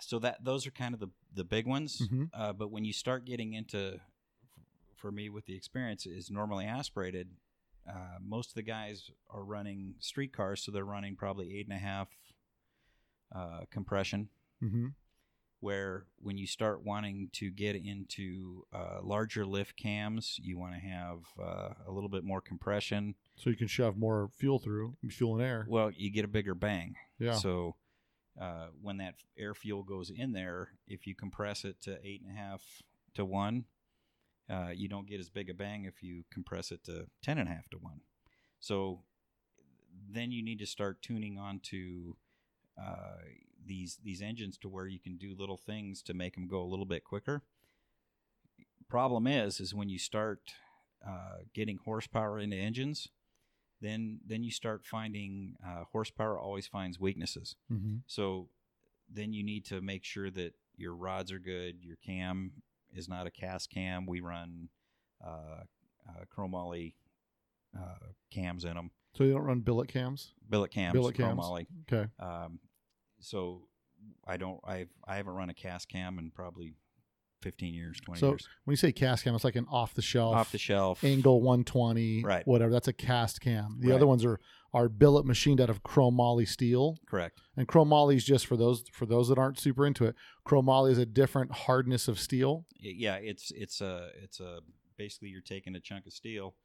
So 0.00 0.18
that 0.20 0.44
those 0.44 0.66
are 0.66 0.70
kind 0.70 0.94
of 0.94 1.00
the 1.00 1.08
the 1.34 1.44
big 1.44 1.66
ones. 1.66 2.00
Mhm. 2.00 2.30
Uh, 2.32 2.52
but 2.52 2.70
when 2.70 2.84
you 2.84 2.92
start 2.92 3.24
getting 3.24 3.52
into, 3.52 4.00
for 4.96 5.10
me, 5.12 5.28
with 5.28 5.46
the 5.46 5.54
experience 5.56 6.06
is 6.06 6.30
normally 6.30 6.64
aspirated. 6.66 7.28
Uh, 7.88 8.18
most 8.20 8.48
of 8.48 8.54
the 8.54 8.62
guys 8.62 9.10
are 9.30 9.44
running 9.44 9.94
street 10.00 10.32
cars, 10.32 10.60
so 10.60 10.72
they're 10.72 10.84
running 10.84 11.14
probably 11.14 11.56
eight 11.56 11.66
and 11.68 11.76
a 11.76 11.78
half 11.78 12.08
uh, 13.34 13.60
compression 13.70 14.28
Mm-hmm. 14.62 14.86
Where 15.60 16.06
when 16.20 16.36
you 16.36 16.46
start 16.46 16.84
wanting 16.84 17.30
to 17.32 17.50
get 17.50 17.76
into 17.76 18.64
uh, 18.72 18.98
larger 19.02 19.46
lift 19.46 19.76
cams, 19.76 20.38
you 20.42 20.58
want 20.58 20.74
to 20.74 20.80
have 20.80 21.18
uh, 21.40 21.74
a 21.86 21.90
little 21.90 22.08
bit 22.08 22.24
more 22.24 22.40
compression. 22.40 23.14
So 23.36 23.50
you 23.50 23.56
can 23.56 23.66
shove 23.66 23.96
more 23.96 24.30
fuel 24.36 24.58
through, 24.58 24.96
fuel 25.10 25.34
and 25.34 25.42
air. 25.42 25.66
Well, 25.68 25.90
you 25.90 26.10
get 26.10 26.24
a 26.24 26.28
bigger 26.28 26.54
bang. 26.54 26.94
Yeah. 27.18 27.34
So 27.34 27.76
uh, 28.40 28.68
when 28.82 28.98
that 28.98 29.14
air 29.38 29.54
fuel 29.54 29.82
goes 29.82 30.10
in 30.10 30.32
there, 30.32 30.70
if 30.86 31.06
you 31.06 31.14
compress 31.14 31.64
it 31.64 31.80
to 31.82 31.98
eight 32.04 32.22
and 32.26 32.36
a 32.36 32.40
half 32.40 32.62
to 33.14 33.24
one, 33.24 33.64
uh, 34.50 34.70
you 34.74 34.88
don't 34.88 35.08
get 35.08 35.20
as 35.20 35.30
big 35.30 35.50
a 35.50 35.54
bang 35.54 35.84
if 35.84 36.02
you 36.02 36.24
compress 36.30 36.70
it 36.70 36.84
to 36.84 37.06
ten 37.22 37.38
and 37.38 37.48
a 37.48 37.52
half 37.52 37.68
to 37.70 37.78
one. 37.78 38.00
So 38.60 39.00
then 40.08 40.30
you 40.30 40.42
need 40.44 40.58
to 40.58 40.66
start 40.66 41.02
tuning 41.02 41.38
on 41.38 41.60
to 41.64 42.16
uh, 42.80 43.16
these 43.66 43.98
these 44.02 44.22
engines 44.22 44.56
to 44.58 44.68
where 44.68 44.86
you 44.86 44.98
can 45.00 45.16
do 45.16 45.34
little 45.38 45.56
things 45.56 46.02
to 46.02 46.14
make 46.14 46.34
them 46.34 46.46
go 46.46 46.62
a 46.62 46.66
little 46.66 46.86
bit 46.86 47.04
quicker. 47.04 47.42
Problem 48.88 49.26
is, 49.26 49.60
is 49.60 49.74
when 49.74 49.88
you 49.88 49.98
start 49.98 50.40
uh, 51.06 51.38
getting 51.54 51.78
horsepower 51.84 52.38
into 52.38 52.56
engines, 52.56 53.08
then 53.80 54.20
then 54.24 54.44
you 54.44 54.50
start 54.52 54.84
finding 54.84 55.56
uh, 55.66 55.84
horsepower 55.90 56.38
always 56.38 56.66
finds 56.68 57.00
weaknesses. 57.00 57.56
Mm-hmm. 57.72 57.96
So 58.06 58.48
then 59.12 59.32
you 59.32 59.42
need 59.42 59.64
to 59.66 59.80
make 59.80 60.04
sure 60.04 60.30
that 60.30 60.54
your 60.76 60.94
rods 60.94 61.32
are 61.32 61.38
good. 61.40 61.76
Your 61.82 61.96
cam 61.96 62.52
is 62.94 63.08
not 63.08 63.26
a 63.26 63.30
cast 63.30 63.70
cam. 63.70 64.06
We 64.06 64.20
run 64.20 64.68
uh, 65.24 65.62
uh, 66.08 66.24
chromoly 66.36 66.94
uh, 67.76 68.06
cams 68.30 68.64
in 68.64 68.74
them, 68.74 68.90
So 69.14 69.24
you 69.24 69.32
don't 69.32 69.42
run 69.42 69.60
billet 69.60 69.88
cams. 69.88 70.32
billet 70.48 70.70
cams, 70.70 70.92
Billet 70.92 71.14
cams. 71.16 71.38
chromoly. 71.40 71.66
Okay. 71.92 72.08
Um, 72.20 72.60
so 73.20 73.68
I 74.26 74.36
don't. 74.36 74.60
I've 74.64 74.90
I 75.06 75.16
haven't 75.16 75.34
run 75.34 75.50
a 75.50 75.54
cast 75.54 75.88
cam 75.88 76.18
in 76.18 76.30
probably 76.30 76.74
fifteen 77.42 77.74
years, 77.74 78.00
twenty 78.00 78.20
So 78.20 78.30
years. 78.30 78.48
when 78.64 78.72
you 78.72 78.76
say 78.76 78.92
cast 78.92 79.24
cam, 79.24 79.34
it's 79.34 79.44
like 79.44 79.56
an 79.56 79.66
off 79.70 79.94
the 79.94 80.02
shelf, 80.02 80.34
Off 80.34 80.52
the 80.52 80.58
shelf, 80.58 81.02
Engle 81.04 81.40
120, 81.42 82.22
Right. 82.24 82.46
whatever. 82.46 82.72
That's 82.72 82.88
a 82.88 82.92
cast 82.92 83.40
cam. 83.40 83.78
The 83.80 83.88
Right. 83.88 83.94
other 83.96 84.06
ones 84.06 84.24
are 84.24 84.40
are 84.72 84.88
billet 84.90 85.24
machined 85.24 85.60
out 85.60 85.70
of 85.70 85.82
chromoly 85.82 86.46
steel. 86.46 86.98
correct. 87.06 87.40
And 87.56 87.66
chromoly 87.66 88.16
is 88.16 88.24
just 88.24 88.46
for 88.46 88.56
those 88.58 88.84
for 88.92 89.06
those 89.06 89.28
that 89.28 89.38
aren't 89.38 89.58
super 89.58 89.86
into 89.86 90.04
it. 90.04 90.14
Chromoly 90.46 90.90
is 90.90 90.98
a 90.98 91.06
different 91.06 91.50
hardness 91.52 92.08
of 92.08 92.18
steel. 92.18 92.66
Yeah, 92.78 93.16
it's 93.16 93.50
it's 93.52 93.80
a 93.80 94.10
it's 94.22 94.40
a 94.40 94.60
basically 94.98 95.28
you're 95.28 95.40
taking 95.40 95.74
a 95.76 95.80
chunk 95.80 96.06
of 96.06 96.12
steel 96.12 96.56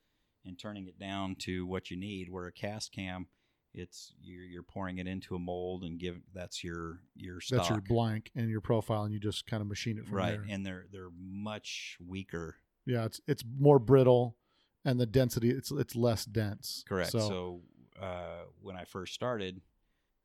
and 0.43 0.58
turning 0.60 0.88
it 0.88 0.97
down 0.99 1.36
to 1.36 1.66
what 1.66 1.91
you 1.91 1.97
need. 1.97 2.30
Where 2.30 2.47
a 2.47 2.52
cast 2.52 2.91
cam, 2.91 3.28
it's 3.74 4.13
you're 4.22 4.43
you're 4.43 4.63
pouring 4.63 4.97
it 4.97 5.07
into 5.07 5.36
a 5.36 5.39
mold 5.39 5.84
and 5.84 5.99
give 5.99 6.17
that's 6.34 6.63
your 6.63 6.99
your 7.15 7.39
stock. 7.39 7.59
That's 7.59 7.69
your 7.69 7.82
blank 7.82 8.32
and 8.36 8.49
your 8.49 8.61
profile, 8.61 9.03
and 9.03 9.13
you 9.13 9.19
just 9.19 9.47
kind 9.47 9.61
of 9.61 9.67
machine 9.67 9.97
it 9.97 10.05
from 10.05 10.17
right, 10.17 10.32
there. 10.32 10.45
and 10.49 10.65
they're 10.65 10.86
they're 10.91 11.09
much 11.17 11.97
weaker. 12.05 12.57
yeah, 12.86 13.05
it's 13.05 13.22
it's 13.28 13.43
more 13.59 13.80
brittle, 13.80 14.36
and 14.84 14.99
the 14.99 15.05
density 15.05 15.49
it's 15.51 15.72
it's 15.72 15.95
less 15.95 16.26
dense. 16.26 16.84
Correct. 16.88 17.11
So, 17.11 17.19
So, 17.19 17.61
uh, 18.01 18.43
when 18.61 18.76
I 18.76 18.84
first 18.84 19.13
started, 19.13 19.61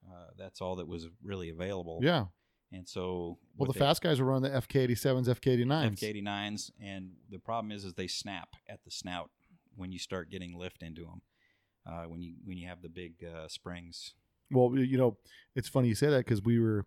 uh, 0.08 0.30
that's 0.36 0.60
all 0.60 0.76
that 0.76 0.88
was 0.88 1.06
really 1.22 1.50
available. 1.50 2.00
yeah. 2.02 2.26
And 2.72 2.88
so 2.88 3.38
Well, 3.56 3.70
the 3.70 3.78
fast 3.78 4.02
guys 4.02 4.18
were 4.20 4.26
running 4.26 4.50
the 4.50 4.58
FK87s, 4.58 5.28
FK89s. 5.28 6.00
FK89s, 6.00 6.72
and 6.82 7.12
the 7.30 7.38
problem 7.38 7.70
is, 7.70 7.84
is 7.84 7.94
they 7.94 8.08
snap 8.08 8.56
at 8.68 8.82
the 8.84 8.90
snout 8.90 9.30
when 9.76 9.92
you 9.92 10.00
start 10.00 10.30
getting 10.30 10.52
lift 10.58 10.82
into 10.82 11.02
them. 11.02 11.22
Uh, 11.88 12.02
when 12.04 12.20
you 12.20 12.34
when 12.44 12.58
you 12.58 12.66
have 12.66 12.82
the 12.82 12.88
big 12.88 13.12
uh, 13.24 13.46
springs. 13.46 14.14
Well, 14.50 14.76
you 14.76 14.98
know, 14.98 15.16
it's 15.54 15.68
funny 15.68 15.88
you 15.88 15.94
say 15.94 16.08
that 16.08 16.18
because 16.18 16.42
we 16.42 16.58
were, 16.58 16.84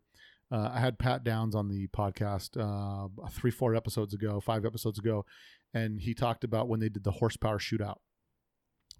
uh, 0.52 0.72
I 0.74 0.80
had 0.80 1.00
Pat 1.00 1.24
Downs 1.24 1.56
on 1.56 1.68
the 1.68 1.88
podcast 1.88 2.58
uh, 2.58 3.08
three, 3.30 3.52
four 3.52 3.76
episodes 3.76 4.14
ago, 4.14 4.40
five 4.40 4.66
episodes 4.66 5.00
ago, 5.00 5.26
and 5.74 6.02
he 6.02 6.14
talked 6.14 6.44
about 6.44 6.68
when 6.68 6.80
they 6.80 6.90
did 6.90 7.04
the 7.04 7.12
horsepower 7.12 7.60
shootout, 7.60 7.98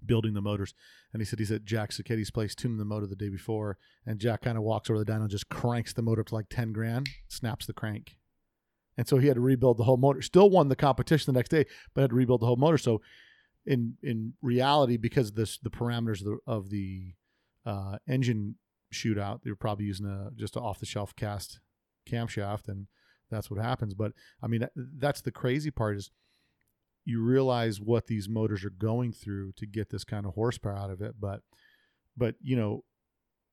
building 0.06 0.34
the 0.34 0.42
motors, 0.42 0.74
and 1.14 1.22
he 1.22 1.26
said 1.26 1.40
he's 1.40 1.52
at 1.52 1.66
Jack 1.66 1.92
Cicchetti's 1.92 2.32
place 2.32 2.56
tuning 2.56 2.78
the 2.78 2.86
motor 2.86 3.08
the 3.08 3.16
day 3.16 3.30
before, 3.30 3.78
and 4.06 4.20
Jack 4.20 4.42
kind 4.42 4.58
of 4.58 4.64
walks 4.64 4.90
over 4.90 5.04
the 5.04 5.10
dyno, 5.10 5.28
just 5.28 5.50
cranks 5.50 5.94
the 5.94 6.02
motor 6.02 6.22
up 6.22 6.28
to 6.28 6.36
like 6.36 6.50
ten 6.50 6.72
grand, 6.74 7.10
snaps 7.28 7.66
the 7.66 7.74
crank, 7.74 8.18
and 8.98 9.08
so 9.08 9.18
he 9.18 9.28
had 9.28 9.36
to 9.36 9.42
rebuild 9.42 9.78
the 9.78 9.86
whole 9.86 9.98
motor. 9.98 10.22
Still 10.22 10.50
won 10.50 10.68
the 10.68 10.76
competition 10.76 11.34
the 11.34 11.38
next 11.38 11.50
day, 11.50 11.66
but 11.94 12.02
had 12.02 12.10
to 12.10 12.16
rebuild 12.16 12.42
the 12.42 12.46
whole 12.46 12.58
motor. 12.58 12.78
So, 12.78 13.02
in 13.66 13.96
in 14.02 14.34
reality, 14.42 14.98
because 14.98 15.34
this 15.34 15.58
the 15.58 15.70
parameters 15.70 16.22
of 16.22 16.26
the, 16.26 16.38
of 16.48 16.70
the 16.70 17.14
uh, 17.66 17.98
engine 18.08 18.56
shootout. 18.94 19.44
They 19.44 19.52
were 19.52 19.56
probably 19.56 19.86
using 19.86 20.06
a 20.08 20.32
just 20.36 20.56
an 20.56 20.64
off 20.64 20.80
the 20.80 20.86
shelf 20.86 21.16
cast 21.16 21.60
camshaft, 22.10 22.68
and 22.68 22.88
that's 23.30 23.52
what 23.52 23.62
happens. 23.64 23.94
But 23.94 24.14
I 24.42 24.48
mean, 24.48 24.62
that- 24.62 24.74
that's 24.76 25.22
the 25.22 25.32
crazy 25.32 25.72
part 25.72 25.98
is 25.98 26.12
you 27.06 27.22
realize 27.22 27.80
what 27.80 28.08
these 28.08 28.28
motors 28.30 28.64
are 28.64 28.70
going 28.70 29.12
through 29.12 29.54
to 29.54 29.66
get 29.66 29.90
this 29.90 30.04
kind 30.04 30.26
of 30.26 30.34
horsepower 30.34 30.76
out 30.76 30.90
of 30.92 31.02
it. 31.02 31.16
But 31.20 31.42
but 32.18 32.36
you 32.42 32.56
know, 32.56 32.84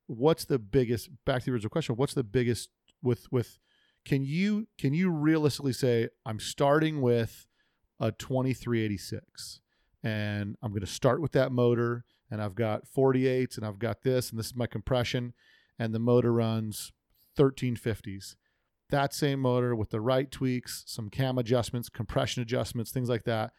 what's 0.07 0.44
the 0.44 0.59
biggest? 0.59 1.11
Back 1.24 1.40
to 1.42 1.46
the 1.46 1.52
original 1.52 1.70
question: 1.70 1.96
What's 1.96 2.14
the 2.14 2.24
biggest 2.24 2.70
with 3.02 3.30
with? 3.30 3.59
Can 4.04 4.24
you 4.24 4.68
can 4.78 4.94
you 4.94 5.11
realistically 5.11 5.72
say 5.72 6.09
I'm 6.24 6.38
starting 6.38 7.00
with 7.02 7.46
a 7.98 8.12
2386 8.12 9.61
and 10.07 10.57
I'm 10.62 10.70
going 10.70 10.82
to 10.82 10.86
start 10.86 11.20
with 11.20 11.32
that 11.32 11.50
motor 11.50 12.04
and 12.30 12.40
I've 12.40 12.54
got 12.54 12.82
48s 12.96 13.57
and 13.57 13.66
I've 13.66 13.80
got 13.80 14.02
this 14.02 14.30
and 14.30 14.38
this 14.38 14.46
is 14.46 14.54
my 14.54 14.68
compression 14.68 15.34
and 15.80 15.92
the 15.92 15.98
motor 15.98 16.32
runs 16.32 16.92
1350s. 17.36 18.36
That 18.90 19.12
same 19.12 19.40
motor 19.40 19.74
with 19.74 19.90
the 19.90 20.00
right 20.00 20.30
tweaks, 20.30 20.84
some 20.86 21.11
cam 21.11 21.38
adjustments, 21.38 21.88
compression 21.88 22.40
adjustments, 22.40 22.92
things 22.92 23.09
like 23.09 23.24
that. 23.24 23.50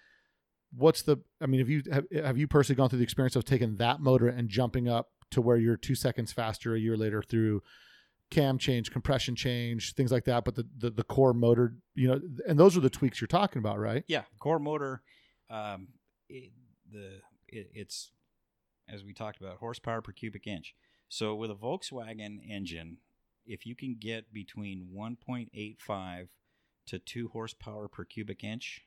What's 0.74 1.02
the 1.02 1.18
I 1.42 1.48
mean, 1.48 1.60
have 1.60 1.70
you 1.70 1.84
have, 1.92 2.06
have 2.14 2.38
you 2.38 2.48
personally 2.48 2.78
gone 2.78 2.88
through 2.88 3.00
the 3.00 3.04
experience 3.04 3.36
of 3.36 3.44
taking 3.44 3.76
that 3.78 4.00
motor 4.00 4.30
and 4.30 4.48
jumping 4.48 4.88
up 4.88 5.10
to 5.32 5.42
where 5.42 5.58
you're 5.58 5.76
2 5.76 5.96
seconds 5.96 6.32
faster 6.32 6.76
a 6.76 6.80
year 6.80 6.96
later 6.96 7.22
through 7.22 7.62
cam 8.32 8.58
change, 8.58 8.90
compression 8.90 9.36
change, 9.36 9.96
things 9.96 10.14
like 10.14 10.24
that, 10.26 10.46
but 10.46 10.56
the 10.56 10.66
the, 10.78 10.92
the 10.92 11.04
core 11.04 11.34
motor, 11.34 11.76
you 11.94 12.08
know, 12.08 12.22
and 12.48 12.58
those 12.58 12.78
are 12.78 12.82
the 12.82 12.90
tweaks 12.90 13.20
you're 13.20 13.28
talking 13.28 13.60
about, 13.60 13.80
right? 13.80 14.06
Yeah, 14.08 14.24
core 14.40 14.60
motor. 14.60 15.02
Um, 15.50 15.90
it, 16.30 16.52
the 16.92 17.22
it, 17.48 17.70
it's 17.74 18.12
as 18.90 19.04
we 19.04 19.14
talked 19.14 19.40
about 19.40 19.58
horsepower 19.58 20.02
per 20.02 20.12
cubic 20.12 20.48
inch. 20.48 20.76
So 21.10 21.36
with 21.36 21.52
a 21.52 21.56
Volkswagen 21.56 22.40
engine, 22.48 22.98
if 23.46 23.66
you 23.66 23.76
can 23.76 23.96
get 24.00 24.34
between 24.34 24.90
1.85 24.96 26.28
to 26.88 27.00
2 27.00 27.30
horsepower 27.30 27.88
per 27.88 28.04
cubic 28.04 28.44
inch, 28.44 28.86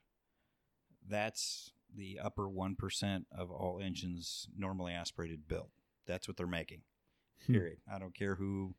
that's 1.07 1.71
the 1.95 2.19
upper 2.23 2.47
1% 2.47 3.25
of 3.35 3.51
all 3.51 3.79
engines 3.83 4.47
normally 4.57 4.93
aspirated 4.93 5.47
built. 5.47 5.71
That's 6.07 6.27
what 6.27 6.37
they're 6.37 6.47
making. 6.47 6.81
Hmm. 7.47 7.53
Period. 7.53 7.77
I 7.91 7.99
don't 7.99 8.15
care 8.15 8.35
who 8.35 8.75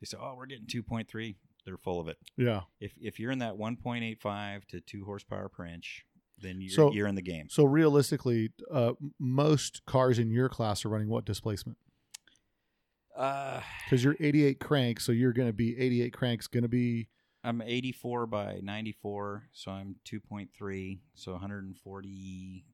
they 0.00 0.06
say, 0.06 0.18
"Oh, 0.20 0.34
we're 0.36 0.46
getting 0.46 0.66
2.3." 0.66 1.36
They're 1.64 1.76
full 1.76 2.00
of 2.00 2.08
it. 2.08 2.18
Yeah. 2.36 2.62
If 2.80 2.92
if 3.00 3.18
you're 3.18 3.32
in 3.32 3.40
that 3.40 3.56
1.85 3.56 4.66
to 4.66 4.80
2 4.80 5.04
horsepower 5.04 5.48
per 5.48 5.66
inch, 5.66 6.05
then 6.38 6.60
you're 6.60 6.70
So- 6.70 6.92
you're 6.92 7.06
in 7.06 7.14
the 7.14 7.22
game. 7.22 7.48
So 7.50 7.64
realistically, 7.64 8.52
uh, 8.70 8.92
most 9.18 9.84
cars 9.86 10.18
in 10.18 10.30
your 10.30 10.48
class 10.48 10.84
are 10.84 10.88
running 10.88 11.08
what 11.08 11.24
displacement? 11.24 11.78
Uh, 13.16 13.62
Because 13.84 14.04
you're 14.04 14.16
88 14.20 14.60
crank, 14.60 15.00
so 15.00 15.10
you're 15.12 15.32
going 15.32 15.48
to 15.48 15.52
be 15.54 15.78
88 15.78 16.12
cranks. 16.12 16.46
Going 16.46 16.62
to 16.64 16.68
be 16.68 17.08
I'm 17.42 17.62
84 17.62 18.26
by 18.26 18.58
94, 18.62 19.48
so 19.52 19.70
I'm 19.70 19.96
2.3, 20.04 21.00
so 21.14 21.32
140 21.32 22.66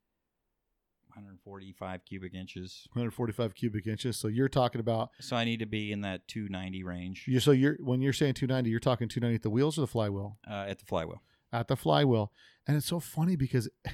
145 1.14 2.04
cubic 2.06 2.32
inches. 2.34 2.86
145 2.92 3.54
cubic 3.54 3.86
inches. 3.86 4.16
So 4.16 4.28
you're 4.28 4.48
talking 4.48 4.80
about 4.80 5.10
So 5.20 5.36
I 5.36 5.44
need 5.44 5.58
to 5.58 5.66
be 5.66 5.92
in 5.92 6.00
that 6.00 6.26
290 6.26 6.82
range 6.84 7.26
you. 7.28 7.38
So 7.38 7.50
you're 7.50 7.76
when 7.80 8.00
you're 8.00 8.14
saying 8.14 8.32
290, 8.34 8.70
you're 8.70 8.80
talking 8.80 9.08
290 9.08 9.34
at 9.36 9.42
the 9.42 9.50
wheels 9.50 9.76
or 9.76 9.82
the 9.82 9.86
flywheel? 9.86 10.38
uh, 10.50 10.64
at 10.68 10.78
the 10.78 10.86
flywheel. 10.86 11.22
At 11.53 11.68
the 11.68 11.76
flywheel, 11.76 12.32
and 12.66 12.76
it's 12.76 12.86
so 12.86 13.00
funny 13.00 13.36
because. 13.36 13.68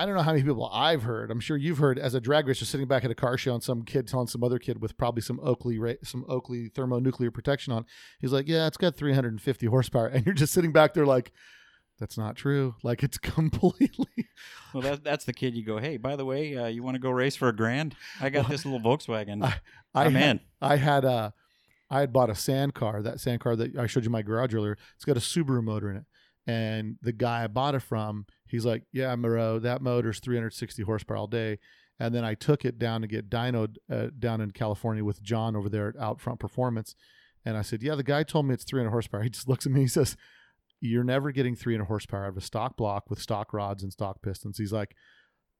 I 0.00 0.06
don't 0.06 0.14
know 0.14 0.22
how 0.22 0.30
many 0.30 0.44
people 0.44 0.70
I've 0.72 1.02
heard. 1.02 1.28
I'm 1.28 1.40
sure 1.40 1.56
you've 1.56 1.78
heard 1.78 1.98
as 1.98 2.14
a 2.14 2.20
drag 2.20 2.46
racer 2.46 2.64
sitting 2.64 2.86
back 2.86 3.04
at 3.04 3.10
a 3.10 3.16
car 3.16 3.36
show 3.36 3.52
and 3.54 3.60
some 3.60 3.82
kid 3.82 4.06
telling 4.06 4.28
some 4.28 4.44
other 4.44 4.60
kid 4.60 4.80
with 4.80 4.96
probably 4.96 5.22
some 5.22 5.40
Oakley 5.42 5.76
some 6.04 6.24
Oakley 6.28 6.68
thermonuclear 6.68 7.32
protection 7.32 7.72
on. 7.72 7.84
He's 8.20 8.32
like, 8.32 8.46
"Yeah, 8.46 8.68
it's 8.68 8.76
got 8.76 8.94
350 8.94 9.66
horsepower," 9.66 10.06
and 10.14 10.24
you're 10.24 10.36
just 10.36 10.52
sitting 10.52 10.70
back 10.72 10.94
there 10.94 11.04
like, 11.04 11.32
"That's 11.98 12.16
not 12.16 12.36
true." 12.36 12.76
Like 12.84 13.02
it's 13.02 13.18
completely. 13.18 14.28
Well, 14.72 14.84
that, 14.84 15.02
that's 15.02 15.24
the 15.24 15.32
kid 15.32 15.56
you 15.56 15.64
go, 15.64 15.78
hey, 15.78 15.96
by 15.96 16.14
the 16.14 16.24
way, 16.24 16.56
uh, 16.56 16.66
you 16.66 16.84
want 16.84 16.94
to 16.94 17.00
go 17.00 17.10
race 17.10 17.34
for 17.34 17.48
a 17.48 17.56
grand? 17.56 17.96
I 18.20 18.30
got 18.30 18.42
Well, 18.44 18.50
this 18.50 18.64
little 18.64 18.78
Volkswagen. 18.80 19.42
I- 19.44 19.60
I 19.96 20.04
I'm 20.04 20.14
had, 20.14 20.30
in. 20.30 20.40
I 20.62 20.76
had 20.76 21.04
a, 21.04 21.34
I 21.90 21.98
had 22.00 22.12
bought 22.12 22.30
a 22.30 22.36
sand 22.36 22.72
car. 22.74 23.02
That 23.02 23.18
sand 23.18 23.40
car 23.40 23.56
that 23.56 23.76
I 23.76 23.88
showed 23.88 24.04
you 24.04 24.10
my 24.10 24.22
garage 24.22 24.54
earlier. 24.54 24.78
It's 24.94 25.04
got 25.04 25.16
a 25.16 25.20
Subaru 25.20 25.60
motor 25.64 25.90
in 25.90 25.96
it. 25.96 26.04
And 26.48 26.96
the 27.02 27.12
guy 27.12 27.44
I 27.44 27.46
bought 27.46 27.74
it 27.74 27.82
from, 27.82 28.24
he's 28.46 28.64
like, 28.64 28.84
"Yeah, 28.90 29.14
Moreau, 29.14 29.58
that 29.58 29.82
motor's 29.82 30.18
360 30.18 30.82
horsepower 30.82 31.18
all 31.18 31.26
day." 31.26 31.58
And 32.00 32.14
then 32.14 32.24
I 32.24 32.34
took 32.34 32.64
it 32.64 32.78
down 32.78 33.02
to 33.02 33.06
get 33.06 33.28
dynoed 33.28 33.76
uh, 33.92 34.06
down 34.18 34.40
in 34.40 34.52
California 34.52 35.04
with 35.04 35.22
John 35.22 35.54
over 35.54 35.68
there 35.68 35.88
at 35.88 35.96
Outfront 35.96 36.38
Performance, 36.40 36.94
And 37.44 37.56
I 37.56 37.62
said, 37.62 37.82
"Yeah, 37.82 37.94
the 37.96 38.02
guy 38.02 38.22
told 38.22 38.46
me 38.46 38.54
it's 38.54 38.64
300 38.64 38.90
horsepower." 38.90 39.22
He 39.24 39.30
just 39.30 39.48
looks 39.48 39.66
at 39.66 39.72
me. 39.72 39.80
and 39.80 39.84
He 39.84 39.88
says, 39.88 40.16
"You're 40.80 41.04
never 41.04 41.32
getting 41.32 41.54
300 41.54 41.84
horsepower 41.86 42.24
out 42.24 42.30
of 42.30 42.36
a 42.38 42.40
stock 42.40 42.76
block 42.78 43.10
with 43.10 43.20
stock 43.20 43.52
rods 43.52 43.82
and 43.82 43.92
stock 43.92 44.22
pistons." 44.22 44.56
He's 44.58 44.72
like, 44.72 44.94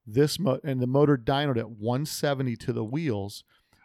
"This 0.07 0.39
mo- 0.39 0.61
and 0.65 0.81
the 0.81 0.87
motor 0.87 1.19
dynoed 1.19 1.59
at 1.59 1.71
170 1.71 2.57
to 2.57 2.73
the 2.73 2.85
wheels." 2.85 3.45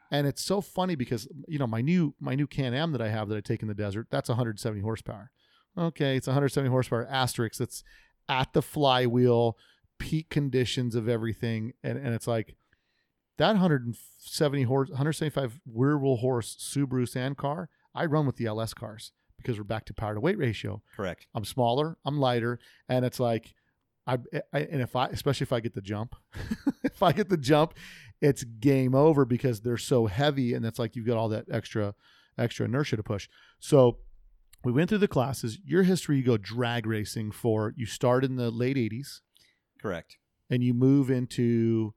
And 0.09 0.27
it's 0.27 0.43
so 0.43 0.61
funny 0.61 0.95
because 0.95 1.27
you 1.47 1.59
know 1.59 1.67
my 1.67 1.81
new 1.81 2.15
my 2.19 2.35
new 2.35 2.47
Can 2.47 2.73
Am 2.73 2.91
that 2.93 3.01
I 3.01 3.09
have 3.09 3.27
that 3.29 3.37
I 3.37 3.41
take 3.41 3.61
in 3.61 3.67
the 3.67 3.73
desert 3.73 4.07
that's 4.09 4.29
170 4.29 4.81
horsepower. 4.81 5.31
Okay, 5.77 6.17
it's 6.17 6.27
170 6.27 6.69
horsepower 6.69 7.07
asterisk. 7.09 7.57
That's 7.57 7.83
at 8.29 8.53
the 8.53 8.61
flywheel, 8.61 9.57
peak 9.97 10.29
conditions 10.29 10.95
of 10.95 11.09
everything, 11.09 11.73
and 11.83 11.97
and 11.97 12.13
it's 12.13 12.27
like 12.27 12.55
that 13.37 13.47
170 13.47 14.63
horse, 14.63 14.89
175 14.89 15.59
rear 15.65 15.97
wheel 15.97 16.17
horse 16.17 16.55
Subaru 16.55 17.07
Sand 17.07 17.37
car. 17.37 17.69
I 17.95 18.05
run 18.05 18.25
with 18.25 18.37
the 18.37 18.45
LS 18.45 18.73
cars 18.73 19.11
because 19.37 19.57
we're 19.57 19.63
back 19.63 19.85
to 19.85 19.93
power 19.93 20.13
to 20.13 20.19
weight 20.19 20.37
ratio. 20.37 20.81
Correct. 20.95 21.27
I'm 21.33 21.45
smaller, 21.45 21.97
I'm 22.05 22.19
lighter, 22.19 22.59
and 22.87 23.03
it's 23.05 23.19
like 23.19 23.53
I, 24.05 24.17
I 24.53 24.59
and 24.59 24.81
if 24.81 24.95
I 24.95 25.07
especially 25.07 25.45
if 25.45 25.53
I 25.53 25.59
get 25.59 25.73
the 25.73 25.81
jump, 25.81 26.15
if 26.83 27.01
I 27.01 27.11
get 27.11 27.29
the 27.29 27.37
jump, 27.37 27.73
it's 28.21 28.43
game 28.43 28.95
over 28.95 29.25
because 29.25 29.61
they're 29.61 29.77
so 29.77 30.05
heavy 30.05 30.53
and 30.53 30.65
it's 30.65 30.79
like 30.79 30.95
you've 30.95 31.07
got 31.07 31.17
all 31.17 31.29
that 31.29 31.45
extra 31.51 31.95
extra 32.37 32.65
inertia 32.65 32.97
to 32.97 33.03
push. 33.03 33.29
So 33.59 33.99
we 34.63 34.71
went 34.71 34.89
through 34.89 34.99
the 34.99 35.07
classes. 35.07 35.57
Your 35.65 35.83
history 35.83 36.17
you 36.17 36.23
go 36.23 36.37
drag 36.37 36.85
racing 36.85 37.31
for 37.31 37.73
you 37.75 37.85
start 37.85 38.23
in 38.23 38.35
the 38.35 38.51
late 38.51 38.77
80s 38.77 39.19
Correct. 39.81 40.17
and 40.49 40.63
you 40.63 40.73
move 40.73 41.09
into 41.09 41.93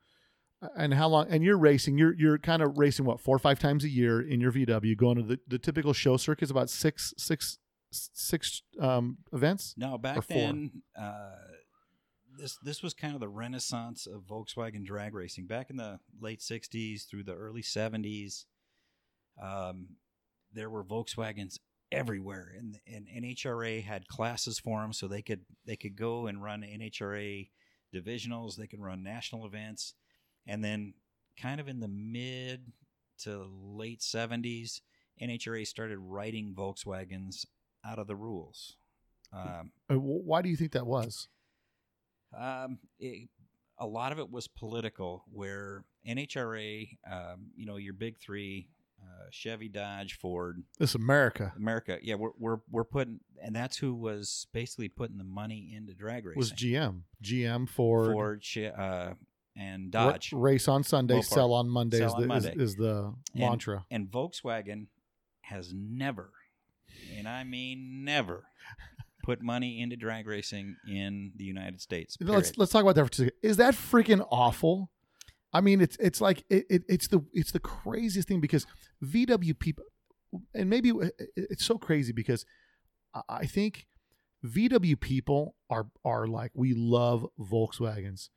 and 0.77 0.95
how 0.95 1.09
long 1.09 1.27
and 1.29 1.45
you're 1.45 1.59
racing 1.59 1.99
you're 1.99 2.15
you're 2.15 2.39
kind 2.39 2.63
of 2.63 2.79
racing 2.79 3.05
what 3.05 3.21
four 3.21 3.37
or 3.37 3.39
five 3.39 3.59
times 3.59 3.85
a 3.85 3.89
year 3.89 4.21
in 4.21 4.41
your 4.41 4.51
vw 4.51 4.97
going 4.97 5.17
to 5.17 5.23
the, 5.23 5.39
the 5.47 5.59
typical 5.59 5.93
show 5.93 6.17
circuit 6.17 6.45
is 6.45 6.51
about 6.51 6.71
six 6.71 7.13
six 7.19 7.59
six 7.91 8.63
um 8.81 9.19
events 9.33 9.75
No, 9.77 9.97
back 9.99 10.27
then, 10.27 10.83
uh, 10.99 11.31
this 12.39 12.59
this 12.63 12.83
was 12.83 12.95
kind 12.95 13.15
of 13.15 13.21
the 13.21 13.29
renaissance 13.29 14.07
of 14.07 14.23
Volkswagen 14.23 14.85
drag 14.85 15.15
racing. 15.15 15.47
Back 15.47 15.71
in 15.71 15.77
the 15.77 16.01
late 16.21 16.41
'60s 16.41 17.09
through 17.09 17.25
the 17.25 17.35
early 17.35 17.63
'70s, 17.63 18.45
um, 19.43 19.97
there 20.53 20.69
were 20.69 20.85
Volkswagens 20.85 21.59
everywhere, 21.93 22.53
and 22.57 22.79
and 22.87 23.07
NHRA 23.07 23.83
had 23.83 24.09
classes 24.09 24.59
for 24.59 24.81
them, 24.81 24.93
so 24.93 25.09
they 25.09 25.23
could 25.23 25.41
they 25.67 25.77
could 25.77 25.97
go 25.97 26.27
and 26.27 26.43
run 26.43 26.63
NHRA 26.63 27.49
divisionals. 27.95 28.57
They 28.57 28.67
could 28.67 28.81
run 28.81 29.03
national 29.03 29.47
events, 29.47 29.95
and 30.47 30.63
then 30.65 30.95
kind 31.41 31.61
of 31.61 31.69
in 31.69 31.81
the 31.81 31.89
mid 31.89 32.73
to 33.19 33.47
late 33.51 34.01
'70s, 34.01 34.81
NHRA 35.21 35.67
started 35.67 35.99
writing 35.99 36.55
Volkswagens 36.57 37.47
out 37.85 37.99
of 37.99 38.07
the 38.07 38.17
rules. 38.17 38.77
Um, 39.33 39.73
Uh, 39.91 39.97
why 39.97 40.43
do 40.43 40.49
you 40.49 40.57
think 40.57 40.73
that 40.73 40.87
was 40.87 41.29
um, 42.37 42.79
it, 42.99 43.29
a 43.79 43.87
lot 43.87 44.13
of 44.13 44.19
it 44.19 44.31
was 44.31 44.49
political, 44.49 45.25
where 45.31 45.85
NHRA, 46.07 46.89
um, 47.11 47.51
you 47.57 47.67
know, 47.67 47.77
your 47.77 47.93
big 47.93 48.19
three, 48.19 48.69
uh, 49.03 49.27
Chevy, 49.31 49.69
Dodge, 49.69 50.19
Ford, 50.19 50.63
this 50.79 50.95
america 50.95 51.53
America, 51.57 51.99
yeah, 52.03 52.15
we're, 52.15 52.31
we're 52.39 52.59
we're 52.71 52.85
putting, 52.85 53.21
and 53.43 53.55
that's 53.55 53.77
who 53.77 53.95
was 53.95 54.47
basically 54.53 54.89
putting 54.89 55.19
the 55.19 55.25
money 55.25 55.73
into 55.75 55.95
drag 55.95 56.25
racing. 56.25 56.39
was 56.39 56.53
gm 56.53 57.03
gm 57.23 57.69
ford, 57.69 58.13
Ford, 58.13 58.45
uh, 58.79 59.11
and 59.57 59.91
Dodge, 59.91 60.33
race 60.33 60.69
on 60.69 60.83
sunday 60.83 61.19
Mopar. 61.21 61.25
sell 61.25 61.53
on 61.53 61.69
monday, 61.69 61.99
Sell 61.99 62.09
is, 62.09 62.15
on 62.15 62.21
the, 62.23 62.27
Monday. 62.27 62.55
Is, 62.57 62.71
is 62.71 62.77
the 62.77 63.15
mantra 63.35 63.85
and 63.91 64.09
Volkswagen 64.09 64.87
has 65.43 65.73
never, 65.75 66.31
and 67.17 67.29
I 67.29 67.45
mean 67.45 68.05
never, 68.05 68.45
put 69.27 69.43
money 69.43 69.81
into 69.83 69.97
drag 69.97 70.27
racing 70.27 70.77
in 70.89 71.33
the 71.35 71.45
United 71.45 71.81
States. 71.81 72.17
let's 72.21 72.57
let's 72.57 72.71
talk 72.71 72.83
about 72.83 72.95
that 72.95 73.05
for 73.05 73.11
a 73.11 73.15
second. 73.15 73.33
Is 73.43 73.57
that 73.57 73.75
freaking 73.75 74.27
awful? 74.31 74.91
I 75.57 75.61
mean, 75.63 75.81
it's 75.81 75.97
it's 75.99 76.21
like 76.21 76.45
it, 76.51 76.67
it, 76.69 76.83
it's 76.89 77.09
the 77.09 77.21
it's 77.33 77.53
the 77.53 77.61
craziest 77.61 78.29
thing 78.29 78.41
because 78.41 78.67
VW 79.03 79.59
people, 79.59 79.85
and 80.55 80.69
maybe 80.69 80.91
uh, 80.91 81.09
it's 81.35 81.65
so 81.65 81.79
crazy 81.79 82.13
because 82.13 82.45
I- 83.29 83.47
think 83.47 83.87
VW 84.45 85.01
people 85.01 85.55
are 85.71 85.87
are 86.05 86.27
like 86.27 86.51
we 86.55 86.75
love 86.75 87.27
Volkswagens, 87.41 88.29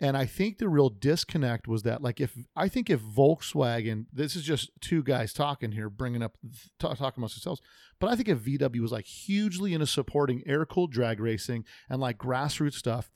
and 0.00 0.16
I 0.16 0.24
think 0.26 0.58
the 0.58 0.68
real 0.68 0.88
disconnect 0.88 1.66
was 1.66 1.82
that 1.82 2.00
like 2.00 2.20
if 2.20 2.36
I 2.54 2.68
think 2.68 2.90
if 2.90 3.00
Volkswagen, 3.00 4.06
this 4.12 4.36
is 4.36 4.44
just 4.44 4.70
two 4.80 5.02
guys 5.02 5.32
talking 5.32 5.72
here, 5.72 5.90
bringing 5.90 6.22
up 6.22 6.36
ta- 6.78 6.94
talking 6.94 7.18
amongst 7.20 7.34
themselves, 7.36 7.60
but 7.98 8.08
I 8.08 8.14
think 8.14 8.28
if 8.28 8.38
VW 8.38 8.80
was 8.80 8.92
like 8.92 9.06
hugely 9.06 9.74
into 9.74 9.86
supporting 9.86 10.42
air 10.46 10.64
cooled 10.64 10.92
drag 10.92 11.18
racing 11.18 11.64
and 11.90 12.00
like 12.00 12.18
grassroots 12.18 12.74
stuff, 12.74 13.10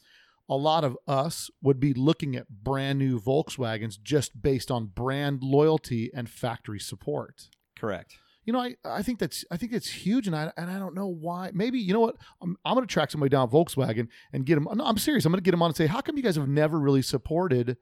a 0.51 0.57
lot 0.57 0.83
of 0.83 0.99
us 1.07 1.49
would 1.63 1.79
be 1.79 1.95
looking 1.95 2.35
at 2.35 2.49
brand 2.49 2.99
new 2.99 3.21
Volkswagens 3.21 4.03
just 4.03 4.43
based 4.43 4.69
on 4.69 4.87
brand 4.87 5.45
loyalty 5.45 6.11
and 6.13 6.29
factory 6.29 6.81
support. 6.81 7.49
correct. 7.79 8.17
You 8.45 8.55
know, 8.55 8.61
I, 8.61 8.75
I 8.85 9.03
think 9.03 9.21
that's 9.21 9.45
I 9.51 9.57
think 9.57 9.73
it's 9.73 9.89
huge, 9.89 10.27
and 10.27 10.35
I 10.35 10.51
and 10.57 10.71
I 10.71 10.79
don't 10.79 10.95
know 10.95 11.07
why. 11.07 11.51
Maybe 11.55 11.79
you 11.79 11.93
know 11.93 12.01
what? 12.01 12.17
I'm, 12.43 12.57
I'm 12.65 12.75
going 12.75 12.87
to 12.87 12.93
track 12.93 13.11
somebody 13.11 13.29
down 13.29 13.47
at 13.47 13.53
Volkswagen 13.53 14.09
and 14.33 14.45
get 14.45 14.57
them. 14.57 14.67
No, 14.75 14.85
I'm 14.85 14.99
serious. 14.99 15.25
I'm 15.25 15.31
going 15.31 15.41
to 15.41 15.45
get 15.45 15.53
them 15.53 15.63
on 15.63 15.69
and 15.69 15.77
say, 15.77 15.87
how 15.87 16.01
come 16.01 16.17
you 16.17 16.23
guys 16.23 16.37
have 16.37 16.49
never 16.49 16.81
really 16.81 17.03
supported 17.03 17.77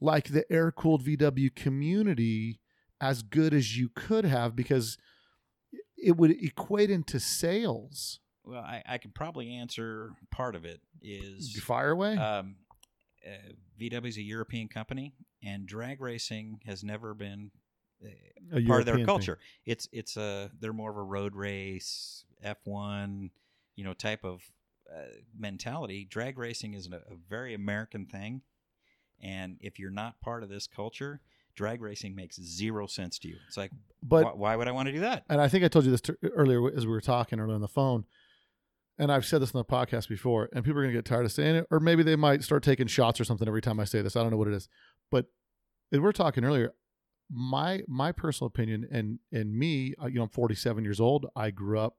like 0.00 0.28
the 0.28 0.44
air 0.52 0.70
cooled 0.70 1.04
VW 1.04 1.52
community 1.56 2.60
as 3.00 3.22
good 3.22 3.52
as 3.52 3.76
you 3.76 3.88
could 3.88 4.24
have? 4.24 4.54
Because 4.54 4.98
it 5.96 6.16
would 6.16 6.30
equate 6.30 6.90
into 6.90 7.18
sales. 7.18 8.20
Well, 8.48 8.62
I, 8.62 8.82
I 8.86 8.98
could 8.98 9.14
probably 9.14 9.54
answer 9.56 10.12
part 10.30 10.54
of 10.54 10.64
it 10.64 10.80
is 11.02 11.58
Fire 11.62 11.90
away. 11.90 12.16
um, 12.16 12.56
uh, 13.26 13.52
VW 13.80 14.06
is 14.08 14.16
a 14.16 14.22
European 14.22 14.68
company, 14.68 15.12
and 15.42 15.66
drag 15.66 16.00
racing 16.00 16.60
has 16.66 16.82
never 16.82 17.12
been 17.14 17.50
uh, 18.02 18.08
A 18.56 18.62
part 18.62 18.80
of 18.80 18.86
their 18.86 18.94
European 18.96 18.96
thing. 18.96 19.04
culture. 19.06 19.38
It's 19.66 19.88
it's 19.92 20.16
a 20.16 20.50
they're 20.58 20.72
more 20.72 20.90
of 20.90 20.96
a 20.96 21.02
road 21.02 21.34
race 21.34 22.24
F 22.42 22.58
one, 22.64 23.30
you 23.76 23.84
know, 23.84 23.92
type 23.92 24.24
of 24.24 24.42
uh, 24.90 25.02
mentality. 25.38 26.06
Drag 26.08 26.38
racing 26.38 26.72
is 26.74 26.88
a, 26.90 26.96
a 26.96 27.16
very 27.28 27.52
American 27.54 28.06
thing, 28.06 28.40
and 29.20 29.58
if 29.60 29.78
you're 29.78 29.90
not 29.90 30.20
part 30.20 30.42
of 30.42 30.48
this 30.48 30.66
culture, 30.66 31.20
drag 31.54 31.82
racing 31.82 32.14
makes 32.14 32.40
zero 32.40 32.86
sense 32.86 33.18
to 33.18 33.28
you. 33.28 33.36
It's 33.48 33.56
like, 33.56 33.72
But 34.02 34.24
why, 34.24 34.32
why 34.32 34.56
would 34.56 34.68
I 34.68 34.72
want 34.72 34.86
to 34.86 34.92
do 34.92 35.00
that? 35.00 35.24
and 35.28 35.40
I 35.40 35.48
think 35.48 35.64
I 35.64 35.68
told 35.68 35.84
you 35.84 35.90
this 35.90 36.00
t- 36.00 36.14
earlier 36.22 36.66
as 36.74 36.86
we 36.86 36.92
were 36.92 37.00
talking 37.02 37.40
earlier 37.40 37.54
on 37.56 37.60
the 37.60 37.68
phone. 37.68 38.04
And 38.98 39.12
I've 39.12 39.24
said 39.24 39.40
this 39.40 39.54
on 39.54 39.60
the 39.60 39.64
podcast 39.64 40.08
before, 40.08 40.48
and 40.52 40.64
people 40.64 40.80
are 40.80 40.82
going 40.82 40.92
to 40.92 40.98
get 40.98 41.04
tired 41.04 41.24
of 41.24 41.32
saying 41.32 41.54
it, 41.54 41.66
or 41.70 41.78
maybe 41.78 42.02
they 42.02 42.16
might 42.16 42.42
start 42.42 42.64
taking 42.64 42.88
shots 42.88 43.20
or 43.20 43.24
something 43.24 43.46
every 43.46 43.62
time 43.62 43.78
I 43.78 43.84
say 43.84 44.02
this. 44.02 44.16
I 44.16 44.22
don't 44.22 44.32
know 44.32 44.36
what 44.36 44.48
it 44.48 44.54
is, 44.54 44.68
but 45.10 45.26
we're 45.92 46.12
talking 46.12 46.44
earlier. 46.44 46.74
My 47.30 47.82
my 47.86 48.10
personal 48.10 48.48
opinion, 48.48 48.88
and 48.90 49.20
and 49.30 49.54
me, 49.54 49.94
uh, 50.02 50.06
you 50.06 50.16
know, 50.16 50.24
I'm 50.24 50.30
47 50.30 50.82
years 50.82 50.98
old. 50.98 51.26
I 51.36 51.50
grew 51.50 51.78
up 51.78 51.96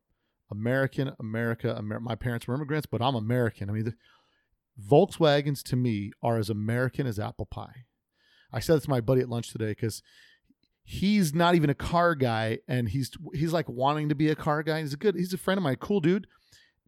American, 0.51 1.13
America. 1.19 1.75
Amer- 1.77 1.99
my 1.99 2.15
parents 2.15 2.47
were 2.47 2.55
immigrants, 2.55 2.87
but 2.87 3.01
I'm 3.01 3.15
American. 3.15 3.69
I 3.69 3.73
mean, 3.73 3.85
the, 3.85 3.93
Volkswagens 4.79 5.61
to 5.63 5.75
me 5.75 6.11
are 6.21 6.37
as 6.37 6.49
American 6.49 7.05
as 7.05 7.19
apple 7.19 7.45
pie. 7.45 7.85
I 8.51 8.59
said 8.59 8.77
this 8.77 8.85
to 8.85 8.89
my 8.89 9.01
buddy 9.01 9.21
at 9.21 9.29
lunch 9.29 9.51
today 9.51 9.69
because 9.69 10.01
he's 10.83 11.35
not 11.35 11.53
even 11.53 11.69
a 11.69 11.75
car 11.75 12.15
guy 12.15 12.57
and 12.67 12.89
he's 12.89 13.11
he's 13.33 13.53
like 13.53 13.69
wanting 13.69 14.09
to 14.09 14.15
be 14.15 14.29
a 14.29 14.35
car 14.35 14.63
guy 14.63 14.81
he's 14.81 14.93
a 14.93 14.97
good 14.97 15.13
he's 15.13 15.31
a 15.31 15.37
friend 15.37 15.59
of 15.59 15.63
mine 15.63 15.75
cool 15.75 15.99
dude 15.99 16.25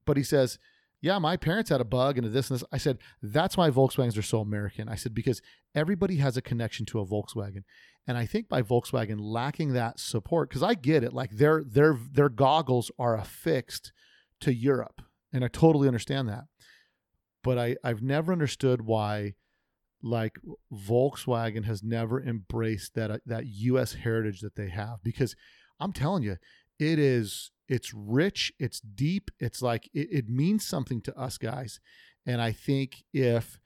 but 0.06 0.18
he 0.18 0.24
says 0.24 0.60
yeah 1.02 1.18
my 1.18 1.36
parents 1.38 1.70
had 1.70 1.82
a 1.82 1.86
bug 1.86 2.18
and 2.18 2.28
a 2.28 2.30
this 2.30 2.50
and 2.50 2.60
this. 2.60 2.68
I 2.72 2.78
said 2.78 3.00
that's 3.22 3.58
why 3.58 3.70
volkswagens 3.70 4.18
are 4.18 4.24
so 4.24 4.40
american. 4.40 4.90
I 4.90 4.96
said 4.96 5.14
because 5.14 5.42
everybody 5.76 6.18
has 6.18 6.38
a 6.38 6.42
connection 6.42 6.86
to 6.88 7.00
a 7.00 7.06
volkswagen. 7.06 7.64
And 8.08 8.18
i 8.18 8.26
think 8.26 8.50
by 8.50 8.62
volkswagen 8.62 9.20
lacking 9.20 9.74
that 9.74 10.00
support 10.00 10.50
because 10.50 10.64
i 10.64 10.74
get 10.74 11.04
it 11.04 11.14
like 11.14 11.32
their 11.32 11.64
their 11.64 11.98
their 12.12 12.30
goggles 12.30 12.92
are 12.98 13.18
affixed 13.18 13.94
to 14.42 14.54
europe 14.54 15.02
and 15.32 15.44
i 15.44 15.48
totally 15.48 15.88
understand 15.88 16.30
that. 16.30 16.46
But 17.44 17.58
i 17.58 17.76
i've 17.84 18.02
never 18.02 18.32
understood 18.32 18.82
why 18.82 19.36
like 20.04 20.40
Volkswagen 20.74 21.66
has 21.66 21.84
never 21.84 22.22
embraced 22.22 22.96
that 22.96 23.12
uh, 23.12 23.18
that 23.26 23.46
US 23.46 23.94
heritage 23.94 24.42
that 24.42 24.56
they 24.56 24.70
have 24.70 24.98
because 25.04 25.36
I'm 25.80 25.94
telling 25.94 26.24
you 26.24 26.38
it 26.80 27.00
is 27.00 27.52
it's 27.72 27.94
rich 27.94 28.52
it's 28.60 28.82
deep 28.82 29.32
it's 29.40 29.62
like 29.62 29.90
it, 29.94 30.10
it 30.12 30.30
means 30.30 30.66
something 30.66 31.02
to 31.02 31.18
us 31.18 31.38
guys. 31.38 31.80
And 32.26 32.42
I 32.42 32.52
think 32.52 33.04
if 33.14 33.60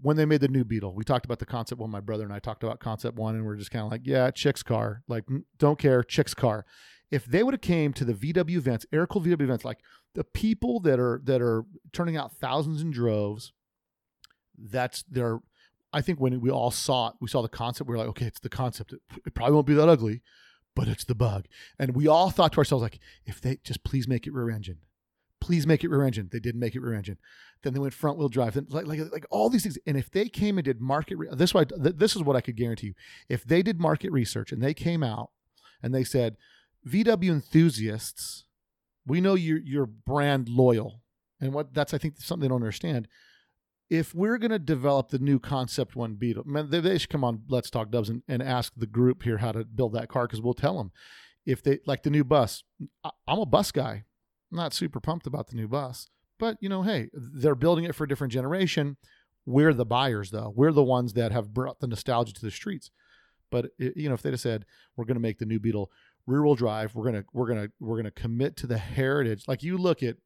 when 0.00 0.16
they 0.16 0.24
made 0.24 0.40
the 0.40 0.48
new 0.48 0.64
Beetle 0.64 0.94
we 0.94 1.04
talked 1.04 1.26
about 1.26 1.38
the 1.38 1.46
concept 1.46 1.80
one 1.80 1.90
my 1.90 2.00
brother 2.00 2.24
and 2.24 2.32
I 2.32 2.38
talked 2.38 2.64
about 2.64 2.80
concept 2.80 3.16
one 3.16 3.36
and 3.36 3.44
we're 3.44 3.56
just 3.56 3.70
kind 3.70 3.84
of 3.84 3.92
like 3.92 4.00
yeah 4.04 4.30
chick's 4.30 4.62
car. 4.62 5.02
Like 5.06 5.24
don't 5.58 5.78
care 5.78 6.02
chick's 6.02 6.34
car. 6.34 6.64
If 7.10 7.26
they 7.26 7.42
would 7.42 7.54
have 7.54 7.60
came 7.60 7.92
to 7.92 8.04
the 8.06 8.14
VW 8.14 8.56
events 8.56 8.86
air 8.90 9.06
cooled 9.06 9.26
VW 9.26 9.42
events 9.42 9.66
like 9.66 9.80
the 10.14 10.24
people 10.24 10.80
that 10.80 10.98
are 10.98 11.20
that 11.24 11.42
are 11.42 11.66
turning 11.92 12.16
out 12.16 12.32
thousands 12.32 12.80
in 12.80 12.90
droves 12.90 13.52
that's 14.56 15.02
their 15.02 15.40
I 15.92 16.00
think 16.00 16.20
when 16.20 16.40
we 16.40 16.50
all 16.50 16.70
saw 16.70 17.08
it, 17.08 17.14
we 17.20 17.28
saw 17.28 17.42
the 17.42 17.48
concept, 17.48 17.88
we 17.88 17.92
were 17.92 17.98
like, 17.98 18.08
okay, 18.08 18.26
it's 18.26 18.40
the 18.40 18.48
concept. 18.48 18.92
It, 18.92 19.00
it 19.26 19.34
probably 19.34 19.54
won't 19.54 19.68
be 19.68 19.74
that 19.74 19.88
ugly, 19.88 20.22
but 20.74 20.88
it's 20.88 21.04
the 21.04 21.14
bug. 21.14 21.46
And 21.78 21.94
we 21.94 22.06
all 22.06 22.30
thought 22.30 22.52
to 22.52 22.58
ourselves, 22.58 22.82
like, 22.82 22.98
if 23.24 23.40
they 23.40 23.58
just 23.62 23.84
please 23.84 24.08
make 24.08 24.26
it 24.26 24.32
rear 24.32 24.50
engine, 24.50 24.78
please 25.40 25.66
make 25.66 25.84
it 25.84 25.88
rear 25.88 26.04
engine. 26.04 26.30
They 26.32 26.40
didn't 26.40 26.60
make 26.60 26.74
it 26.74 26.80
rear 26.80 26.94
engine. 26.94 27.18
Then 27.62 27.74
they 27.74 27.80
went 27.80 27.94
front 27.94 28.18
wheel 28.18 28.28
drive. 28.28 28.54
Then 28.54 28.66
like, 28.70 28.86
like 28.86 29.00
like 29.12 29.26
all 29.30 29.50
these 29.50 29.62
things. 29.62 29.78
And 29.86 29.96
if 29.96 30.10
they 30.10 30.28
came 30.28 30.58
and 30.58 30.64
did 30.64 30.80
market, 30.80 31.16
re- 31.16 31.28
this 31.32 31.54
why 31.54 31.64
th- 31.64 31.96
this 31.96 32.16
is 32.16 32.22
what 32.22 32.36
I 32.36 32.40
could 32.40 32.56
guarantee 32.56 32.88
you. 32.88 32.94
If 33.28 33.44
they 33.44 33.62
did 33.62 33.80
market 33.80 34.10
research 34.10 34.52
and 34.52 34.62
they 34.62 34.74
came 34.74 35.02
out 35.02 35.30
and 35.82 35.94
they 35.94 36.04
said, 36.04 36.36
VW 36.86 37.30
enthusiasts, 37.30 38.44
we 39.06 39.20
know 39.20 39.34
you're 39.34 39.58
you're 39.58 39.86
brand 39.86 40.48
loyal, 40.48 41.00
and 41.40 41.52
what 41.52 41.74
that's 41.74 41.94
I 41.94 41.98
think 41.98 42.14
something 42.18 42.42
they 42.42 42.48
don't 42.48 42.62
understand. 42.62 43.08
If 43.90 44.14
we're 44.14 44.38
going 44.38 44.50
to 44.50 44.58
develop 44.58 45.10
the 45.10 45.18
new 45.18 45.38
Concept 45.38 45.94
One 45.94 46.14
Beetle, 46.14 46.44
man, 46.46 46.70
they, 46.70 46.80
they 46.80 46.98
should 46.98 47.10
come 47.10 47.24
on 47.24 47.42
Let's 47.48 47.70
Talk 47.70 47.90
Dubs 47.90 48.08
and, 48.08 48.22
and 48.26 48.42
ask 48.42 48.72
the 48.76 48.86
group 48.86 49.22
here 49.22 49.38
how 49.38 49.52
to 49.52 49.64
build 49.64 49.92
that 49.92 50.08
car 50.08 50.26
because 50.26 50.40
we'll 50.40 50.54
tell 50.54 50.78
them 50.78 50.90
if 51.46 51.62
they 51.62 51.80
like 51.86 52.02
the 52.02 52.10
new 52.10 52.24
bus. 52.24 52.64
I, 53.04 53.10
I'm 53.28 53.38
a 53.38 53.46
bus 53.46 53.72
guy. 53.72 54.04
I'm 54.50 54.56
not 54.56 54.72
super 54.72 55.00
pumped 55.00 55.26
about 55.26 55.48
the 55.48 55.56
new 55.56 55.68
bus, 55.68 56.08
but 56.38 56.56
you 56.60 56.68
know, 56.68 56.82
hey, 56.82 57.10
they're 57.12 57.54
building 57.54 57.84
it 57.84 57.94
for 57.94 58.04
a 58.04 58.08
different 58.08 58.32
generation. 58.32 58.96
We're 59.46 59.74
the 59.74 59.84
buyers, 59.84 60.30
though. 60.30 60.52
We're 60.54 60.72
the 60.72 60.82
ones 60.82 61.12
that 61.14 61.32
have 61.32 61.52
brought 61.52 61.80
the 61.80 61.86
nostalgia 61.86 62.32
to 62.32 62.40
the 62.40 62.50
streets. 62.50 62.90
But 63.50 63.72
you 63.78 64.08
know, 64.08 64.14
if 64.14 64.22
they'd 64.22 64.30
have 64.30 64.40
said 64.40 64.64
we're 64.96 65.04
going 65.04 65.16
to 65.16 65.20
make 65.20 65.38
the 65.38 65.46
new 65.46 65.60
Beetle 65.60 65.90
rear-wheel 66.26 66.54
drive, 66.54 66.94
we're 66.94 67.04
gonna 67.04 67.24
we're 67.32 67.48
gonna 67.48 67.68
we're 67.78 67.96
gonna 67.96 68.10
commit 68.10 68.56
to 68.56 68.66
the 68.66 68.78
heritage. 68.78 69.44
Like 69.46 69.62
you 69.62 69.76
look 69.76 70.02
at, 70.02 70.16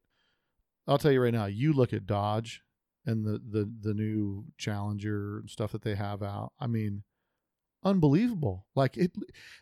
I'll 0.87 0.97
tell 0.97 1.11
you 1.11 1.21
right 1.21 1.33
now, 1.33 1.45
you 1.45 1.73
look 1.73 1.91
at 1.91 2.05
Dodge 2.05 2.63
and 3.09 3.25
the 3.25 3.41
the 3.49 3.71
the 3.81 3.93
new 3.93 4.45
Challenger 4.57 5.39
and 5.39 5.49
stuff 5.49 5.71
that 5.71 5.81
they 5.81 5.95
have 5.95 6.21
out. 6.21 6.53
I 6.59 6.67
mean, 6.67 7.03
unbelievable. 7.83 8.67
Like 8.75 8.97
it, 8.97 9.11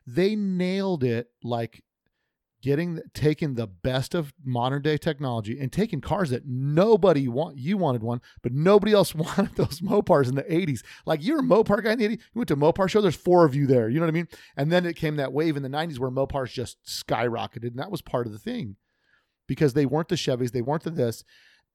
they 0.06 0.36
nailed 0.36 1.04
it. 1.04 1.30
Like 1.44 1.84
getting 2.62 3.00
taking 3.14 3.54
the 3.54 3.68
best 3.68 4.16
of 4.16 4.34
modern 4.44 4.82
day 4.82 4.98
technology 4.98 5.60
and 5.60 5.72
taking 5.72 6.02
cars 6.02 6.32
that 6.32 6.46
nobody 6.48 7.28
want 7.28 7.56
you 7.56 7.78
wanted 7.78 8.02
one 8.02 8.20
but 8.42 8.52
nobody 8.52 8.94
else 8.94 9.14
wanted 9.16 9.56
those 9.56 9.80
mopars 9.80 10.28
in 10.28 10.34
the 10.34 10.44
80s 10.44 10.82
like 11.06 11.24
you're 11.24 11.40
a 11.40 11.44
mopar 11.44 11.84
guy 11.84 11.92
in 11.92 12.00
the 12.00 12.08
80s 12.08 12.12
you 12.12 12.18
went 12.34 12.48
to 12.48 12.56
a 12.56 12.58
mopar 12.58 12.90
show 12.90 13.00
there's 13.00 13.16
four 13.16 13.46
of 13.46 13.54
you 13.54 13.68
there 13.68 13.90
you 13.90 14.00
know 14.00 14.06
what 14.08 14.10
i 14.10 14.12
mean 14.12 14.28
and 14.56 14.72
then 14.72 14.88
it 14.88 14.96
came 14.96 15.18
that 15.18 15.34
wave 15.34 15.56
in 15.56 15.62
the 15.62 15.70
90s 15.70 16.00
where 16.00 16.10
mopars 16.10 16.52
just 16.52 16.84
skyrocketed 16.84 17.68
and 17.68 17.80
that 17.80 17.92
was 17.92 18.02
part 18.02 18.26
of 18.26 18.34
the 18.34 18.40
thing 18.40 18.76
because 19.48 19.74
they 19.74 19.86
weren't 19.86 20.10
the 20.10 20.16
chevys 20.16 20.52
they 20.52 20.62
weren't 20.62 20.84
the 20.84 20.90
this 20.90 21.24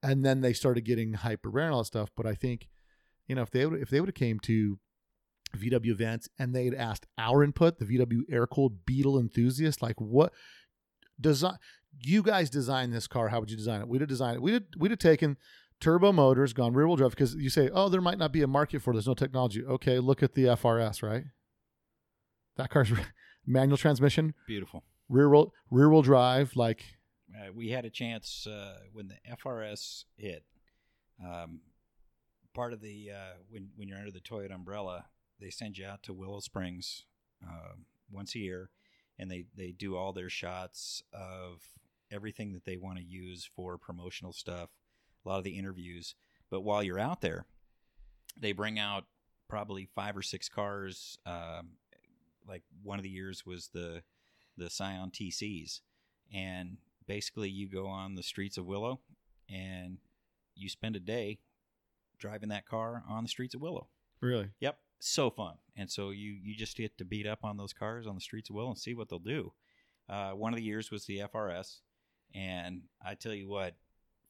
and 0.03 0.23
then 0.23 0.41
they 0.41 0.53
started 0.53 0.85
getting 0.85 1.13
hyper 1.13 1.49
rare 1.49 1.65
and 1.65 1.73
all 1.73 1.81
that 1.81 1.85
stuff 1.85 2.11
but 2.15 2.27
i 2.27 2.35
think 2.35 2.67
you 3.27 3.33
know 3.33 3.41
if 3.41 3.49
they 3.49 3.65
would 3.65 3.81
if 3.81 3.89
they 3.89 3.99
would 3.99 4.09
have 4.09 4.15
came 4.15 4.39
to 4.39 4.77
VW 5.57 5.91
events 5.91 6.27
and 6.39 6.53
they'd 6.55 6.73
asked 6.73 7.05
our 7.17 7.43
input, 7.43 7.77
the 7.77 7.85
VW 7.85 8.21
air 8.31 8.47
cooled 8.47 8.85
Beetle 8.85 9.19
enthusiast, 9.19 9.81
like 9.81 9.99
what 9.99 10.33
design 11.19 11.57
you 12.01 12.23
guys 12.23 12.49
designed 12.49 12.91
this 12.91 13.05
car 13.07 13.29
how 13.29 13.39
would 13.39 13.51
you 13.51 13.57
design 13.57 13.81
it? 13.81 13.87
We'd 13.87 14.01
have 14.01 14.09
designed 14.09 14.37
it. 14.37 14.41
We'd 14.41 14.53
have, 14.53 14.63
we'd 14.77 14.91
have 14.91 14.99
taken 14.99 15.37
turbo 15.79 16.11
motors 16.11 16.53
gone 16.53 16.73
rear 16.73 16.87
wheel 16.87 16.95
drive 16.95 17.11
because 17.11 17.35
you 17.35 17.49
say 17.49 17.69
oh 17.73 17.89
there 17.89 18.01
might 18.01 18.17
not 18.17 18.31
be 18.31 18.41
a 18.41 18.47
market 18.47 18.81
for 18.81 18.91
it, 18.91 18.93
there's 18.93 19.07
no 19.07 19.13
technology. 19.13 19.63
Okay 19.63 19.99
look 19.99 20.23
at 20.23 20.33
the 20.33 20.45
frs 20.45 21.03
right? 21.03 21.25
That 22.57 22.69
car's 22.69 22.91
manual 23.45 23.77
transmission? 23.77 24.33
Beautiful. 24.47 24.83
rear 25.07 25.29
wheel 25.29 25.53
rear 25.69 25.89
wheel 25.89 26.01
drive 26.01 26.55
like 26.55 26.83
Uh, 27.35 27.51
we 27.53 27.69
had 27.69 27.85
a 27.85 27.89
chance 27.89 28.45
uh, 28.47 28.77
when 28.91 29.07
the 29.07 29.17
FRS 29.31 30.05
hit. 30.17 30.43
Um, 31.23 31.61
part 32.53 32.73
of 32.73 32.81
the 32.81 33.11
uh, 33.11 33.37
when 33.49 33.69
when 33.75 33.87
you're 33.87 33.97
under 33.97 34.11
the 34.11 34.19
Toyota 34.19 34.53
umbrella, 34.53 35.05
they 35.39 35.49
send 35.49 35.77
you 35.77 35.85
out 35.85 36.03
to 36.03 36.13
Willow 36.13 36.39
Springs 36.39 37.05
uh, 37.43 37.73
once 38.11 38.35
a 38.35 38.39
year, 38.39 38.69
and 39.17 39.29
they 39.29 39.45
they 39.55 39.71
do 39.71 39.95
all 39.95 40.13
their 40.13 40.29
shots 40.29 41.01
of 41.13 41.61
everything 42.11 42.53
that 42.53 42.65
they 42.65 42.77
want 42.77 42.97
to 42.97 43.03
use 43.03 43.49
for 43.55 43.77
promotional 43.77 44.33
stuff. 44.33 44.69
A 45.25 45.29
lot 45.29 45.37
of 45.37 45.43
the 45.43 45.57
interviews, 45.57 46.15
but 46.49 46.61
while 46.61 46.83
you're 46.83 46.99
out 46.99 47.21
there, 47.21 47.45
they 48.37 48.51
bring 48.51 48.77
out 48.77 49.05
probably 49.49 49.85
five 49.85 50.15
or 50.17 50.21
six 50.21 50.49
cars. 50.49 51.17
Um, 51.25 51.77
like 52.47 52.63
one 52.83 52.99
of 52.99 53.03
the 53.03 53.09
years 53.09 53.45
was 53.45 53.69
the 53.73 54.03
the 54.57 54.69
Scion 54.69 55.09
TCs, 55.09 55.79
and 56.33 56.77
basically 57.07 57.49
you 57.49 57.67
go 57.69 57.87
on 57.87 58.15
the 58.15 58.23
streets 58.23 58.57
of 58.57 58.65
Willow 58.65 58.99
and 59.49 59.97
you 60.55 60.69
spend 60.69 60.95
a 60.95 60.99
day 60.99 61.39
driving 62.17 62.49
that 62.49 62.65
car 62.65 63.03
on 63.07 63.23
the 63.23 63.29
streets 63.29 63.55
of 63.55 63.61
Willow. 63.61 63.87
really 64.21 64.49
Yep, 64.59 64.77
so 64.99 65.29
fun. 65.29 65.55
And 65.75 65.89
so 65.89 66.11
you 66.11 66.37
you 66.41 66.55
just 66.55 66.77
get 66.77 66.97
to 66.97 67.05
beat 67.05 67.27
up 67.27 67.39
on 67.43 67.57
those 67.57 67.73
cars 67.73 68.07
on 68.07 68.15
the 68.15 68.21
streets 68.21 68.49
of 68.49 68.55
Willow 68.55 68.69
and 68.69 68.77
see 68.77 68.93
what 68.93 69.09
they'll 69.09 69.19
do. 69.19 69.53
Uh, 70.09 70.31
one 70.31 70.53
of 70.53 70.57
the 70.57 70.63
years 70.63 70.91
was 70.91 71.05
the 71.05 71.19
FRS, 71.19 71.79
and 72.35 72.81
I 73.05 73.15
tell 73.15 73.33
you 73.33 73.47
what, 73.47 73.75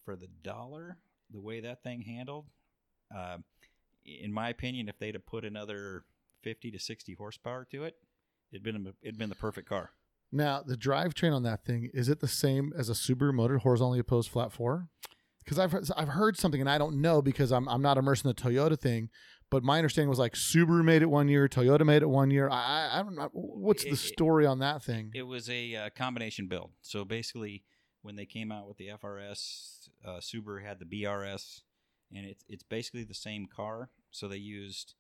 for 0.06 0.16
the 0.16 0.30
dollar, 0.44 0.98
the 1.32 1.42
way 1.42 1.62
that 1.62 1.82
thing 1.84 2.02
handled, 2.02 2.46
uh, 3.16 3.38
in 4.06 4.32
my 4.32 4.50
opinion, 4.50 4.88
if 4.88 5.00
they'd 5.00 5.16
have 5.16 5.26
put 5.26 5.46
another 5.46 6.04
fifty 6.42 6.70
to 6.72 6.80
sixty 6.80 7.14
horsepower 7.14 7.66
to 7.72 7.84
it, 7.84 7.98
it'd 8.52 8.64
been 8.64 8.88
a, 8.88 8.94
it'd 9.02 9.18
been 9.18 9.30
the 9.30 9.36
perfect 9.36 9.68
car. 9.68 9.92
Now 10.34 10.62
the 10.66 10.76
drivetrain 10.76 11.34
on 11.34 11.44
that 11.44 11.64
thing 11.64 11.90
is 11.94 12.10
it 12.10 12.20
the 12.20 12.28
same 12.28 12.74
as 12.78 12.90
a 12.90 12.94
subaru 12.94 13.34
motor 13.34 13.58
horizontally 13.60 14.00
opposed 14.00 14.30
flat 14.30 14.52
four 14.52 14.88
because 15.44 15.60
I've 15.60 15.72
heard, 15.74 15.90
I've 15.98 16.08
heard 16.10 16.38
something 16.38 16.62
and 16.62 16.70
I 16.70 16.78
don't 16.78 17.02
know 17.02 17.22
because 17.22 17.52
I'm 17.52 17.68
I'm 17.70 17.82
not 17.82 17.98
immersed 17.98 18.24
in 18.26 18.30
the 18.30 18.34
Toyota 18.36 18.80
thing, 18.80 19.10
but 19.50 19.62
my 19.62 19.78
understanding 19.78 20.10
was 20.10 20.18
like 20.20 20.34
Subaru 20.36 20.84
made 20.86 21.02
it 21.02 21.10
one 21.10 21.28
year, 21.28 21.48
Toyota 21.50 21.86
made 21.86 22.02
it 22.02 22.10
one 22.10 22.32
year. 22.32 22.50
I 22.50 22.88
I, 22.94 23.00
I 23.00 23.04
don't 23.04 23.16
know 23.16 23.30
what's 23.34 23.84
the 23.84 23.90
It- 23.92 23.98
story 23.98 24.46
on 24.46 24.60
that 24.60 24.82
thing. 24.84 25.12
It 25.14 25.24
was 25.24 25.50
a 25.50 25.76
uh, 25.76 25.90
combination 25.96 26.48
build. 26.48 26.72
So 26.82 27.04
basically, 27.04 27.66
when 28.02 28.16
they 28.16 28.26
came 28.26 28.52
out 28.54 28.68
with 28.70 28.78
the 28.78 28.88
FRS, 29.02 29.90
uh, 30.06 30.20
Subaru 30.22 30.64
had 30.66 30.80
the 30.80 30.86
BRS, 30.86 31.62
and 32.16 32.26
it's 32.26 32.46
it's 32.48 32.64
basically 32.64 33.04
the 33.04 33.14
same 33.14 33.46
car. 33.54 33.90
So 34.12 34.30
they 34.30 34.38
used 34.38 34.94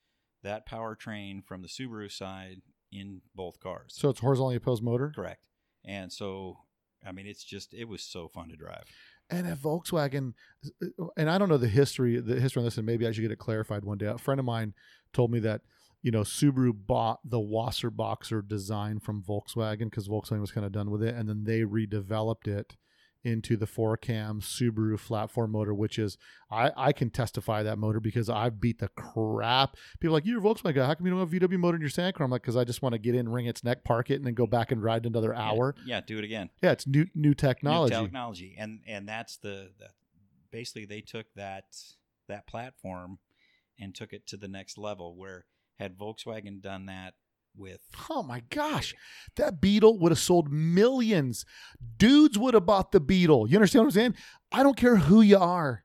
that 0.44 0.68
powertrain 0.68 1.46
from 1.46 1.62
the 1.62 1.70
Subaru 1.70 2.12
side 2.12 2.62
in 2.94 3.22
both 3.36 3.60
cars. 3.60 3.94
so 3.96 4.10
it's 4.10 4.20
horizontally 4.20 4.56
opposed 4.56 4.84
motor. 4.84 5.12
correct. 5.16 5.48
And 5.86 6.12
so, 6.12 6.60
I 7.06 7.12
mean, 7.12 7.28
it's 7.28 7.44
just 7.44 7.74
it 7.74 7.86
was 7.86 8.02
so 8.02 8.28
fun 8.28 8.50
to 8.50 8.56
drive. 8.56 8.86
And 9.30 9.48
at 9.48 9.58
Volkswagen, 9.58 10.34
and 11.18 11.30
I 11.30 11.38
don't 11.38 11.50
know 11.50 11.58
the 11.58 11.68
history, 11.68 12.20
the 12.20 12.40
history 12.40 12.60
on 12.60 12.66
this, 12.66 12.78
and 12.78 12.86
maybe 12.86 13.08
I 13.08 13.12
should 13.12 13.22
get 13.22 13.32
it 13.32 13.40
clarified 13.40 13.84
one 13.84 13.98
day. 13.98 14.06
A 14.06 14.18
friend 14.18 14.40
of 14.40 14.46
mine 14.46 14.74
told 15.12 15.32
me 15.32 15.40
that 15.40 15.62
you 16.02 16.12
know 16.12 16.22
Subaru 16.22 16.74
bought 16.74 17.20
the 17.24 17.40
Wasserboxer 17.40 18.48
design 18.48 19.00
from 19.00 19.24
Volkswagen 19.24 19.86
because 19.90 20.08
Volkswagen 20.08 20.42
was 20.42 20.52
kind 20.52 20.66
of 20.66 20.72
done 20.72 20.92
with 20.92 21.04
it, 21.04 21.16
and 21.16 21.28
then 21.28 21.44
they 21.46 21.62
redeveloped 21.62 22.48
it 22.48 22.76
into 23.24 23.56
the 23.56 23.66
four 23.66 23.96
cam 23.98 24.42
Subaru 24.42 25.00
flat 25.00 25.32
four 25.32 25.48
motor, 25.48 25.74
which 25.74 25.98
is 25.98 26.18
I 26.52 26.72
I 26.76 26.92
can 26.94 27.10
testify 27.10 27.64
that 27.64 27.78
motor 27.78 28.00
because 28.00 28.30
I've 28.30 28.60
beat 28.60 28.80
the 28.80 28.90
crap. 28.90 29.76
People 30.00 30.14
are 30.16 30.18
like 30.18 30.26
you're 30.26 30.40
a 30.40 30.42
Volkswagen 30.42 30.76
guy. 30.76 30.86
How 30.86 30.94
come 30.94 31.08
you 31.08 31.12
don't 31.14 31.20
have 31.20 31.30
VW 31.30 31.58
motor 31.58 31.76
in 31.76 31.82
your 31.82 31.90
Santa 31.90 32.12
Cruz? 32.14 32.26
I'm 32.26 32.32
like 32.32 32.42
because 32.42 32.58
I 32.58 32.64
just 32.64 32.82
want 32.82 32.94
to 32.94 33.00
get 33.00 33.16
in, 33.16 33.30
wring 33.30 33.46
its 33.46 33.64
neck, 33.64 33.84
park 33.84 34.12
it, 34.12 34.16
and 34.16 34.26
then 34.26 34.34
go 34.34 34.46
back 34.46 34.72
and 34.72 34.84
ride 34.84 35.06
another 35.06 35.34
hour. 35.34 35.76
Yeah, 35.86 36.02
do 36.02 36.18
it 36.18 36.24
again. 36.24 36.50
Yeah, 36.62 36.72
it's 36.72 36.86
new 36.86 37.06
new 37.16 37.30
New 37.30 37.34
technology. 37.34 37.96
technology, 37.96 38.56
and 38.58 38.82
and 38.88 39.08
that's 39.08 39.38
the, 39.38 39.72
the 39.80 39.88
basically 40.52 40.86
they 40.86 41.02
took 41.02 41.26
that 41.36 41.66
that 42.28 42.48
platform 42.48 43.20
and 43.80 43.96
took 43.96 44.14
it 44.14 44.28
to 44.28 44.38
the 44.38 44.48
next 44.48 44.78
level. 44.78 45.16
Where 45.16 45.46
had 45.80 45.98
Volkswagen 45.98 46.62
done 46.62 46.86
that 46.86 47.16
with 47.56 47.80
Oh 48.10 48.24
my 48.24 48.42
gosh, 48.50 48.94
that 49.36 49.62
Beetle 49.62 50.00
would 50.00 50.12
have 50.12 50.20
sold 50.20 50.52
millions. 50.52 51.46
Dudes 51.98 52.38
would 52.38 52.54
have 52.54 52.66
bought 52.66 52.92
the 52.92 53.00
Beetle. 53.00 53.48
You 53.50 53.58
understand 53.58 53.84
what 53.86 53.88
I'm 53.88 53.92
saying? 53.92 54.16
I 54.52 54.64
don't 54.64 54.78
care 54.78 54.96
who 54.98 55.22
you 55.22 55.38
are. 55.38 55.84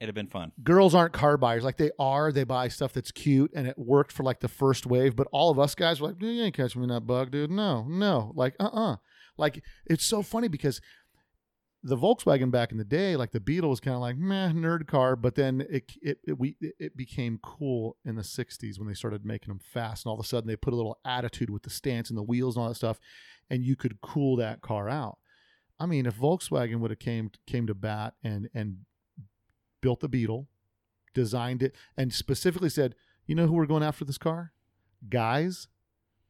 it'd 0.00 0.08
have 0.08 0.14
been 0.14 0.28
fun. 0.28 0.52
Girls 0.62 0.94
aren't 0.94 1.12
car 1.12 1.36
buyers. 1.36 1.64
Like 1.64 1.76
they 1.76 1.90
are, 1.98 2.30
they 2.32 2.44
buy 2.44 2.68
stuff 2.68 2.92
that's 2.92 3.10
cute 3.10 3.50
and 3.54 3.66
it 3.66 3.76
worked 3.78 4.12
for 4.12 4.22
like 4.22 4.40
the 4.40 4.48
first 4.48 4.86
wave. 4.86 5.16
But 5.16 5.28
all 5.32 5.50
of 5.50 5.58
us 5.58 5.74
guys 5.74 6.00
were 6.00 6.08
like, 6.08 6.22
you 6.22 6.42
ain't 6.42 6.54
catching 6.54 6.80
me 6.80 6.84
in 6.84 6.90
that 6.94 7.06
bug, 7.06 7.30
dude. 7.32 7.50
No, 7.50 7.84
no. 7.88 8.32
Like, 8.34 8.54
uh 8.60 8.66
uh 8.72 8.96
Like, 9.36 9.62
it's 9.86 10.06
so 10.06 10.22
funny 10.22 10.48
because 10.48 10.80
the 11.82 11.96
Volkswagen 11.96 12.50
back 12.50 12.72
in 12.72 12.78
the 12.78 12.84
day, 12.84 13.16
like 13.16 13.30
the 13.30 13.40
Beetle 13.40 13.70
was 13.70 13.80
kind 13.80 13.94
of 13.94 14.00
like 14.00 14.16
meh 14.16 14.50
nerd 14.50 14.86
car, 14.86 15.14
but 15.14 15.34
then 15.36 15.64
it 15.70 15.92
it 16.02 16.18
it, 16.26 16.38
we, 16.38 16.56
it 16.60 16.96
became 16.96 17.38
cool 17.42 17.96
in 18.04 18.16
the 18.16 18.22
'60s 18.22 18.78
when 18.78 18.88
they 18.88 18.94
started 18.94 19.24
making 19.24 19.48
them 19.48 19.60
fast, 19.60 20.04
and 20.04 20.10
all 20.10 20.18
of 20.18 20.24
a 20.24 20.28
sudden 20.28 20.48
they 20.48 20.56
put 20.56 20.72
a 20.72 20.76
little 20.76 20.98
attitude 21.04 21.50
with 21.50 21.62
the 21.62 21.70
stance 21.70 22.10
and 22.10 22.18
the 22.18 22.22
wheels 22.22 22.56
and 22.56 22.62
all 22.62 22.68
that 22.68 22.74
stuff, 22.74 22.98
and 23.48 23.64
you 23.64 23.76
could 23.76 24.00
cool 24.00 24.36
that 24.36 24.60
car 24.60 24.88
out. 24.88 25.18
I 25.78 25.86
mean, 25.86 26.06
if 26.06 26.16
Volkswagen 26.16 26.80
would 26.80 26.90
have 26.90 26.98
came 26.98 27.30
came 27.46 27.66
to 27.68 27.74
bat 27.74 28.14
and 28.24 28.48
and 28.52 28.78
built 29.80 30.00
the 30.00 30.08
Beetle, 30.08 30.48
designed 31.14 31.62
it, 31.62 31.76
and 31.96 32.12
specifically 32.12 32.70
said, 32.70 32.96
you 33.26 33.36
know 33.36 33.46
who 33.46 33.52
we're 33.52 33.66
going 33.66 33.84
after 33.84 34.04
this 34.04 34.18
car, 34.18 34.52
guys 35.08 35.68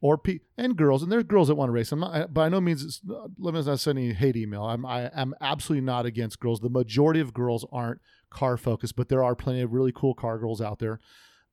or 0.01 0.17
pe- 0.17 0.41
and 0.57 0.77
girls, 0.77 1.03
and 1.03 1.11
there's 1.11 1.25
girls 1.25 1.49
that 1.49 1.57
want 1.57 1.69
to 1.69 1.73
race. 1.73 1.91
I'm 1.91 2.01
not, 2.01 2.33
by 2.33 2.49
no 2.49 2.61
means, 2.61 2.85
it's, 2.85 3.01
let 3.39 3.55
me 3.55 3.63
not 3.63 3.81
send 3.81 3.99
any 3.99 4.13
hate 4.13 4.37
email. 4.37 4.65
I'm, 4.65 4.87
I 4.87 5.11
am 5.15 5.35
absolutely 5.41 5.85
not 5.85 6.07
against 6.07 6.41
girls. 6.41 6.61
The 6.61 6.71
majority 6.71 7.21
of 7.21 7.35
girls 7.35 7.67
aren't 7.73 8.01
car 8.31 8.57
focused, 8.57 8.97
but 8.97 9.09
there 9.09 9.25
are 9.25 9.35
plenty 9.35 9.61
of 9.61 9.73
really 9.73 9.93
cool 9.93 10.15
car 10.15 10.39
girls 10.39 10.61
out 10.61 10.79
there. 10.79 11.01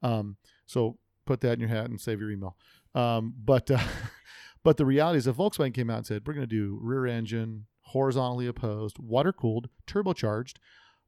Um, 0.03 0.37
so 0.65 0.97
put 1.25 1.41
that 1.41 1.53
in 1.53 1.59
your 1.59 1.69
hat 1.69 1.89
and 1.89 1.99
save 1.99 2.19
your 2.19 2.31
email. 2.31 2.55
Um, 2.93 3.33
but, 3.43 3.71
uh, 3.71 3.79
But 4.65 4.77
the 4.77 4.85
reality 4.85 5.19
is, 5.19 5.27
if 5.27 5.35
Volkswagen 5.35 5.75
came 5.75 5.91
out 5.91 5.97
and 5.97 6.07
said, 6.07 6.23
we're 6.25 6.33
going 6.33 6.41
to 6.41 6.47
do 6.47 6.79
rear 6.81 7.05
engine, 7.05 7.67
horizontally 7.81 8.47
opposed, 8.47 8.97
water 8.97 9.31
cooled, 9.31 9.69
turbocharged, 9.85 10.55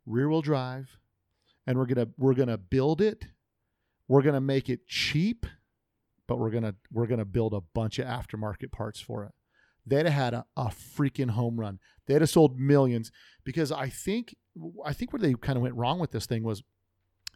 rear 0.06 0.30
wheel 0.30 0.44
drive, 0.44 1.00
and 1.66 1.76
we're 1.76 1.88
gonna 1.88 2.08
we're 2.18 2.36
gonna 2.36 2.60
build 2.60 3.02
it, 3.02 3.26
we're 4.08 4.22
gonna 4.22 4.40
make 4.40 4.70
it 4.70 4.88
cheap, 4.88 5.48
but 6.28 6.38
we're 6.38 6.52
gonna 6.52 6.76
we're 6.92 7.08
gonna 7.08 7.26
build 7.26 7.54
a 7.54 7.62
bunch 7.62 8.00
of 8.00 8.08
aftermarket 8.08 8.72
parts 8.72 9.00
for 9.00 9.24
it. 9.24 9.32
They'd 9.86 10.06
have 10.06 10.14
had 10.14 10.34
a, 10.34 10.46
a 10.58 10.66
freaking 10.66 11.32
home 11.32 11.60
run. 11.60 11.80
They'd 12.06 12.22
have 12.22 12.30
sold 12.30 12.60
millions 12.60 13.12
because 13.44 13.72
I 13.72 13.90
think 13.90 14.36
I 14.86 14.94
think 14.94 15.14
where 15.14 15.22
they 15.22 15.34
kind 15.34 15.58
of 15.58 15.64
went 15.64 15.76
wrong 15.76 16.00
with 16.00 16.12
this 16.12 16.26
thing 16.26 16.44
was 16.44 16.64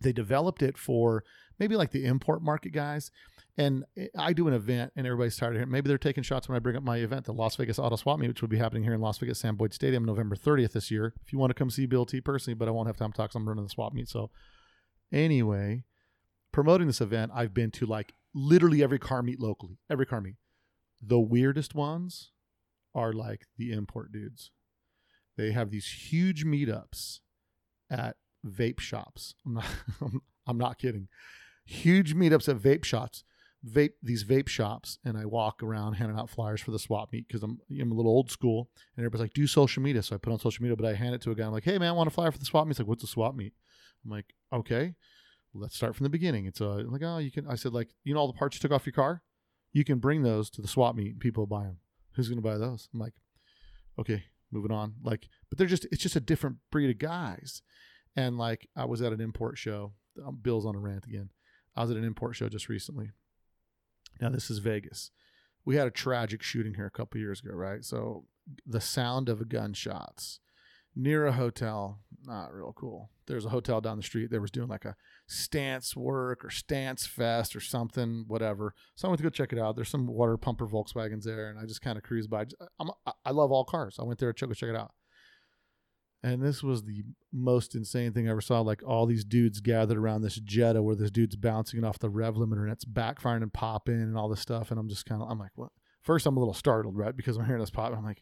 they 0.01 0.11
developed 0.11 0.61
it 0.61 0.77
for 0.77 1.23
maybe 1.59 1.75
like 1.75 1.91
the 1.91 2.05
import 2.05 2.41
market 2.41 2.71
guys. 2.71 3.11
And 3.57 3.83
I 4.17 4.33
do 4.33 4.47
an 4.47 4.53
event 4.53 4.93
and 4.95 5.05
everybody's 5.05 5.35
tired 5.35 5.51
of 5.51 5.55
hearing. 5.57 5.71
Maybe 5.71 5.87
they're 5.89 5.97
taking 5.97 6.23
shots 6.23 6.47
when 6.47 6.55
I 6.55 6.59
bring 6.59 6.77
up 6.77 6.83
my 6.83 6.97
event, 6.97 7.25
the 7.25 7.33
Las 7.33 7.57
Vegas 7.57 7.77
Auto 7.77 7.97
Swap 7.97 8.17
Meet, 8.17 8.29
which 8.29 8.41
will 8.41 8.49
be 8.49 8.57
happening 8.57 8.83
here 8.83 8.93
in 8.93 9.01
Las 9.01 9.17
Vegas 9.17 9.39
Sam 9.39 9.55
Boyd 9.57 9.73
Stadium 9.73 10.05
November 10.05 10.35
30th 10.35 10.71
this 10.71 10.89
year. 10.89 11.13
If 11.23 11.33
you 11.33 11.39
want 11.39 11.51
to 11.51 11.53
come 11.53 11.69
see 11.69 11.85
Bill 11.85 12.05
T 12.05 12.21
personally, 12.21 12.55
but 12.55 12.67
I 12.67 12.71
won't 12.71 12.87
have 12.87 12.97
time 12.97 13.11
to 13.11 13.17
talk 13.17 13.29
because 13.29 13.35
I'm 13.35 13.47
running 13.47 13.65
the 13.65 13.69
swap 13.69 13.93
meet. 13.93 14.09
So 14.09 14.31
anyway, 15.11 15.83
promoting 16.51 16.87
this 16.87 17.01
event, 17.01 17.31
I've 17.35 17.53
been 17.53 17.71
to 17.71 17.85
like 17.85 18.13
literally 18.33 18.83
every 18.83 18.99
car 18.99 19.21
meet 19.21 19.39
locally, 19.39 19.79
every 19.89 20.05
car 20.05 20.21
meet. 20.21 20.35
The 21.01 21.19
weirdest 21.19 21.75
ones 21.75 22.31
are 22.93 23.13
like 23.13 23.47
the 23.57 23.71
import 23.71 24.11
dudes. 24.11 24.51
They 25.37 25.51
have 25.51 25.71
these 25.71 25.87
huge 25.87 26.45
meetups 26.45 27.19
at 27.89 28.17
vape 28.45 28.79
shops. 28.79 29.35
I'm 29.45 29.53
not, 29.53 29.65
I'm 30.47 30.57
not 30.57 30.77
kidding. 30.77 31.07
Huge 31.65 32.15
meetups 32.15 32.49
at 32.49 32.57
vape 32.57 32.83
shops, 32.83 33.23
vape 33.67 33.93
these 34.01 34.23
vape 34.23 34.47
shops, 34.47 34.97
and 35.05 35.17
I 35.17 35.25
walk 35.25 35.63
around 35.63 35.93
handing 35.93 36.17
out 36.17 36.29
flyers 36.29 36.61
for 36.61 36.71
the 36.71 36.79
swap 36.79 37.11
meet 37.13 37.27
because 37.27 37.43
I'm 37.43 37.59
I'm 37.69 37.91
a 37.91 37.95
little 37.95 38.11
old 38.11 38.31
school, 38.31 38.69
and 38.95 39.03
everybody's 39.03 39.25
like, 39.25 39.33
"Do 39.33 39.47
social 39.47 39.81
media." 39.81 40.03
So 40.03 40.15
I 40.15 40.17
put 40.17 40.33
on 40.33 40.39
social 40.39 40.63
media, 40.63 40.75
but 40.75 40.85
I 40.85 40.93
hand 40.95 41.15
it 41.15 41.21
to 41.21 41.31
a 41.31 41.35
guy. 41.35 41.45
I'm 41.45 41.51
like, 41.51 41.63
"Hey 41.63 41.77
man, 41.77 41.89
I 41.89 41.93
want 41.93 42.07
a 42.07 42.11
flyer 42.11 42.31
for 42.31 42.39
the 42.39 42.45
swap 42.45 42.65
meet." 42.65 42.71
He's 42.71 42.79
like, 42.79 42.87
"What's 42.87 43.03
a 43.03 43.07
swap 43.07 43.35
meet?" 43.35 43.53
I'm 44.03 44.11
like, 44.11 44.33
"Okay, 44.51 44.95
let's 45.53 45.75
start 45.75 45.95
from 45.95 46.03
the 46.03 46.09
beginning." 46.09 46.45
It's 46.45 46.61
uh, 46.61 46.83
like, 46.85 47.01
"Oh, 47.03 47.17
you 47.17 47.31
can." 47.31 47.47
I 47.47 47.55
said, 47.55 47.73
"Like, 47.73 47.89
you 48.03 48.13
know 48.13 48.19
all 48.19 48.31
the 48.31 48.37
parts 48.37 48.55
you 48.55 48.59
took 48.59 48.71
off 48.71 48.85
your 48.85 48.93
car, 48.93 49.21
you 49.71 49.83
can 49.83 49.99
bring 49.99 50.23
those 50.23 50.49
to 50.51 50.61
the 50.61 50.67
swap 50.67 50.95
meet, 50.95 51.11
and 51.11 51.19
people 51.19 51.45
buy 51.45 51.63
them. 51.63 51.77
Who's 52.15 52.27
going 52.27 52.41
to 52.41 52.47
buy 52.47 52.57
those?" 52.57 52.89
I'm 52.93 52.99
like, 52.99 53.13
"Okay, 53.99 54.25
moving 54.51 54.71
on." 54.71 54.95
Like, 55.03 55.27
but 55.49 55.57
they're 55.57 55.67
just 55.67 55.85
it's 55.91 56.01
just 56.01 56.15
a 56.15 56.21
different 56.21 56.57
breed 56.71 56.89
of 56.89 56.97
guys. 56.97 57.61
And 58.15 58.37
like 58.37 58.67
I 58.75 58.85
was 58.85 59.01
at 59.01 59.13
an 59.13 59.21
import 59.21 59.57
show. 59.57 59.93
Um, 60.25 60.39
Bill's 60.41 60.65
on 60.65 60.75
a 60.75 60.79
rant 60.79 61.05
again. 61.05 61.29
I 61.75 61.81
was 61.81 61.91
at 61.91 61.97
an 61.97 62.03
import 62.03 62.35
show 62.35 62.49
just 62.49 62.69
recently. 62.69 63.11
Now 64.19 64.29
this 64.29 64.49
is 64.49 64.59
Vegas. 64.59 65.11
We 65.63 65.75
had 65.75 65.87
a 65.87 65.91
tragic 65.91 66.41
shooting 66.41 66.73
here 66.73 66.85
a 66.85 66.91
couple 66.91 67.19
years 67.19 67.41
ago, 67.41 67.53
right? 67.53 67.85
So 67.85 68.25
the 68.65 68.81
sound 68.81 69.29
of 69.29 69.47
gunshots 69.47 70.39
near 70.95 71.25
a 71.25 71.31
hotel, 71.31 71.99
not 72.25 72.53
real 72.53 72.73
cool. 72.73 73.09
There's 73.27 73.45
a 73.45 73.49
hotel 73.49 73.81
down 73.81 73.97
the 73.97 74.03
street. 74.03 74.29
They 74.29 74.39
was 74.39 74.51
doing 74.51 74.67
like 74.67 74.85
a 74.85 74.95
stance 75.27 75.95
work 75.95 76.43
or 76.43 76.49
stance 76.49 77.05
fest 77.05 77.55
or 77.55 77.61
something, 77.61 78.25
whatever. 78.27 78.73
So 78.95 79.07
I 79.07 79.09
went 79.09 79.19
to 79.19 79.23
go 79.23 79.29
check 79.29 79.53
it 79.53 79.59
out. 79.59 79.75
There's 79.75 79.89
some 79.89 80.07
water 80.07 80.37
pumper 80.37 80.67
Volkswagens 80.67 81.23
there, 81.23 81.49
and 81.49 81.57
I 81.57 81.65
just 81.65 81.81
kind 81.81 81.97
of 81.97 82.03
cruised 82.03 82.29
by. 82.29 82.45
I'm, 82.79 82.89
I 83.25 83.31
love 83.31 83.51
all 83.51 83.63
cars. 83.63 83.97
I 83.99 84.03
went 84.03 84.19
there 84.19 84.33
to 84.33 84.47
go 84.47 84.53
check 84.53 84.69
it 84.69 84.75
out. 84.75 84.91
And 86.23 86.43
this 86.43 86.61
was 86.61 86.83
the 86.83 87.03
most 87.33 87.73
insane 87.73 88.13
thing 88.13 88.27
I 88.27 88.31
ever 88.31 88.41
saw. 88.41 88.61
Like 88.61 88.83
all 88.85 89.07
these 89.07 89.23
dudes 89.23 89.59
gathered 89.59 89.97
around 89.97 90.21
this 90.21 90.35
Jetta 90.35 90.83
where 90.83 90.95
this 90.95 91.09
dude's 91.09 91.35
bouncing 91.35 91.79
it 91.79 91.85
off 91.85 91.97
the 91.97 92.11
rev 92.11 92.35
limiter 92.35 92.61
and 92.61 92.71
it's 92.71 92.85
backfiring 92.85 93.41
and 93.41 93.51
popping 93.51 94.01
and 94.01 94.15
all 94.15 94.29
this 94.29 94.39
stuff. 94.39 94.69
And 94.69 94.79
I'm 94.79 94.87
just 94.87 95.07
kind 95.07 95.21
of, 95.23 95.31
I'm 95.31 95.39
like, 95.39 95.49
what? 95.55 95.71
First, 96.01 96.27
I'm 96.27 96.37
a 96.37 96.39
little 96.39 96.53
startled, 96.53 96.95
right? 96.95 97.15
Because 97.15 97.37
I'm 97.37 97.45
hearing 97.45 97.61
this 97.61 97.71
pop. 97.71 97.87
And 97.87 97.97
I'm 97.97 98.05
like? 98.05 98.21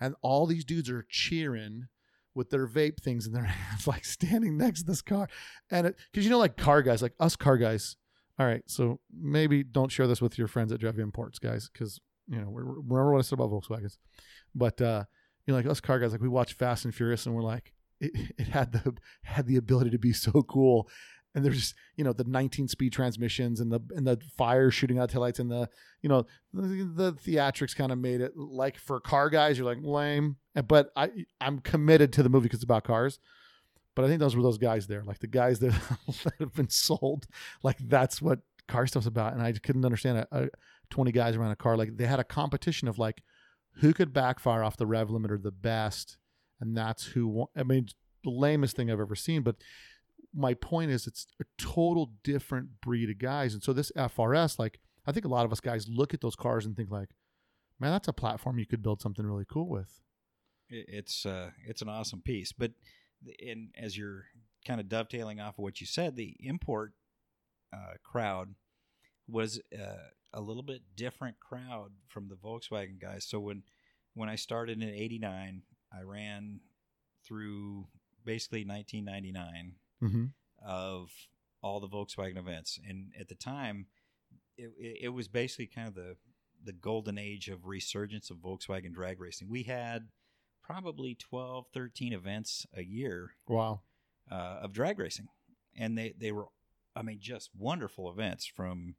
And 0.00 0.14
all 0.22 0.46
these 0.46 0.64
dudes 0.64 0.90
are 0.90 1.06
cheering 1.08 1.88
with 2.34 2.50
their 2.50 2.66
vape 2.66 3.00
things 3.00 3.26
in 3.26 3.32
their 3.32 3.44
hands, 3.44 3.86
like 3.86 4.04
standing 4.04 4.56
next 4.56 4.80
to 4.80 4.86
this 4.86 5.02
car. 5.02 5.28
And 5.70 5.88
it, 5.88 5.96
cause 6.14 6.24
you 6.24 6.30
know, 6.30 6.38
like 6.38 6.56
car 6.56 6.82
guys, 6.82 7.02
like 7.02 7.14
us 7.20 7.36
car 7.36 7.56
guys. 7.56 7.96
All 8.38 8.46
right. 8.46 8.62
So 8.66 9.00
maybe 9.12 9.64
don't 9.64 9.90
share 9.90 10.06
this 10.06 10.22
with 10.22 10.38
your 10.38 10.46
friends 10.46 10.72
at 10.72 10.80
drive 10.80 10.98
imports, 10.98 11.38
guys. 11.38 11.68
Cause, 11.76 12.00
you 12.28 12.38
know, 12.38 12.48
remember 12.50 13.12
what 13.12 13.18
I 13.18 13.22
said 13.22 13.38
about 13.40 13.50
Volkswagens. 13.50 13.96
But, 14.54 14.80
uh, 14.80 15.04
you 15.46 15.52
know, 15.52 15.58
like 15.58 15.66
us 15.66 15.80
car 15.80 15.98
guys, 15.98 16.12
like 16.12 16.20
we 16.20 16.28
watch 16.28 16.52
Fast 16.52 16.84
and 16.84 16.94
Furious, 16.94 17.26
and 17.26 17.34
we're 17.34 17.42
like, 17.42 17.72
it, 18.00 18.12
it 18.38 18.48
had 18.48 18.72
the 18.72 18.94
had 19.22 19.46
the 19.46 19.56
ability 19.56 19.90
to 19.90 19.98
be 19.98 20.12
so 20.12 20.42
cool. 20.42 20.88
And 21.38 21.46
there's 21.46 21.74
you 21.96 22.04
know 22.04 22.12
the 22.12 22.24
19 22.24 22.68
speed 22.68 22.92
transmissions 22.92 23.60
and 23.60 23.72
the 23.72 23.80
and 23.94 24.06
the 24.06 24.20
fire 24.36 24.70
shooting 24.70 24.98
out 24.98 25.10
taillights 25.10 25.38
and 25.38 25.50
the 25.50 25.68
you 26.02 26.08
know 26.08 26.26
the, 26.52 26.84
the 26.84 27.12
theatrics 27.12 27.76
kind 27.76 27.92
of 27.92 27.98
made 27.98 28.20
it 28.20 28.36
like 28.36 28.76
for 28.76 29.00
car 29.00 29.30
guys 29.30 29.56
you're 29.56 29.66
like 29.66 29.78
lame, 29.80 30.36
but 30.66 30.90
I 30.96 31.10
I'm 31.40 31.60
committed 31.60 32.12
to 32.14 32.22
the 32.22 32.28
movie 32.28 32.44
because 32.44 32.58
it's 32.58 32.64
about 32.64 32.84
cars. 32.84 33.20
But 33.94 34.04
I 34.04 34.08
think 34.08 34.20
those 34.20 34.36
were 34.36 34.42
those 34.42 34.58
guys 34.58 34.86
there, 34.86 35.02
like 35.02 35.18
the 35.18 35.26
guys 35.26 35.58
that, 35.58 35.72
that 36.24 36.34
have 36.38 36.54
been 36.54 36.68
sold, 36.68 37.26
like 37.62 37.78
that's 37.78 38.22
what 38.22 38.40
car 38.68 38.86
stuff's 38.86 39.06
about. 39.06 39.32
And 39.32 39.42
I 39.42 39.52
couldn't 39.52 39.84
understand 39.84 40.18
a, 40.18 40.44
a 40.44 40.48
20 40.90 41.10
guys 41.12 41.36
around 41.36 41.50
a 41.50 41.56
car 41.56 41.76
like 41.76 41.96
they 41.96 42.06
had 42.06 42.20
a 42.20 42.24
competition 42.24 42.88
of 42.88 42.98
like 42.98 43.22
who 43.80 43.92
could 43.92 44.12
backfire 44.12 44.62
off 44.62 44.76
the 44.76 44.86
rev 44.86 45.08
limiter 45.08 45.40
the 45.40 45.52
best, 45.52 46.16
and 46.60 46.76
that's 46.76 47.06
who. 47.06 47.46
I 47.56 47.62
mean, 47.62 47.88
the 48.24 48.30
lamest 48.30 48.76
thing 48.76 48.90
I've 48.90 49.00
ever 49.00 49.14
seen. 49.14 49.42
But 49.42 49.56
my 50.38 50.54
point 50.54 50.90
is, 50.90 51.06
it's 51.06 51.26
a 51.40 51.44
total 51.58 52.12
different 52.22 52.80
breed 52.80 53.10
of 53.10 53.18
guys, 53.18 53.54
and 53.54 53.62
so 53.62 53.72
this 53.72 53.90
FRS, 53.96 54.58
like, 54.58 54.78
I 55.06 55.12
think 55.12 55.24
a 55.24 55.28
lot 55.28 55.44
of 55.44 55.52
us 55.52 55.60
guys 55.60 55.88
look 55.88 56.14
at 56.14 56.20
those 56.20 56.36
cars 56.36 56.64
and 56.64 56.76
think 56.76 56.90
like, 56.90 57.08
man, 57.80 57.92
that's 57.92 58.08
a 58.08 58.12
platform 58.12 58.58
you 58.58 58.66
could 58.66 58.82
build 58.82 59.00
something 59.00 59.26
really 59.26 59.46
cool 59.50 59.68
with. 59.68 60.00
It's 60.70 61.24
uh, 61.24 61.50
it's 61.66 61.82
an 61.82 61.88
awesome 61.88 62.20
piece, 62.20 62.52
but 62.52 62.72
in 63.38 63.70
as 63.76 63.96
you're 63.96 64.26
kind 64.66 64.80
of 64.80 64.88
dovetailing 64.88 65.40
off 65.40 65.58
of 65.58 65.62
what 65.62 65.80
you 65.80 65.86
said, 65.86 66.14
the 66.14 66.36
import 66.40 66.92
uh, 67.72 67.94
crowd 68.04 68.54
was 69.26 69.60
uh, 69.74 70.10
a 70.32 70.40
little 70.40 70.62
bit 70.62 70.82
different 70.94 71.40
crowd 71.40 71.92
from 72.06 72.28
the 72.28 72.36
Volkswagen 72.36 73.00
guys. 73.00 73.24
So 73.24 73.40
when 73.40 73.62
when 74.14 74.28
I 74.28 74.36
started 74.36 74.82
in 74.82 74.88
'89, 74.88 75.62
I 75.90 76.02
ran 76.02 76.60
through 77.26 77.86
basically 78.24 78.64
1999 78.64 79.72
mm-hmm. 80.02 80.26
of 80.64 81.10
all 81.62 81.80
the 81.80 81.88
Volkswagen 81.88 82.38
events, 82.38 82.78
and 82.86 83.12
at 83.18 83.28
the 83.28 83.34
time, 83.34 83.86
it, 84.56 84.70
it, 84.78 84.98
it 85.02 85.08
was 85.08 85.28
basically 85.28 85.66
kind 85.66 85.88
of 85.88 85.94
the 85.94 86.16
the 86.64 86.72
golden 86.72 87.18
age 87.18 87.48
of 87.48 87.66
resurgence 87.66 88.30
of 88.30 88.38
Volkswagen 88.38 88.92
drag 88.92 89.20
racing. 89.20 89.48
We 89.48 89.62
had 89.62 90.08
probably 90.68 91.14
12, 91.14 91.66
13 91.72 92.12
events 92.12 92.66
a 92.74 92.82
year. 92.82 93.32
Wow. 93.46 93.80
Uh, 94.30 94.58
of 94.62 94.74
drag 94.74 94.98
racing, 94.98 95.28
and 95.78 95.96
they 95.96 96.12
they 96.18 96.32
were, 96.32 96.48
I 96.94 97.00
mean, 97.00 97.16
just 97.18 97.48
wonderful 97.56 98.10
events 98.10 98.44
from 98.44 98.96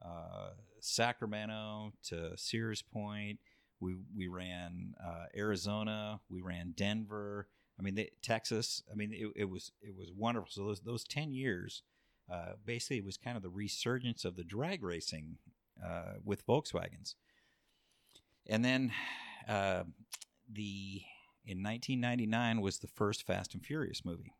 uh, 0.00 0.50
Sacramento 0.78 1.92
to 2.04 2.36
Sears 2.36 2.80
Point. 2.80 3.40
We 3.80 3.96
we 4.16 4.28
ran 4.28 4.94
uh, 5.04 5.24
Arizona. 5.36 6.20
We 6.30 6.40
ran 6.40 6.72
Denver. 6.76 7.48
I 7.80 7.82
mean, 7.82 8.06
Texas. 8.20 8.82
I 8.92 8.94
mean, 8.94 9.12
it, 9.14 9.28
it, 9.34 9.48
was 9.48 9.72
it 9.80 9.96
was 9.96 10.12
wonderful. 10.14 10.50
So 10.50 10.66
those 10.66 10.80
those 10.80 11.04
ten 11.04 11.32
years, 11.32 11.82
uh, 12.30 12.52
basically, 12.64 12.98
it 12.98 13.06
was 13.06 13.16
kind 13.16 13.38
of 13.38 13.42
the 13.42 13.48
resurgence 13.48 14.26
of 14.26 14.36
the 14.36 14.44
drag 14.44 14.82
racing 14.82 15.38
uh, 15.82 16.14
with 16.22 16.46
Volkswagens. 16.46 17.14
And 18.46 18.62
then 18.62 18.92
uh, 19.48 19.84
the 20.52 21.02
in 21.46 21.62
1999 21.62 22.60
was 22.60 22.78
the 22.78 22.86
first 22.86 23.26
Fast 23.26 23.54
and 23.54 23.64
Furious 23.64 24.04
movie 24.04 24.34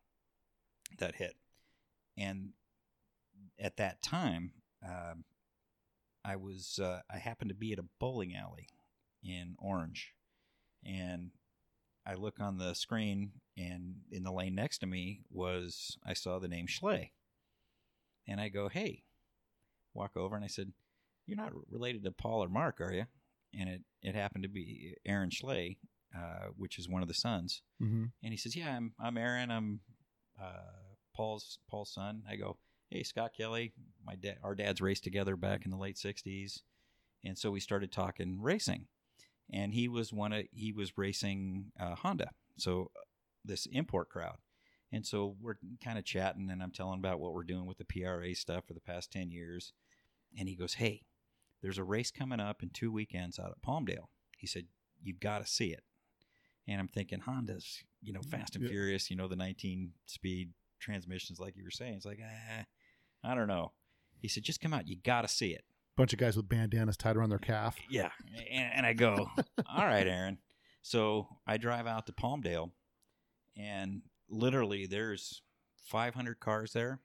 that 0.99 1.15
hit, 1.15 1.35
and 2.15 2.49
at 3.59 3.77
that 3.77 4.03
time, 4.03 4.51
um, 4.85 5.23
I 6.23 6.35
was 6.35 6.79
uh, 6.79 6.99
I 7.11 7.17
happened 7.17 7.49
to 7.49 7.55
be 7.55 7.73
at 7.73 7.79
a 7.79 7.85
bowling 7.99 8.35
alley 8.35 8.67
in 9.23 9.55
Orange, 9.57 10.13
and 10.85 11.31
I 12.05 12.15
look 12.15 12.39
on 12.39 12.57
the 12.57 12.73
screen, 12.73 13.31
and 13.57 13.95
in 14.11 14.23
the 14.23 14.31
lane 14.31 14.55
next 14.55 14.79
to 14.79 14.87
me 14.87 15.21
was 15.29 15.97
I 16.05 16.13
saw 16.13 16.39
the 16.39 16.47
name 16.47 16.67
Schley, 16.67 17.13
and 18.27 18.41
I 18.41 18.49
go, 18.49 18.69
"Hey," 18.69 19.03
walk 19.93 20.17
over, 20.17 20.35
and 20.35 20.43
I 20.43 20.47
said, 20.47 20.73
"You're 21.25 21.37
not 21.37 21.53
related 21.69 22.03
to 22.03 22.11
Paul 22.11 22.43
or 22.43 22.49
Mark, 22.49 22.81
are 22.81 22.93
you?" 22.93 23.05
And 23.57 23.69
it 23.69 23.81
it 24.01 24.15
happened 24.15 24.43
to 24.43 24.49
be 24.49 24.95
Aaron 25.05 25.29
Schley, 25.29 25.77
uh, 26.17 26.47
which 26.57 26.79
is 26.79 26.89
one 26.89 27.01
of 27.01 27.07
the 27.07 27.13
sons, 27.13 27.61
mm-hmm. 27.81 28.05
and 28.23 28.33
he 28.33 28.37
says, 28.37 28.55
"Yeah, 28.55 28.75
I'm 28.75 28.93
I'm 28.99 29.17
Aaron. 29.17 29.51
I'm 29.51 29.81
uh, 30.41 30.89
Paul's 31.15 31.59
Paul's 31.69 31.93
son." 31.93 32.23
I 32.27 32.35
go, 32.35 32.57
hey 32.91 33.03
Scott 33.03 33.31
Kelly, 33.35 33.73
my 34.05 34.15
dad, 34.15 34.37
our 34.43 34.53
dads 34.53 34.81
raced 34.81 35.03
together 35.03 35.35
back 35.35 35.65
in 35.65 35.71
the 35.71 35.77
late 35.77 35.95
'60s, 35.95 36.61
and 37.23 37.37
so 37.37 37.49
we 37.49 37.59
started 37.59 37.91
talking 37.91 38.39
racing. 38.41 38.87
And 39.51 39.73
he 39.73 39.87
was 39.87 40.13
one 40.13 40.31
of 40.33 40.45
he 40.51 40.71
was 40.71 40.97
racing 40.97 41.71
uh, 41.79 41.95
Honda, 41.95 42.29
so 42.57 42.91
uh, 42.95 43.01
this 43.43 43.65
import 43.65 44.09
crowd. 44.09 44.37
And 44.93 45.05
so 45.05 45.35
we're 45.41 45.55
kind 45.83 45.97
of 45.97 46.03
chatting, 46.05 46.49
and 46.49 46.61
I'm 46.61 46.71
telling 46.71 46.99
about 46.99 47.19
what 47.19 47.33
we're 47.33 47.43
doing 47.43 47.65
with 47.65 47.77
the 47.77 47.85
PRA 47.85 48.33
stuff 48.35 48.65
for 48.67 48.73
the 48.73 48.81
past 48.81 49.11
ten 49.11 49.31
years. 49.31 49.73
And 50.37 50.47
he 50.47 50.55
goes, 50.55 50.75
"Hey, 50.75 51.03
there's 51.61 51.77
a 51.77 51.83
race 51.83 52.11
coming 52.11 52.39
up 52.39 52.63
in 52.63 52.69
two 52.69 52.91
weekends 52.91 53.39
out 53.39 53.51
at 53.51 53.61
Palmdale. 53.61 54.07
He 54.37 54.47
said, 54.47 54.65
You've 55.03 55.19
got 55.19 55.39
to 55.39 55.47
see 55.51 55.71
it. 55.71 55.83
And 56.67 56.79
I'm 56.79 56.87
thinking, 56.87 57.21
Honda's, 57.21 57.83
you 58.01 58.13
know, 58.13 58.21
fast 58.21 58.55
and 58.55 58.63
Yeah. 58.63 58.69
furious, 58.69 59.09
you 59.09 59.15
know, 59.15 59.27
the 59.27 59.35
19 59.35 59.93
speed 60.05 60.53
transmissions, 60.79 61.39
like 61.39 61.55
you 61.57 61.63
were 61.63 61.71
saying. 61.71 61.95
It's 61.95 62.05
like, 62.05 62.19
ah, 62.23 62.65
I 63.23 63.35
don't 63.35 63.47
know. 63.47 63.71
He 64.19 64.27
said, 64.27 64.43
Just 64.43 64.61
come 64.61 64.73
out. 64.73 64.87
You 64.87 64.95
got 64.97 65.21
to 65.23 65.27
see 65.27 65.51
it. 65.53 65.63
Bunch 65.97 66.13
of 66.13 66.19
guys 66.19 66.37
with 66.37 66.47
bandanas 66.47 66.97
tied 66.97 67.17
around 67.17 67.29
their 67.29 67.37
calf. 67.39 67.77
Yeah. 67.89 68.09
And, 68.49 68.71
and 68.75 68.85
I 68.85 68.93
go, 68.93 69.29
All 69.67 69.85
right, 69.85 70.07
Aaron. 70.07 70.37
So 70.81 71.27
I 71.45 71.57
drive 71.57 71.85
out 71.85 72.07
to 72.07 72.11
Palmdale, 72.13 72.71
and 73.55 74.01
literally 74.29 74.87
there's 74.87 75.41
500 75.85 76.39
cars 76.39 76.73
there, 76.73 77.01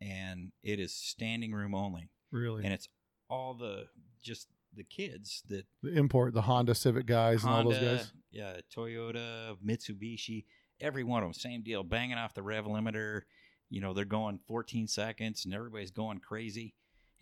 and 0.00 0.52
it 0.62 0.78
is 0.78 0.92
standing 0.92 1.52
room 1.52 1.74
only. 1.74 2.10
Really, 2.30 2.64
And 2.64 2.72
it's 2.72 2.88
all 3.28 3.54
the 3.54 3.86
just 4.22 4.48
the 4.74 4.84
kids 4.84 5.42
that 5.48 5.64
the 5.82 5.92
import, 5.94 6.34
the 6.34 6.42
Honda 6.42 6.74
Civic 6.74 7.06
guys 7.06 7.42
and 7.42 7.52
all 7.52 7.64
those 7.64 7.78
guys. 7.78 8.12
yeah, 8.30 8.58
Toyota, 8.74 9.56
Mitsubishi, 9.64 10.44
every 10.80 11.02
one 11.02 11.22
of 11.22 11.26
them, 11.28 11.34
same 11.34 11.62
deal, 11.62 11.82
banging 11.82 12.18
off 12.18 12.34
the 12.34 12.42
rev 12.42 12.66
limiter. 12.66 13.22
You 13.70 13.80
know, 13.80 13.94
they're 13.94 14.04
going 14.04 14.38
14 14.46 14.86
seconds, 14.86 15.44
and 15.44 15.54
everybody's 15.54 15.90
going 15.90 16.18
crazy. 16.20 16.74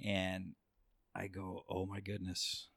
And 0.04 0.52
I 1.14 1.28
go, 1.28 1.64
oh 1.68 1.86
my 1.86 2.00
goodness, 2.00 2.68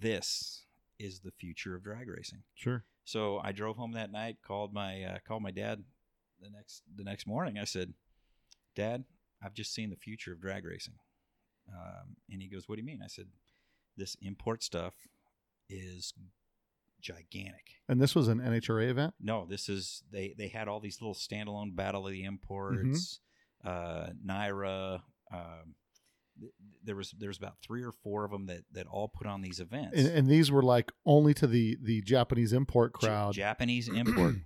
this 0.00 0.64
is 0.98 1.20
the 1.20 1.30
future 1.30 1.74
of 1.74 1.84
drag 1.84 2.08
racing. 2.08 2.42
Sure. 2.54 2.84
So 3.04 3.40
I 3.42 3.52
drove 3.52 3.76
home 3.76 3.92
that 3.92 4.10
night, 4.10 4.38
called 4.44 4.72
my 4.72 5.02
uh, 5.02 5.18
called 5.26 5.42
my 5.42 5.52
dad 5.52 5.84
the 6.40 6.50
next 6.50 6.82
the 6.96 7.04
next 7.04 7.26
morning. 7.26 7.58
I 7.58 7.64
said, 7.64 7.94
Dad, 8.74 9.04
I've 9.42 9.54
just 9.54 9.72
seen 9.72 9.90
the 9.90 9.96
future 9.96 10.32
of 10.32 10.40
drag 10.40 10.64
racing. 10.64 10.94
Um, 11.68 12.16
and 12.30 12.42
he 12.42 12.48
goes, 12.48 12.68
What 12.68 12.76
do 12.76 12.80
you 12.80 12.86
mean? 12.86 13.00
I 13.02 13.08
said, 13.08 13.26
This 13.96 14.16
import 14.20 14.62
stuff 14.62 14.94
is 15.68 16.12
gigantic. 17.00 17.76
And 17.88 18.00
this 18.00 18.14
was 18.14 18.28
an 18.28 18.40
NHRA 18.40 18.88
event. 18.88 19.14
No, 19.20 19.46
this 19.48 19.68
is 19.68 20.02
they 20.10 20.34
they 20.36 20.48
had 20.48 20.66
all 20.68 20.80
these 20.80 21.00
little 21.00 21.14
standalone 21.14 21.76
Battle 21.76 22.06
of 22.06 22.12
the 22.12 22.24
Imports, 22.24 23.20
uh, 23.64 24.08
NIRA. 24.24 25.02
Um, 25.32 25.74
there 26.82 26.96
was 26.96 27.14
there 27.18 27.28
was 27.28 27.38
about 27.38 27.56
three 27.62 27.82
or 27.82 27.92
four 27.92 28.24
of 28.24 28.30
them 28.30 28.46
that 28.46 28.64
that 28.72 28.86
all 28.86 29.08
put 29.08 29.26
on 29.26 29.42
these 29.42 29.60
events. 29.60 29.96
And, 29.96 30.06
and 30.08 30.28
these 30.28 30.50
were 30.50 30.62
like 30.62 30.92
only 31.04 31.34
to 31.34 31.46
the 31.46 31.76
the 31.82 32.02
Japanese 32.02 32.52
import 32.52 32.92
crowd. 32.92 33.34
Japanese 33.34 33.88
import. 33.94 34.36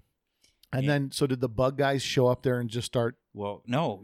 and 0.73 0.85
yeah. 0.85 0.89
then, 0.89 1.11
so 1.13 1.27
did 1.27 1.41
the 1.41 1.49
bug 1.49 1.77
guys 1.77 2.03
show 2.03 2.27
up 2.27 2.43
there 2.43 2.61
and 2.61 2.71
just 2.71 2.87
start? 2.87 3.17
Well, 3.33 3.63
no, 3.67 4.03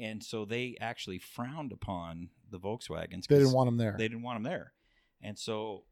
and 0.00 0.22
so 0.22 0.44
they 0.44 0.76
actually 0.80 1.18
frowned 1.18 1.72
upon 1.72 2.28
the 2.50 2.60
Volkswagens. 2.60 3.26
They 3.26 3.38
didn't 3.38 3.52
want 3.52 3.66
them 3.66 3.76
there. 3.76 3.94
They 3.98 4.08
didn't 4.08 4.22
want 4.22 4.36
them 4.36 4.50
there, 4.50 4.72
and 5.22 5.38
so 5.38 5.84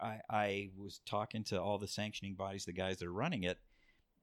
I, 0.00 0.20
I 0.28 0.70
was 0.76 1.00
talking 1.06 1.44
to 1.44 1.60
all 1.60 1.78
the 1.78 1.88
sanctioning 1.88 2.34
bodies, 2.34 2.64
the 2.64 2.72
guys 2.72 2.98
that 2.98 3.06
are 3.06 3.12
running 3.12 3.44
it, 3.44 3.58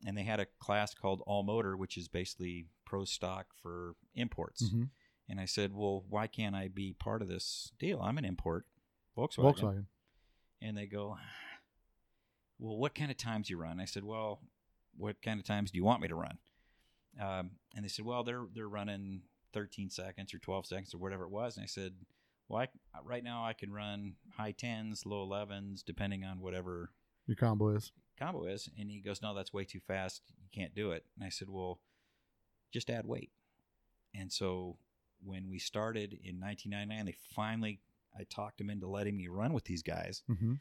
and 0.06 0.18
they 0.18 0.24
had 0.24 0.40
a 0.40 0.48
class 0.60 0.94
called 0.94 1.24
All 1.26 1.44
Motor, 1.44 1.76
which 1.78 1.98
is 1.98 2.08
basically 2.08 2.68
pro 2.86 3.06
stock 3.06 3.48
for 3.62 3.96
imports. 4.16 4.64
Mhm. 4.64 4.90
And 5.30 5.40
I 5.40 5.46
said, 5.46 5.76
well, 5.76 6.04
why 6.10 6.28
can't 6.28 6.56
I 6.56 6.70
be 6.70 6.94
part 6.94 7.22
of 7.22 7.28
this 7.28 7.72
deal? 7.80 8.02
I'm 8.02 8.18
an 8.18 8.26
import, 8.26 8.66
Volkswagen. 9.18 9.38
Volkswagen. 9.60 9.86
And 10.62 10.76
they 10.76 10.88
go, 10.88 11.16
well, 12.58 12.78
what 12.78 12.96
kind 12.96 13.12
of 13.12 13.18
times 13.18 13.50
you 13.50 13.58
run? 13.58 13.80
I 13.80 13.86
said, 13.86 14.04
well, 14.04 14.42
what 14.98 15.22
kind 15.22 15.40
of 15.40 15.46
times 15.46 15.72
do 15.72 15.78
you 15.78 15.84
want 15.84 16.02
me 16.02 16.08
to 16.08 16.16
run? 16.16 16.38
Um, 17.22 17.52
and 17.76 17.84
they 17.86 17.90
said, 17.90 18.06
well, 18.06 18.24
they're 18.24 18.46
they're 18.54 18.68
running 18.68 19.22
13 19.54 19.90
seconds 19.90 20.34
or 20.34 20.40
12 20.40 20.66
seconds 20.66 20.94
or 20.94 20.98
whatever 20.98 21.24
it 21.24 21.32
was. 21.32 21.58
And 21.58 21.64
I 21.64 21.68
said, 21.68 21.94
well, 22.48 22.62
I, 22.62 22.68
right 23.04 23.24
now 23.24 23.46
I 23.46 23.54
can 23.54 23.72
run 23.72 24.14
high 24.36 24.54
10s, 24.54 25.06
low 25.06 25.28
11s, 25.28 25.84
depending 25.86 26.24
on 26.24 26.40
whatever 26.40 26.92
Your 27.28 27.36
combo 27.36 27.70
is. 27.76 27.92
combo 28.18 28.46
is. 28.46 28.70
And 28.78 28.90
he 28.90 29.00
goes, 29.00 29.22
no, 29.22 29.34
that's 29.36 29.54
way 29.54 29.64
too 29.64 29.80
fast. 29.88 30.22
You 30.42 30.50
can't 30.52 30.76
do 30.76 30.92
it. 30.92 31.06
And 31.16 31.26
I 31.26 31.30
said, 31.30 31.50
well, 31.50 31.80
just 32.72 32.90
add 32.90 33.06
weight. 33.06 33.32
And 34.14 34.32
so 34.32 34.78
when 35.24 35.50
we 35.50 35.60
started 35.60 36.14
in 36.14 36.40
1999, 36.40 37.06
they 37.06 37.16
finally, 37.36 37.80
I 38.18 38.24
talked 38.24 38.60
him 38.62 38.70
into 38.70 38.88
letting 38.88 39.18
me 39.18 39.28
run 39.28 39.54
with 39.54 39.66
these 39.66 39.84
guys. 39.84 40.24
hmm 40.28 40.54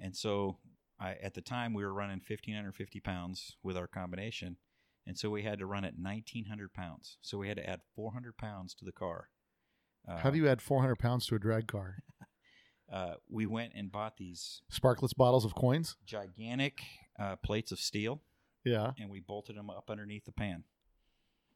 And 0.00 0.16
so 0.16 0.58
I, 0.98 1.12
at 1.22 1.34
the 1.34 1.40
time 1.42 1.74
we 1.74 1.84
were 1.84 1.92
running 1.92 2.16
1550 2.26 3.00
pounds 3.00 3.56
with 3.62 3.76
our 3.76 3.86
combination. 3.86 4.56
And 5.06 5.16
so 5.18 5.30
we 5.30 5.42
had 5.42 5.58
to 5.60 5.66
run 5.66 5.84
at 5.84 5.94
1900 5.98 6.72
pounds. 6.72 7.18
So 7.22 7.38
we 7.38 7.48
had 7.48 7.56
to 7.58 7.68
add 7.68 7.80
400 7.94 8.36
pounds 8.36 8.74
to 8.74 8.84
the 8.84 8.92
car. 8.92 9.28
Uh, 10.08 10.18
How 10.18 10.30
do 10.30 10.36
you 10.38 10.48
add 10.48 10.60
400 10.62 10.96
pounds 10.98 11.26
to 11.26 11.34
a 11.34 11.38
drag 11.38 11.66
car? 11.66 11.98
Uh, 12.92 13.14
we 13.28 13.46
went 13.46 13.72
and 13.74 13.90
bought 13.90 14.16
these 14.16 14.62
sparkless 14.70 15.12
bottles 15.12 15.44
of 15.44 15.56
coins. 15.56 15.96
gigantic 16.06 16.82
uh, 17.18 17.34
plates 17.34 17.72
of 17.72 17.80
steel 17.80 18.22
Yeah, 18.64 18.92
and 19.00 19.10
we 19.10 19.18
bolted 19.18 19.56
them 19.56 19.70
up 19.70 19.90
underneath 19.90 20.24
the 20.24 20.30
pan 20.30 20.62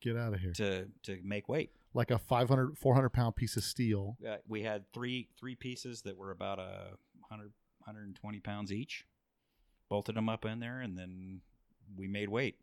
get 0.03 0.17
out 0.17 0.35
of 0.35 0.41
here. 0.41 0.53
to, 0.55 0.89
to 1.05 1.21
make 1.23 1.49
weight. 1.49 1.71
Like 1.93 2.11
a 2.11 2.19
500, 2.19 2.79
400 2.79 3.09
pound 3.11 3.37
piece 3.37 3.57
of 3.57 3.65
steel. 3.65 4.17
Uh, 4.27 4.37
we 4.47 4.63
had 4.63 4.85
three 4.93 5.29
three 5.39 5.57
pieces 5.57 6.03
that 6.03 6.17
were 6.17 6.31
about 6.31 6.59
a 6.59 6.97
100, 7.29 7.53
120 7.79 8.41
pounds 8.41 8.73
each. 8.73 9.07
Bolted 9.89 10.15
them 10.15 10.29
up 10.29 10.45
in 10.45 10.61
there, 10.61 10.81
and 10.81 10.97
then 10.97 11.41
we 11.97 12.07
made 12.07 12.29
weight. 12.29 12.57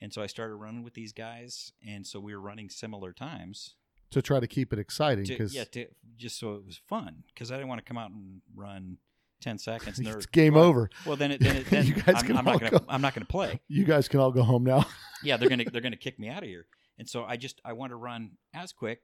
And 0.00 0.12
so 0.12 0.22
I 0.22 0.26
started 0.26 0.56
running 0.56 0.82
with 0.82 0.92
these 0.92 1.12
guys, 1.12 1.72
and 1.86 2.06
so 2.06 2.20
we 2.20 2.34
were 2.34 2.40
running 2.40 2.68
similar 2.68 3.12
times. 3.12 3.76
to 4.10 4.20
try 4.20 4.40
to 4.40 4.46
keep 4.46 4.72
it 4.72 4.78
exciting 4.78 5.24
because 5.24 5.54
yeah, 5.54 5.64
to, 5.64 5.86
just 6.18 6.38
so 6.38 6.54
it 6.54 6.66
was 6.66 6.76
fun, 6.86 7.24
because 7.28 7.50
I 7.50 7.54
didn't 7.56 7.68
want 7.68 7.78
to 7.78 7.84
come 7.84 7.96
out 7.96 8.10
and 8.10 8.42
run 8.54 8.98
ten 9.40 9.58
seconds. 9.58 9.98
And 9.98 10.08
it's 10.08 10.26
game 10.26 10.54
well, 10.54 10.64
over. 10.64 10.90
Well, 11.06 11.16
then, 11.16 11.30
it, 11.30 11.40
then, 11.40 11.56
it, 11.56 11.66
then 11.70 11.86
You 11.86 11.94
guys 11.94 12.16
I'm, 12.18 12.26
can 12.26 12.36
I'm 12.36 12.44
not 12.44 12.60
gonna 12.60 12.70
go. 12.70 12.84
I'm 12.88 13.00
not 13.00 13.14
gonna 13.14 13.24
play. 13.24 13.60
You 13.68 13.84
guys 13.84 14.08
can 14.08 14.20
all 14.20 14.32
go 14.32 14.42
home 14.42 14.64
now. 14.64 14.84
yeah, 15.22 15.36
they're 15.36 15.48
gonna 15.48 15.64
they're 15.64 15.80
gonna 15.80 15.96
kick 15.96 16.18
me 16.18 16.28
out 16.28 16.42
of 16.42 16.48
here. 16.48 16.66
And 16.98 17.08
so 17.08 17.24
I 17.24 17.36
just 17.36 17.60
I 17.64 17.72
want 17.72 17.90
to 17.90 17.96
run 17.96 18.32
as 18.54 18.72
quick. 18.72 19.02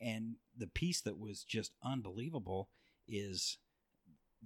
And 0.00 0.36
the 0.56 0.68
piece 0.68 1.00
that 1.02 1.18
was 1.18 1.42
just 1.42 1.72
unbelievable 1.84 2.68
is 3.06 3.58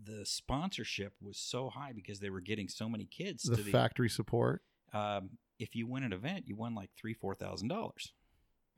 the 0.03 0.25
sponsorship 0.25 1.13
was 1.21 1.39
so 1.39 1.69
high 1.69 1.93
because 1.95 2.21
they 2.21 2.31
were 2.31 2.41
getting 2.41 2.69
so 2.69 2.89
many 2.89 3.05
kids 3.05 3.43
the 3.43 3.57
to 3.57 3.63
the 3.63 3.71
factory 3.71 4.09
support 4.09 4.63
um, 4.95 5.31
if 5.59 5.75
you 5.75 5.87
win 5.87 6.03
an 6.03 6.13
event 6.13 6.45
you 6.47 6.57
won 6.57 6.75
like 6.75 6.91
three 6.99 7.15
four 7.15 7.35
thousand 7.35 7.69
dollars 7.69 8.13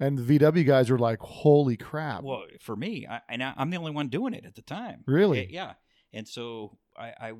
and 0.00 0.18
the 0.18 0.38
VW 0.40 0.66
guys 0.66 0.90
were 0.90 0.98
like, 0.98 1.20
"Holy 1.20 1.76
crap!" 1.76 2.24
well 2.24 2.42
for 2.60 2.74
me 2.74 3.06
I, 3.08 3.20
and 3.28 3.44
I, 3.44 3.54
i'm 3.56 3.70
the 3.70 3.76
only 3.76 3.92
one 3.92 4.08
doing 4.08 4.34
it 4.34 4.44
at 4.44 4.56
the 4.56 4.62
time 4.62 5.04
Really? 5.06 5.48
yeah 5.52 5.74
and 6.12 6.26
so 6.26 6.78
I, 6.96 7.12
I 7.20 7.32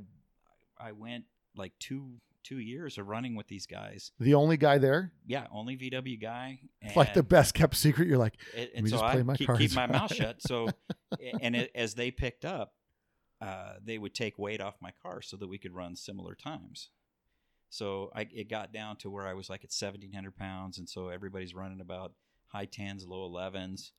i 0.78 0.92
went 0.92 1.24
like 1.56 1.72
two 1.80 2.12
two 2.44 2.58
years 2.58 2.98
of 2.98 3.08
running 3.08 3.34
with 3.34 3.48
these 3.48 3.66
guys 3.66 4.12
the 4.20 4.34
only 4.34 4.56
guy 4.56 4.78
there, 4.78 5.12
yeah 5.26 5.46
only 5.50 5.76
vw 5.76 6.20
guy 6.20 6.60
and, 6.82 6.94
like 6.94 7.14
the 7.14 7.22
best 7.22 7.54
kept 7.54 7.74
secret. 7.74 8.06
You're 8.06 8.18
like, 8.18 8.34
and, 8.54 8.66
me 8.66 8.70
and 8.76 8.88
so 8.88 8.96
just 8.96 9.04
i 9.04 9.12
play 9.14 9.22
my 9.22 9.36
keep, 9.36 9.46
cards 9.46 9.60
keep 9.60 9.74
my 9.74 9.86
mouth 9.86 10.14
shut 10.14 10.40
so 10.40 10.68
and 11.40 11.56
it, 11.56 11.70
as 11.74 11.94
they 11.94 12.10
picked 12.10 12.44
up 12.44 12.74
uh, 13.40 13.74
they 13.84 13.98
would 13.98 14.14
take 14.14 14.38
weight 14.38 14.60
off 14.60 14.76
my 14.80 14.92
car 15.02 15.20
so 15.20 15.36
that 15.36 15.48
we 15.48 15.58
could 15.58 15.74
run 15.74 15.96
similar 15.96 16.34
times 16.34 16.90
so 17.68 18.10
I, 18.14 18.28
it 18.32 18.48
got 18.48 18.72
down 18.72 18.96
to 18.98 19.10
where 19.10 19.26
i 19.26 19.34
was 19.34 19.50
like 19.50 19.64
at 19.64 19.72
1700 19.76 20.36
pounds 20.36 20.78
and 20.78 20.88
so 20.88 21.08
everybody's 21.08 21.54
running 21.54 21.80
about 21.80 22.12
high 22.46 22.66
10s 22.66 23.06
low 23.06 23.28
11s 23.28 23.90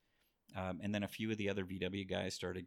um, 0.56 0.80
and 0.82 0.94
then 0.94 1.02
a 1.02 1.08
few 1.08 1.30
of 1.30 1.36
the 1.36 1.50
other 1.50 1.64
vw 1.64 2.08
guys 2.08 2.34
started 2.34 2.66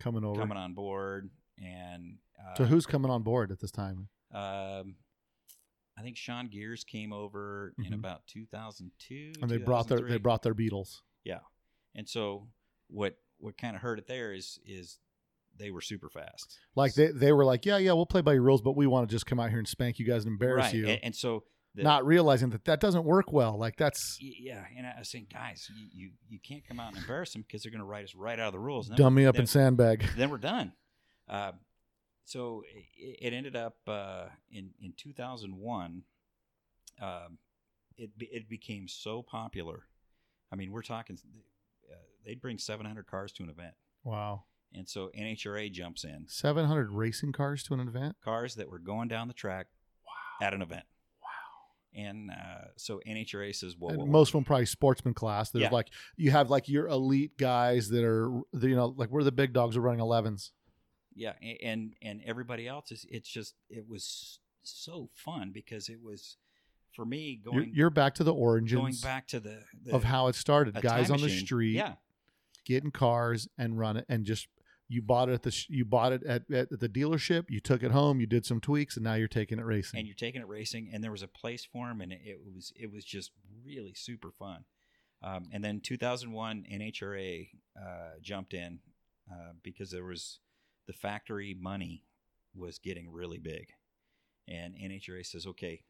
coming 0.00 0.24
over. 0.24 0.40
coming 0.40 0.58
on 0.58 0.74
board 0.74 1.30
and 1.58 2.18
uh, 2.38 2.54
so 2.56 2.64
who's 2.64 2.86
coming 2.86 3.10
on 3.10 3.22
board 3.22 3.50
at 3.50 3.60
this 3.60 3.70
time? 3.70 4.08
um, 4.32 4.96
I 5.96 6.02
think 6.02 6.16
Sean 6.16 6.48
Gears 6.48 6.82
came 6.84 7.12
over 7.12 7.72
in 7.78 7.92
Mhm. 7.92 7.94
about 7.94 8.26
2002, 8.26 9.34
And 9.40 9.50
they 9.50 9.58
brought 9.58 9.88
their 9.88 10.00
they 10.00 10.18
brought 10.18 10.42
their 10.42 10.54
Beetles. 10.54 11.02
yeah. 11.24 11.40
And 11.94 12.08
so 12.08 12.48
what 12.88 13.16
what 13.38 13.56
kind 13.58 13.76
of 13.76 13.82
hurt 13.82 13.98
it 13.98 14.06
there 14.06 14.32
is 14.32 14.58
is 14.66 14.98
they 15.56 15.70
were 15.70 15.80
super 15.80 16.08
fast. 16.08 16.58
Like 16.74 16.94
they, 16.94 17.08
they 17.08 17.32
were 17.32 17.44
like, 17.44 17.64
yeah, 17.64 17.76
yeah, 17.78 17.92
we'll 17.92 18.06
play 18.06 18.22
by 18.22 18.32
your 18.32 18.42
rules, 18.42 18.60
but 18.62 18.76
we 18.76 18.86
want 18.88 19.08
to 19.08 19.14
just 19.14 19.26
come 19.26 19.38
out 19.38 19.50
here 19.50 19.58
and 19.58 19.68
spank 19.68 19.98
you 20.00 20.06
guys 20.06 20.24
and 20.24 20.32
embarrass 20.32 20.66
right. 20.66 20.74
you. 20.74 20.86
And, 20.88 21.04
and 21.04 21.16
so 21.16 21.44
the, 21.76 21.82
not 21.84 22.04
realizing 22.06 22.50
that 22.50 22.64
that 22.64 22.80
doesn't 22.80 23.04
work 23.04 23.32
well. 23.32 23.56
Like 23.58 23.76
that's 23.76 24.18
yeah, 24.20 24.64
and 24.76 24.86
I 24.86 24.98
was 24.98 25.10
saying, 25.10 25.26
guys, 25.32 25.68
you, 25.76 25.88
you, 25.92 26.10
you 26.28 26.38
can't 26.40 26.66
come 26.66 26.80
out 26.80 26.88
and 26.88 26.98
embarrass 26.98 27.32
them 27.32 27.42
because 27.42 27.62
they're 27.62 27.72
going 27.72 27.80
to 27.80 27.84
write 27.86 28.04
us 28.04 28.14
right 28.14 28.38
out 28.38 28.48
of 28.48 28.52
the 28.52 28.58
rules. 28.58 28.88
Dumb 28.88 29.14
me 29.14 29.26
up 29.26 29.34
then, 29.34 29.42
and 29.42 29.48
sandbag. 29.48 30.04
then 30.16 30.30
we're 30.30 30.38
done. 30.38 30.72
Uh, 31.28 31.52
so 32.24 32.62
it, 32.96 33.18
it 33.26 33.32
ended 33.32 33.56
up 33.56 33.76
uh, 33.86 34.26
in 34.50 34.70
in 34.80 34.92
2001. 34.96 36.02
Um, 37.00 37.38
it 37.96 38.16
be- 38.18 38.26
it 38.26 38.48
became 38.48 38.88
so 38.88 39.22
popular. 39.22 39.84
I 40.52 40.56
mean, 40.56 40.72
we're 40.72 40.82
talking. 40.82 41.18
Uh, 41.90 41.94
they'd 42.24 42.40
bring 42.40 42.58
700 42.58 43.06
cars 43.06 43.32
to 43.32 43.42
an 43.42 43.50
event, 43.50 43.74
Wow, 44.04 44.44
and 44.72 44.88
so 44.88 45.10
NHRA 45.16 45.70
jumps 45.72 46.04
in. 46.04 46.26
seven 46.28 46.66
hundred 46.66 46.90
racing 46.90 47.32
cars 47.32 47.62
to 47.64 47.74
an 47.74 47.80
event. 47.80 48.16
Cars 48.24 48.54
that 48.56 48.68
were 48.70 48.78
going 48.78 49.08
down 49.08 49.28
the 49.28 49.34
track 49.34 49.66
wow. 50.06 50.46
at 50.46 50.54
an 50.54 50.62
event. 50.62 50.84
Wow. 51.20 52.02
And 52.02 52.30
uh, 52.30 52.68
so 52.76 53.00
NHRA 53.06 53.54
says, 53.54 53.76
well, 53.78 54.06
most 54.06 54.28
of 54.30 54.32
them 54.32 54.44
probably 54.44 54.66
sportsman 54.66 55.14
class. 55.14 55.50
There's 55.50 55.64
Yeah. 55.64 55.70
like 55.70 55.88
you 56.16 56.30
have 56.30 56.50
like 56.50 56.68
your 56.68 56.88
elite 56.88 57.36
guys 57.38 57.88
that 57.90 58.04
are 58.04 58.30
you 58.52 58.74
know 58.76 58.94
like 58.96 59.10
we're 59.10 59.22
the 59.24 59.32
big 59.32 59.52
dogs 59.52 59.76
are 59.76 59.80
running 59.80 60.00
11s. 60.00 60.50
Yeah, 61.14 61.32
and 61.62 61.94
and 62.02 62.20
everybody 62.24 62.66
else 62.66 62.90
is. 62.90 63.06
It's 63.08 63.28
just 63.28 63.54
it 63.68 63.88
was 63.88 64.38
so 64.62 65.10
fun 65.14 65.50
because 65.52 65.88
it 65.88 66.02
was 66.02 66.36
for 66.94 67.04
me 67.04 67.40
You're, 67.44 67.52
going 67.52 67.72
you're 67.74 67.90
back 67.90 68.14
to 68.16 68.24
the 68.24 68.32
oranges 68.32 68.78
going 68.78 68.94
back 69.02 69.26
to 69.28 69.40
the, 69.40 69.62
the 69.84 69.94
of 69.94 70.04
how 70.04 70.28
it 70.28 70.34
started. 70.34 70.80
Guys 70.80 71.10
on 71.10 71.18
the 71.18 71.24
machine. 71.24 71.46
street 71.46 71.74
Yeah, 71.74 71.94
getting 72.64 72.90
cars 72.90 73.48
and 73.58 73.78
run 73.78 73.96
it 73.96 74.06
and 74.08 74.24
just 74.24 74.48
you 74.88 75.02
bought 75.02 75.28
it 75.28 75.32
at 75.32 75.42
the 75.42 75.64
you 75.68 75.84
bought 75.84 76.12
it 76.12 76.22
at, 76.24 76.50
at 76.50 76.68
the 76.70 76.88
dealership. 76.88 77.44
You 77.48 77.60
took 77.60 77.82
it 77.82 77.90
home. 77.90 78.20
You 78.20 78.26
did 78.26 78.44
some 78.44 78.60
tweaks 78.60 78.96
and 78.96 79.04
now 79.04 79.14
you're 79.14 79.28
taking 79.28 79.58
it 79.58 79.64
racing. 79.64 79.98
and 79.98 80.06
you're 80.06 80.16
taking 80.16 80.40
it 80.40 80.48
racing, 80.48 80.90
and 80.92 81.02
there 81.02 81.10
was 81.10 81.22
a 81.22 81.28
place 81.28 81.66
for 81.70 81.90
him, 81.90 82.00
and 82.00 82.12
it, 82.12 82.20
it 82.24 82.38
was 82.54 82.72
it 82.76 82.92
was 82.92 83.04
just 83.04 83.32
really 83.64 83.94
super 83.94 84.30
fun. 84.30 84.64
Um, 85.22 85.48
and 85.52 85.64
then 85.64 85.80
2001 85.80 86.66
NHRA 86.70 87.48
uh, 87.80 88.10
jumped 88.20 88.52
in 88.52 88.80
uh, 89.30 89.52
because 89.62 89.90
there 89.90 90.04
was 90.04 90.40
the 90.86 90.92
factory 90.92 91.54
money 91.58 92.04
was 92.54 92.78
getting 92.78 93.10
really 93.12 93.38
big, 93.38 93.68
and 94.48 94.74
NHRA 94.74 95.24
says, 95.26 95.46
okay, 95.46 95.82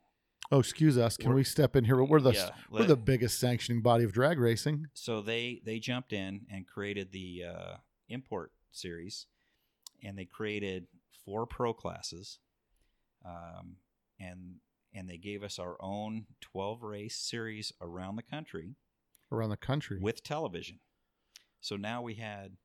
oh, 0.51 0.59
excuse 0.61 0.97
us. 0.99 1.17
Can 1.17 1.31
We're- 1.31 1.45
step 1.45 1.77
in 1.77 1.85
here? 1.85 2.03
We're 2.03 2.21
the 2.21 2.33
yeah, 2.33 2.51
we're 2.71 2.81
let- 2.81 2.89
the 2.89 2.97
biggest 2.97 3.39
sanctioning 3.39 3.83
body 3.83 4.05
of 4.05 4.13
drag 4.13 4.39
racing. 4.39 4.87
so 4.95 5.21
they 5.21 5.61
they 5.65 5.79
jumped 5.79 6.13
in 6.13 6.47
and 6.51 6.67
created 6.67 7.13
the 7.13 7.45
uh, 7.49 7.75
import 8.09 8.53
series, 8.73 9.27
and 10.03 10.17
they 10.19 10.25
created 10.25 10.87
four 11.25 11.47
pro 11.47 11.73
classes, 11.73 12.39
um, 13.25 13.77
and 14.21 14.57
and 14.95 15.09
they 15.09 15.17
gave 15.17 15.43
us 15.43 15.59
our 15.59 15.77
own 15.81 16.27
12 16.41 16.83
race 16.83 17.17
series 17.17 17.73
around 17.81 18.15
the 18.17 18.23
country 18.23 18.77
around 19.33 19.51
the 19.51 19.57
country. 19.57 19.99
with 20.01 20.23
television. 20.23 20.79
So 21.61 21.77
now 21.77 22.01
we 22.03 22.15
had 22.15 22.57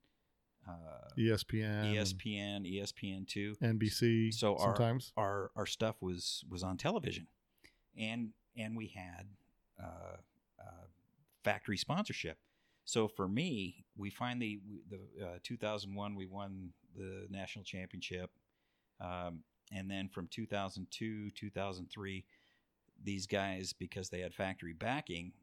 uh, 0.69 1.07
ESPN, 1.17 1.95
ESPN, 1.95 2.81
ESPN 2.81 3.27
two. 3.27 3.55
NBC. 3.61 4.33
So 4.33 4.55
our, 4.55 4.75
sometimes 4.75 5.11
our 5.17 5.51
our 5.55 5.65
stuff 5.65 5.95
was 6.01 6.43
was 6.49 6.63
on 6.63 6.77
television, 6.77 7.27
and 7.97 8.29
and 8.57 8.75
we 8.75 8.87
had 8.87 9.27
uh, 9.81 10.17
uh, 10.59 10.85
factory 11.43 11.77
sponsorship. 11.77 12.37
So 12.85 13.07
for 13.07 13.27
me, 13.27 13.85
we 13.97 14.09
finally 14.09 14.59
we- 14.67 14.81
the 14.89 15.25
uh, 15.25 15.37
2001 15.43 16.15
we 16.15 16.25
won 16.25 16.73
the 16.95 17.27
national 17.29 17.63
championship, 17.65 18.31
um, 18.99 19.43
and 19.71 19.89
then 19.89 20.09
from 20.09 20.27
2002 20.27 21.29
2003, 21.31 22.25
these 23.03 23.27
guys 23.27 23.73
because 23.73 24.09
they 24.09 24.19
had 24.21 24.33
factory 24.33 24.73
backing 24.73 25.33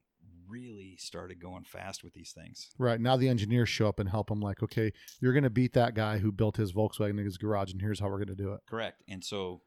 really 0.49 0.97
started 0.99 1.41
going 1.41 1.65
fast 1.65 2.05
with 2.05 2.15
these 2.15 2.33
things. 2.33 2.71
Right. 2.79 3.01
Now 3.01 3.17
the 3.17 3.29
engineers 3.29 3.69
show 3.69 3.89
up 3.89 4.01
and 4.01 4.09
help 4.09 4.29
them 4.29 4.41
like, 4.41 4.63
okay, 4.63 4.93
you're 5.21 5.33
going 5.33 5.45
to 5.45 5.51
beat 5.51 5.73
that 5.75 5.95
guy 5.95 6.19
who 6.19 6.33
built 6.33 6.57
his 6.57 6.73
Volkswagen 6.73 7.19
in 7.19 7.25
his 7.25 7.39
garage 7.39 7.73
and 7.73 7.81
here's 7.81 8.01
how 8.01 8.07
we're 8.07 8.19
going 8.25 8.29
to 8.29 8.35
do 8.35 8.53
it. 8.53 8.61
Correct. 8.69 9.03
And 9.09 9.25
so 9.25 9.63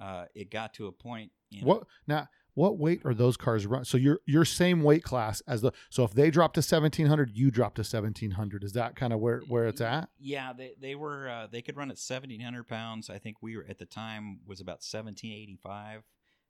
uh, 0.00 0.24
it 0.34 0.50
got 0.50 0.74
to 0.74 0.86
a 0.86 0.92
point. 0.92 1.30
You 1.50 1.62
know, 1.62 1.68
what 1.68 1.84
now? 2.06 2.28
What 2.54 2.76
weight 2.78 3.00
are 3.06 3.14
those 3.14 3.38
cars 3.38 3.66
run? 3.66 3.84
So 3.84 3.96
you're 3.96 4.20
your 4.26 4.44
same 4.44 4.82
weight 4.82 5.02
class 5.02 5.40
as 5.46 5.62
the. 5.62 5.72
So 5.88 6.04
if 6.04 6.12
they 6.12 6.30
drop 6.30 6.52
to 6.54 6.58
1700, 6.58 7.30
you 7.34 7.50
drop 7.50 7.74
to 7.76 7.80
1700. 7.80 8.62
Is 8.62 8.72
that 8.72 8.94
kind 8.94 9.12
of 9.12 9.20
where 9.20 9.40
where 9.48 9.66
it's 9.66 9.80
at? 9.80 10.10
Yeah, 10.18 10.52
they 10.52 10.74
they 10.78 10.94
were 10.94 11.28
uh, 11.28 11.46
they 11.50 11.62
could 11.62 11.76
run 11.76 11.88
at 11.88 11.98
1700 11.98 12.64
pounds. 12.64 13.08
I 13.08 13.18
think 13.18 13.38
we 13.40 13.56
were 13.56 13.64
at 13.68 13.78
the 13.78 13.86
time 13.86 14.40
was 14.46 14.60
about 14.60 14.82
1785. 14.82 16.02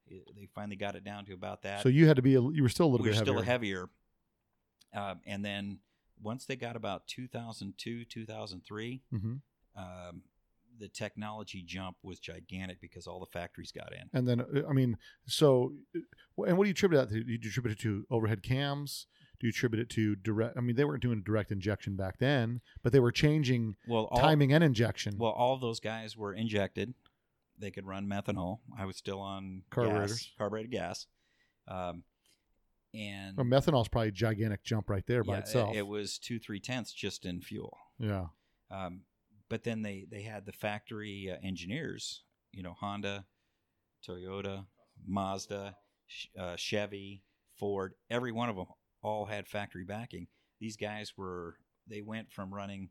They 0.09 0.49
finally 0.55 0.77
got 0.77 0.95
it 0.95 1.05
down 1.05 1.25
to 1.27 1.33
about 1.33 1.63
that. 1.63 1.83
So 1.83 1.89
you 1.89 2.07
had 2.07 2.17
to 2.17 2.23
be 2.23 2.35
a, 2.35 2.41
you 2.41 2.63
were 2.63 2.69
still 2.69 2.87
a 2.87 2.91
little 2.91 3.05
we 3.05 3.11
bit 3.11 3.19
heavier. 3.19 3.33
still 3.33 3.43
heavier. 3.43 3.89
Um, 4.95 5.21
and 5.27 5.45
then 5.45 5.79
once 6.23 6.45
they 6.45 6.57
got 6.57 6.77
about 6.77 7.07
2002 7.07 8.05
2003 8.05 9.03
mm-hmm. 9.13 9.35
um, 9.77 10.23
the 10.79 10.89
technology 10.89 11.63
jump 11.63 11.97
was 12.03 12.19
gigantic 12.19 12.81
because 12.81 13.07
all 13.07 13.21
the 13.21 13.27
factories 13.27 13.73
got 13.73 13.93
in 13.93 14.09
and 14.13 14.27
then 14.29 14.41
uh, 14.41 14.69
i 14.69 14.73
mean 14.73 14.97
so 15.27 15.73
uh, 15.97 16.43
and 16.45 16.57
what 16.57 16.65
do 16.65 16.69
you 16.69 16.73
attribute 16.73 17.09
that 17.09 17.15
to 17.15 17.23
do 17.23 17.33
you 17.33 17.39
attribute 17.39 17.79
it 17.79 17.81
to 17.81 18.07
overhead 18.11 18.43
cams 18.43 19.07
do 19.41 19.47
you 19.47 19.51
attribute 19.51 19.83
it 19.83 19.91
to 19.91 20.15
direct 20.17 20.57
i 20.57 20.61
mean 20.61 20.77
they 20.77 20.85
weren't 20.85 21.03
doing 21.03 21.23
direct 21.25 21.51
injection 21.51 21.97
back 21.97 22.19
then 22.19 22.61
but 22.83 22.93
they 22.93 23.01
were 23.01 23.13
changing 23.13 23.77
well 23.89 24.09
all, 24.11 24.21
timing 24.21 24.53
and 24.53 24.63
injection 24.63 25.17
well 25.19 25.33
all 25.33 25.59
those 25.59 25.81
guys 25.81 26.17
were 26.17 26.33
injected 26.33 26.95
they 27.63 27.71
could 27.71 27.87
run 27.87 28.07
methanol. 28.09 28.59
I 28.77 28.85
was 28.87 28.97
still 28.97 29.21
on 29.21 29.63
Carburetors. 29.71 30.11
gas, 30.19 30.31
carbureted 30.37 30.73
gas. 30.73 31.07
Um, 31.69 32.03
and 32.93 33.37
Well, 33.37 33.47
methanol's 33.47 33.89
probably 33.89 34.09
a 34.09 34.13
gigantic 34.13 34.65
jump 34.65 34.91
right 34.91 35.07
there 35.07 35.23
by 35.23 35.35
yeah, 35.35 35.39
it- 35.39 35.43
itself. 35.43 35.77
It, 35.77 35.87
was 35.87 36.19
two, 36.19 36.39
three 36.41 36.59
tenths 36.61 36.93
just 36.93 37.25
in 37.25 37.41
fuel. 37.41 37.79
yeah. 37.99 38.27
Um, 38.71 39.03
but 39.49 39.63
then 39.65 39.83
they, 39.83 40.07
they 40.11 40.23
had 40.23 40.45
the 40.45 40.53
factory 40.53 41.31
uh, 41.31 41.37
engineers, 41.47 42.23
you 42.53 42.63
know, 42.63 42.73
Honda, 42.73 43.27
Toyota, 44.07 44.65
Mazda, 45.07 45.77
uh, 46.39 46.57
Chevy, 46.57 47.23
Ford, 47.59 47.93
every 48.11 48.33
one 48.33 48.49
of 48.49 48.57
them 48.57 48.67
all 49.03 49.27
had 49.27 49.47
factory 49.47 49.85
backing. 49.85 50.27
These 50.59 50.77
guys 50.77 51.13
were, 51.17 51.57
they 51.87 52.01
went 52.01 52.33
from 52.33 52.53
running 52.53 52.89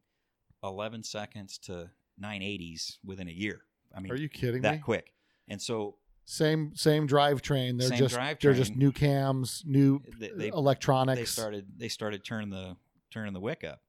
11 0.63 1.03
seconds 1.03 1.57
to 1.63 1.89
980s 2.23 2.97
within 3.03 3.27
a 3.27 3.31
year. 3.31 3.61
I 3.95 3.99
mean, 3.99 4.11
Are 4.11 4.15
you 4.15 4.29
kidding 4.29 4.61
that 4.61 4.75
me? 4.75 4.79
quick. 4.79 5.13
And 5.47 5.61
so 5.61 5.95
Same 6.25 6.71
same 6.75 7.07
drivetrain. 7.07 7.77
They're 7.79 7.89
Same 7.89 7.97
just 7.97 8.17
they're 8.41 8.53
just 8.53 8.75
new 8.75 8.91
cams, 8.91 9.63
new 9.65 10.01
they, 10.19 10.29
they, 10.29 10.47
electronics. 10.47 11.19
they 11.19 11.25
started 11.25 11.65
they 11.77 11.87
started 11.89 12.23
turning 12.23 12.49
the 12.49 12.77
turning 13.11 13.33
the 13.33 13.39
wick 13.39 13.63
up. 13.63 13.81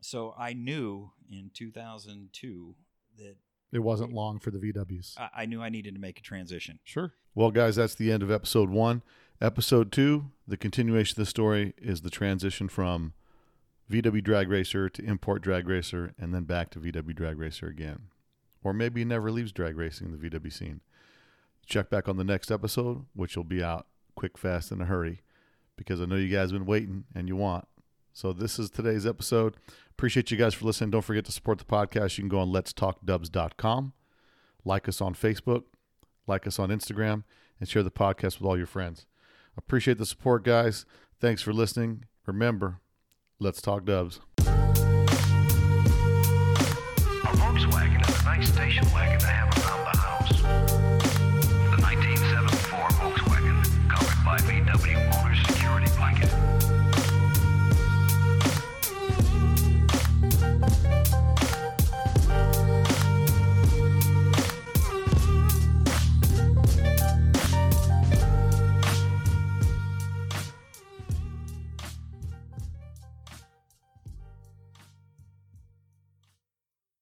So 0.00 0.34
I 0.38 0.52
knew 0.52 1.10
in 1.30 1.50
2002 1.54 2.74
that 3.18 3.36
it 3.72 3.78
wasn't 3.80 4.12
long 4.12 4.38
for 4.38 4.50
the 4.50 4.58
VWs. 4.58 5.18
I, 5.18 5.28
I 5.42 5.46
knew 5.46 5.60
I 5.62 5.68
needed 5.68 5.94
to 5.94 6.00
make 6.00 6.18
a 6.18 6.22
transition. 6.22 6.78
Sure. 6.84 7.12
Well, 7.34 7.50
guys, 7.50 7.76
that's 7.76 7.94
the 7.94 8.12
end 8.12 8.22
of 8.22 8.30
episode 8.30 8.70
one. 8.70 9.02
Episode 9.40 9.90
two, 9.90 10.30
the 10.46 10.56
continuation 10.56 11.14
of 11.14 11.26
the 11.26 11.30
story 11.30 11.74
is 11.76 12.02
the 12.02 12.10
transition 12.10 12.68
from 12.68 13.12
VW 13.90 14.22
Drag 14.22 14.48
Racer 14.48 14.88
to 14.88 15.04
Import 15.04 15.42
Drag 15.42 15.68
Racer 15.68 16.14
and 16.18 16.32
then 16.32 16.44
back 16.44 16.70
to 16.70 16.78
VW 16.78 17.14
Drag 17.14 17.38
Racer 17.38 17.66
again. 17.66 18.02
Or 18.64 18.72
maybe 18.72 19.02
he 19.02 19.04
never 19.04 19.30
leaves 19.30 19.52
drag 19.52 19.76
racing 19.76 20.10
the 20.10 20.16
VW 20.16 20.52
scene. 20.52 20.80
Check 21.66 21.90
back 21.90 22.08
on 22.08 22.16
the 22.16 22.24
next 22.24 22.50
episode, 22.50 23.04
which 23.14 23.36
will 23.36 23.44
be 23.44 23.62
out 23.62 23.86
quick, 24.16 24.36
fast, 24.36 24.72
in 24.72 24.80
a 24.80 24.86
hurry 24.86 25.20
because 25.76 26.00
I 26.00 26.06
know 26.06 26.16
you 26.16 26.28
guys 26.28 26.50
have 26.50 26.58
been 26.58 26.66
waiting 26.66 27.04
and 27.14 27.28
you 27.28 27.36
want. 27.36 27.66
So 28.12 28.32
this 28.32 28.58
is 28.58 28.70
today's 28.70 29.06
episode. 29.06 29.56
Appreciate 29.90 30.30
you 30.30 30.36
guys 30.36 30.54
for 30.54 30.66
listening. 30.66 30.90
Don't 30.90 31.02
forget 31.02 31.24
to 31.26 31.32
support 31.32 31.58
the 31.58 31.64
podcast. 31.64 32.16
You 32.16 32.22
can 32.22 32.28
go 32.28 32.38
on 32.38 32.50
letstalkdubs.com, 32.50 33.92
like 34.64 34.88
us 34.88 35.00
on 35.00 35.14
Facebook, 35.14 35.64
like 36.26 36.46
us 36.46 36.58
on 36.58 36.70
Instagram, 36.70 37.24
and 37.58 37.68
share 37.68 37.82
the 37.82 37.90
podcast 37.90 38.38
with 38.38 38.44
all 38.44 38.56
your 38.56 38.66
friends. 38.66 39.06
Appreciate 39.56 39.98
the 39.98 40.06
support, 40.06 40.44
guys. 40.44 40.86
Thanks 41.20 41.42
for 41.42 41.52
listening. 41.52 42.04
Remember, 42.26 42.80
let's 43.38 43.60
talk 43.60 43.84
dubs. 43.84 44.20
Nice 48.24 48.48
station 48.48 48.86
wagon 48.92 49.20
to 49.20 49.26
have 49.26 49.48
around 49.58 49.84
the 49.84 49.98
house. 49.98 50.93